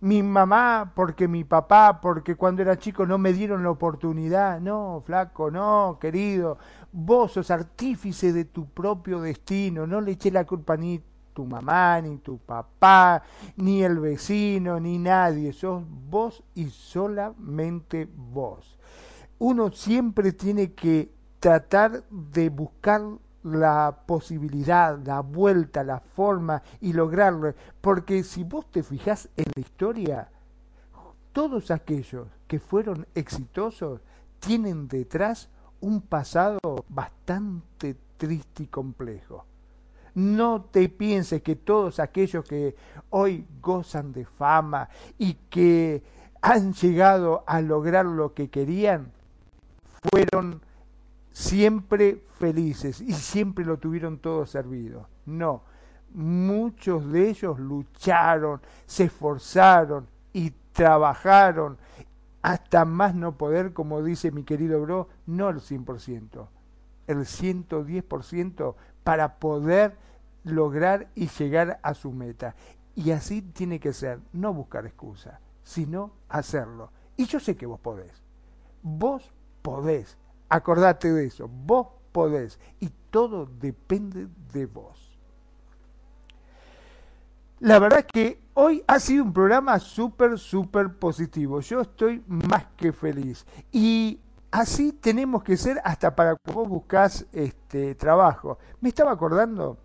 mi 0.00 0.22
mamá, 0.22 0.92
porque 0.94 1.26
mi 1.28 1.44
papá, 1.44 2.00
porque 2.00 2.36
cuando 2.36 2.62
era 2.62 2.78
chico 2.78 3.06
no 3.06 3.18
me 3.18 3.32
dieron 3.32 3.62
la 3.62 3.70
oportunidad. 3.70 4.60
No, 4.60 5.02
flaco, 5.06 5.50
no, 5.50 5.98
querido. 6.00 6.58
Vos 6.92 7.32
sos 7.32 7.50
artífice 7.50 8.32
de 8.32 8.44
tu 8.44 8.66
propio 8.68 9.20
destino. 9.20 9.86
No 9.86 10.00
le 10.00 10.12
eché 10.12 10.30
la 10.30 10.44
culpa 10.44 10.76
ni 10.76 11.02
tu 11.38 11.46
mamá, 11.46 12.00
ni 12.00 12.18
tu 12.18 12.36
papá, 12.36 13.22
ni 13.54 13.84
el 13.84 14.00
vecino, 14.00 14.80
ni 14.80 14.98
nadie. 14.98 15.52
Sos 15.52 15.84
vos 16.10 16.42
y 16.56 16.68
solamente 16.68 18.08
vos. 18.12 18.76
Uno 19.38 19.70
siempre 19.70 20.32
tiene 20.32 20.72
que 20.72 21.12
tratar 21.38 22.02
de 22.10 22.48
buscar 22.48 23.02
la 23.44 24.00
posibilidad, 24.04 24.98
la 24.98 25.20
vuelta, 25.20 25.84
la 25.84 26.00
forma 26.00 26.60
y 26.80 26.92
lograrlo. 26.92 27.54
Porque 27.80 28.24
si 28.24 28.42
vos 28.42 28.68
te 28.72 28.82
fijas 28.82 29.28
en 29.36 29.44
la 29.54 29.60
historia, 29.60 30.28
todos 31.32 31.70
aquellos 31.70 32.26
que 32.48 32.58
fueron 32.58 33.06
exitosos 33.14 34.00
tienen 34.40 34.88
detrás 34.88 35.48
un 35.80 36.00
pasado 36.00 36.58
bastante 36.88 37.96
triste 38.16 38.64
y 38.64 38.66
complejo. 38.66 39.44
No 40.18 40.62
te 40.62 40.88
pienses 40.88 41.42
que 41.42 41.54
todos 41.54 42.00
aquellos 42.00 42.44
que 42.44 42.74
hoy 43.10 43.46
gozan 43.62 44.12
de 44.12 44.24
fama 44.24 44.88
y 45.16 45.34
que 45.48 46.02
han 46.42 46.72
llegado 46.72 47.44
a 47.46 47.60
lograr 47.60 48.04
lo 48.04 48.34
que 48.34 48.48
querían, 48.50 49.12
fueron 50.10 50.60
siempre 51.30 52.24
felices 52.32 53.00
y 53.00 53.12
siempre 53.12 53.64
lo 53.64 53.78
tuvieron 53.78 54.18
todo 54.18 54.44
servido. 54.44 55.06
No, 55.24 55.62
muchos 56.12 57.12
de 57.12 57.28
ellos 57.28 57.60
lucharon, 57.60 58.60
se 58.86 59.04
esforzaron 59.04 60.08
y 60.32 60.50
trabajaron 60.72 61.78
hasta 62.42 62.84
más 62.84 63.14
no 63.14 63.38
poder, 63.38 63.72
como 63.72 64.02
dice 64.02 64.32
mi 64.32 64.42
querido 64.42 64.80
bro, 64.80 65.10
no 65.26 65.48
el 65.48 65.60
100%, 65.60 66.48
el 67.06 67.18
110% 67.18 68.74
para 69.04 69.38
poder 69.38 70.07
lograr 70.50 71.08
y 71.14 71.28
llegar 71.28 71.80
a 71.82 71.94
su 71.94 72.12
meta. 72.12 72.54
Y 72.94 73.12
así 73.12 73.42
tiene 73.42 73.78
que 73.78 73.92
ser, 73.92 74.20
no 74.32 74.52
buscar 74.52 74.86
excusa, 74.86 75.40
sino 75.62 76.12
hacerlo. 76.28 76.90
Y 77.16 77.26
yo 77.26 77.40
sé 77.40 77.56
que 77.56 77.66
vos 77.66 77.80
podés. 77.80 78.22
Vos 78.82 79.30
podés. 79.62 80.16
Acordate 80.48 81.12
de 81.12 81.26
eso. 81.26 81.48
Vos 81.48 81.88
podés. 82.12 82.58
Y 82.80 82.90
todo 83.10 83.46
depende 83.46 84.28
de 84.52 84.66
vos. 84.66 85.18
La 87.60 87.80
verdad 87.80 88.04
que 88.04 88.40
hoy 88.54 88.84
ha 88.86 89.00
sido 89.00 89.24
un 89.24 89.32
programa 89.32 89.78
súper, 89.80 90.38
súper 90.38 90.94
positivo. 90.94 91.60
Yo 91.60 91.80
estoy 91.80 92.22
más 92.28 92.66
que 92.76 92.92
feliz. 92.92 93.44
Y 93.72 94.20
así 94.52 94.92
tenemos 94.92 95.42
que 95.42 95.56
ser 95.56 95.80
hasta 95.84 96.14
para 96.14 96.36
que 96.36 96.52
vos 96.52 96.68
buscas 96.68 97.26
este 97.32 97.96
trabajo. 97.96 98.58
Me 98.80 98.90
estaba 98.90 99.10
acordando 99.10 99.76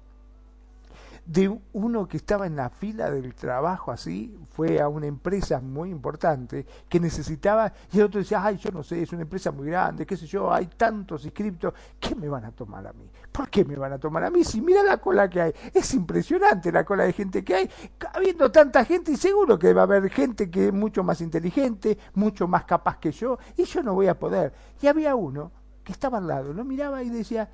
de 1.25 1.57
uno 1.71 2.07
que 2.07 2.17
estaba 2.17 2.45
en 2.45 2.55
la 2.55 2.69
fila 2.69 3.09
del 3.09 3.33
trabajo 3.33 3.91
así, 3.91 4.37
fue 4.49 4.81
a 4.81 4.89
una 4.89 5.07
empresa 5.07 5.61
muy 5.61 5.89
importante 5.89 6.65
que 6.89 6.99
necesitaba, 6.99 7.71
y 7.91 7.99
el 7.99 8.05
otro 8.05 8.19
decía, 8.19 8.43
ay, 8.43 8.57
yo 8.57 8.71
no 8.71 8.83
sé, 8.83 9.01
es 9.01 9.13
una 9.13 9.21
empresa 9.21 9.51
muy 9.51 9.67
grande, 9.67 10.05
qué 10.05 10.17
sé 10.17 10.25
yo, 10.27 10.51
hay 10.53 10.67
tantos 10.67 11.23
inscriptos, 11.23 11.73
¿qué 11.99 12.13
me 12.15 12.27
van 12.27 12.45
a 12.45 12.51
tomar 12.51 12.85
a 12.85 12.93
mí? 12.93 13.09
¿Por 13.31 13.49
qué 13.49 13.63
me 13.63 13.75
van 13.77 13.93
a 13.93 13.99
tomar 13.99 14.25
a 14.25 14.29
mí? 14.29 14.43
Si 14.43 14.61
mira 14.61 14.83
la 14.83 14.97
cola 14.97 15.29
que 15.29 15.41
hay, 15.41 15.53
es 15.73 15.93
impresionante 15.93 16.71
la 16.71 16.83
cola 16.83 17.05
de 17.05 17.13
gente 17.13 17.43
que 17.43 17.55
hay, 17.55 17.69
habiendo 18.13 18.51
tanta 18.51 18.83
gente 18.83 19.11
y 19.11 19.17
seguro 19.17 19.57
que 19.57 19.73
va 19.73 19.81
a 19.81 19.85
haber 19.85 20.09
gente 20.09 20.49
que 20.49 20.67
es 20.67 20.73
mucho 20.73 21.03
más 21.03 21.21
inteligente, 21.21 21.97
mucho 22.15 22.47
más 22.47 22.65
capaz 22.65 22.97
que 22.97 23.11
yo, 23.11 23.37
y 23.55 23.63
yo 23.63 23.81
no 23.81 23.93
voy 23.93 24.07
a 24.07 24.19
poder. 24.19 24.53
Y 24.81 24.87
había 24.87 25.15
uno 25.15 25.51
que 25.83 25.93
estaba 25.93 26.17
al 26.17 26.27
lado, 26.27 26.53
lo 26.53 26.63
miraba 26.63 27.01
y 27.01 27.09
decía, 27.09 27.49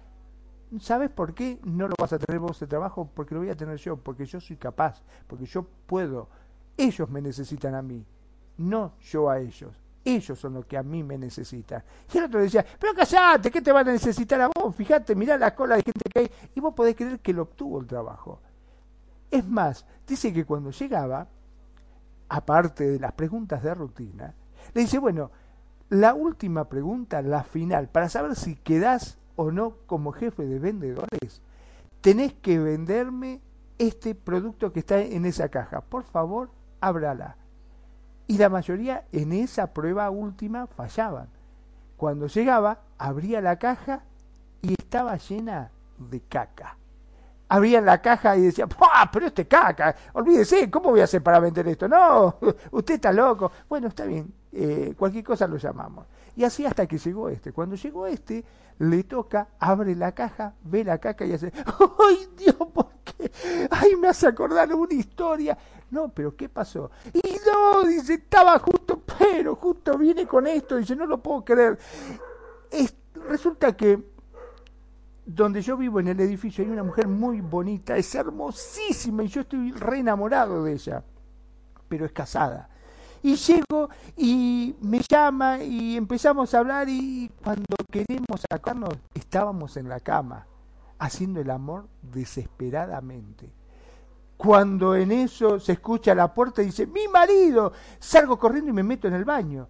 ¿Sabes 0.80 1.10
por 1.10 1.34
qué 1.34 1.60
no 1.64 1.88
lo 1.88 1.96
vas 2.00 2.14
a 2.14 2.20
tener 2.20 2.40
vos 2.40 2.60
de 2.60 2.68
trabajo? 2.68 3.10
Porque 3.14 3.34
lo 3.34 3.42
voy 3.42 3.50
a 3.50 3.56
tener 3.56 3.78
yo, 3.78 3.98
porque 3.98 4.26
yo 4.26 4.40
soy 4.40 4.56
capaz, 4.58 5.02
porque 5.26 5.46
yo 5.46 5.66
puedo. 5.88 6.30
Ellos 6.78 7.10
me 7.10 7.22
necesitan 7.22 7.74
a 7.74 7.82
mí, 7.82 8.06
no 8.58 8.94
yo 9.02 9.30
a 9.30 9.40
ellos. 9.40 9.76
Ellos 10.06 10.40
son 10.40 10.54
los 10.54 10.66
que 10.66 10.78
a 10.78 10.84
mí 10.84 11.04
me 11.04 11.18
necesitan. 11.18 11.84
Y 12.14 12.18
el 12.18 12.26
otro 12.26 12.40
decía, 12.40 12.66
pero 12.80 12.94
callate, 12.94 13.52
¿qué 13.52 13.62
te 13.62 13.72
van 13.72 13.90
a 13.90 13.92
necesitar 13.92 14.40
a 14.42 14.48
vos? 14.48 14.76
Fíjate, 14.76 15.16
mirá 15.16 15.38
la 15.38 15.54
cola 15.54 15.76
de 15.76 15.84
gente 15.84 16.10
que 16.12 16.20
hay. 16.20 16.32
Y 16.56 16.60
vos 16.60 16.74
podés 16.74 16.96
creer 16.96 17.20
que 17.20 17.34
lo 17.34 17.44
obtuvo 17.44 17.80
el 17.80 17.88
trabajo. 17.88 18.40
Es 19.30 19.48
más, 19.48 19.86
dice 20.08 20.32
que 20.32 20.46
cuando 20.46 20.72
llegaba, 20.72 21.28
aparte 22.30 22.90
de 22.90 23.00
las 23.00 23.12
preguntas 23.14 23.62
de 23.62 23.74
rutina, 23.74 24.34
le 24.74 24.82
dice, 24.82 25.00
bueno, 25.00 25.32
la 25.90 26.14
última 26.14 26.70
pregunta, 26.70 27.22
la 27.22 27.44
final, 27.44 27.90
para 27.90 28.10
saber 28.10 28.36
si 28.36 28.56
quedás 28.56 29.18
o 29.40 29.52
no 29.52 29.78
como 29.88 30.12
jefe 30.12 30.46
de 30.46 30.60
vendedores, 30.60 31.42
tenés 32.02 32.34
que 32.34 32.60
venderme 32.60 33.40
este 33.78 34.14
producto 34.14 34.74
que 34.74 34.82
está 34.82 35.00
en 35.00 35.26
esa 35.26 35.48
caja. 35.48 35.80
Por 35.80 36.04
favor, 36.04 36.50
ábrala. 36.82 37.38
Y 38.28 38.38
la 38.38 38.50
mayoría 38.50 39.06
en 39.14 39.32
esa 39.32 39.74
prueba 39.74 40.10
última 40.10 40.68
fallaban. 40.68 41.30
Cuando 41.96 42.28
llegaba, 42.28 42.82
abría 42.98 43.40
la 43.40 43.58
caja 43.60 44.04
y 44.62 44.74
estaba 44.74 45.16
llena 45.16 45.72
de 45.98 46.20
caca. 46.20 46.79
Abrían 47.50 47.84
la 47.86 48.00
caja 48.02 48.38
y 48.38 48.42
decía, 48.44 48.68
pero 49.12 49.26
este 49.26 49.48
caca, 49.48 49.96
olvídese, 50.14 50.70
¿cómo 50.70 50.92
voy 50.92 51.02
a 51.02 51.06
hacer 51.06 51.24
para 51.24 51.40
vender 51.40 51.68
esto? 51.68 51.88
No, 51.88 52.38
usted 52.72 52.94
está 52.96 53.12
loco. 53.12 53.52
Bueno, 53.68 53.88
está 53.88 54.06
bien, 54.06 54.32
eh, 54.52 54.94
cualquier 54.98 55.24
cosa 55.24 55.48
lo 55.48 55.58
llamamos. 55.58 56.06
Y 56.36 56.44
así 56.44 56.66
hasta 56.66 56.86
que 56.86 56.98
llegó 57.00 57.28
este. 57.28 57.52
Cuando 57.52 57.76
llegó 57.76 58.06
este, 58.06 58.46
le 58.78 59.04
toca, 59.04 59.48
abre 59.60 59.96
la 59.96 60.14
caja, 60.14 60.54
ve 60.64 60.84
la 60.84 61.00
caca 61.00 61.26
y 61.26 61.34
hace, 61.34 61.52
¡ay 62.00 62.30
Dios, 62.38 62.56
por 62.56 62.92
qué! 63.04 63.32
¡Ay, 63.72 63.96
me 63.96 64.08
hace 64.10 64.28
acordar 64.28 64.74
una 64.74 64.94
historia! 64.94 65.58
No, 65.90 66.10
pero 66.10 66.36
¿qué 66.36 66.48
pasó? 66.50 66.92
Y 67.14 67.36
no, 67.52 67.84
dice, 67.84 68.14
estaba 68.14 68.60
justo, 68.60 69.02
pero 69.18 69.56
justo 69.56 69.98
viene 69.98 70.28
con 70.28 70.46
esto, 70.46 70.76
dice, 70.78 70.96
no 70.96 71.08
lo 71.08 71.18
puedo 71.22 71.44
creer. 71.44 71.80
es- 72.72 72.96
resulta 73.28 73.76
que 73.76 74.00
donde 75.26 75.62
yo 75.62 75.78
vivo 75.78 76.00
en 76.00 76.08
el 76.08 76.20
edificio 76.20 76.64
hay 76.64 76.72
una 76.72 76.84
mujer 76.84 77.08
muy 77.08 77.42
bonita, 77.42 77.96
es 77.98 78.14
hermosísima 78.16 79.24
y 79.24 79.28
yo 79.28 79.42
estoy 79.42 79.72
re 79.72 80.00
enamorado 80.00 80.64
de 80.64 80.74
ella, 80.74 81.04
pero 81.88 82.06
es 82.06 82.12
casada. 82.12 82.70
Y 83.22 83.36
llego 83.36 83.90
y 84.16 84.76
me 84.82 85.02
llama 85.10 85.62
y 85.62 85.98
empezamos 85.98 86.54
a 86.54 86.60
hablar 86.60 86.88
y 86.90 87.30
cuando 87.44 87.76
queremos 87.92 88.42
sacarnos 88.50 88.94
estábamos 89.14 89.76
en 89.78 89.90
la 89.90 90.00
cama, 90.00 90.48
haciendo 90.98 91.42
el 91.42 91.50
amor 91.50 91.88
desesperadamente. 92.02 93.52
Cuando 94.38 94.96
en 94.96 95.12
eso 95.12 95.60
se 95.60 95.74
escucha 95.74 96.16
la 96.16 96.34
puerta 96.34 96.62
y 96.62 96.68
dice, 96.68 96.88
mi 96.88 97.10
marido, 97.10 97.74
salgo 98.00 98.40
corriendo 98.40 98.72
y 98.72 98.74
me 98.74 98.84
meto 98.84 99.08
en 99.10 99.16
el 99.16 99.26
baño. 99.26 99.68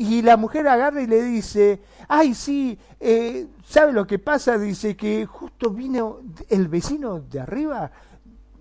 Y 0.00 0.22
la 0.22 0.38
mujer 0.38 0.66
agarra 0.66 1.02
y 1.02 1.06
le 1.06 1.22
dice, 1.22 1.82
ay, 2.08 2.32
sí, 2.32 2.78
eh, 2.98 3.48
¿sabe 3.62 3.92
lo 3.92 4.06
que 4.06 4.18
pasa? 4.18 4.56
Dice 4.56 4.96
que 4.96 5.26
justo 5.26 5.68
vino 5.68 6.20
el 6.48 6.68
vecino 6.68 7.20
de 7.20 7.38
arriba, 7.38 7.90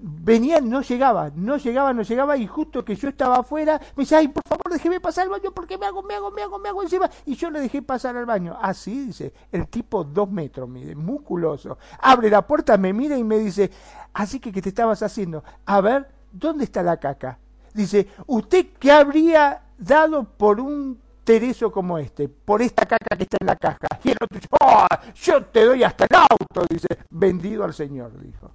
venía, 0.02 0.60
no 0.60 0.82
llegaba, 0.82 1.32
no 1.34 1.56
llegaba, 1.56 1.94
no 1.94 2.02
llegaba, 2.02 2.36
y 2.36 2.46
justo 2.46 2.84
que 2.84 2.98
yo 2.98 3.08
estaba 3.08 3.38
afuera, 3.38 3.80
me 3.96 4.02
dice, 4.04 4.18
ay, 4.18 4.28
por 4.28 4.44
favor, 4.46 4.70
déjeme 4.70 5.00
pasar 5.00 5.24
al 5.24 5.30
baño 5.30 5.52
porque 5.54 5.78
me 5.78 5.86
hago, 5.86 6.04
me 6.04 6.16
hago, 6.16 6.30
me 6.30 6.42
hago, 6.42 6.60
me 6.60 6.68
hago 6.68 6.84
encima. 6.84 7.10
Y 7.26 7.36
yo 7.36 7.50
le 7.50 7.62
dejé 7.62 7.82
pasar 7.82 8.18
al 8.18 8.26
baño. 8.26 8.58
Así, 8.62 9.06
dice, 9.06 9.32
el 9.50 9.70
tipo 9.70 10.04
dos 10.04 10.30
metros 10.30 10.68
mide, 10.68 10.94
musculoso. 10.94 11.78
Abre 12.02 12.30
la 12.30 12.46
puerta, 12.46 12.78
me 12.78 12.92
mira 12.92 13.18
y 13.18 13.24
me 13.24 13.40
dice, 13.40 13.72
así 14.12 14.42
que, 14.42 14.52
¿qué 14.52 14.62
te 14.62 14.68
estabas 14.68 15.02
haciendo? 15.04 15.42
A 15.66 15.80
ver, 15.80 16.06
¿dónde 16.34 16.66
está 16.66 16.84
la 16.84 16.98
caca? 16.98 17.40
Dice, 17.74 18.10
¿usted 18.28 18.72
qué 18.78 18.92
habría 18.92 19.62
dado 19.78 20.26
por 20.26 20.60
un 20.60 21.00
tereso 21.30 21.72
como 21.72 22.00
este? 22.00 22.28
Por 22.28 22.60
esta 22.60 22.88
caca 22.88 23.16
que 23.16 23.22
está 23.22 23.38
en 23.40 23.46
la 23.46 23.56
caja. 23.56 23.88
Y 24.04 24.10
el 24.10 24.18
otro 24.20 24.36
dice, 24.36 24.48
"Oh, 24.62 24.88
yo 25.14 25.46
te 25.46 25.64
doy 25.64 25.84
hasta 25.84 26.06
el 26.06 26.16
auto, 26.16 26.66
dice, 26.68 26.88
vendido 27.12 27.64
al 27.64 27.74
señor, 27.76 28.20
dijo. 28.20 28.52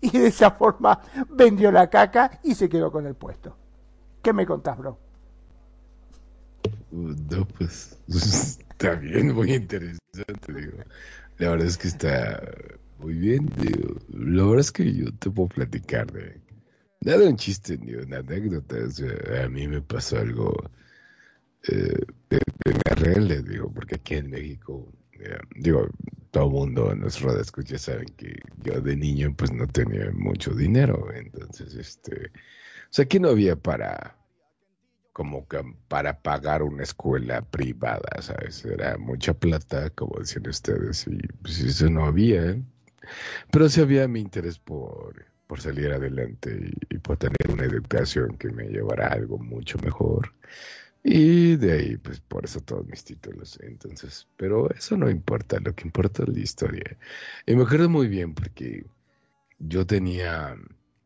Y 0.00 0.10
de 0.18 0.26
esa 0.26 0.50
forma 0.50 1.00
vendió 1.28 1.70
la 1.70 1.88
caca 1.88 2.40
y 2.42 2.56
se 2.56 2.68
quedó 2.68 2.90
con 2.90 3.06
el 3.06 3.14
puesto. 3.14 3.56
¿Qué 4.22 4.32
me 4.32 4.44
contás, 4.44 4.76
bro? 4.78 4.98
Uh, 6.90 7.14
No, 7.30 7.46
pues 7.46 7.96
está 8.08 8.96
bien, 8.96 9.32
muy 9.32 9.52
interesante, 9.52 10.52
digo. 10.52 10.78
La 11.38 11.50
verdad 11.50 11.68
es 11.68 11.78
que 11.78 11.86
está 11.86 12.42
muy 12.98 13.14
bien, 13.14 13.48
digo. 13.56 13.94
La 14.08 14.42
verdad 14.42 14.60
es 14.60 14.72
que 14.72 14.92
yo 14.92 15.14
te 15.16 15.30
puedo 15.30 15.48
platicar 15.48 16.10
de 16.10 16.40
nada 17.02 17.28
un 17.28 17.36
chiste 17.36 17.78
ni 17.78 17.94
una 17.94 18.18
anécdota. 18.18 18.78
a 19.44 19.48
mí 19.48 19.68
me 19.68 19.80
pasó 19.80 20.18
algo 20.18 20.52
eh, 21.68 22.04
de, 22.28 22.40
de 23.02 23.20
les 23.20 23.44
digo, 23.44 23.72
porque 23.72 23.96
aquí 23.96 24.14
en 24.14 24.30
México, 24.30 24.92
eh, 25.12 25.38
digo, 25.56 25.88
todo 26.30 26.46
el 26.46 26.50
mundo 26.52 26.92
en 26.92 27.00
nuestro 27.00 27.38
escucha 27.40 27.78
saben 27.78 28.06
que 28.16 28.36
yo 28.62 28.80
de 28.80 28.96
niño 28.96 29.34
pues 29.36 29.52
no 29.52 29.66
tenía 29.66 30.10
mucho 30.12 30.52
dinero, 30.54 31.08
entonces 31.12 31.74
este, 31.74 32.26
o 32.26 32.92
sea, 32.92 33.04
aquí 33.04 33.18
no 33.18 33.28
había 33.30 33.56
para 33.56 34.16
como 35.12 35.46
que 35.48 35.60
para 35.88 36.22
pagar 36.22 36.62
una 36.62 36.82
escuela 36.84 37.42
privada, 37.42 38.22
¿sabes? 38.22 38.64
Era 38.64 38.96
mucha 38.96 39.34
plata, 39.34 39.90
como 39.90 40.18
decían 40.18 40.48
ustedes, 40.48 41.06
y 41.08 41.18
pues 41.42 41.60
eso 41.60 41.90
no 41.90 42.06
había. 42.06 42.56
Pero 43.50 43.68
sí 43.68 43.80
había 43.80 44.08
mi 44.08 44.20
interés 44.20 44.58
por, 44.58 45.26
por 45.46 45.60
salir 45.60 45.92
adelante 45.92 46.72
y, 46.90 46.94
y 46.94 46.98
por 46.98 47.16
tener 47.18 47.50
una 47.52 47.64
educación 47.64 48.36
que 48.38 48.50
me 48.50 48.64
llevara 48.68 49.08
a 49.08 49.12
algo 49.14 49.38
mucho 49.38 49.78
mejor. 49.84 50.32
Y 51.02 51.56
de 51.56 51.72
ahí, 51.72 51.96
pues 51.96 52.20
por 52.20 52.44
eso 52.44 52.60
todos 52.60 52.86
mis 52.86 53.04
títulos. 53.04 53.58
Entonces, 53.62 54.28
pero 54.36 54.70
eso 54.70 54.96
no 54.96 55.08
importa, 55.08 55.58
lo 55.60 55.74
que 55.74 55.84
importa 55.84 56.24
es 56.24 56.28
la 56.28 56.40
historia. 56.40 56.98
Y 57.46 57.54
me 57.54 57.62
acuerdo 57.62 57.88
muy 57.88 58.08
bien 58.08 58.34
porque 58.34 58.84
yo 59.58 59.86
tenía, 59.86 60.56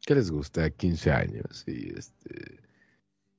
¿qué 0.05 0.15
les 0.15 0.31
gusta? 0.31 0.71
15 0.71 1.11
años 1.13 1.65
y 1.67 1.95
este... 1.97 2.61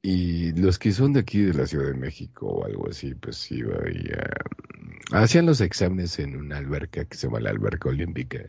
Y 0.01 0.51
los 0.53 0.77
que 0.77 0.91
son 0.91 1.13
de 1.13 1.21
aquí, 1.21 1.41
de 1.41 1.55
la 1.55 1.65
Ciudad 1.65 1.87
de 1.87 1.95
México 1.95 2.45
o 2.45 2.65
algo 2.65 2.87
así, 2.89 3.15
pues 3.15 3.51
iba 3.51 3.75
y 3.89 4.07
ah, 4.13 5.23
hacían 5.23 5.47
los 5.47 5.61
exámenes 5.61 6.19
en 6.19 6.35
una 6.35 6.57
alberca 6.57 7.05
que 7.05 7.17
se 7.17 7.25
llama 7.25 7.39
la 7.39 7.49
alberca 7.49 7.89
olímpica. 7.89 8.47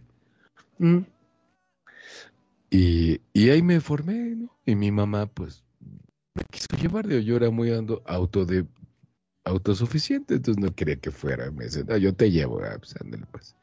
Mm. 0.79 0.99
Y, 2.69 3.23
y 3.33 3.49
ahí 3.49 3.63
me 3.63 3.81
formé, 3.81 4.37
¿no? 4.37 4.55
Y 4.67 4.75
mi 4.75 4.91
mamá, 4.91 5.29
pues, 5.29 5.65
me 6.37 6.45
quiso 6.51 6.69
llevar, 6.81 7.07
digo, 7.07 7.21
yo 7.21 7.37
era 7.37 7.51
muy 7.51 7.73
auto 7.73 8.45
de, 8.45 8.67
autosuficiente, 9.47 10.35
entonces 10.35 10.63
no 10.63 10.75
quería 10.75 10.97
que 10.97 11.11
fuera. 11.11 11.51
Me 11.51 11.65
dice, 11.65 11.85
no, 11.85 11.97
yo 11.97 12.15
te 12.15 12.31
llevo, 12.31 12.61
ah, 12.65 12.77
pues, 12.79 12.95
pues. 13.31 13.55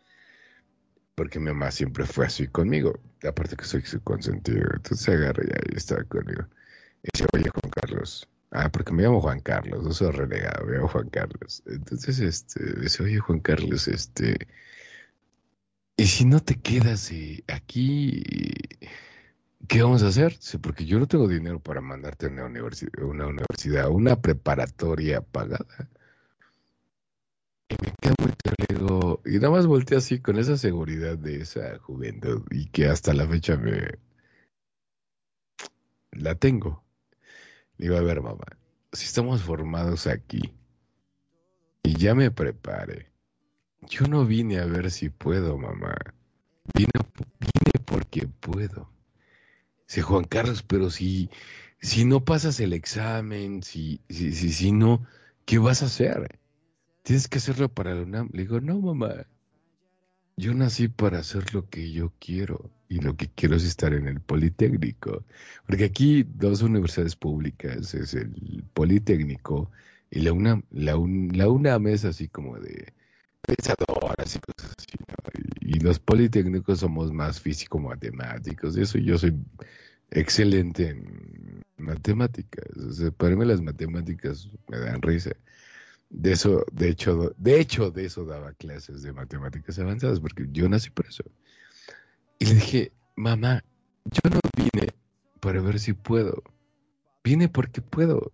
Porque 1.16 1.40
mi 1.40 1.48
mamá 1.48 1.70
siempre 1.70 2.06
fue 2.06 2.26
así 2.26 2.48
conmigo, 2.48 3.00
aparte 3.28 3.56
que 3.56 3.66
soy 3.66 3.82
su 3.82 4.02
consentido, 4.02 4.66
entonces 4.74 5.08
agarra 5.10 5.44
y 5.72 5.78
estaba 5.78 6.04
conmigo. 6.06 6.46
Y 7.04 7.10
dice, 7.14 7.28
oye, 7.34 7.50
Juan 7.50 7.72
Carlos. 7.72 8.28
Ah, 8.52 8.70
porque 8.72 8.94
me 8.94 9.04
llamo 9.04 9.22
Juan 9.22 9.40
Carlos, 9.42 9.84
no 9.84 9.92
soy 9.92 10.12
renegado, 10.12 10.66
me 10.66 10.76
llamo 10.76 10.88
Juan 10.88 11.10
Carlos. 11.10 11.64
Entonces, 11.66 12.20
este, 12.20 12.80
dice, 12.80 13.04
oye, 13.04 13.20
Juan 13.20 13.40
Carlos, 13.40 13.88
este, 13.88 14.48
¿y 15.98 16.06
si 16.06 16.26
no 16.26 16.40
te 16.40 16.60
quedas 16.60 17.12
eh, 17.12 17.44
aquí, 17.48 18.24
qué 19.68 19.82
vamos 19.82 20.04
a 20.04 20.08
hacer? 20.08 20.38
Porque 20.62 20.86
yo 20.86 21.00
no 21.00 21.08
tengo 21.08 21.28
dinero 21.28 21.60
para 21.60 21.82
mandarte 21.82 22.28
a 22.28 22.30
una 22.30 22.46
universidad, 22.46 23.04
una 23.04 23.28
universidad, 23.28 23.90
una 23.90 24.22
preparatoria 24.22 25.22
pagada. 25.22 25.90
Y 27.70 27.76
me 27.82 27.94
quedo 28.02 28.16
muy 28.20 28.34
digo, 28.70 29.22
y 29.26 29.36
nada 29.36 29.52
más 29.52 29.68
volteé 29.68 29.98
así 29.98 30.20
con 30.20 30.38
esa 30.38 30.58
seguridad 30.58 31.18
de 31.18 31.42
esa 31.42 31.78
juventud 31.80 32.44
y 32.52 32.68
que 32.68 32.88
hasta 32.88 33.14
la 33.14 33.28
fecha 33.28 33.58
me 33.58 34.00
la 36.12 36.36
tengo. 36.36 36.84
Digo, 37.78 37.96
a 37.96 38.02
ver, 38.02 38.22
mamá, 38.22 38.46
si 38.92 39.06
estamos 39.06 39.42
formados 39.42 40.08
aquí 40.08 40.54
y 41.84 41.98
ya 41.98 42.16
me 42.16 42.32
preparé, 42.32 43.12
yo 43.82 44.06
no 44.08 44.26
vine 44.26 44.60
a 44.60 44.66
ver 44.66 44.92
si 44.92 45.10
puedo, 45.10 45.58
mamá. 45.58 45.96
Vine, 46.76 46.92
vine 47.40 47.86
porque 47.86 48.28
puedo. 48.28 48.93
Dice 49.88 50.02
Juan 50.02 50.24
Carlos, 50.26 50.64
pero 50.64 50.90
si, 50.90 51.30
si 51.80 52.06
no 52.06 52.24
pasas 52.24 52.60
el 52.60 52.74
examen, 52.74 53.64
si, 53.64 54.02
si, 54.10 54.32
si, 54.34 54.52
si 54.52 54.72
no, 54.72 55.06
¿qué 55.46 55.60
vas 55.60 55.84
a 55.84 55.88
hacer? 55.88 56.40
Tienes 57.04 57.28
que 57.28 57.38
hacerlo 57.38 57.70
para 57.70 57.94
la 57.94 58.04
UNAM. 58.04 58.30
Le 58.34 58.44
digo, 58.44 58.62
no, 58.62 58.80
mamá. 58.80 59.28
Yo 60.36 60.54
nací 60.54 60.88
para 60.88 61.20
hacer 61.20 61.54
lo 61.54 61.70
que 61.70 61.92
yo 61.92 62.12
quiero 62.20 62.72
y 62.90 63.00
lo 63.02 63.16
que 63.16 63.28
quiero 63.28 63.56
es 63.56 63.66
estar 63.66 63.94
en 63.94 64.08
el 64.08 64.20
Politécnico. 64.22 65.24
Porque 65.68 65.86
aquí 65.86 66.24
dos 66.24 66.62
universidades 66.62 67.16
públicas 67.16 67.94
es 67.94 68.14
el 68.16 68.64
Politécnico 68.74 69.70
y 70.10 70.22
la 70.22 70.32
UNAM. 70.34 70.64
La, 70.72 70.98
un, 70.98 71.30
la 71.34 71.50
UNAM 71.50 71.88
es 71.88 72.06
así 72.06 72.30
como 72.30 72.58
de 72.60 72.94
pensadoras 73.46 74.36
y 74.36 74.40
cosas 74.40 74.74
así. 74.78 74.98
¿no? 75.08 75.16
Y, 75.62 75.80
los 75.80 76.00
Politécnicos 76.00 76.80
somos 76.80 77.12
más 77.12 77.40
físico-matemáticos. 77.42 78.78
Eso 78.78 78.98
yo 78.98 79.18
soy 79.18 79.36
excelente 80.12 80.90
en 80.90 81.64
matemáticas. 81.78 82.66
O 82.78 82.92
sea, 82.92 83.12
para 83.12 83.36
mí 83.36 83.46
las 83.46 83.62
matemáticas 83.62 84.50
me 84.68 84.80
dan 84.80 85.02
risa. 85.02 85.32
De 86.10 86.32
eso, 86.32 86.64
de 86.72 86.90
hecho, 86.90 87.34
de 87.38 87.60
hecho, 87.60 87.92
de 87.92 88.06
eso 88.06 88.24
daba 88.24 88.54
clases 88.54 89.02
de 89.02 89.12
matemáticas 89.12 89.80
avanzadas, 89.80 90.20
porque 90.20 90.46
yo 90.52 90.70
nací 90.70 90.90
por 90.92 91.08
eso. 91.08 91.24
Y 92.40 92.46
le 92.46 92.54
dije, 92.56 92.92
mamá, 93.16 93.64
yo 94.06 94.30
no 94.30 94.40
vine 94.56 94.94
para 95.40 95.62
ver 95.62 95.80
si 95.80 95.94
puedo. 95.94 96.44
Vine 97.24 97.50
porque 97.50 97.82
puedo. 97.82 98.32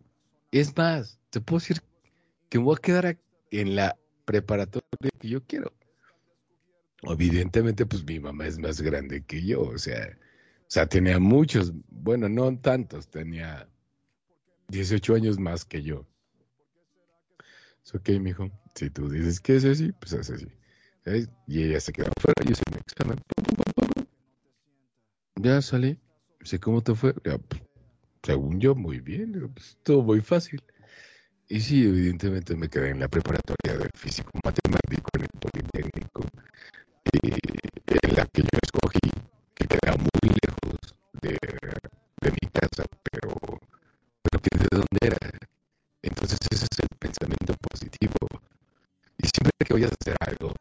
Es 0.51 0.75
más, 0.75 1.19
te 1.29 1.39
puedo 1.41 1.59
decir 1.59 1.81
que 2.49 2.57
me 2.57 2.65
voy 2.65 2.75
a 2.77 2.81
quedar 2.81 3.17
en 3.51 3.75
la 3.75 3.95
preparatoria 4.29 5.09
que 5.19 5.27
yo 5.27 5.43
quiero. 5.43 5.73
Evidentemente, 7.01 7.83
pues 7.87 8.05
mi 8.05 8.19
mamá 8.19 8.45
es 8.45 8.59
más 8.59 8.79
grande 8.79 9.23
que 9.23 9.43
yo, 9.43 9.61
o 9.61 9.77
sea, 9.79 10.05
o 10.61 10.67
sea, 10.67 10.85
tenía 10.85 11.17
muchos, 11.17 11.73
bueno, 11.89 12.29
no 12.29 12.55
tantos, 12.59 13.09
tenía 13.09 13.67
18 14.67 15.15
años 15.15 15.39
más 15.39 15.65
que 15.65 15.81
yo. 15.81 16.05
Es 17.83 17.95
ok, 17.95 18.09
mijo. 18.21 18.51
Si 18.75 18.91
tú 18.91 19.09
dices 19.09 19.39
que 19.39 19.55
es 19.55 19.65
así, 19.65 19.91
pues 19.93 20.13
es 20.13 20.29
así. 20.29 20.47
Y 21.47 21.63
ella 21.63 21.79
se 21.79 21.91
quedó 21.91 22.09
afuera, 22.15 22.43
yo 22.45 22.51
hice 22.51 22.61
mi 22.71 22.77
examen. 22.77 23.17
Ya 25.37 25.59
salí. 25.63 25.97
Sé 26.43 26.59
cómo 26.59 26.83
te 26.83 26.93
fue. 26.93 27.13
Pues, 27.15 27.63
según 28.21 28.59
yo, 28.59 28.75
muy 28.75 28.99
bien. 28.99 29.51
Pues, 29.55 29.79
todo 29.81 30.03
muy 30.03 30.21
fácil. 30.21 30.61
Y 31.49 31.59
sí, 31.61 31.83
evidentemente 31.83 32.55
me 32.55 32.69
quedé 32.69 32.91
en 32.91 32.99
la 32.99 33.07
preparatoria 33.07 33.75
de 33.75 33.89
físico 33.95 34.29
matemático 34.45 35.09
en 35.15 35.23
el 35.23 35.29
Politécnico. 35.39 36.23
Y 37.11 37.31
en 38.07 38.15
la 38.15 38.25
que 38.27 38.43
yo 38.43 38.59
escogí, 38.61 39.09
que 39.55 39.65
queda 39.67 39.95
muy 39.97 40.29
lejos 40.45 40.77
de, 41.21 41.37
de 42.21 42.31
mi 42.31 42.49
casa, 42.53 42.85
pero, 43.11 43.33
pero 44.21 44.41
que 44.43 44.59
de 44.59 44.67
dónde 44.69 44.99
era. 45.01 45.17
Entonces 46.03 46.37
ese 46.51 46.65
es 46.69 46.79
el 46.79 46.97
pensamiento 46.99 47.55
positivo. 47.67 48.13
Y 49.17 49.27
siempre 49.27 49.65
que 49.65 49.73
vayas 49.73 49.91
a 49.91 49.95
hacer 49.99 50.15
algo, 50.19 50.53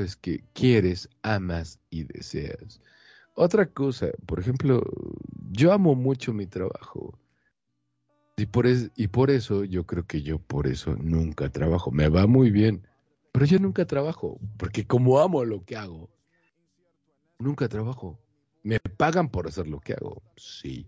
sabes 0.00 0.16
que 0.16 0.42
quieres, 0.54 1.08
amas 1.22 1.78
y 1.90 2.04
deseas. 2.04 2.80
Otra 3.34 3.66
cosa, 3.66 4.08
por 4.26 4.40
ejemplo, 4.40 4.82
yo 5.52 5.72
amo 5.72 5.94
mucho 5.94 6.32
mi 6.32 6.46
trabajo. 6.46 7.18
Y 8.38 8.46
por, 8.46 8.66
es- 8.66 8.90
y 8.96 9.08
por 9.08 9.30
eso, 9.30 9.64
yo 9.64 9.84
creo 9.84 10.06
que 10.06 10.22
yo 10.22 10.38
por 10.38 10.66
eso 10.66 10.96
nunca 10.96 11.50
trabajo. 11.50 11.90
Me 11.90 12.08
va 12.08 12.26
muy 12.26 12.50
bien, 12.50 12.86
pero 13.32 13.44
yo 13.44 13.58
nunca 13.58 13.84
trabajo, 13.86 14.40
porque 14.56 14.86
como 14.86 15.18
amo 15.20 15.44
lo 15.44 15.64
que 15.64 15.76
hago, 15.76 16.08
nunca 17.38 17.68
trabajo. 17.68 18.18
¿Me 18.62 18.78
pagan 18.80 19.28
por 19.30 19.46
hacer 19.48 19.66
lo 19.68 19.80
que 19.80 19.92
hago? 19.92 20.22
Sí. 20.36 20.86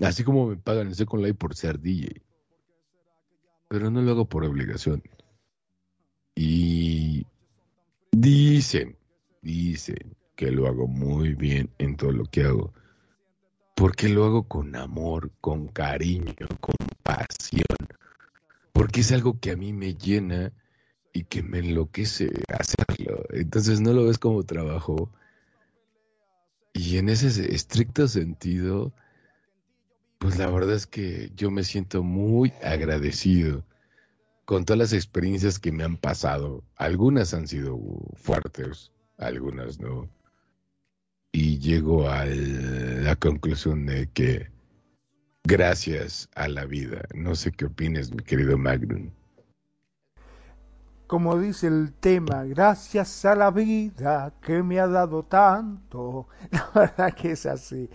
Así 0.00 0.24
como 0.24 0.48
me 0.48 0.56
pagan 0.56 0.88
en 0.88 0.94
Second 0.94 1.22
Life 1.22 1.34
por 1.34 1.54
ser 1.54 1.78
DJ. 1.78 2.20
Pero 3.68 3.90
no 3.90 4.00
lo 4.02 4.10
hago 4.10 4.28
por 4.28 4.44
obligación. 4.44 5.02
Y 6.40 6.67
dicen, 8.68 8.98
dicen 9.40 10.16
que 10.36 10.50
lo 10.50 10.66
hago 10.66 10.86
muy 10.86 11.34
bien 11.34 11.70
en 11.78 11.96
todo 11.96 12.12
lo 12.12 12.24
que 12.26 12.42
hago. 12.42 12.74
Porque 13.74 14.08
lo 14.10 14.26
hago 14.26 14.46
con 14.46 14.76
amor, 14.76 15.30
con 15.40 15.68
cariño, 15.68 16.34
con 16.60 16.74
pasión. 17.02 17.64
Porque 18.72 19.00
es 19.00 19.12
algo 19.12 19.40
que 19.40 19.52
a 19.52 19.56
mí 19.56 19.72
me 19.72 19.94
llena 19.94 20.52
y 21.14 21.24
que 21.24 21.42
me 21.42 21.60
enloquece 21.60 22.30
hacerlo. 22.48 23.24
Entonces 23.30 23.80
no 23.80 23.94
lo 23.94 24.04
ves 24.04 24.18
como 24.18 24.42
trabajo. 24.42 25.10
Y 26.74 26.98
en 26.98 27.08
ese 27.08 27.54
estricto 27.54 28.06
sentido, 28.06 28.92
pues 30.18 30.36
la 30.38 30.50
verdad 30.50 30.74
es 30.74 30.86
que 30.86 31.32
yo 31.34 31.50
me 31.50 31.64
siento 31.64 32.02
muy 32.02 32.52
agradecido 32.62 33.64
con 34.48 34.64
todas 34.64 34.78
las 34.78 34.92
experiencias 34.94 35.58
que 35.58 35.72
me 35.72 35.84
han 35.84 35.98
pasado. 35.98 36.64
Algunas 36.76 37.34
han 37.34 37.46
sido 37.46 37.78
fuertes, 38.14 38.90
algunas 39.18 39.78
no. 39.78 40.08
Y 41.32 41.58
llego 41.58 42.08
a 42.08 42.24
la 42.24 43.14
conclusión 43.16 43.84
de 43.84 44.08
que 44.10 44.50
gracias 45.44 46.30
a 46.34 46.48
la 46.48 46.64
vida. 46.64 47.02
No 47.14 47.34
sé 47.34 47.52
qué 47.52 47.66
opines, 47.66 48.10
mi 48.10 48.24
querido 48.24 48.56
Magnum. 48.56 49.10
Como 51.06 51.38
dice 51.38 51.66
el 51.66 51.92
tema, 51.92 52.44
gracias 52.44 53.26
a 53.26 53.34
la 53.34 53.50
vida 53.50 54.32
que 54.40 54.62
me 54.62 54.80
ha 54.80 54.86
dado 54.86 55.24
tanto. 55.24 56.26
La 56.50 56.70
verdad 56.74 57.12
que 57.12 57.32
es 57.32 57.44
así. 57.44 57.90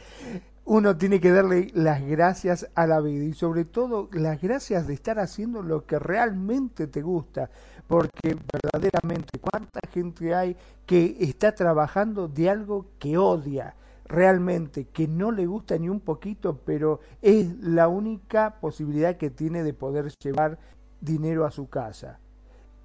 Uno 0.65 0.95
tiene 0.95 1.19
que 1.19 1.31
darle 1.31 1.67
las 1.73 2.01
gracias 2.01 2.69
a 2.73 2.87
la 2.87 3.01
vida 3.01 3.25
y 3.25 3.33
sobre 3.33 3.65
todo 3.65 4.09
las 4.13 4.41
gracias 4.41 4.87
de 4.87 4.93
estar 4.93 5.19
haciendo 5.19 5.61
lo 5.61 5.85
que 5.85 5.99
realmente 5.99 6.87
te 6.87 7.01
gusta. 7.01 7.49
Porque 7.85 8.37
verdaderamente, 8.51 9.39
¿cuánta 9.39 9.81
gente 9.91 10.33
hay 10.33 10.55
que 10.85 11.17
está 11.19 11.53
trabajando 11.53 12.27
de 12.27 12.49
algo 12.49 12.87
que 12.99 13.17
odia? 13.17 13.75
realmente 14.05 14.85
que 14.85 15.07
no 15.07 15.31
le 15.31 15.45
gusta 15.45 15.77
ni 15.77 15.89
un 15.89 15.99
poquito, 15.99 16.59
pero 16.65 16.99
es 17.21 17.57
la 17.59 17.87
única 17.87 18.59
posibilidad 18.59 19.17
que 19.17 19.29
tiene 19.29 19.63
de 19.63 19.73
poder 19.73 20.11
llevar 20.21 20.59
dinero 21.01 21.45
a 21.45 21.51
su 21.51 21.67
casa 21.69 22.19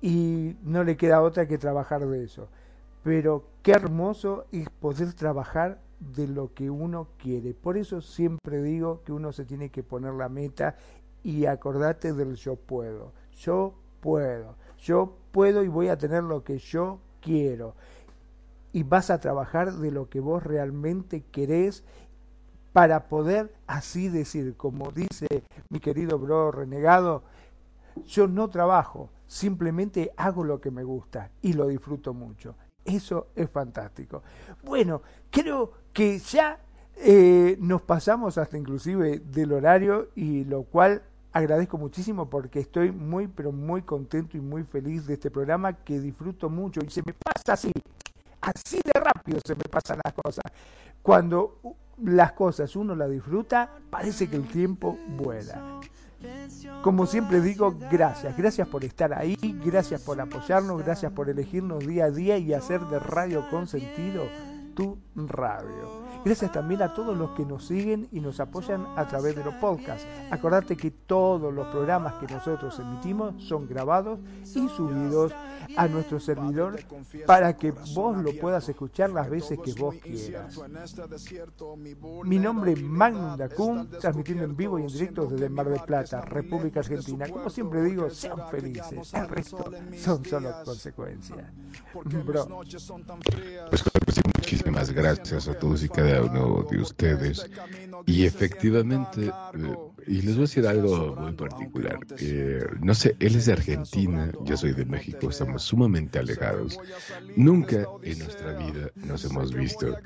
y 0.00 0.56
no 0.62 0.84
le 0.84 0.96
queda 0.96 1.22
otra 1.22 1.46
que 1.46 1.59
trabajar 1.59 2.06
de 2.06 2.24
eso. 2.24 2.48
Pero 3.02 3.44
qué 3.62 3.72
hermoso 3.72 4.46
es 4.52 4.68
poder 4.70 5.12
trabajar 5.14 5.80
de 6.00 6.28
lo 6.28 6.54
que 6.54 6.70
uno 6.70 7.08
quiere. 7.18 7.54
Por 7.54 7.76
eso 7.76 8.00
siempre 8.00 8.62
digo 8.62 9.02
que 9.04 9.12
uno 9.12 9.32
se 9.32 9.44
tiene 9.44 9.70
que 9.70 9.82
poner 9.82 10.14
la 10.14 10.28
meta 10.28 10.76
y 11.22 11.46
acordate 11.46 12.12
del 12.12 12.36
yo 12.36 12.56
puedo. 12.56 13.12
Yo 13.36 13.74
puedo. 14.00 14.56
Yo 14.78 15.16
puedo 15.32 15.64
y 15.64 15.68
voy 15.68 15.88
a 15.88 15.98
tener 15.98 16.22
lo 16.22 16.44
que 16.44 16.58
yo 16.58 17.00
quiero. 17.20 17.74
Y 18.72 18.82
vas 18.82 19.10
a 19.10 19.18
trabajar 19.18 19.72
de 19.72 19.90
lo 19.90 20.08
que 20.08 20.20
vos 20.20 20.42
realmente 20.42 21.24
querés 21.32 21.82
para 22.72 23.08
poder 23.08 23.52
así 23.66 24.08
decir, 24.08 24.56
como 24.56 24.92
dice 24.92 25.26
mi 25.68 25.80
querido 25.80 26.18
bro 26.18 26.52
renegado, 26.52 27.24
yo 28.06 28.28
no 28.28 28.48
trabajo, 28.50 29.10
simplemente 29.26 30.12
hago 30.16 30.44
lo 30.44 30.60
que 30.60 30.70
me 30.70 30.84
gusta 30.84 31.30
y 31.42 31.54
lo 31.54 31.66
disfruto 31.66 32.14
mucho. 32.14 32.54
Eso 32.89 33.28
es 33.36 33.51
fantástico. 33.51 34.23
Bueno, 34.62 35.02
creo 35.31 35.73
que 35.93 36.19
ya 36.19 36.59
eh, 36.97 37.56
nos 37.60 37.82
pasamos 37.82 38.39
hasta 38.39 38.56
inclusive 38.56 39.19
del 39.19 39.52
horario 39.52 40.09
y 40.15 40.44
lo 40.44 40.62
cual 40.62 41.02
agradezco 41.32 41.77
muchísimo 41.77 42.31
porque 42.31 42.60
estoy 42.60 42.90
muy 42.90 43.28
pero 43.28 43.52
muy 43.52 43.82
contento 43.82 44.39
y 44.39 44.40
muy 44.40 44.65
feliz 44.65 45.06
de 45.06 45.15
este 45.15 45.31
programa 45.31 45.74
que 45.74 46.01
disfruto 46.01 46.48
mucho 46.48 46.81
y 46.82 46.89
se 46.89 47.02
me 47.05 47.12
pasa 47.12 47.52
así, 47.52 47.70
así 48.40 48.81
de 48.82 48.98
rápido 48.98 49.39
se 49.44 49.55
me 49.55 49.65
pasan 49.65 50.01
las 50.02 50.15
cosas. 50.15 50.44
Cuando 51.02 51.59
las 52.02 52.32
cosas 52.32 52.74
uno 52.74 52.94
las 52.94 53.10
disfruta, 53.10 53.70
parece 53.90 54.31
que 54.31 54.36
el 54.36 54.48
tiempo 54.48 54.98
vuela. 55.09 55.81
Como 56.82 57.06
siempre 57.06 57.40
digo, 57.40 57.74
gracias, 57.90 58.36
gracias 58.36 58.68
por 58.68 58.85
estar 58.85 59.12
ahí, 59.12 59.36
gracias 59.64 60.01
por 60.02 60.20
apoyarnos, 60.20 60.82
gracias 60.82 61.12
por 61.12 61.28
elegirnos 61.28 61.86
día 61.86 62.06
a 62.06 62.10
día 62.10 62.39
y 62.39 62.55
hacer 62.55 62.80
de 62.82 62.98
Radio 62.98 63.48
con 63.51 63.66
sentido 63.66 64.24
tu 64.78 64.96
radio. 65.16 66.06
Gracias 66.24 66.52
también 66.52 66.82
a 66.82 66.94
todos 66.94 67.16
los 67.16 67.30
que 67.30 67.44
nos 67.44 67.66
siguen 67.66 68.06
y 68.12 68.20
nos 68.20 68.38
apoyan 68.38 68.86
a 68.96 69.09
través 69.09 69.34
de 69.34 69.42
los 69.42 69.55
podcasts. 69.55 70.06
Acordate 70.30 70.76
que 70.76 70.92
todos 70.92 71.52
los 71.52 71.66
programas 71.66 72.14
que 72.14 72.32
nosotros 72.32 72.78
emitimos 72.78 73.42
son 73.42 73.66
grabados 73.66 74.20
y 74.44 74.68
subidos 74.68 75.32
a 75.76 75.88
nuestro 75.88 76.20
servidor 76.20 76.78
para 77.26 77.56
que 77.56 77.72
vos 77.92 78.18
lo 78.18 78.32
puedas 78.40 78.68
escuchar 78.68 79.10
las 79.10 79.28
veces 79.28 79.59
que 79.59 79.72
vos 79.72 79.96
quieras. 79.96 80.56
Mi 82.24 82.38
nombre 82.38 82.72
es 82.72 82.80
Magnum 82.80 83.36
Dacun, 83.36 83.90
transmitiendo 83.90 84.44
en 84.44 84.56
vivo 84.56 84.78
y 84.78 84.82
en 84.82 84.88
directo 84.88 85.26
desde 85.26 85.48
Mar 85.48 85.68
del 85.68 85.80
Plata, 85.80 86.20
República 86.20 86.80
Argentina. 86.80 87.28
Como 87.28 87.50
siempre 87.50 87.82
digo, 87.82 88.09
sean 88.10 88.48
felices. 88.48 89.12
El 89.12 89.28
resto 89.28 89.72
son 89.96 90.24
solo 90.24 90.52
consecuencias. 90.64 91.46
Bro. 92.24 92.62
Muchísimas 94.50 94.90
gracias 94.92 95.46
a 95.46 95.58
todos 95.58 95.84
y 95.84 95.90
cada 95.90 96.22
uno 96.22 96.62
de 96.70 96.80
ustedes. 96.80 97.50
Y 98.06 98.24
efectivamente, 98.24 99.26
eh, 99.26 99.88
y 100.09 100.22
les 100.22 100.35
voy 100.35 100.44
a 100.44 100.47
decir 100.47 100.66
algo 100.66 101.14
muy 101.16 101.32
particular. 101.32 101.98
Eh, 102.18 102.64
no 102.80 102.94
sé, 102.94 103.14
él 103.20 103.36
es 103.36 103.47
de 103.47 103.52
Argentina, 103.52 104.32
yo 104.44 104.56
soy 104.56 104.72
de 104.72 104.86
México, 104.86 105.28
estamos 105.28 105.62
sumamente 105.62 106.18
alejados. 106.18 106.78
Nunca 107.36 107.86
en 108.02 108.18
nuestra 108.18 108.52
vida 108.55 108.90
nos 108.97 109.24
hemos 109.26 109.52
visto. 109.52 109.97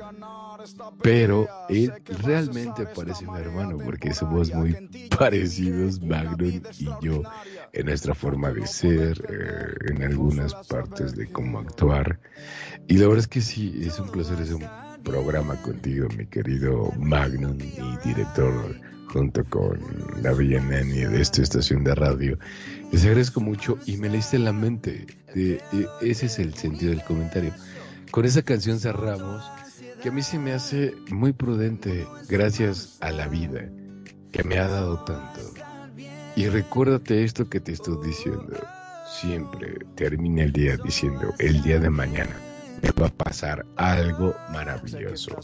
Pero 1.03 1.47
él 1.69 1.93
realmente 2.23 2.87
parece 2.87 3.27
mi 3.27 3.39
hermano 3.39 3.79
porque 3.79 4.12
somos 4.12 4.53
muy 4.53 4.77
parecidos, 5.19 6.01
Magnum 6.01 6.62
y 6.79 6.87
yo, 7.01 7.23
en 7.73 7.87
nuestra 7.87 8.15
forma 8.15 8.51
de 8.53 8.66
ser, 8.66 9.23
eh, 9.29 9.93
en 9.93 10.03
algunas 10.03 10.55
partes 10.66 11.15
de 11.15 11.31
cómo 11.31 11.61
actuar. 11.61 12.19
Y 12.89 12.95
la 12.95 13.07
verdad 13.07 13.20
es 13.20 13.29
que 13.29 13.41
sí, 13.41 13.83
es 13.85 14.01
un 14.01 14.11
placer, 14.11 14.41
es 14.41 14.51
un 14.51 14.66
programa 15.05 15.61
contigo, 15.62 16.09
mi 16.16 16.27
querido 16.27 16.93
Magnum 16.99 17.59
y 17.61 18.09
director 18.09 18.91
junto 19.12 19.44
con 19.44 19.78
la 20.22 20.32
Bella 20.32 20.60
Nani 20.60 21.01
de 21.01 21.20
esta 21.20 21.43
estación 21.43 21.84
de 21.84 21.94
radio. 21.94 22.39
Les 22.90 23.05
agradezco 23.05 23.40
mucho 23.40 23.78
y 23.86 23.97
me 23.97 24.09
leíste 24.09 24.36
en 24.36 24.44
la 24.44 24.52
mente. 24.52 25.06
De, 25.34 25.60
de- 25.72 25.89
ese 26.01 26.26
es 26.26 26.39
el 26.39 26.55
sentido 26.55 26.90
del 26.90 27.05
comentario. 27.05 27.52
Con 28.10 28.24
esa 28.24 28.43
canción 28.43 28.78
cerramos, 28.80 29.44
que 30.02 30.09
a 30.09 30.12
mí 30.12 30.22
se 30.22 30.39
me 30.39 30.52
hace 30.52 30.94
muy 31.10 31.32
prudente, 31.32 32.06
gracias 32.28 32.98
a 33.01 33.10
la 33.10 33.28
vida, 33.28 33.68
que 34.32 34.44
me 34.44 34.59
ha 34.59 34.68
dado 34.68 35.05
tanto. 35.05 35.40
Y 36.36 36.47
recuérdate 36.48 37.24
esto 37.24 37.48
que 37.48 37.60
te 37.60 37.72
estoy 37.72 37.98
diciendo. 38.06 38.59
Siempre 39.20 39.78
termina 39.94 40.43
el 40.43 40.52
día 40.52 40.76
diciendo, 40.78 41.34
el 41.39 41.62
día 41.62 41.78
de 41.78 41.90
mañana 41.90 42.34
me 42.82 42.90
va 43.01 43.09
a 43.09 43.10
pasar 43.12 43.66
algo 43.76 44.34
maravilloso. 44.51 45.36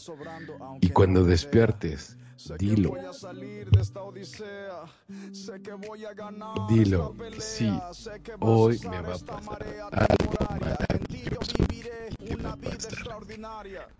Y 0.80 0.88
cuando 0.88 1.24
despiertes, 1.24 2.16
dilo. 2.58 2.94
Dilo, 6.68 7.14
sí, 7.38 7.70
hoy 8.40 8.78
me 8.88 9.00
va 9.00 9.14
a 9.14 9.18
pasar 9.18 9.66
algo 9.92 10.32
maravilloso. 10.60 11.52
va 12.44 12.52
a 12.52 12.56
pasar. 12.56 13.08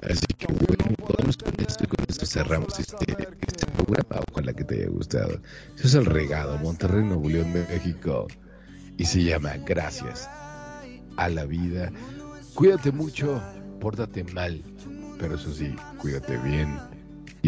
Así 0.03 0.27
que 0.39 0.47
bueno, 0.47 0.95
vamos 1.17 1.37
con 1.37 1.53
esto 1.59 1.85
y 1.85 1.87
con 1.87 2.05
esto 2.09 2.27
cerramos 2.27 2.79
este, 2.79 3.13
este 3.41 3.67
programa. 3.67 4.23
Ojalá 4.31 4.53
que 4.53 4.65
te 4.65 4.75
haya 4.77 4.89
gustado. 4.89 5.41
Eso 5.77 5.87
es 5.87 5.95
el 5.95 6.07
regado, 6.07 6.59
Monterrey, 6.59 7.05
Nuevo 7.05 7.29
León, 7.29 7.53
México. 7.53 8.29
Y 8.97 9.05
se 9.05 9.23
llama 9.23 9.57
Gracias 9.59 10.29
a 11.17 11.29
la 11.29 11.45
vida. 11.45 11.93
Cuídate 12.55 12.93
mucho, 12.93 13.41
pórtate 13.81 14.25
mal, 14.25 14.63
pero 15.19 15.37
eso 15.37 15.53
sí, 15.53 15.75
cuídate 16.01 16.37
bien. 16.39 16.77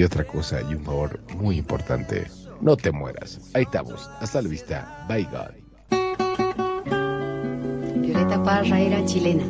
Y 0.01 0.03
otra 0.03 0.25
cosa, 0.25 0.63
y 0.63 0.75
un 0.75 0.83
favor 0.83 1.21
muy 1.37 1.59
importante, 1.59 2.27
no 2.63 2.75
te 2.75 2.91
mueras. 2.91 3.39
Ahí 3.53 3.65
estamos. 3.65 4.09
Hasta 4.19 4.41
la 4.41 4.49
vista. 4.49 5.05
Bye, 5.07 5.25
God. 5.25 5.51
Violeta 7.97 8.43
Parra 8.43 8.81
era 8.81 9.05
chilena. 9.05 9.45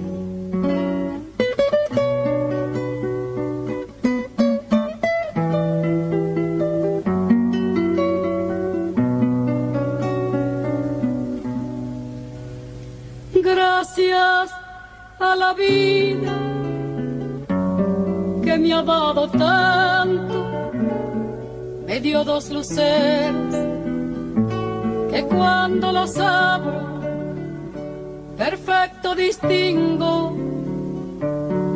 Gracias 13.35 14.51
a 15.21 15.37
la 15.37 15.55
vida 15.55 16.41
que 18.43 18.59
me 18.59 18.73
ha 18.73 18.83
dado 18.83 19.29
tanto, 19.31 20.30
me 21.91 22.01
dio 22.01 22.23
dos 22.23 22.51
luceros 22.51 23.55
que 25.11 25.25
cuando 25.25 25.91
los 25.91 26.17
abro, 26.19 27.01
perfecto 28.39 29.17
distingo 29.17 30.37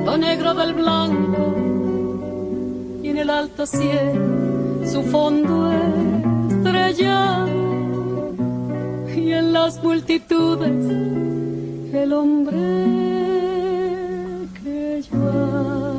lo 0.05 0.17
negro 0.17 0.55
del 0.55 0.73
blanco 0.75 1.57
y 3.03 3.09
en 3.09 3.19
el 3.19 3.29
alto 3.29 3.67
cielo 3.67 4.87
su 4.87 5.03
fondo 5.03 5.73
estrellado 6.49 7.49
y 9.17 9.33
en 9.33 9.53
las 9.53 9.83
multitudes 9.83 10.85
el 11.93 12.13
hombre 12.13 12.61
que 14.63 15.03
yo 15.11 15.94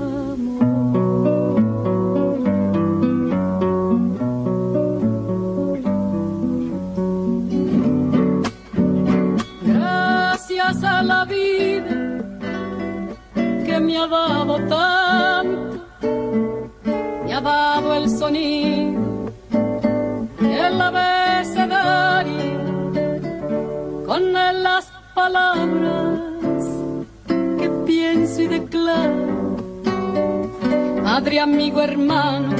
Madre, 31.25 31.39
amigo, 31.39 31.81
hermano, 31.81 32.55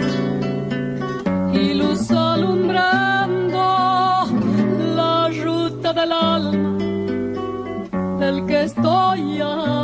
y 1.53 1.75
luz 1.75 2.09
alumbrando 2.09 3.59
la 4.95 5.29
ruta 5.29 5.93
del 5.93 6.11
alma 6.11 6.75
del 8.17 8.43
que 8.47 8.63
estoy 8.63 9.39
amando. 9.39 9.74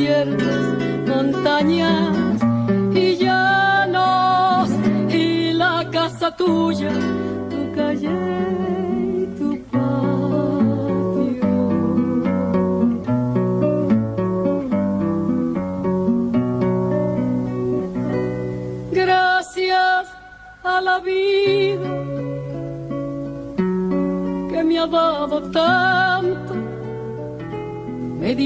Desiertos, 0.00 1.06
montañas 1.06 2.19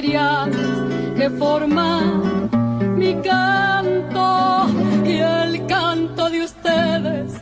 Que 0.00 1.28
forman 1.38 2.48
mi 2.96 3.14
canto 3.16 4.66
y 5.04 5.18
el 5.18 5.66
canto 5.66 6.30
de 6.30 6.44
ustedes, 6.44 7.34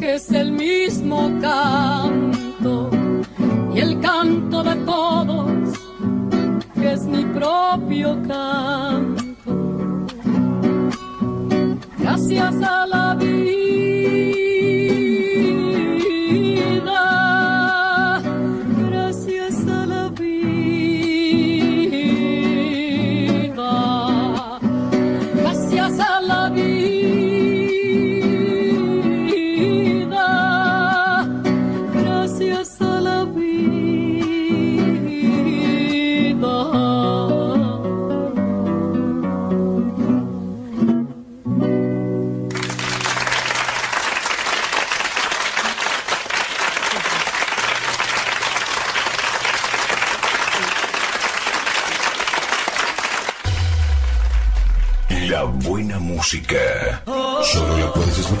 que 0.00 0.14
es 0.14 0.32
el 0.32 0.50
mismo 0.50 1.30
canto, 1.40 2.90
y 3.72 3.78
el 3.78 4.00
canto 4.00 4.64
de 4.64 4.74
todos, 4.84 5.78
que 6.74 6.92
es 6.92 7.04
mi 7.04 7.24
propio 7.26 8.20
canto. 8.26 8.83